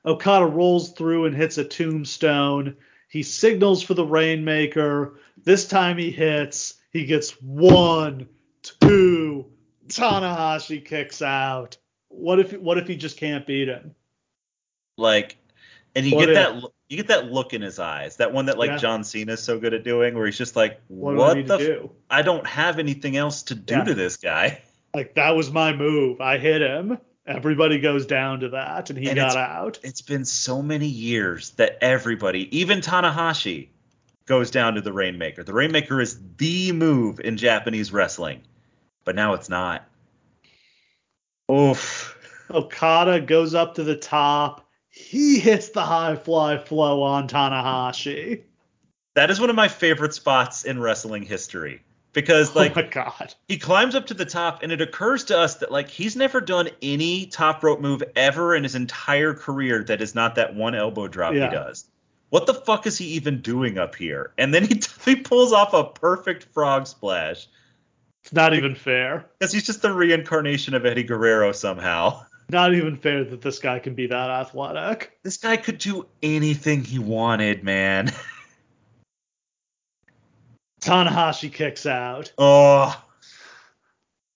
Okada 0.07 0.47
rolls 0.47 0.93
through 0.93 1.27
and 1.27 1.37
hits 1.37 1.59
a 1.59 1.65
tombstone. 1.65 2.77
He 3.11 3.23
signals 3.23 3.83
for 3.83 3.93
the 3.93 4.07
Rainmaker. 4.07 5.19
This 5.45 5.69
time 5.69 5.99
he 5.99 6.11
hits. 6.11 6.79
He 6.93 7.05
gets 7.07 7.31
one, 7.43 8.29
two. 8.63 9.47
Tanahashi 9.89 10.85
kicks 10.85 11.23
out. 11.23 11.77
What 12.09 12.39
if 12.39 12.53
what 12.55 12.79
if 12.79 12.87
he 12.87 12.97
just 12.97 13.17
can't 13.19 13.47
beat 13.47 13.69
him? 13.69 13.95
Like, 14.99 15.37
and 15.95 16.07
you 16.07 16.15
What 16.17 16.27
get 16.27 16.29
if- 16.31 16.35
that 16.63 16.71
you 16.89 16.97
get 16.99 17.09
that 17.09 17.27
look 17.33 17.55
in 17.55 17.63
his 17.63 17.79
eyes, 17.79 18.17
that 18.17 18.33
one 18.35 18.47
that 18.47 18.59
like 18.59 18.71
Yeah. 18.71 18.77
John 18.77 19.03
Cena's 19.05 19.43
so 19.43 19.59
good 19.59 19.73
at 19.73 19.83
doing, 19.83 20.15
where 20.15 20.27
he's 20.27 20.37
just 20.37 20.57
like, 20.57 20.81
What, 20.89 21.15
what, 21.17 21.35
do 21.35 21.41
I 21.41 21.43
the? 21.45 21.55
F- 21.55 21.61
do? 21.61 21.91
I 22.11 22.21
don't 22.23 22.47
have 22.47 22.79
anything 22.79 23.17
else 23.17 23.43
to 23.45 23.55
do 23.55 23.75
Yeah. 23.77 23.85
to 23.85 23.95
this 23.95 24.17
guy. 24.17 24.61
Like 24.95 25.15
that 25.15 25.31
was 25.31 25.51
my 25.51 25.75
move. 25.75 26.21
I 26.21 26.37
hit 26.37 26.61
him. 26.61 26.99
Everybody 27.27 27.79
goes 27.81 28.05
down 28.05 28.41
to 28.41 28.51
that, 28.51 28.91
and 28.91 28.99
he 28.99 29.07
And 29.09 29.17
got 29.17 29.31
it's- 29.31 29.37
out. 29.49 29.79
It's 29.83 30.03
been 30.03 30.27
so 30.27 30.61
many 30.61 30.87
years 30.87 31.53
that 31.53 31.79
everybody, 31.81 32.55
even 32.59 32.83
Tanahashi, 32.83 33.69
goes 34.27 34.51
down 34.51 34.75
to 34.75 34.81
the 34.81 34.93
Rainmaker. 34.93 35.43
The 35.43 35.53
Rainmaker 35.53 36.01
is 36.01 36.19
the 36.37 36.73
move 36.73 37.21
in 37.21 37.37
Japanese 37.37 37.93
wrestling, 37.93 38.43
but 39.05 39.15
now 39.15 39.35
it's 39.35 39.49
not. 39.49 39.87
Oof. 41.51 42.17
Okada 42.51 43.21
goes 43.21 43.55
up 43.55 43.75
to 43.77 43.85
the 43.85 43.97
top. 43.97 44.67
He 44.89 45.39
hits 45.39 45.71
the 45.71 45.83
high 45.83 46.17
fly 46.17 46.59
flow 46.59 47.03
on 47.03 47.29
Tanahashi. 47.29 48.43
That 49.15 49.31
is 49.31 49.41
one 49.41 49.51
of 49.51 49.57
my 49.57 49.69
favorite 49.69 50.15
spots 50.15 50.65
in 50.65 50.79
wrestling 50.81 51.23
history 51.23 51.83
because 52.13 52.51
oh 52.55 52.61
like 52.61 52.77
my 52.77 52.83
god. 52.83 53.35
he 53.49 53.59
climbs 53.59 53.95
up 53.95 54.07
to 54.07 54.15
the 54.15 54.25
top 54.25 54.63
and 54.63 54.71
it 54.71 54.81
occurs 54.81 55.25
to 55.25 55.39
us 55.39 55.57
that 55.57 55.71
like 55.71 55.89
he's 55.89 56.15
never 56.17 56.41
done 56.41 56.69
any 56.83 57.27
top 57.27 57.63
rope 57.63 57.81
move 57.81 58.03
ever 58.17 58.55
in 58.55 58.63
his 58.63 58.75
entire 58.75 59.35
career 59.35 59.83
that 59.85 60.01
is 60.01 60.15
not 60.15 60.35
that 60.35 60.55
one 60.55 60.75
elbow 60.75 61.09
drop 61.09 61.35
Yeah. 61.35 61.49
he 61.49 61.55
does. 61.55 61.85
What 62.33 62.47
the 62.47 62.55
fuck 62.55 62.87
is 62.87 62.97
he 62.97 63.05
even 63.09 63.43
doing 63.43 63.77
up 63.77 63.95
here? 63.95 64.33
And 64.39 64.55
then 64.55 64.65
he 64.65 64.81
he 65.05 65.17
pulls 65.17 65.53
off 65.53 65.75
a 65.75 65.85
perfect 65.85 66.45
frog 66.55 66.87
splash 66.87 67.47
It's 68.25 68.33
not 68.33 68.55
even 68.55 68.75
fair. 68.75 69.27
because 69.39 69.53
he's 69.53 69.67
just 69.67 69.83
the 69.83 69.93
reincarnation 69.93 70.73
of 70.73 70.87
Eddie 70.87 71.03
Guerrero 71.03 71.53
somehow. 71.53 72.25
Not 72.49 72.73
even 72.73 72.97
fair 72.97 73.23
that 73.25 73.43
this 73.43 73.59
guy 73.59 73.81
can 73.81 73.95
be 73.95 74.07
that 74.07 74.31
athletic. 74.31 75.13
This 75.23 75.37
guy 75.37 75.59
could 75.59 75.77
do 75.77 76.07
anything 76.23 76.83
he 76.85 76.99
wanted, 76.99 77.65
man. 77.65 78.11
Tanahashi 80.81 81.53
kicks 81.53 81.85
out. 81.85 82.33
Oh, 82.39 82.99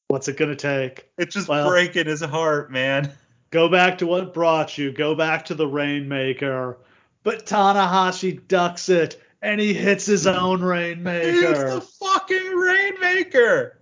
What's 0.08 0.28
it 0.28 0.36
gonna 0.36 0.54
take? 0.54 1.08
it's 1.16 1.34
just 1.34 1.48
Well- 1.48 1.66
breaking 1.68 2.06
his 2.08 2.20
heart, 2.20 2.70
man. 2.70 3.10
Go 3.50 3.70
back 3.70 3.96
to 3.98 4.06
what 4.06 4.34
brought 4.34 4.76
you. 4.76 4.92
Go 4.92 5.14
back 5.14 5.46
to 5.46 5.54
the 5.54 5.66
Rainmaker. 5.66 6.76
But 7.26 7.44
Tanahashi 7.44 8.46
ducks 8.46 8.88
it 8.88 9.20
and 9.42 9.60
he 9.60 9.74
hits 9.74 10.06
his 10.06 10.28
own 10.28 10.62
Rainmaker. 10.62 11.32
He's 11.32 11.74
the 11.74 11.80
fucking 11.80 12.54
Rainmaker. 12.54 13.80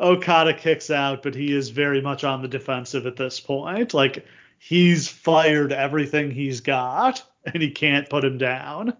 Okada 0.00 0.52
kicks 0.52 0.90
out, 0.90 1.22
but 1.22 1.36
he 1.36 1.54
is 1.54 1.68
very 1.68 2.00
much 2.00 2.24
on 2.24 2.42
the 2.42 2.48
defensive 2.48 3.06
at 3.06 3.14
this 3.14 3.38
point. 3.38 3.94
Like 3.94 4.26
he's 4.58 5.06
fired 5.06 5.72
everything 5.72 6.32
he's 6.32 6.60
got 6.60 7.22
and 7.44 7.62
he 7.62 7.70
can't 7.70 8.10
put 8.10 8.24
him 8.24 8.36
down. 8.36 8.94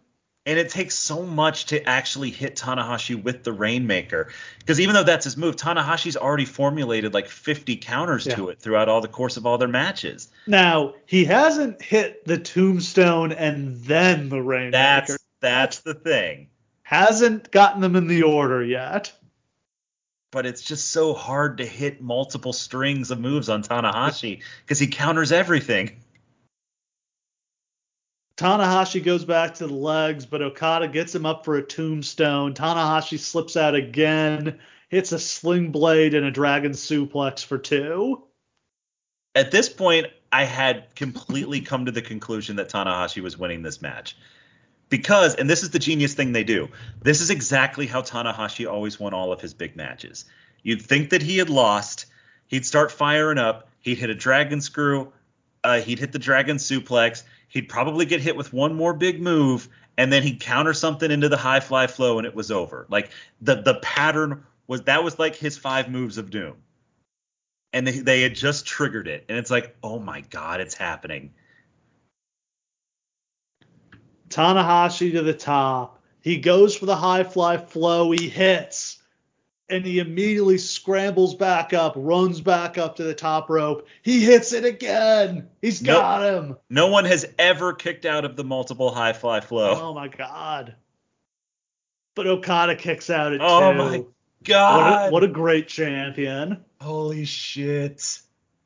And 0.49 0.59
it 0.59 0.71
takes 0.71 0.95
so 0.95 1.25
much 1.25 1.67
to 1.67 1.87
actually 1.87 2.31
hit 2.31 2.57
Tanahashi 2.57 3.23
with 3.23 3.45
the 3.45 3.53
Rainmaker. 3.53 4.31
Because 4.61 4.81
even 4.81 4.95
though 4.95 5.03
that's 5.03 5.25
his 5.25 5.37
move, 5.37 5.57
Tanahashi's 5.57 6.17
already 6.17 6.47
formulated 6.47 7.13
like 7.13 7.29
50 7.29 7.77
counters 7.77 8.27
Yeah. 8.27 8.37
to 8.37 8.49
it 8.49 8.59
throughout 8.59 8.89
all 8.89 9.03
the 9.03 9.09
course 9.09 9.37
of 9.37 9.45
all 9.45 9.59
their 9.59 9.69
matches. 9.69 10.29
Now, 10.47 10.95
he 11.05 11.27
hasn't 11.27 11.83
hit 11.83 12.25
the 12.25 12.39
tombstone 12.39 13.33
and 13.33 13.77
then 13.85 14.31
the 14.31 14.41
Rainmaker. 14.41 14.71
That's 14.73 15.19
that's 15.41 15.79
the 15.81 15.93
thing. 15.93 16.49
hasn't 16.83 17.51
gotten 17.51 17.83
them 17.83 17.95
in 17.95 18.07
the 18.07 18.23
order 18.23 18.65
yet. 18.65 19.13
But 20.31 20.47
it's 20.47 20.63
just 20.63 20.91
so 20.91 21.13
hard 21.13 21.59
to 21.59 21.67
hit 21.67 22.01
multiple 22.01 22.55
strings 22.55 23.11
of 23.11 23.21
moves 23.21 23.51
on 23.51 23.63
Tanahashi 23.63 24.41
because 24.65 24.79
he 24.79 24.87
counters 24.87 25.31
everything. 25.31 26.01
Tanahashi 28.39 29.03
goes 29.03 29.25
back 29.25 29.55
to 29.55 29.67
the 29.67 29.75
legs, 29.75 30.25
but 30.25 30.43
Okada 30.43 30.87
gets 30.87 31.13
him 31.13 31.27
up 31.27 31.45
for 31.45 31.57
a 31.57 31.63
tombstone. 31.63 32.55
Tanahashi 32.55 33.19
slips 33.19 33.57
out 33.57 33.75
again, 33.75 34.61
hits 34.89 35.11
a 35.11 35.19
sling 35.19 35.73
blade 35.73 36.15
and 36.15 36.25
a 36.25 36.31
dragon 36.31 36.71
suplex 36.71 37.45
for 37.45 37.59
two. 37.59 38.23
At 39.35 39.51
this 39.51 39.69
point, 39.69 40.07
I 40.31 40.45
had 40.45 40.95
completely 40.95 41.63
come 41.63 41.87
to 41.87 41.91
the 41.91 42.01
conclusion 42.01 42.57
that 42.57 42.71
Tanahashi 42.71 43.21
was 43.23 43.37
winning 43.37 43.63
this 43.63 43.83
match. 43.83 44.17
Because, 44.89 45.35
and 45.35 45.51
this 45.51 45.65
is 45.65 45.71
the 45.71 45.81
genius 45.81 46.15
thing 46.15 46.33
they 46.33 46.45
do, 46.45 46.69
this 47.03 47.21
is 47.21 47.31
exactly 47.31 47.87
how 47.87 48.03
Tanahashi 48.03 48.71
always 48.71 49.01
won 49.01 49.15
all 49.15 49.33
of 49.33 49.41
his 49.41 49.53
big 49.53 49.75
matches. 49.75 50.25
You'd 50.63 50.83
think 50.83 51.11
that 51.11 51.23
he 51.23 51.39
had 51.39 51.51
lost, 51.51 52.07
he'd 52.47 52.65
start 52.65 52.93
firing 52.93 53.37
up, 53.37 53.69
he'd 53.81 53.99
hit 53.99 54.11
a 54.11 54.15
dragon 54.15 54.61
screw, 54.61 55.13
uh, 55.65 55.81
he'd 55.81 55.99
hit 55.99 56.13
the 56.13 56.19
dragon 56.21 56.57
suplex, 56.57 57.25
he'd 57.49 57.69
probably 57.69 58.07
get 58.07 58.21
hit 58.21 58.37
with 58.37 58.53
one 58.53 58.75
more 58.75 58.95
big 58.95 59.21
move, 59.21 59.69
and 59.97 60.13
then 60.13 60.23
he'd 60.23 60.41
counter 60.41 60.73
something 60.73 61.11
into 61.11 61.29
the 61.29 61.37
high 61.37 61.61
fly 61.61 61.87
flow 61.87 62.19
and 62.19 62.27
it 62.27 62.35
was 62.35 62.51
over. 62.51 62.87
Like 62.89 63.11
the 63.41 63.57
the 63.57 63.77
pattern 63.77 64.45
was 64.67 64.83
that 64.83 65.03
was 65.03 65.19
like 65.19 65.35
his 65.35 65.59
five 65.59 65.91
moves 65.91 66.19
of 66.19 66.31
doom 66.31 66.57
and 67.73 67.87
they, 67.87 67.99
they 67.99 68.23
had 68.23 68.35
just 68.35 68.67
triggered 68.67 69.09
it 69.09 69.25
and 69.29 69.37
it's 69.37 69.51
like 69.51 69.77
oh 69.83 69.99
my 69.99 70.21
god 70.31 70.61
it's 70.61 70.75
happening 70.75 71.33
Tanahashi 74.29 75.13
to 75.13 75.23
the 75.23 75.35
top. 75.35 76.01
He 76.21 76.39
goes 76.39 76.77
for 76.77 76.87
the 76.87 76.97
high 76.97 77.25
fly 77.25 77.57
flow. 77.57 78.11
He 78.11 78.29
hits. 78.29 78.98
And 79.71 79.85
he 79.85 79.99
immediately 79.99 80.57
scrambles 80.57 81.35
back 81.35 81.75
up, 81.75 81.93
runs 81.97 82.41
back 82.41 82.79
up 82.79 82.97
to 82.97 83.03
the 83.05 83.15
top 83.15 83.51
rope. 83.51 83.87
He 84.03 84.25
hits 84.25 84.55
it 84.55 84.65
again. 84.65 85.49
He's 85.61 85.83
got 85.83 86.23
him. 86.23 86.57
no 86.71 86.87
one 86.87 87.05
has 87.05 87.27
ever 87.39 87.75
kicked 87.75 88.07
out 88.07 88.25
of 88.25 88.35
the 88.37 88.45
multiple 88.45 88.91
high 88.95 89.13
fly 89.13 89.41
flow 89.41 89.75
Oh 89.79 89.93
my 89.95 90.09
god. 90.09 90.75
But 92.15 92.27
Okada 92.27 92.77
kicks 92.77 93.11
out 93.11 93.33
at 93.35 93.41
Oh 93.43 93.73
two. 93.73 93.79
my 93.79 93.97
What 93.99 94.07
god 94.45 95.09
a, 95.09 95.13
what 95.13 95.25
a 95.25 95.29
great 95.29 95.69
champion. 95.69 96.65
holy 96.81 97.25
shit 97.27 98.21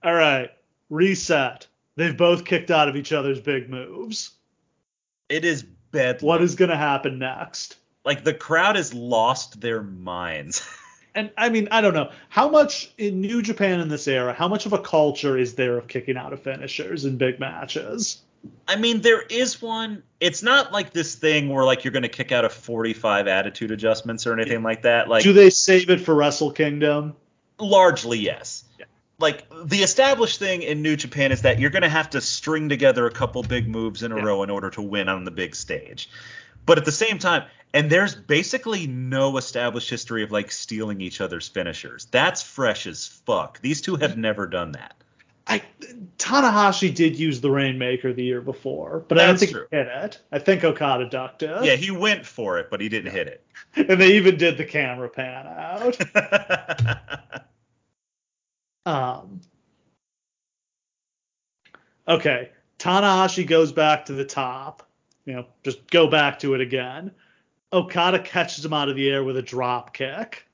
All 0.04 0.14
right, 0.14 0.50
reset. 0.88 1.66
They've 1.96 2.16
both 2.16 2.44
kicked 2.44 2.70
out 2.70 2.88
of 2.88 2.94
each 2.96 3.12
other's 3.12 3.40
big 3.40 3.68
moves. 3.68 4.30
it 5.28 5.44
is 5.44 5.64
bedlam. 5.90 6.26
What 6.28 6.42
is 6.42 6.54
going 6.54 6.70
to 6.70 6.76
happen 6.76 7.18
next? 7.18 7.76
like 8.04 8.22
the 8.24 8.34
crowd 8.34 8.76
has 8.76 8.92
lost 8.94 9.60
their 9.60 9.82
minds 9.82 10.64
And 11.14 11.30
I 11.36 11.50
mean, 11.50 11.68
I 11.70 11.80
don't 11.82 11.94
know. 11.94 12.10
How 12.28 12.48
much 12.48 12.92
in 12.96 13.20
New 13.20 13.42
Japan 13.42 13.80
in 13.80 13.88
this 13.88 14.08
era, 14.08 14.32
how 14.32 14.48
much 14.48 14.64
of 14.66 14.72
a 14.72 14.78
culture 14.78 15.36
is 15.36 15.54
there 15.54 15.76
of 15.76 15.86
kicking 15.88 16.16
out 16.16 16.32
of 16.32 16.42
finishers 16.42 17.04
in 17.04 17.18
big 17.18 17.38
matches? 17.38 18.22
I 18.66 18.76
mean, 18.76 19.02
there 19.02 19.20
is 19.22 19.60
one. 19.62 20.02
It's 20.18 20.42
not 20.42 20.72
like 20.72 20.92
this 20.92 21.14
thing 21.14 21.48
where 21.48 21.64
like 21.64 21.84
you're 21.84 21.92
going 21.92 22.02
to 22.02 22.08
kick 22.08 22.32
out 22.32 22.44
of 22.44 22.52
45 22.52 23.28
attitude 23.28 23.70
adjustments 23.70 24.26
or 24.26 24.32
anything 24.32 24.62
like 24.62 24.82
that. 24.82 25.08
Like 25.08 25.22
Do 25.22 25.32
they 25.32 25.50
save 25.50 25.90
it 25.90 26.00
for 26.00 26.14
Wrestle 26.14 26.50
Kingdom? 26.52 27.14
largely 27.58 28.18
yes. 28.18 28.64
Yeah. 28.78 28.86
Like 29.20 29.46
the 29.66 29.82
established 29.82 30.40
thing 30.40 30.62
in 30.62 30.82
New 30.82 30.96
Japan 30.96 31.30
is 31.30 31.42
that 31.42 31.60
you're 31.60 31.70
going 31.70 31.82
to 31.82 31.88
have 31.88 32.10
to 32.10 32.20
string 32.20 32.68
together 32.68 33.06
a 33.06 33.10
couple 33.12 33.42
big 33.44 33.68
moves 33.68 34.02
in 34.02 34.10
a 34.10 34.16
Yeah. 34.16 34.22
row 34.24 34.42
in 34.42 34.50
order 34.50 34.70
to 34.70 34.82
win 34.82 35.08
on 35.08 35.24
the 35.24 35.30
big 35.30 35.54
stage. 35.54 36.08
But 36.66 36.78
at 36.78 36.84
the 36.84 36.92
same 36.92 37.18
time, 37.18 37.44
and 37.74 37.90
there's 37.90 38.14
basically 38.14 38.86
no 38.86 39.36
established 39.36 39.88
history 39.88 40.22
of 40.22 40.30
like 40.30 40.50
stealing 40.50 41.00
each 41.00 41.20
other's 41.20 41.48
finishers. 41.48 42.06
That's 42.10 42.42
fresh 42.42 42.86
as 42.86 43.06
fuck. 43.06 43.60
These 43.60 43.80
two 43.80 43.96
have 43.96 44.16
never 44.16 44.46
done 44.46 44.72
that. 44.72 44.94
I 45.46 45.62
Tanahashi 46.18 46.94
did 46.94 47.18
use 47.18 47.40
the 47.40 47.50
Rainmaker 47.50 48.12
the 48.12 48.22
year 48.22 48.40
before, 48.40 49.04
but 49.08 49.18
I 49.18 49.26
don't 49.26 49.38
think 49.38 49.50
true. 49.50 49.66
he 49.70 49.76
hit 49.76 49.88
it. 49.88 50.20
I 50.30 50.38
think 50.38 50.62
Okada 50.62 51.08
ducked 51.08 51.42
it. 51.42 51.64
Yeah, 51.64 51.74
he 51.74 51.90
went 51.90 52.24
for 52.24 52.58
it, 52.58 52.70
but 52.70 52.80
he 52.80 52.88
didn't 52.88 53.12
hit 53.12 53.28
it. 53.28 53.44
And 53.74 53.98
they 54.00 54.16
even 54.16 54.36
did 54.36 54.58
the 54.58 54.64
camera 54.64 55.08
pan 55.08 55.46
out. 55.46 55.98
Um, 58.84 59.40
okay, 62.08 62.50
Tanahashi 62.78 63.46
goes 63.46 63.72
back 63.72 64.06
to 64.06 64.12
the 64.12 64.24
top. 64.24 64.88
You 65.24 65.34
know, 65.34 65.46
just 65.62 65.88
go 65.90 66.06
back 66.06 66.38
to 66.40 66.54
it 66.54 66.60
again. 66.60 67.12
Okada 67.72 68.18
catches 68.18 68.64
him 68.64 68.72
out 68.72 68.88
of 68.88 68.96
the 68.96 69.08
air 69.08 69.24
with 69.24 69.36
a 69.36 69.42
drop 69.42 69.94
kick. 69.94 70.46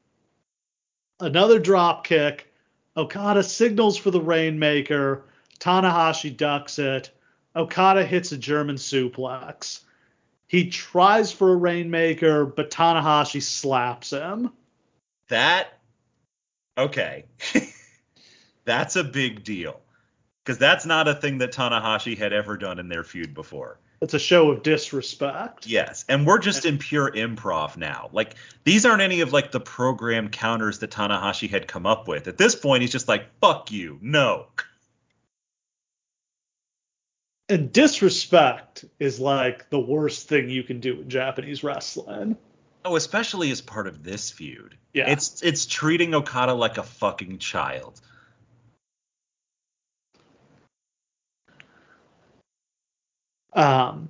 Another 1.21 1.59
drop 1.59 2.05
kick. 2.05 2.53
Okada 2.97 3.43
signals 3.43 3.97
for 3.97 4.11
the 4.11 4.21
Rainmaker. 4.21 5.25
Tanahashi 5.59 6.37
ducks 6.37 6.79
it. 6.79 7.11
Okada 7.57 8.05
hits 8.05 8.33
a 8.33 8.37
German 8.37 8.77
suplex. 8.77 9.81
He 10.47 10.71
tries 10.71 11.33
for 11.33 11.53
a 11.53 11.57
Rainmaker, 11.57 12.47
but 12.47 12.71
Tanahashi 12.71 13.43
slaps 13.43 14.11
him. 14.11 14.51
That 15.29 15.79
okay. 16.77 17.25
that's 18.65 18.97
a 18.97 19.05
big 19.05 19.45
deal. 19.45 19.81
Because 20.45 20.59
that's 20.59 20.87
not 20.87 21.09
a 21.09 21.15
thing 21.15 21.39
that 21.39 21.53
Tanahashi 21.53 22.17
had 22.17 22.33
ever 22.33 22.57
done 22.57 22.79
in 22.79 22.89
their 22.89 23.05
feud 23.05 23.35
before. 23.35 23.79
It's 24.01 24.15
a 24.15 24.19
show 24.19 24.51
of 24.51 24.63
disrespect. 24.63 25.67
Yes, 25.67 26.05
and 26.09 26.25
we're 26.25 26.39
just 26.39 26.65
in 26.65 26.79
pure 26.79 27.11
improv 27.11 27.77
now. 27.77 28.11
Like 28.13 28.37
these 28.63 28.87
aren't 28.87 29.03
any 29.03 29.21
of 29.23 29.33
like 29.33 29.51
the 29.51 29.61
program 29.61 30.29
counters 30.29 30.79
that 30.81 30.91
Tanahashi 30.91 31.51
had 31.51 31.67
come 31.67 31.85
up 31.85 32.07
with. 32.07 32.29
At 32.29 32.39
this 32.39 32.55
point, 32.55 32.83
he's 32.83 32.93
just 32.93 33.09
like, 33.09 33.27
"Fuck 33.41 33.73
you, 33.73 33.99
no." 34.01 34.47
And 37.49 37.73
disrespect 37.73 38.85
is 39.01 39.19
like 39.19 39.71
the 39.71 39.81
worst 39.81 40.29
thing 40.29 40.49
you 40.51 40.63
can 40.63 40.81
do 40.81 41.01
in 41.01 41.09
Japanese 41.09 41.65
wrestling. 41.65 42.37
Oh, 42.85 42.95
especially 42.95 43.51
as 43.51 43.61
part 43.61 43.87
of 43.87 44.05
this 44.05 44.31
feud. 44.31 44.77
Yeah. 44.93 45.11
It's 45.11 45.43
it's 45.43 45.67
treating 45.67 46.15
Okada 46.15 46.55
like 46.55 46.79
a 46.79 46.83
fucking 46.83 47.39
child. 47.39 48.01
Um, 53.59 54.09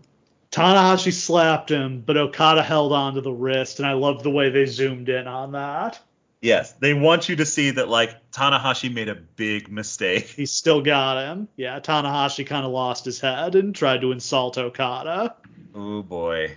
Tanahashi 0.50 1.12
slapped 1.12 1.70
him, 1.70 2.02
but 2.04 2.18
Okada 2.18 2.62
held 2.62 2.92
onto 2.92 3.22
the 3.22 3.32
wrist, 3.32 3.78
and 3.78 3.88
I 3.88 3.94
love 3.94 4.22
the 4.22 4.30
way 4.30 4.50
they 4.50 4.66
zoomed 4.66 5.08
in 5.08 5.26
on 5.26 5.52
that. 5.52 5.98
Yes, 6.40 6.72
they 6.74 6.94
want 6.94 7.28
you 7.28 7.36
to 7.36 7.46
see 7.46 7.70
that 7.70 7.88
like 7.88 8.30
Tanahashi 8.30 8.92
made 8.92 9.08
a 9.08 9.14
big 9.14 9.70
mistake. 9.70 10.26
He 10.26 10.46
still 10.46 10.82
got 10.82 11.24
him. 11.24 11.48
Yeah, 11.56 11.80
Tanahashi 11.80 12.46
kind 12.46 12.64
of 12.64 12.72
lost 12.72 13.04
his 13.04 13.20
head 13.20 13.54
and 13.54 13.74
tried 13.74 14.02
to 14.02 14.12
insult 14.12 14.58
Okada. 14.58 15.34
Oh 15.74 16.02
boy. 16.02 16.56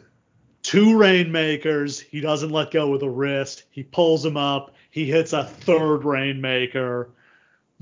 Two 0.62 0.96
rainmakers. 0.96 2.00
He 2.00 2.20
doesn't 2.20 2.50
let 2.50 2.70
go 2.70 2.88
with 2.88 3.00
the 3.00 3.10
wrist. 3.10 3.64
He 3.70 3.82
pulls 3.82 4.24
him 4.24 4.36
up. 4.36 4.74
He 4.90 5.04
hits 5.04 5.32
a 5.32 5.44
third 5.44 6.04
rainmaker. 6.04 7.10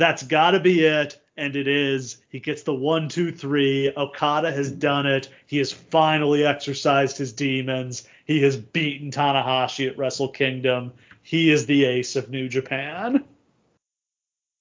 That's 0.00 0.22
got 0.22 0.52
to 0.52 0.60
be 0.60 0.86
it. 0.86 1.20
And 1.36 1.54
it 1.54 1.68
is. 1.68 2.16
He 2.30 2.40
gets 2.40 2.62
the 2.62 2.72
one, 2.74 3.10
two, 3.10 3.30
three. 3.30 3.92
Okada 3.94 4.50
has 4.50 4.72
done 4.72 5.06
it. 5.06 5.28
He 5.46 5.58
has 5.58 5.72
finally 5.72 6.44
exercised 6.44 7.18
his 7.18 7.34
demons. 7.34 8.08
He 8.24 8.40
has 8.42 8.56
beaten 8.56 9.10
Tanahashi 9.10 9.90
at 9.90 9.98
Wrestle 9.98 10.28
Kingdom. 10.28 10.94
He 11.22 11.50
is 11.50 11.66
the 11.66 11.84
ace 11.84 12.16
of 12.16 12.30
New 12.30 12.48
Japan. 12.48 13.24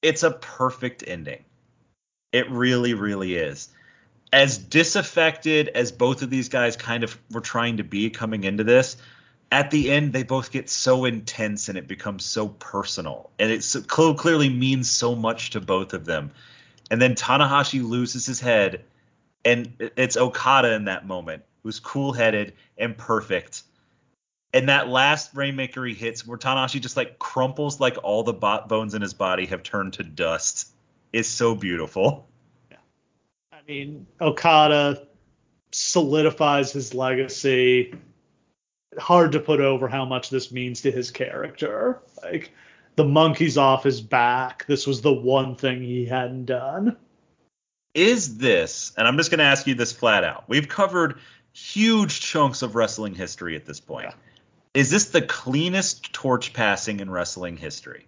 it's 0.01 0.23
a 0.23 0.31
perfect 0.31 1.05
ending. 1.07 1.45
It 2.33 2.51
really, 2.51 2.93
really 2.93 3.35
is. 3.35 3.69
As 4.33 4.57
disaffected 4.57 5.69
as 5.69 5.93
both 5.93 6.21
of 6.21 6.29
these 6.29 6.49
guys 6.49 6.75
kind 6.75 7.05
of 7.05 7.17
were 7.31 7.39
trying 7.39 7.77
to 7.77 7.83
be 7.85 8.09
coming 8.09 8.43
into 8.43 8.65
this, 8.65 8.97
at 9.51 9.71
the 9.71 9.91
end 9.91 10.13
they 10.13 10.23
both 10.23 10.51
get 10.51 10.69
so 10.69 11.05
intense 11.05 11.69
and 11.69 11.77
it 11.77 11.87
becomes 11.87 12.25
so 12.25 12.47
personal, 12.47 13.31
and 13.39 13.51
it 13.51 13.65
clearly 13.87 14.49
means 14.49 14.89
so 14.89 15.15
much 15.15 15.51
to 15.51 15.61
both 15.61 15.93
of 15.93 16.05
them. 16.05 16.31
And 16.91 17.01
then 17.01 17.15
Tanahashi 17.15 17.87
loses 17.87 18.25
his 18.25 18.39
head, 18.39 18.83
and 19.45 19.91
it's 19.95 20.17
Okada 20.17 20.73
in 20.73 20.85
that 20.85 21.05
moment 21.05 21.43
who's 21.63 21.79
cool-headed 21.79 22.53
and 22.77 22.97
perfect. 22.97 23.63
And 24.53 24.69
that 24.69 24.87
last 24.87 25.35
rainmaker 25.35 25.85
he 25.85 25.93
hits, 25.93 26.25
where 26.25 26.37
Tanahashi 26.37 26.81
just 26.81 26.97
like 26.97 27.19
crumples 27.19 27.79
like 27.79 27.97
all 28.01 28.23
the 28.23 28.33
bo- 28.33 28.65
bones 28.67 28.95
in 28.95 29.01
his 29.01 29.13
body 29.13 29.45
have 29.47 29.61
turned 29.61 29.93
to 29.93 30.03
dust, 30.03 30.71
is 31.13 31.27
so 31.27 31.53
beautiful. 31.53 32.27
yeah. 32.71 32.77
I 33.51 33.57
mean, 33.67 34.07
Okada 34.19 35.07
solidifies 35.71 36.71
his 36.71 36.93
legacy. 36.93 37.93
Hard 38.97 39.33
to 39.33 39.39
put 39.39 39.61
over 39.61 39.87
how 39.87 40.05
much 40.05 40.29
this 40.29 40.51
means 40.51 40.81
to 40.81 40.91
his 40.91 41.11
character. 41.11 41.99
Like, 42.23 42.51
the 42.95 43.05
monkey's 43.05 43.57
off 43.57 43.83
his 43.83 44.01
back. 44.01 44.65
This 44.65 44.87
was 44.87 45.01
the 45.01 45.13
one 45.13 45.55
thing 45.55 45.81
he 45.81 46.05
hadn't 46.05 46.45
done. 46.45 46.97
Is 47.93 48.37
this, 48.37 48.93
and 48.97 49.07
I'm 49.07 49.17
just 49.17 49.31
going 49.31 49.39
to 49.39 49.45
ask 49.45 49.67
you 49.67 49.75
this 49.75 49.91
flat 49.91 50.23
out. 50.23 50.45
We've 50.47 50.67
covered 50.67 51.19
huge 51.53 52.19
chunks 52.21 52.61
of 52.61 52.75
wrestling 52.75 53.15
history 53.15 53.55
at 53.55 53.65
this 53.65 53.79
point. 53.79 54.05
Yeah. 54.05 54.15
Is 54.73 54.91
this 54.91 55.05
the 55.05 55.21
cleanest 55.21 56.13
torch 56.13 56.53
passing 56.53 56.99
in 56.99 57.09
wrestling 57.09 57.57
history? 57.57 58.07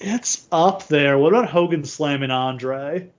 It's 0.00 0.46
up 0.50 0.88
there. 0.88 1.16
What 1.18 1.32
about 1.32 1.48
Hogan 1.48 1.84
slamming 1.84 2.30
Andre? 2.30 3.10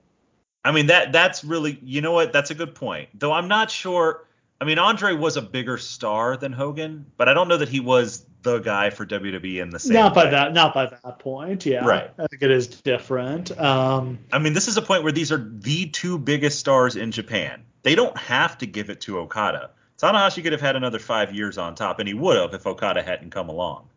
I 0.64 0.72
mean 0.72 0.86
that 0.86 1.12
that's 1.12 1.44
really 1.44 1.78
you 1.82 2.00
know 2.00 2.12
what 2.12 2.32
that's 2.32 2.50
a 2.50 2.54
good 2.54 2.74
point. 2.74 3.08
Though 3.14 3.32
I'm 3.32 3.48
not 3.48 3.70
sure. 3.70 4.24
I 4.64 4.66
mean 4.66 4.78
Andre 4.78 5.12
was 5.12 5.36
a 5.36 5.42
bigger 5.42 5.76
star 5.76 6.38
than 6.38 6.50
Hogan, 6.50 7.04
but 7.18 7.28
I 7.28 7.34
don't 7.34 7.48
know 7.48 7.58
that 7.58 7.68
he 7.68 7.80
was 7.80 8.24
the 8.40 8.60
guy 8.60 8.88
for 8.88 9.04
WWE 9.04 9.60
in 9.60 9.68
the 9.68 9.78
same. 9.78 9.92
Not 9.92 10.14
by 10.14 10.24
way. 10.24 10.30
that. 10.30 10.54
Not 10.54 10.72
by 10.72 10.86
that 10.86 11.18
point. 11.18 11.66
Yeah. 11.66 11.84
Right. 11.84 12.10
I 12.18 12.26
think 12.28 12.42
it 12.42 12.50
is 12.50 12.68
different. 12.68 13.50
Um, 13.60 14.20
I 14.32 14.38
mean 14.38 14.54
this 14.54 14.66
is 14.66 14.78
a 14.78 14.82
point 14.82 15.02
where 15.02 15.12
these 15.12 15.32
are 15.32 15.36
the 15.36 15.90
two 15.90 16.16
biggest 16.16 16.60
stars 16.60 16.96
in 16.96 17.12
Japan. 17.12 17.64
They 17.82 17.94
don't 17.94 18.16
have 18.16 18.56
to 18.58 18.66
give 18.66 18.88
it 18.88 19.02
to 19.02 19.18
Okada. 19.18 19.72
Tanahashi 19.98 20.42
could 20.42 20.52
have 20.52 20.62
had 20.62 20.76
another 20.76 20.98
five 20.98 21.34
years 21.34 21.58
on 21.58 21.74
top, 21.74 21.98
and 21.98 22.08
he 22.08 22.14
would 22.14 22.38
have 22.38 22.54
if 22.54 22.66
Okada 22.66 23.02
hadn't 23.02 23.32
come 23.32 23.50
along. 23.50 23.90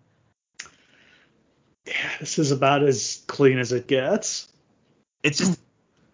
yeah, 1.85 1.94
this 2.19 2.39
is 2.39 2.52
about 2.52 2.84
as 2.84 3.23
clean 3.27 3.57
as 3.57 3.72
it 3.72 3.88
gets. 3.88 4.49
It's 5.23 5.38
just 5.38 5.61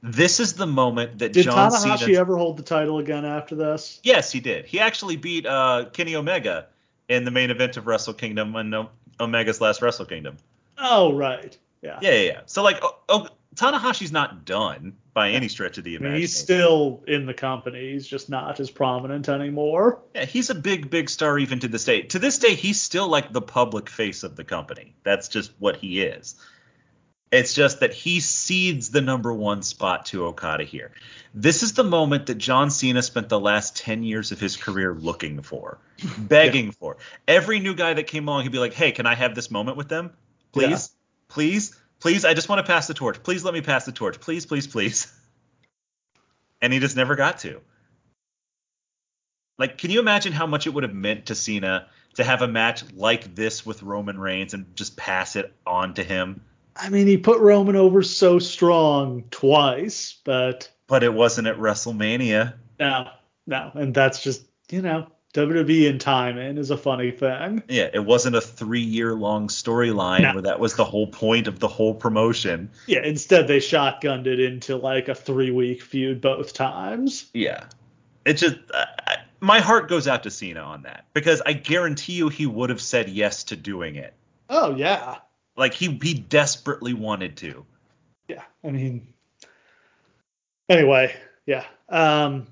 this 0.04 0.42
is 0.42 0.54
the 0.54 0.68
moment 0.68 1.20
that 1.20 1.32
Did 1.32 1.44
John 1.46 1.72
Tanahashi 1.72 1.98
Cena. 2.00 2.20
ever 2.20 2.38
hold 2.38 2.58
the 2.58 2.64
title 2.64 3.00
again 3.00 3.24
after 3.24 3.56
this? 3.56 4.00
Yes, 4.04 4.32
he 4.32 4.42
did. 4.42 4.66
He 4.66 4.80
actually 4.80 5.16
beat 5.16 5.46
uh, 5.46 5.86
Kenny 5.94 6.16
Omega 6.16 6.68
in 7.08 7.24
the 7.24 7.32
main 7.32 7.50
event 7.50 7.78
of 7.78 7.88
Wrestle 7.88 8.14
Kingdom 8.14 8.54
and 8.58 8.76
O- 8.76 8.90
Omega's 9.20 9.62
last 9.62 9.82
Wrestle 9.82 10.06
Kingdom. 10.06 10.36
Oh, 10.78 11.14
right. 11.14 11.58
Yeah. 11.82 12.00
Yeah, 12.02 12.12
yeah, 12.12 12.22
yeah. 12.22 12.40
So 12.48 12.64
like, 12.64 12.80
oh, 12.84 12.98
oh, 13.08 13.28
Tanahashi's 13.56 14.12
not 14.12 14.46
done 14.46 14.98
by 15.14 15.30
any 15.30 15.48
stretch 15.48 15.78
of 15.78 15.84
the 15.84 15.92
I 15.92 16.00
mean, 16.00 16.08
imagination. 16.08 16.22
he's 16.22 16.36
still 16.36 17.04
in 17.08 17.26
the 17.26 17.34
company. 17.34 17.92
He's 17.94 18.08
just 18.08 18.30
not 18.30 18.60
as 18.60 18.72
prominent 18.72 19.30
anymore. 19.30 20.02
yeah, 20.16 20.26
he's 20.26 20.50
a 20.50 20.56
big, 20.56 20.90
big 20.90 21.10
star 21.10 21.38
even 21.40 21.60
to 21.60 21.68
this 21.68 21.86
day. 21.86 22.02
To 22.02 22.20
this 22.20 22.40
day, 22.40 22.56
he's 22.56 22.82
still 22.82 23.08
like 23.08 23.32
the 23.32 23.42
public 23.42 23.90
face 23.90 24.24
of 24.24 24.36
the 24.36 24.44
company. 24.44 24.96
That's 25.04 25.28
just 25.30 25.52
what 25.60 25.78
he 25.78 26.02
is. 26.02 26.36
It's 27.34 27.56
just 27.56 27.80
that 27.80 27.96
he 27.96 28.20
cedes 28.20 28.92
the 28.92 29.02
number 29.02 29.34
one 29.34 29.64
spot 29.64 30.06
to 30.08 30.26
Okada 30.26 30.66
here. 30.66 30.92
This 31.34 31.64
is 31.64 31.74
the 31.74 31.84
moment 31.84 32.28
that 32.28 32.36
John 32.36 32.70
Cena 32.70 33.02
spent 33.02 33.28
the 33.28 33.40
last 33.40 33.76
10 33.76 34.04
years 34.04 34.32
of 34.32 34.40
his 34.40 34.56
career 34.56 34.94
looking 34.94 35.42
for, 35.42 35.80
begging 36.20 36.74
for. 36.74 36.98
Every 37.28 37.60
new 37.60 37.74
guy 37.74 37.96
that 37.96 38.04
came 38.04 38.28
along, 38.28 38.44
he'd 38.44 38.52
be 38.52 38.60
like, 38.60 38.76
hey, 38.76 38.92
can 38.92 39.08
I 39.08 39.16
have 39.16 39.34
this 39.34 39.50
moment 39.50 39.78
with 39.78 39.90
them? 39.90 40.12
Please? 40.52 40.70
Yeah. 40.70 41.34
Please? 41.34 41.76
Please? 42.00 42.24
I 42.24 42.36
just 42.36 42.50
want 42.50 42.64
to 42.64 42.72
pass 42.72 42.86
the 42.86 42.94
torch. 42.94 43.24
Please 43.24 43.44
let 43.44 43.56
me 43.56 43.62
pass 43.62 43.86
the 43.86 43.92
torch. 43.92 44.20
Please, 44.20 44.46
please, 44.46 44.68
please. 44.68 45.12
And 46.62 46.72
he 46.72 46.80
just 46.80 46.96
never 46.96 47.18
got 47.18 47.40
to. 47.40 47.60
Like, 49.58 49.78
can 49.78 49.92
you 49.92 50.00
imagine 50.00 50.32
how 50.32 50.48
much 50.48 50.66
it 50.66 50.70
would 50.70 50.84
have 50.84 50.94
meant 50.94 51.26
to 51.26 51.36
Cena 51.36 51.88
to 52.14 52.24
have 52.24 52.42
a 52.42 52.48
match 52.48 52.90
like 52.94 53.36
this 53.36 53.66
with 53.66 53.84
Roman 53.84 54.18
Reigns 54.18 54.54
and 54.54 54.74
just 54.74 54.96
pass 54.96 55.36
it 55.36 55.54
on 55.66 55.96
to 55.96 56.04
him? 56.04 56.40
I 56.76 56.90
mean, 56.90 57.08
he 57.08 57.18
put 57.18 57.40
Roman 57.40 57.76
over 57.76 58.02
so 58.02 58.40
strong 58.40 59.24
twice, 59.32 60.20
but 60.24 60.70
But 60.88 61.04
it 61.04 61.14
wasn't 61.14 61.48
at 61.48 61.58
WrestleMania. 61.58 62.54
no, 62.80 63.10
no. 63.48 63.72
And 63.76 63.94
that's 63.94 64.24
just, 64.24 64.44
you 64.72 64.82
know, 64.82 65.08
WWE 65.34 65.90
and 65.90 66.00
timing 66.00 66.58
is 66.58 66.70
a 66.72 66.78
funny 66.78 67.10
thing. 67.12 67.64
Yeah, 67.68 67.90
it 67.94 68.06
wasn't 68.06 68.36
a 68.36 68.42
three 68.42 68.82
year 68.82 69.14
long 69.16 69.48
storyline 69.48 70.22
No. 70.22 70.34
where 70.34 70.42
that 70.44 70.60
was 70.60 70.76
the 70.76 70.86
whole 70.86 71.08
point 71.08 71.48
of 71.48 71.60
the 71.60 71.68
whole 71.68 71.94
promotion. 71.96 72.70
Yeah, 72.88 73.04
instead 73.04 73.48
they 73.48 73.58
shotgunned 73.58 74.28
it 74.28 74.40
into 74.40 74.76
like 74.78 75.08
a 75.10 75.16
three 75.16 75.50
week 75.52 75.82
feud 75.82 76.22
both 76.22 76.54
times. 76.54 77.30
Yeah. 77.34 77.66
It 78.26 78.34
just, 78.36 78.56
I- 78.74 79.18
my 79.42 79.60
heart 79.60 79.90
goes 79.90 80.08
out 80.08 80.24
to 80.24 80.30
Cena 80.32 80.62
on 80.62 80.84
that 80.84 81.06
because 81.14 81.42
I 81.46 81.52
guarantee 81.52 82.14
you 82.14 82.30
he 82.30 82.46
would 82.46 82.70
have 82.70 82.80
said 82.82 83.10
yes 83.10 83.44
to 83.46 83.58
doing 83.58 83.96
it. 83.96 84.14
Oh, 84.50 84.74
yeah. 84.76 85.18
Like, 85.56 85.74
he, 85.74 86.00
he 86.02 86.14
desperately 86.14 86.94
wanted 86.94 87.38
to. 87.38 87.66
Yeah. 88.28 88.44
I 88.64 88.72
mean, 88.72 89.08
anyway, 90.70 91.16
yeah. 91.46 91.66
Um, 91.90 92.48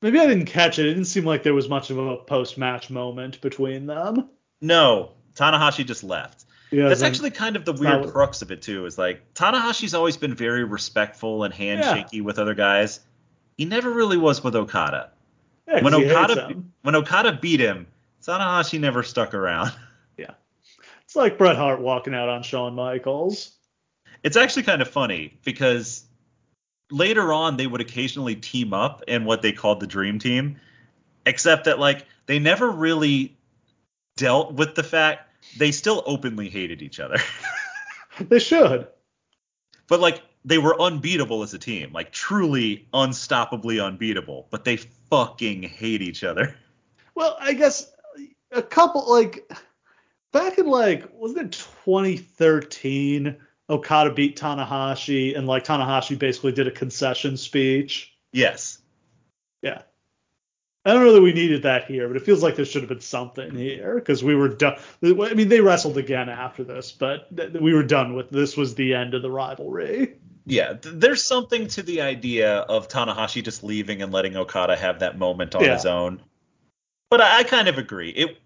maybe 0.00 0.18
I 0.18 0.26
didn't 0.26 0.46
catch 0.46 0.78
it. 0.78 0.86
It 0.86 0.90
didn't 0.94 1.06
seem 1.06 1.24
like 1.24 1.42
there 1.42 1.54
was 1.54 1.68
much 1.68 1.90
of 1.90 1.98
a 1.98 2.16
post 2.16 2.58
match 2.58 2.90
moment 2.90 3.40
between 3.40 3.86
them. 3.86 4.28
No, 4.60 5.12
Tanahashi 5.34 5.84
just 5.86 6.04
left. 6.04 6.44
Yeah, 6.70 6.88
That's 6.88 7.02
actually 7.02 7.30
kind 7.30 7.56
of 7.56 7.64
the 7.64 7.72
weird 7.72 8.10
crux 8.12 8.42
of 8.42 8.50
it 8.50 8.60
too. 8.60 8.84
Is 8.84 8.98
like 8.98 9.32
Tanahashi's 9.32 9.94
always 9.94 10.18
been 10.18 10.34
very 10.34 10.64
respectful 10.64 11.44
and 11.44 11.54
handshaky 11.54 12.20
with 12.22 12.38
other 12.38 12.54
guys. 12.54 13.00
He 13.56 13.64
never 13.64 13.90
really 13.90 14.18
was 14.18 14.44
with 14.44 14.54
Okada. 14.54 15.10
yeah, 15.66 15.82
When 15.82 15.94
Okada 15.94 16.54
when 16.82 16.94
Okada 16.94 17.38
beat 17.40 17.60
him, 17.60 17.86
Tanahashi 18.22 18.78
never 18.78 19.02
stuck 19.02 19.32
around. 19.34 19.72
It's 21.08 21.16
like 21.16 21.38
Bret 21.38 21.56
Hart 21.56 21.80
walking 21.80 22.14
out 22.14 22.28
on 22.28 22.42
Shawn 22.42 22.74
Michaels. 22.74 23.52
It's 24.22 24.36
actually 24.36 24.64
kind 24.64 24.82
of 24.82 24.88
funny 24.88 25.38
because 25.42 26.04
later 26.90 27.32
on 27.32 27.56
they 27.56 27.66
would 27.66 27.80
occasionally 27.80 28.36
team 28.36 28.74
up 28.74 29.04
in 29.08 29.24
what 29.24 29.40
they 29.40 29.52
called 29.52 29.80
the 29.80 29.86
Dream 29.86 30.18
Team, 30.18 30.60
except 31.24 31.64
that 31.64 31.78
like 31.78 32.04
they 32.26 32.38
never 32.38 32.70
really 32.70 33.34
dealt 34.18 34.52
with 34.52 34.74
the 34.74 34.82
fact 34.82 35.30
they 35.56 35.72
still 35.72 36.02
openly 36.04 36.50
hated 36.50 36.82
each 36.82 37.00
other. 37.00 37.16
they 38.20 38.38
should. 38.38 38.86
But 39.86 40.00
like 40.00 40.20
they 40.44 40.58
were 40.58 40.78
unbeatable 40.78 41.42
as 41.42 41.54
a 41.54 41.58
team, 41.58 41.90
like 41.90 42.12
truly 42.12 42.86
unstoppably 42.92 43.82
unbeatable, 43.82 44.46
but 44.50 44.66
they 44.66 44.76
fucking 44.76 45.62
hate 45.62 46.02
each 46.02 46.22
other. 46.22 46.54
Well, 47.14 47.38
I 47.40 47.54
guess 47.54 47.90
a 48.52 48.60
couple 48.60 49.10
like 49.10 49.50
back 50.32 50.58
in 50.58 50.66
like 50.66 51.08
wasn't 51.12 51.40
it 51.40 51.52
2013 51.52 53.36
Okada 53.70 54.12
beat 54.12 54.38
Tanahashi 54.38 55.36
and 55.36 55.46
like 55.46 55.64
Tanahashi 55.64 56.18
basically 56.18 56.52
did 56.52 56.66
a 56.66 56.70
concession 56.70 57.36
speech. 57.36 58.14
Yes. 58.32 58.78
Yeah. 59.62 59.82
I 60.84 60.94
don't 60.94 61.04
know 61.04 61.12
that 61.12 61.22
we 61.22 61.34
needed 61.34 61.64
that 61.64 61.84
here, 61.84 62.08
but 62.08 62.16
it 62.16 62.22
feels 62.22 62.42
like 62.42 62.56
there 62.56 62.64
should 62.64 62.80
have 62.82 62.88
been 62.88 63.00
something 63.00 63.54
here 63.54 63.96
because 63.96 64.24
we 64.24 64.34
were 64.34 64.48
done. 64.48 64.78
I 65.02 65.34
mean, 65.34 65.48
they 65.48 65.60
wrestled 65.60 65.98
again 65.98 66.30
after 66.30 66.64
this, 66.64 66.92
but 66.92 67.28
we 67.60 67.74
were 67.74 67.82
done 67.82 68.14
with 68.14 68.30
this. 68.30 68.56
Was 68.56 68.74
the 68.74 68.94
end 68.94 69.12
of 69.12 69.20
the 69.20 69.30
rivalry? 69.30 70.14
Yeah, 70.46 70.74
there's 70.80 71.22
something 71.26 71.66
to 71.68 71.82
the 71.82 72.00
idea 72.00 72.60
of 72.60 72.88
Tanahashi 72.88 73.44
just 73.44 73.62
leaving 73.62 74.00
and 74.00 74.12
letting 74.12 74.34
Okada 74.34 74.76
have 74.76 75.00
that 75.00 75.18
moment 75.18 75.54
on 75.54 75.62
yeah. 75.62 75.74
his 75.74 75.84
own. 75.84 76.22
But 77.10 77.20
I, 77.20 77.40
I 77.40 77.42
kind 77.42 77.68
of 77.68 77.76
agree. 77.76 78.08
It 78.10 78.38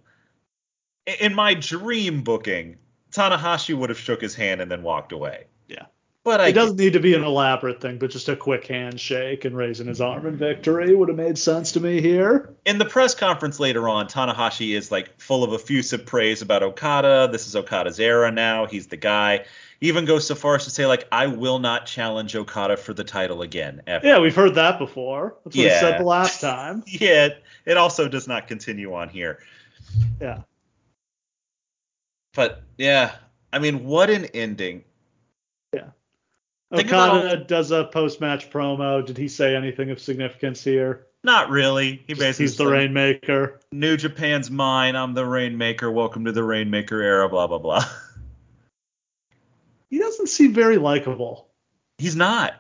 in 1.07 1.35
my 1.35 1.55
dream 1.55 2.23
booking, 2.23 2.77
Tanahashi 3.11 3.75
would 3.75 3.91
have 3.91 3.99
shook 3.99 4.21
his 4.21 4.35
hand 4.35 4.61
and 4.61 4.71
then 4.71 4.83
walked 4.83 5.13
away. 5.13 5.47
Yeah. 5.69 5.87
But 6.25 6.41
I 6.41 6.49
it 6.49 6.53
doesn't 6.53 6.79
need 6.79 6.93
to 6.93 7.01
be 7.01 7.15
an 7.15 7.25
elaborate 7.25 7.81
thing, 7.81 7.99
but 7.99 8.11
just 8.11 8.29
a 8.29 8.37
quick 8.37 8.65
handshake 8.67 9.45
and 9.45 9.57
raising 9.57 9.89
his 9.89 10.01
arm 10.01 10.25
in 10.27 10.37
victory 10.37 10.95
would 10.95 11.09
have 11.09 11.19
made 11.19 11.37
sense 11.37 11.73
to 11.73 11.81
me 11.81 12.01
here. 12.01 12.55
In 12.65 12.79
the 12.79 12.85
press 12.85 13.13
conference 13.13 13.59
later 13.59 13.89
on, 13.89 14.07
Tanahashi 14.07 14.77
is 14.77 14.93
like 14.93 15.21
full 15.21 15.43
of 15.43 15.53
effusive 15.53 16.07
praise 16.07 16.41
about 16.41 16.63
Okada. 16.63 17.29
This 17.33 17.49
is 17.49 17.57
Okada's 17.57 17.99
era 17.99 18.31
now. 18.31 18.67
He's 18.67 18.87
the 18.87 18.97
guy. 18.97 19.47
He 19.81 19.89
even 19.89 20.05
goes 20.05 20.25
so 20.25 20.37
far 20.37 20.55
as 20.55 20.65
to 20.65 20.71
say 20.71 20.87
like, 20.87 21.09
"I 21.11 21.27
will 21.27 21.59
not 21.59 21.87
challenge 21.87 22.37
Okada 22.37 22.77
for 22.77 22.95
the 22.95 23.03
title 23.03 23.43
again." 23.43 23.83
Ever. 23.89 24.07
Yeah, 24.07 24.21
we've 24.21 24.37
heard 24.37 24.55
that 24.55 24.79
before. 24.79 25.35
That's 25.45 25.57
what 25.57 25.65
yeah. 25.67 25.75
he 25.75 25.81
said 25.81 25.99
the 25.99 26.05
last 26.05 26.41
time. 26.41 26.85
yeah, 26.87 27.31
it 27.67 27.77
also 27.77 28.09
does 28.09 28.29
not 28.29 28.47
continue 28.47 28.95
on 28.95 29.09
here. 29.09 29.41
Yeah. 30.21 30.43
But 32.35 32.63
yeah, 32.79 33.13
I 33.53 33.59
mean, 33.59 33.85
what 33.85 34.11
an 34.11 34.27
ending. 34.27 34.85
Yeah. 35.75 35.91
Think 36.75 36.93
Okada 36.93 37.45
does 37.45 37.71
a 37.71 37.85
post-match 37.85 38.51
promo. 38.51 39.05
Did 39.05 39.19
he 39.19 39.29
say 39.29 39.55
anything 39.55 39.91
of 39.91 40.01
significance 40.01 40.65
here? 40.65 41.07
Not 41.25 41.51
really. 41.51 42.03
He 42.07 42.15
basically 42.15 42.47
he's 42.47 42.57
the 42.57 42.67
Rainmaker. 42.67 43.61
New 43.71 43.97
Japan's 43.97 44.51
mine. 44.51 44.97
I'm 44.97 45.15
the 45.15 45.27
Rainmaker. 45.27 45.91
Welcome 45.91 46.25
to 46.25 46.33
the 46.33 46.43
Rainmaker 46.43 47.01
era. 47.01 47.29
Blah 47.29 47.47
blah 47.47 47.59
blah. 47.59 47.85
He 49.91 49.99
doesn't 49.99 50.29
seem 50.29 50.55
very 50.55 50.79
likable. 50.79 51.51
He's 51.99 52.17
not. 52.17 52.55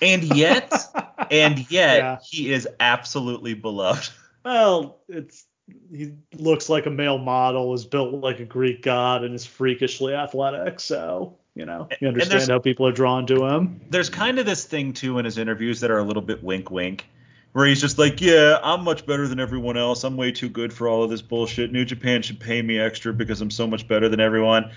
And 0.00 0.22
yet, 0.22 0.72
and 1.32 1.70
yet, 1.70 1.98
yeah. 1.98 2.18
he 2.22 2.52
is 2.52 2.68
absolutely 2.78 3.54
beloved. 3.54 4.10
Well, 4.44 5.00
it's 5.08 5.44
he 5.90 6.12
looks 6.34 6.68
like 6.68 6.86
a 6.86 6.90
male 6.90 7.18
model, 7.18 7.74
is 7.74 7.84
built 7.84 8.14
like 8.14 8.40
a 8.40 8.44
Greek 8.44 8.82
god, 8.82 9.24
and 9.24 9.34
is 9.34 9.46
freakishly 9.46 10.14
athletic. 10.14 10.80
So 10.80 11.36
you 11.54 11.64
know, 11.64 11.88
you 12.00 12.08
understand 12.08 12.48
how 12.48 12.58
people 12.58 12.86
are 12.86 12.92
drawn 12.92 13.26
to 13.26 13.46
him. 13.46 13.80
There's 13.88 14.10
kind 14.10 14.38
of 14.38 14.46
this 14.46 14.64
thing 14.64 14.92
too 14.92 15.18
in 15.18 15.24
his 15.24 15.38
interviews 15.38 15.80
that 15.80 15.90
are 15.90 15.98
a 15.98 16.04
little 16.04 16.22
bit 16.22 16.44
wink 16.44 16.70
wink, 16.70 17.06
where 17.52 17.66
he's 17.66 17.80
just 17.80 17.98
like, 17.98 18.20
yeah, 18.20 18.58
I'm 18.62 18.84
much 18.84 19.06
better 19.06 19.26
than 19.26 19.40
everyone 19.40 19.78
else. 19.78 20.04
I'm 20.04 20.16
way 20.16 20.32
too 20.32 20.50
good 20.50 20.72
for 20.72 20.88
all 20.88 21.02
of 21.02 21.10
this 21.10 21.22
bullshit. 21.22 21.72
New 21.72 21.86
Japan 21.86 22.20
should 22.20 22.38
pay 22.38 22.60
me 22.60 22.78
extra 22.78 23.12
because 23.12 23.40
I'm 23.40 23.50
so 23.50 23.66
much 23.66 23.88
better 23.88 24.10
than 24.10 24.20
everyone. 24.20 24.70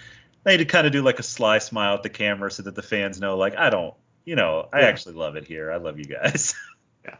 They 0.46 0.52
need 0.52 0.64
to 0.64 0.66
kind 0.66 0.88
of 0.88 0.94
do 0.94 1.02
like 1.02 1.20
a 1.20 1.24
sly 1.24 1.60
smile 1.60 1.96
at 1.96 2.04
the 2.04 2.10
camera 2.10 2.50
so 2.50 2.64
that 2.64 2.76
the 2.76 2.82
fans 2.82 3.20
know, 3.20 3.38
like, 3.38 3.58
I 3.58 3.70
don't, 3.70 3.94
you 4.24 4.38
know, 4.38 4.70
I 4.72 4.80
yeah. 4.80 4.86
actually 4.88 5.16
love 5.16 5.36
it 5.36 5.46
here. 5.46 5.70
I 5.70 5.76
love 5.76 6.00
you 6.00 6.06
guys. 6.06 6.56
yeah, 7.06 7.18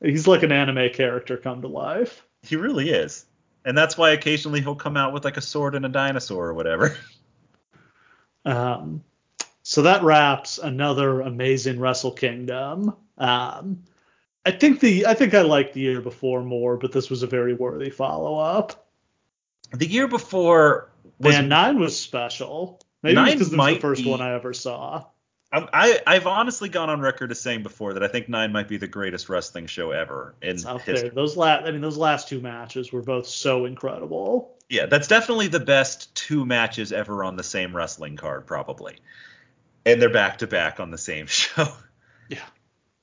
he's 0.00 0.28
like 0.28 0.44
an 0.44 0.52
anime 0.52 0.90
character 0.90 1.36
come 1.36 1.62
to 1.62 1.68
life. 1.68 2.24
He 2.42 2.56
really 2.56 2.90
is, 2.90 3.26
and 3.64 3.76
that's 3.76 3.96
why 3.98 4.10
occasionally 4.10 4.60
he'll 4.60 4.74
come 4.74 4.96
out 4.96 5.12
with 5.12 5.24
like 5.24 5.36
a 5.36 5.42
sword 5.42 5.74
and 5.74 5.84
a 5.84 5.88
dinosaur 5.88 6.48
or 6.48 6.54
whatever. 6.54 6.96
Um, 8.44 9.04
so 9.62 9.82
that 9.82 10.02
wraps 10.02 10.58
another 10.58 11.20
amazing 11.20 11.78
Wrestle 11.78 12.12
Kingdom. 12.12 12.96
Um, 13.18 13.82
I 14.46 14.50
think 14.50 14.80
the 14.80 15.06
I 15.06 15.14
think 15.14 15.34
I 15.34 15.42
liked 15.42 15.74
the 15.74 15.80
year 15.80 16.00
before 16.00 16.42
more, 16.42 16.76
but 16.76 16.92
this 16.92 17.10
was 17.10 17.22
a 17.22 17.26
very 17.26 17.54
worthy 17.54 17.90
follow 17.90 18.38
up. 18.38 18.88
The 19.72 19.86
year 19.86 20.08
before 20.08 20.90
was 21.18 21.34
Man, 21.34 21.48
nine 21.48 21.78
was 21.78 21.98
special. 21.98 22.80
Maybe 23.02 23.14
nine 23.14 23.26
because 23.34 23.52
it 23.52 23.56
was 23.56 23.74
the 23.74 23.80
first 23.80 24.04
be, 24.04 24.10
one 24.10 24.20
I 24.20 24.34
ever 24.34 24.52
saw. 24.54 25.04
I, 25.52 26.00
I 26.06 26.14
have 26.14 26.26
honestly 26.28 26.68
gone 26.68 26.90
on 26.90 27.00
record 27.00 27.32
as 27.32 27.40
saying 27.40 27.64
before 27.64 27.94
that 27.94 28.04
I 28.04 28.08
think 28.08 28.28
nine 28.28 28.52
might 28.52 28.68
be 28.68 28.76
the 28.76 28.86
greatest 28.86 29.28
wrestling 29.28 29.66
show 29.66 29.90
ever 29.90 30.34
in 30.40 30.58
history. 30.58 31.08
Those 31.08 31.36
last 31.36 31.66
I 31.66 31.72
mean 31.72 31.80
those 31.80 31.96
last 31.96 32.28
two 32.28 32.40
matches 32.40 32.92
were 32.92 33.02
both 33.02 33.26
so 33.26 33.64
incredible. 33.64 34.56
Yeah, 34.68 34.86
that's 34.86 35.08
definitely 35.08 35.48
the 35.48 35.60
best 35.60 36.14
two 36.14 36.46
matches 36.46 36.92
ever 36.92 37.24
on 37.24 37.36
the 37.36 37.42
same 37.42 37.74
wrestling 37.74 38.16
card, 38.16 38.46
probably. 38.46 38.98
And 39.84 40.00
they're 40.00 40.08
back 40.08 40.38
to 40.38 40.46
back 40.46 40.78
on 40.78 40.92
the 40.92 40.98
same 40.98 41.26
show. 41.26 41.66
Yeah. 42.28 42.38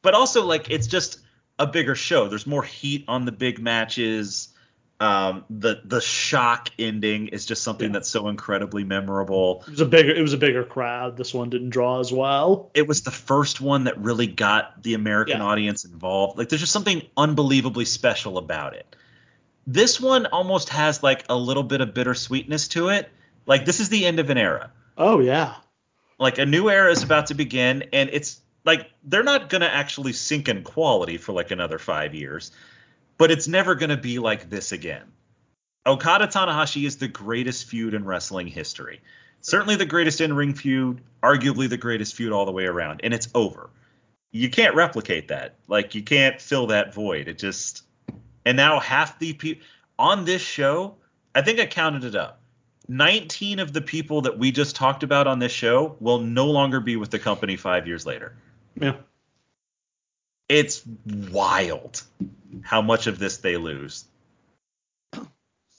But 0.02 0.14
also 0.14 0.45
like 0.45 0.69
it's 0.69 0.88
just 0.88 1.19
a 1.60 1.68
bigger 1.68 1.95
show. 1.95 2.30
There's 2.30 2.48
more 2.48 2.64
heat 2.64 3.03
on 3.10 3.26
the 3.26 3.34
big 3.34 3.60
matches. 3.60 4.49
Um, 4.99 5.45
the 5.52 5.82
the 5.86 6.02
shock 6.02 6.69
ending 6.80 7.28
is 7.28 7.45
just 7.45 7.61
something 7.61 7.90
yeah. 7.90 7.94
that's 7.94 8.10
so 8.10 8.30
incredibly 8.30 8.84
memorable. 8.84 9.64
It 9.68 9.72
was 9.72 9.82
a 9.82 9.86
bigger 9.86 10.11
it 10.11 10.22
was 10.22 10.34
a 10.34 10.38
bigger 10.38 10.64
crowd. 10.64 11.18
This 11.18 11.36
one 11.36 11.52
didn't 11.52 11.69
draw 11.69 11.99
as 11.99 12.11
well. 12.11 12.72
It 12.74 12.88
was 12.88 13.03
the 13.03 13.11
first 13.11 13.61
one 13.61 13.84
that 13.84 13.99
really 13.99 14.26
got 14.26 14.82
the 14.82 14.95
American 14.95 15.38
yeah. 15.38 15.45
audience 15.45 15.86
involved. 15.86 16.40
Like 16.40 16.49
there's 16.49 16.61
just 16.61 16.74
something 16.74 17.03
unbelievably 17.15 17.86
special 17.86 18.40
about 18.40 18.74
it. 18.74 18.95
This 19.68 20.02
one 20.02 20.26
almost 20.26 20.69
has 20.69 21.03
like 21.03 21.26
a 21.30 21.36
little 21.36 21.64
bit 21.64 21.82
of 21.82 21.90
bittersweetness 21.94 22.69
to 22.69 22.90
it. 22.90 23.07
Like 23.45 23.65
this 23.65 23.80
is 23.80 23.90
the 23.90 24.03
end 24.07 24.19
of 24.19 24.32
an 24.32 24.40
era. 24.40 24.72
Oh 24.98 25.19
yeah. 25.19 25.56
Like 26.18 26.40
a 26.40 26.45
new 26.48 26.72
era 26.72 26.90
is 26.90 27.03
about 27.03 27.28
to 27.28 27.36
begin, 27.36 27.84
and 27.94 28.10
it's 28.11 28.41
like 28.65 28.90
they're 29.03 29.22
not 29.22 29.49
gonna 29.49 29.68
actually 29.68 30.14
sink 30.14 30.49
in 30.49 30.64
quality 30.64 31.18
for 31.18 31.34
like 31.34 31.52
another 31.52 31.78
five 31.78 32.15
years 32.15 32.52
but 33.18 33.31
it's 33.31 33.48
never 33.48 33.76
going 33.76 33.89
to 33.89 33.98
be 33.98 34.19
like 34.19 34.49
this 34.49 34.72
again. 34.72 35.03
Okada 35.85 36.27
Tanahashi 36.27 36.85
is 36.85 36.98
the 36.98 37.07
greatest 37.07 37.65
feud 37.65 37.94
in 37.94 38.03
wrestling 38.03 38.48
history. 38.48 39.02
Certainly 39.41 39.77
the 39.77 39.85
greatest 39.85 40.19
in 40.19 40.34
ring 40.34 40.53
feud, 40.53 41.02
arguably 41.23 41.69
the 41.69 41.77
greatest 41.77 42.15
feud 42.15 42.34
all 42.34 42.45
the 42.45 42.52
way 42.52 42.65
around, 42.65 43.02
and 43.03 43.14
it's 43.14 43.30
over. 43.34 43.69
You 44.31 44.49
can't 44.49 44.76
replicate 44.76 45.30
that. 45.30 45.56
Like, 45.68 45.95
you 45.95 46.03
can't 46.03 46.41
fill 46.41 46.68
that 46.68 46.94
void. 46.94 47.27
It 47.27 47.38
just. 47.38 47.84
And 48.45 48.57
now 48.57 48.80
half 48.80 49.18
the 49.19 49.34
people. 49.34 49.65
On 49.99 50.26
this 50.26 50.41
show, 50.41 50.95
I 51.34 51.41
think 51.41 51.60
I 51.60 51.65
counted 51.65 52.03
it 52.03 52.15
up. 52.15 52.41
19 52.88 53.60
of 53.60 53.73
the 53.73 53.81
people 53.81 54.22
that 54.22 54.38
we 54.38 54.52
just 54.52 54.76
talked 54.76 55.03
about 55.03 55.27
on 55.27 55.39
this 55.39 55.52
show 55.52 55.95
will 55.99 56.19
no 56.19 56.45
longer 56.45 56.80
be 56.80 56.95
with 56.95 57.10
the 57.10 57.19
company 57.19 57.56
five 57.56 57.88
years 57.88 58.06
later. 58.06 58.35
Yeah. 58.80 58.95
It's 60.48 60.84
wild 61.31 62.03
how 62.64 62.82
much 62.82 63.07
of 63.07 63.19
this 63.19 63.38
they 63.38 63.57
lose. 63.57 64.06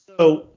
So, 0.07 0.49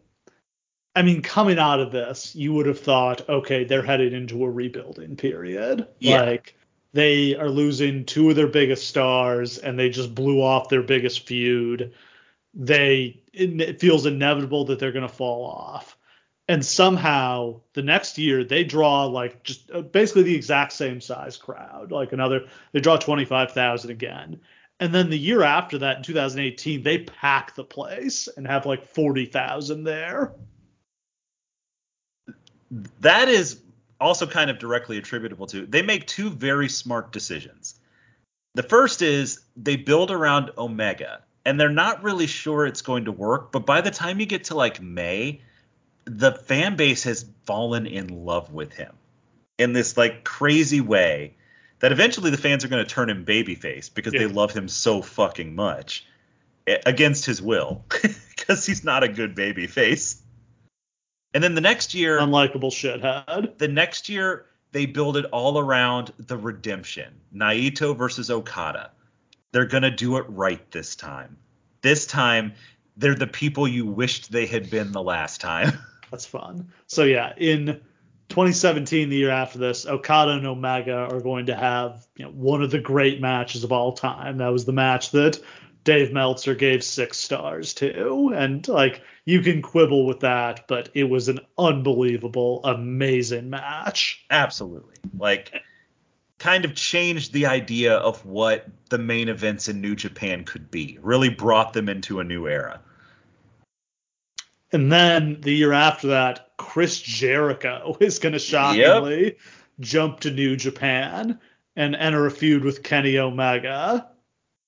I 0.95 1.01
mean, 1.01 1.21
coming 1.21 1.59
out 1.59 1.79
of 1.79 1.91
this, 1.91 2.35
you 2.35 2.53
would 2.53 2.65
have 2.65 2.79
thought, 2.79 3.27
okay, 3.29 3.63
they're 3.63 3.83
headed 3.83 4.13
into 4.13 4.43
a 4.43 4.49
rebuilding 4.49 5.15
period. 5.15 5.87
Yeah. 5.99 6.21
Like 6.23 6.57
they 6.93 7.35
are 7.35 7.49
losing 7.49 8.05
two 8.05 8.29
of 8.29 8.35
their 8.35 8.47
biggest 8.47 8.87
stars, 8.87 9.57
and 9.57 9.77
they 9.77 9.89
just 9.89 10.13
blew 10.13 10.41
off 10.41 10.69
their 10.69 10.83
biggest 10.83 11.27
feud. 11.27 11.93
They 12.53 13.21
it 13.33 13.79
feels 13.79 14.05
inevitable 14.05 14.65
that 14.65 14.79
they're 14.79 14.91
going 14.91 15.07
to 15.07 15.13
fall 15.13 15.45
off 15.45 15.97
and 16.51 16.65
somehow 16.65 17.61
the 17.73 17.81
next 17.81 18.17
year 18.17 18.43
they 18.43 18.63
draw 18.63 19.05
like 19.05 19.41
just 19.43 19.71
uh, 19.71 19.81
basically 19.81 20.23
the 20.23 20.35
exact 20.35 20.73
same 20.73 20.99
size 20.99 21.37
crowd 21.37 21.91
like 21.91 22.11
another 22.11 22.45
they 22.73 22.81
draw 22.81 22.97
25,000 22.97 23.89
again 23.89 24.39
and 24.81 24.93
then 24.93 25.11
the 25.11 25.17
year 25.17 25.43
after 25.43 25.77
that 25.77 25.97
in 25.97 26.03
2018 26.03 26.83
they 26.83 26.97
pack 26.97 27.55
the 27.55 27.63
place 27.63 28.27
and 28.35 28.45
have 28.47 28.65
like 28.65 28.83
40,000 28.83 29.83
there. 29.83 30.33
That 32.99 33.29
is 33.29 33.61
also 34.01 34.25
kind 34.25 34.49
of 34.49 34.57
directly 34.57 34.97
attributable 34.97 35.45
to 35.47 35.65
they 35.67 35.83
make 35.83 36.07
two 36.07 36.31
very 36.31 36.67
smart 36.67 37.11
decisions. 37.11 37.75
The 38.55 38.63
first 38.63 39.01
is 39.01 39.39
they 39.55 39.75
build 39.75 40.09
around 40.09 40.51
omega 40.57 41.21
and 41.45 41.59
they're 41.59 41.69
not 41.69 42.03
really 42.03 42.27
sure 42.27 42.65
it's 42.65 42.81
going 42.81 43.05
to 43.05 43.11
work 43.11 43.51
but 43.51 43.65
by 43.65 43.81
the 43.81 43.91
time 43.91 44.19
you 44.19 44.25
get 44.25 44.45
to 44.45 44.55
like 44.55 44.81
may 44.81 45.41
the 46.05 46.31
fan 46.31 46.75
base 46.75 47.03
has 47.03 47.25
fallen 47.45 47.85
in 47.85 48.07
love 48.25 48.51
with 48.51 48.73
him 48.73 48.93
in 49.59 49.73
this 49.73 49.95
like 49.95 50.23
crazy 50.23 50.81
way 50.81 51.35
that 51.81 51.91
eventually 51.91 52.29
the 52.29 52.37
fans 52.37 52.63
are 52.63 52.67
going 52.67 52.83
to 52.83 52.89
turn 52.89 53.09
him 53.09 53.25
babyface 53.25 53.93
because 53.93 54.13
yeah. 54.13 54.21
they 54.21 54.27
love 54.27 54.51
him 54.51 54.67
so 54.67 55.01
fucking 55.01 55.53
much 55.53 56.05
against 56.85 57.25
his 57.25 57.41
will 57.41 57.83
because 58.29 58.65
he's 58.65 58.83
not 58.83 59.03
a 59.03 59.07
good 59.07 59.35
babyface. 59.35 60.21
And 61.33 61.43
then 61.43 61.55
the 61.55 61.61
next 61.61 61.93
year, 61.93 62.19
unlikable 62.19 62.71
shithead. 62.71 63.57
The 63.57 63.67
next 63.67 64.09
year, 64.09 64.45
they 64.71 64.85
build 64.85 65.17
it 65.17 65.25
all 65.25 65.57
around 65.57 66.13
the 66.17 66.37
redemption. 66.37 67.19
Naito 67.33 67.97
versus 67.97 68.29
Okada. 68.29 68.91
They're 69.51 69.65
gonna 69.65 69.91
do 69.91 70.17
it 70.17 70.25
right 70.29 70.69
this 70.71 70.95
time. 70.95 71.37
This 71.81 72.05
time, 72.05 72.53
they're 72.95 73.15
the 73.15 73.27
people 73.27 73.67
you 73.67 73.85
wished 73.85 74.31
they 74.31 74.45
had 74.45 74.69
been 74.69 74.91
the 74.91 75.01
last 75.01 75.41
time. 75.41 75.79
That's 76.11 76.25
fun. 76.25 76.71
So 76.87 77.03
yeah, 77.03 77.33
in 77.37 77.81
2017, 78.31 79.09
the 79.09 79.17
year 79.17 79.29
after 79.29 79.59
this, 79.59 79.85
Okada 79.85 80.31
and 80.31 80.47
Omega 80.47 80.95
are 81.11 81.19
going 81.19 81.47
to 81.47 81.55
have 81.55 82.07
you 82.15 82.23
know, 82.23 82.31
one 82.31 82.63
of 82.63 82.71
the 82.71 82.79
great 82.79 83.19
matches 83.19 83.65
of 83.65 83.73
all 83.73 83.91
time. 83.91 84.37
That 84.37 84.47
was 84.53 84.63
the 84.63 84.71
match 84.71 85.11
that 85.11 85.37
Dave 85.83 86.13
Meltzer 86.13 86.55
gave 86.55 86.81
six 86.81 87.17
stars 87.17 87.73
to, 87.75 88.31
and 88.33 88.65
like 88.69 89.01
you 89.25 89.41
can 89.41 89.61
quibble 89.61 90.05
with 90.05 90.21
that, 90.21 90.65
but 90.67 90.89
it 90.93 91.03
was 91.03 91.27
an 91.27 91.41
unbelievable, 91.57 92.61
amazing 92.63 93.49
match. 93.49 94.23
Absolutely, 94.29 94.95
like 95.17 95.53
kind 96.37 96.63
of 96.63 96.73
changed 96.73 97.33
the 97.33 97.47
idea 97.47 97.95
of 97.95 98.25
what 98.25 98.65
the 98.89 98.97
main 98.97 99.27
events 99.27 99.67
in 99.67 99.81
New 99.81 99.95
Japan 99.95 100.45
could 100.45 100.71
be. 100.71 100.97
Really 101.01 101.29
brought 101.29 101.73
them 101.73 101.89
into 101.89 102.21
a 102.21 102.23
new 102.23 102.47
era. 102.47 102.79
And 104.71 104.91
then 104.91 105.41
the 105.41 105.53
year 105.53 105.73
after 105.73 106.07
that, 106.07 106.51
Chris 106.57 107.01
Jericho 107.01 107.97
is 107.99 108.19
going 108.19 108.33
to 108.33 108.39
shockingly 108.39 109.23
yep. 109.23 109.37
jump 109.79 110.19
to 110.21 110.31
New 110.31 110.55
Japan 110.55 111.39
and 111.75 111.95
enter 111.95 112.25
a 112.25 112.31
feud 112.31 112.63
with 112.63 112.83
Kenny 112.83 113.17
Omega. 113.17 114.09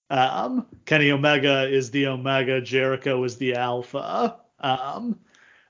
Um, 0.09 0.67
Kenny 0.85 1.11
Omega 1.11 1.67
is 1.67 1.91
the 1.91 2.07
Omega, 2.07 2.61
Jericho 2.61 3.23
is 3.23 3.38
the 3.38 3.55
Alpha. 3.55 4.38
Um, 4.59 5.19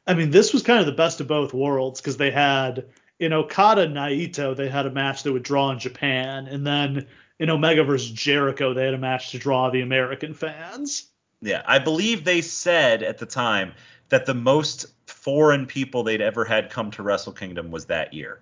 I 0.05 0.13
mean, 0.15 0.31
this 0.31 0.53
was 0.53 0.63
kind 0.63 0.79
of 0.79 0.85
the 0.85 0.91
best 0.91 1.21
of 1.21 1.27
both 1.27 1.53
worlds 1.53 2.01
because 2.01 2.17
they 2.17 2.31
had 2.31 2.85
in 3.19 3.31
Okada 3.31 3.87
Naito, 3.87 4.55
they 4.55 4.67
had 4.67 4.85
a 4.85 4.91
match 4.91 5.23
that 5.23 5.31
would 5.31 5.43
draw 5.43 5.71
in 5.71 5.79
Japan, 5.79 6.47
and 6.47 6.65
then 6.65 7.07
in 7.39 7.49
Omega 7.49 7.83
versus 7.83 8.11
Jericho, 8.11 8.73
they 8.73 8.85
had 8.85 8.93
a 8.93 8.97
match 8.97 9.31
to 9.31 9.39
draw 9.39 9.69
the 9.69 9.81
American 9.81 10.33
fans. 10.33 11.07
Yeah, 11.41 11.61
I 11.65 11.79
believe 11.79 12.23
they 12.23 12.41
said 12.41 13.03
at 13.03 13.17
the 13.17 13.25
time 13.25 13.73
that 14.13 14.27
the 14.27 14.35
most 14.35 14.85
foreign 15.07 15.65
people 15.65 16.03
they'd 16.03 16.21
ever 16.21 16.45
had 16.45 16.69
come 16.69 16.91
to 16.91 17.01
Wrestle 17.01 17.33
Kingdom 17.33 17.71
was 17.71 17.85
that 17.85 18.13
year. 18.13 18.39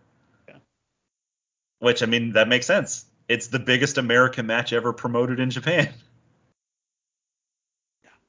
Yeah. 0.49 0.56
Which 1.80 2.03
I 2.03 2.07
mean, 2.07 2.34
that 2.34 2.49
makes 2.49 2.65
sense. 2.65 3.06
It's 3.30 3.48
the 3.48 3.57
biggest 3.57 3.98
American 3.98 4.48
match 4.48 4.73
ever 4.73 4.91
promoted 4.91 5.39
in 5.39 5.49
Japan. 5.49 5.89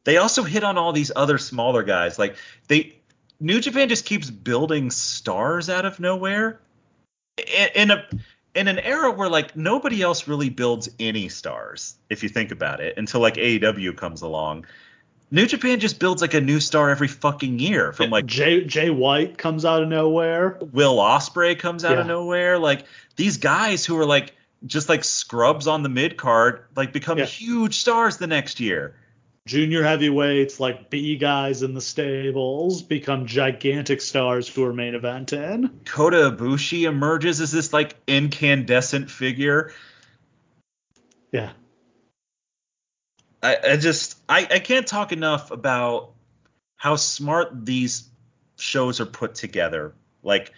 They 0.05 0.17
also 0.17 0.43
hit 0.43 0.65
on 0.65 0.79
all 0.79 0.93
these 0.93 1.13
other 1.15 1.39
smaller 1.39 1.85
guys. 1.85 2.19
Like 2.19 2.35
they 2.67 2.97
New 3.39 3.61
Japan 3.61 3.89
just 3.89 4.05
keeps 4.05 4.31
building 4.31 4.91
stars 4.91 5.71
out 5.71 5.85
of 5.85 6.01
nowhere. 6.01 6.61
In, 7.39 7.69
in 7.77 7.91
a 7.93 8.09
in 8.57 8.67
an 8.67 8.81
era 8.81 9.13
where 9.13 9.29
like 9.29 9.55
nobody 9.55 10.03
else 10.03 10.27
really 10.27 10.51
builds 10.51 10.89
any 10.99 11.29
stars, 11.29 11.95
if 12.11 12.25
you 12.25 12.29
think 12.29 12.51
about 12.51 12.81
it, 12.81 12.99
until 12.99 13.21
like 13.21 13.35
AEW 13.35 13.97
comes 13.97 14.23
along. 14.23 14.67
New 15.33 15.47
Japan 15.47 15.81
just 15.81 15.99
builds 15.99 16.21
like 16.21 16.35
a 16.35 16.43
new 16.43 16.61
star 16.61 16.91
every 16.91 17.09
fucking 17.09 17.59
year. 17.59 17.95
From 17.95 18.11
like 18.11 18.27
Jay 18.27 18.65
Jay 18.65 18.91
White 18.91 19.39
comes 19.39 19.65
out 19.65 19.83
of 19.83 19.89
nowhere. 19.89 20.59
Will 20.73 20.99
Ospreay 20.99 21.59
comes 21.59 21.87
out 21.87 21.95
yeah. 21.95 22.01
of 22.03 22.07
nowhere. 22.07 22.59
Like 22.59 22.85
these 23.17 23.39
guys 23.39 23.87
who 23.87 23.99
are 23.99 24.05
like 24.05 24.37
just 24.67 24.91
like 24.91 25.05
scrubs 25.05 25.67
on 25.67 25.83
the 25.83 25.89
mid 25.89 26.19
card, 26.19 26.67
like 26.77 26.93
become 26.93 27.17
yeah. 27.17 27.25
huge 27.25 27.77
stars 27.79 28.19
the 28.19 28.27
next 28.27 28.61
year. 28.61 28.95
Junior 29.47 29.83
heavyweights 29.83 30.61
like 30.61 30.91
B 30.91 31.17
guys 31.17 31.63
in 31.63 31.73
the 31.73 31.81
stables 31.81 32.83
become 32.83 33.25
gigantic 33.25 34.03
stars 34.03 34.47
who 34.47 34.65
are 34.65 34.75
main 34.75 34.93
eventing. 34.93 35.71
Kota 35.87 36.31
Ibushi 36.31 36.83
emerges 36.87 37.41
as 37.41 37.51
this 37.51 37.73
like 37.73 37.97
incandescent 38.07 39.11
figure. 39.11 39.73
Yeah. 41.33 41.53
I, 43.43 43.57
I 43.73 43.77
just 43.77 44.19
I, 44.29 44.47
I 44.51 44.59
can't 44.59 44.87
talk 44.87 45.13
enough 45.13 45.51
about 45.51 46.13
how 46.77 46.97
smart 46.97 47.65
these 47.67 48.09
shows 48.59 49.01
are 49.01 49.07
put 49.07 49.35
together. 49.35 49.95
Like 50.23 50.53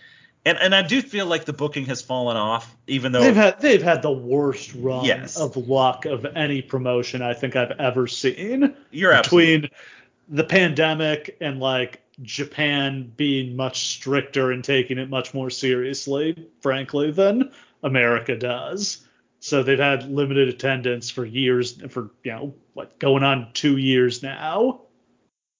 and 0.44 0.58
and 0.58 0.74
I 0.74 0.82
do 0.82 1.00
feel 1.00 1.26
like 1.26 1.46
the 1.46 1.52
booking 1.52 1.86
has 1.86 2.02
fallen 2.02 2.36
off, 2.36 2.76
even 2.86 3.12
though 3.12 3.22
they've 3.22 3.34
had 3.34 3.60
they've 3.60 3.82
had 3.82 4.02
the 4.02 4.12
worst 4.12 4.74
run 4.74 5.04
yes. 5.04 5.38
of 5.38 5.56
luck 5.56 6.04
of 6.04 6.26
any 6.36 6.60
promotion 6.60 7.22
I 7.22 7.34
think 7.34 7.56
I've 7.56 7.72
ever 7.72 8.06
seen. 8.06 8.74
You're 8.90 9.12
absolutely 9.12 9.46
between 9.46 9.64
absolutely. 9.64 10.36
the 10.36 10.44
pandemic 10.44 11.36
and 11.40 11.60
like 11.60 12.02
Japan 12.22 13.12
being 13.16 13.56
much 13.56 13.88
stricter 13.88 14.52
and 14.52 14.62
taking 14.62 14.98
it 14.98 15.08
much 15.08 15.34
more 15.34 15.50
seriously, 15.50 16.48
frankly, 16.60 17.10
than 17.10 17.50
America 17.82 18.36
does. 18.36 19.06
So 19.44 19.62
they've 19.62 19.78
had 19.78 20.10
limited 20.10 20.48
attendance 20.48 21.10
for 21.10 21.22
years, 21.22 21.74
for 21.90 22.10
you 22.22 22.32
know, 22.32 22.54
what 22.72 22.98
going 22.98 23.22
on 23.22 23.50
two 23.52 23.76
years 23.76 24.22
now, 24.22 24.80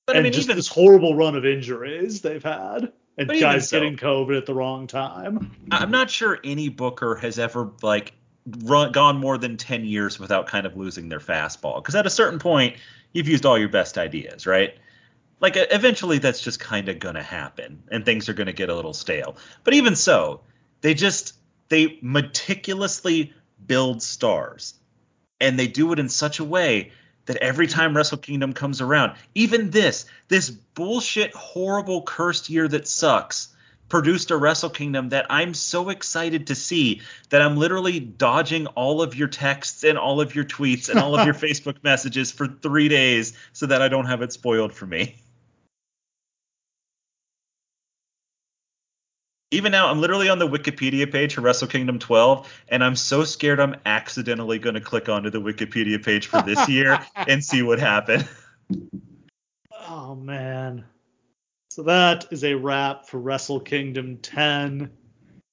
but, 0.07 0.17
and 0.17 0.21
I 0.21 0.23
mean, 0.23 0.33
just 0.33 0.47
even, 0.47 0.57
this 0.57 0.69
horrible 0.69 1.15
run 1.15 1.37
of 1.37 1.45
injuries 1.45 2.23
they've 2.23 2.43
had, 2.43 2.95
and 3.19 3.29
guys 3.29 3.69
so, 3.69 3.79
getting 3.79 3.99
COVID 3.99 4.39
at 4.39 4.47
the 4.47 4.55
wrong 4.55 4.87
time. 4.87 5.55
I'm 5.71 5.91
not 5.91 6.09
sure 6.09 6.39
any 6.43 6.71
booker 6.71 7.17
has 7.17 7.39
ever 7.39 7.73
like 7.83 8.15
run 8.63 8.91
gone 8.93 9.19
more 9.19 9.37
than 9.37 9.59
ten 9.59 9.85
years 9.85 10.19
without 10.19 10.47
kind 10.47 10.65
of 10.65 10.79
losing 10.79 11.11
their 11.11 11.21
fastball, 11.21 11.77
because 11.77 11.95
at 11.95 12.07
a 12.07 12.11
certain 12.11 12.39
point 12.39 12.77
you've 13.13 13.29
used 13.29 13.45
all 13.45 13.59
your 13.59 13.69
best 13.69 13.99
ideas, 13.99 14.47
right? 14.47 14.79
Like 15.41 15.57
eventually 15.57 16.17
that's 16.17 16.41
just 16.41 16.59
kind 16.59 16.89
of 16.89 17.01
gonna 17.01 17.23
happen, 17.23 17.83
and 17.91 18.03
things 18.03 18.31
are 18.31 18.35
gonna 18.35 18.55
get 18.55 18.71
a 18.71 18.75
little 18.75 18.95
stale. 18.95 19.37
But 19.63 19.75
even 19.75 19.95
so, 19.95 20.41
they 20.81 20.95
just 20.95 21.35
they 21.69 21.99
meticulously 22.01 23.35
build 23.67 24.03
stars. 24.03 24.75
And 25.41 25.59
they 25.59 25.67
do 25.67 25.93
it 25.93 25.99
in 25.99 26.09
such 26.09 26.39
a 26.39 26.45
way 26.45 26.93
that 27.27 27.37
every 27.37 27.67
time 27.67 27.97
Wrestle 27.97 28.19
Kingdom 28.19 28.53
comes 28.53 28.81
around, 28.81 29.17
even 29.35 29.71
this, 29.71 30.07
this 30.29 30.51
bullshit, 30.51 31.35
horrible, 31.35 32.03
cursed 32.03 32.51
year 32.51 32.69
that 32.69 32.87
sucks, 32.87 33.49
produced 33.89 34.31
a 34.31 34.37
Wrestle 34.37 34.71
Kingdom 34.71 35.11
that 35.11 35.27
I'm 35.31 35.55
so 35.55 35.89
excited 35.91 36.49
to 36.49 36.55
see 36.55 37.03
that 37.31 37.43
I'm 37.43 37.57
literally 37.57 38.01
dodging 38.01 38.67
all 38.69 39.03
of 39.03 39.15
your 39.15 39.29
texts 39.29 39.85
and 39.85 39.99
all 39.99 40.21
of 40.21 40.35
your 40.35 40.45
tweets 40.45 40.89
and 40.89 40.99
all 40.99 41.19
of 41.19 41.25
your 41.25 41.35
Facebook 41.35 41.77
messages 41.83 42.31
for 42.31 42.47
three 42.47 42.89
days 42.89 43.35
so 43.53 43.67
that 43.67 43.83
I 43.83 43.89
don't 43.89 44.07
have 44.07 44.23
it 44.23 44.33
spoiled 44.33 44.73
for 44.73 44.87
me. 44.87 45.17
Even 49.55 49.73
now 49.73 49.89
i'm 49.89 50.01
literally 50.01 50.29
on 50.29 50.39
the 50.39 50.49
wikipedia 50.49 51.11
page 51.11 51.35
for 51.35 51.41
wrestle 51.41 51.69
kingdom 51.69 51.99
12 51.99 52.53
and 52.69 52.85
i'm 52.85 52.97
so 52.97 53.25
scared 53.25 53.61
i'm 53.61 53.75
accidentally 53.87 54.59
going 54.59 54.75
to 54.75 54.81
click 54.81 55.09
onto 55.09 55.31
the 55.31 55.41
wikipedia 55.41 56.03
page 56.03 56.27
for 56.27 56.43
this 56.43 56.69
year 56.69 56.99
and 57.29 57.45
see 57.45 57.63
what 57.63 57.79
happened. 57.79 58.29
Oh 59.89 60.15
man. 60.15 60.85
So 61.71 61.83
that 61.85 62.27
is 62.31 62.45
a 62.45 62.55
wrap 62.55 63.07
for 63.07 63.19
wrestle 63.19 63.61
kingdom 63.61 64.19
10 64.19 64.91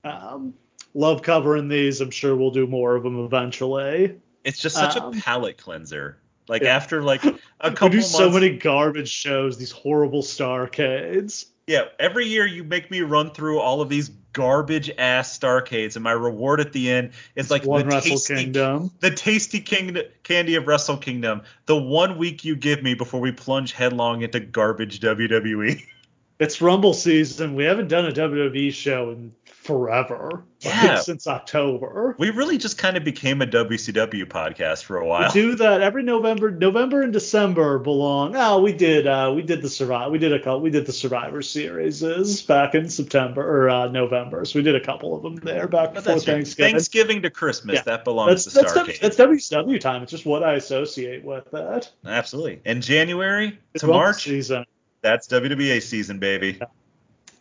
um, 0.04 0.54
love 0.94 1.22
covering 1.22 1.68
these. 1.68 2.02
I'm 2.02 2.12
sure 2.12 2.36
we'll 2.36 2.52
do 2.52 2.68
more 2.68 2.96
of 2.96 3.04
them 3.04 3.24
eventually. 3.24 4.20
It's 4.44 4.60
just 4.60 4.76
such 4.76 4.98
um, 4.98 5.18
a 5.18 5.22
palate 5.22 5.58
cleanser. 5.58 6.18
Like 6.48 6.64
yeah. 6.64 6.76
after 6.76 7.04
like 7.04 7.24
a 7.24 7.72
couple 7.72 7.88
we 7.88 7.92
do 7.92 7.98
months, 7.98 8.12
so 8.12 8.30
many 8.30 8.58
garbage 8.58 9.10
shows 9.10 9.58
these 9.58 9.72
horrible 9.72 10.22
starcades 10.22 11.46
yeah, 11.68 11.86
every 12.00 12.28
year 12.28 12.46
you 12.46 12.64
make 12.64 12.90
me 12.92 13.02
run 13.02 13.32
through 13.32 13.60
all 13.60 13.82
of 13.82 13.90
these 13.90 14.10
garbage 14.34 14.90
ass 14.98 15.38
Starcades, 15.38 15.96
and 15.96 16.04
my 16.04 16.12
reward 16.12 16.60
at 16.60 16.74
the 16.74 16.90
end 16.90 17.12
is 17.36 17.52
like 17.52 17.66
one 17.66 17.82
the 17.82 17.96
Wrestle 17.96 18.12
tasty, 18.12 18.36
Kingdom, 18.36 18.92
the 19.00 19.12
tasty 19.12 19.60
king, 19.60 19.98
candy 20.24 20.56
of 20.56 20.68
Wrestle 20.68 20.98
Kingdom. 20.98 21.42
The 21.66 21.78
one 21.78 22.18
week 22.18 22.44
you 22.44 22.56
give 22.56 22.82
me 22.82 22.94
before 22.94 23.20
we 23.20 23.32
plunge 23.32 23.74
headlong 23.74 24.22
into 24.22 24.40
garbage 24.40 25.00
WWE. 25.00 25.84
It's 26.42 26.60
Rumble 26.60 26.96
season. 26.96 27.54
We 27.54 27.66
haven't 27.66 27.88
done 27.88 28.08
a 28.08 28.12
WWE 28.12 28.74
show 28.74 29.12
in 29.12 29.32
forever. 29.46 30.44
Yeah. 30.62 30.96
Like 30.96 31.04
since 31.04 31.28
October. 31.28 32.16
We 32.18 32.32
really 32.32 32.58
just 32.58 32.80
kind 32.80 32.98
of 32.98 33.04
became 33.04 33.44
a 33.44 33.46
WCW 33.46 34.26
podcast 34.26 34.84
for 34.84 34.98
a 34.98 35.06
while. 35.06 35.30
We 35.32 35.40
do 35.40 35.56
that 35.58 35.82
every 35.82 36.02
November. 36.02 36.50
November 36.50 37.04
and 37.04 37.14
December 37.14 37.78
belong. 37.78 38.36
Oh, 38.36 38.60
we 38.60 38.74
did. 38.74 39.06
Uh, 39.06 39.32
we 39.36 39.44
did 39.44 39.62
the 39.62 39.70
survive. 39.70 40.12
We 40.12 40.18
did 40.18 40.34
a 40.34 40.40
couple. 40.40 40.62
We 40.62 40.72
did 40.72 40.88
the 40.88 40.94
Survivor 40.94 41.44
series 41.44 42.02
back 42.42 42.74
in 42.74 42.90
September 42.90 43.44
or 43.48 43.70
uh, 43.70 43.88
November. 43.90 44.44
So 44.44 44.58
we 44.58 44.64
did 44.64 44.74
a 44.74 44.84
couple 44.84 45.16
of 45.16 45.22
them 45.22 45.36
there 45.36 45.68
back 45.68 45.94
but 45.94 46.04
before 46.04 46.20
Thanksgiving. 46.22 46.72
Thanksgiving 46.74 47.22
to 47.22 47.30
Christmas. 47.30 47.76
Yeah. 47.76 47.84
That 47.84 48.04
belongs 48.04 48.46
that's, 48.46 48.56
to 48.56 48.62
that's, 48.62 48.74
w, 48.74 48.98
that's 49.00 49.52
WCW 49.52 49.80
time. 49.80 50.02
It's 50.02 50.12
just 50.12 50.26
what 50.26 50.44
I 50.44 50.54
associate 50.54 51.24
with 51.24 51.52
that. 51.52 51.92
Absolutely. 52.04 52.62
And 52.66 52.82
January 52.82 53.60
it's 53.76 53.82
to 53.82 53.88
March 53.88 54.24
season. 54.24 54.66
That's 55.02 55.28
WWE 55.28 55.82
season, 55.82 56.20
baby. 56.20 56.58
Yeah 56.60 56.68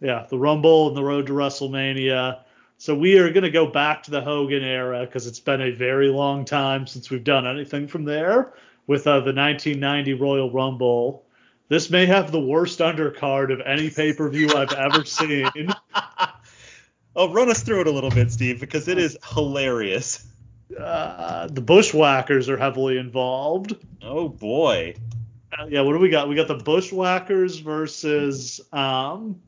yeah, 0.00 0.26
the 0.28 0.38
Rumble 0.38 0.88
and 0.88 0.96
the 0.96 1.04
road 1.04 1.26
to 1.26 1.32
WrestleMania. 1.32 2.40
So 2.78 2.94
we 2.94 3.18
are 3.18 3.30
going 3.30 3.44
to 3.44 3.50
go 3.50 3.66
back 3.66 4.04
to 4.04 4.10
the 4.10 4.22
Hogan 4.22 4.62
era 4.62 5.04
because 5.04 5.26
it's 5.26 5.40
been 5.40 5.60
a 5.60 5.70
very 5.70 6.08
long 6.08 6.46
time 6.46 6.86
since 6.86 7.10
we've 7.10 7.24
done 7.24 7.46
anything 7.46 7.86
from 7.86 8.04
there 8.04 8.54
with 8.86 9.06
uh, 9.06 9.20
the 9.20 9.34
1990 9.34 10.14
Royal 10.14 10.50
Rumble. 10.50 11.24
This 11.68 11.90
may 11.90 12.06
have 12.06 12.32
the 12.32 12.40
worst 12.40 12.78
undercard 12.78 13.52
of 13.52 13.60
any 13.60 13.90
pay 13.90 14.14
per 14.14 14.28
view 14.30 14.50
I've 14.54 14.72
ever 14.72 15.04
seen. 15.04 15.48
oh, 17.16 17.32
run 17.32 17.50
us 17.50 17.62
through 17.62 17.82
it 17.82 17.86
a 17.86 17.92
little 17.92 18.10
bit, 18.10 18.32
Steve, 18.32 18.58
because 18.58 18.88
it 18.88 18.98
is 18.98 19.18
hilarious. 19.34 20.26
Uh, 20.76 21.48
the 21.48 21.60
Bushwhackers 21.60 22.48
are 22.48 22.56
heavily 22.56 22.96
involved. 22.96 23.76
Oh 24.02 24.28
boy. 24.28 24.94
Uh, 25.58 25.66
yeah, 25.68 25.80
what 25.80 25.92
do 25.92 25.98
we 25.98 26.08
got? 26.08 26.28
We 26.28 26.36
got 26.36 26.48
the 26.48 26.54
Bushwhackers 26.54 27.58
versus 27.58 28.60
um, 28.72 29.40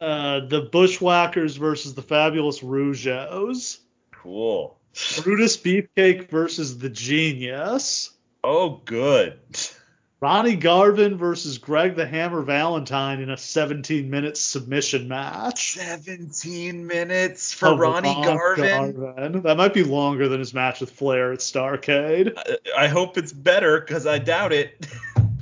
uh, 0.00 0.40
the 0.40 0.62
Bushwhackers 0.62 1.56
versus 1.56 1.94
the 1.94 2.02
Fabulous 2.02 2.60
Rougeaus. 2.60 3.78
Cool. 4.10 4.78
Brutus 5.22 5.56
Beefcake 5.56 6.28
versus 6.28 6.78
the 6.78 6.88
Genius. 6.88 8.10
Oh, 8.44 8.80
good. 8.84 9.38
Ronnie 10.22 10.54
Garvin 10.54 11.18
versus 11.18 11.58
Greg 11.58 11.96
the 11.96 12.06
Hammer 12.06 12.42
Valentine 12.42 13.20
in 13.20 13.30
a 13.30 13.36
17 13.36 14.08
minute 14.08 14.36
submission 14.36 15.08
match. 15.08 15.72
17 15.72 16.86
minutes 16.86 17.52
for 17.52 17.70
oh, 17.70 17.76
Ronnie 17.76 18.14
Garvin? 18.22 18.92
Garvin? 18.92 19.42
That 19.42 19.56
might 19.56 19.74
be 19.74 19.82
longer 19.82 20.28
than 20.28 20.38
his 20.38 20.54
match 20.54 20.78
with 20.78 20.92
Flair 20.92 21.32
at 21.32 21.40
Starcade. 21.40 22.34
I, 22.36 22.84
I 22.84 22.86
hope 22.86 23.18
it's 23.18 23.32
better 23.32 23.80
because 23.80 24.06
I 24.06 24.18
doubt 24.18 24.52
it. 24.52 24.86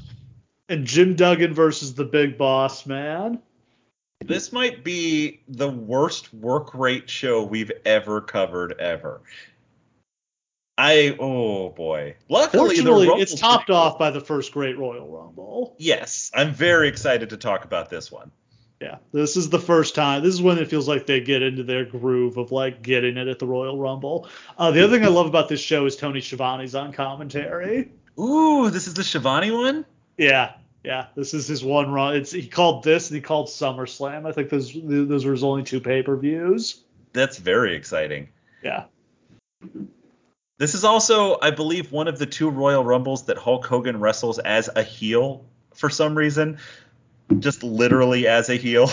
and 0.70 0.86
Jim 0.86 1.14
Duggan 1.14 1.52
versus 1.52 1.92
the 1.92 2.06
Big 2.06 2.38
Boss 2.38 2.86
Man. 2.86 3.38
This 4.24 4.50
might 4.50 4.82
be 4.82 5.42
the 5.46 5.68
worst 5.68 6.32
work 6.32 6.72
rate 6.72 7.10
show 7.10 7.44
we've 7.44 7.72
ever 7.84 8.22
covered 8.22 8.80
ever. 8.80 9.20
I 10.80 11.14
oh 11.18 11.68
boy. 11.68 12.16
Luckily, 12.30 12.76
it's 13.20 13.38
topped 13.38 13.66
cool. 13.66 13.76
off 13.76 13.98
by 13.98 14.10
the 14.10 14.20
first 14.20 14.50
Great 14.50 14.78
Royal 14.78 15.06
Rumble. 15.06 15.74
Yes, 15.78 16.30
I'm 16.32 16.54
very 16.54 16.88
excited 16.88 17.30
to 17.30 17.36
talk 17.36 17.66
about 17.66 17.90
this 17.90 18.10
one. 18.10 18.30
Yeah, 18.80 18.96
this 19.12 19.36
is 19.36 19.50
the 19.50 19.58
first 19.58 19.94
time. 19.94 20.22
This 20.22 20.32
is 20.32 20.40
when 20.40 20.56
it 20.56 20.68
feels 20.68 20.88
like 20.88 21.04
they 21.04 21.20
get 21.20 21.42
into 21.42 21.64
their 21.64 21.84
groove 21.84 22.38
of 22.38 22.50
like 22.50 22.80
getting 22.80 23.18
it 23.18 23.28
at 23.28 23.38
the 23.38 23.46
Royal 23.46 23.78
Rumble. 23.78 24.26
Uh, 24.56 24.70
the 24.70 24.82
other 24.82 24.96
thing 24.96 25.04
I 25.04 25.10
love 25.10 25.26
about 25.26 25.50
this 25.50 25.60
show 25.60 25.84
is 25.84 25.96
Tony 25.96 26.22
Schiavone's 26.22 26.74
on 26.74 26.94
commentary. 26.94 27.92
Ooh, 28.18 28.70
this 28.70 28.86
is 28.86 28.94
the 28.94 29.04
Schiavone 29.04 29.50
one. 29.50 29.84
Yeah, 30.16 30.54
yeah, 30.82 31.08
this 31.14 31.34
is 31.34 31.46
his 31.46 31.62
one 31.62 31.92
run. 31.92 32.16
It's 32.16 32.32
he 32.32 32.46
called 32.46 32.84
this 32.84 33.10
and 33.10 33.16
he 33.16 33.20
called 33.20 33.48
SummerSlam. 33.48 34.26
I 34.26 34.32
think 34.32 34.48
those 34.48 34.72
those 34.82 35.26
were 35.26 35.32
his 35.32 35.44
only 35.44 35.62
two 35.62 35.82
pay 35.82 36.02
per 36.02 36.16
views. 36.16 36.82
That's 37.12 37.36
very 37.36 37.76
exciting. 37.76 38.30
Yeah. 38.62 38.84
This 40.60 40.74
is 40.74 40.84
also, 40.84 41.38
I 41.40 41.50
believe, 41.52 41.90
one 41.90 42.06
of 42.06 42.18
the 42.18 42.26
two 42.26 42.50
Royal 42.50 42.84
Rumbles 42.84 43.24
that 43.24 43.38
Hulk 43.38 43.64
Hogan 43.64 43.98
wrestles 43.98 44.38
as 44.40 44.68
a 44.76 44.82
heel 44.82 45.46
for 45.74 45.88
some 45.88 46.14
reason. 46.14 46.58
Just 47.38 47.62
literally 47.62 48.26
as 48.26 48.50
a 48.50 48.56
heel. 48.56 48.90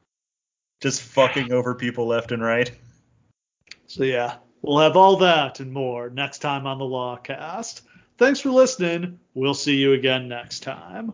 Just 0.82 1.02
fucking 1.02 1.52
over 1.52 1.76
people 1.76 2.08
left 2.08 2.32
and 2.32 2.42
right. 2.42 2.72
So 3.86 4.02
yeah, 4.02 4.38
we'll 4.62 4.80
have 4.80 4.96
all 4.96 5.16
that 5.18 5.60
and 5.60 5.72
more 5.72 6.10
next 6.10 6.40
time 6.40 6.66
on 6.66 6.78
the 6.78 6.84
Lawcast. 6.84 7.82
Thanks 8.18 8.40
for 8.40 8.50
listening. 8.50 9.20
We'll 9.34 9.54
see 9.54 9.76
you 9.76 9.92
again 9.92 10.26
next 10.26 10.64
time. 10.64 11.12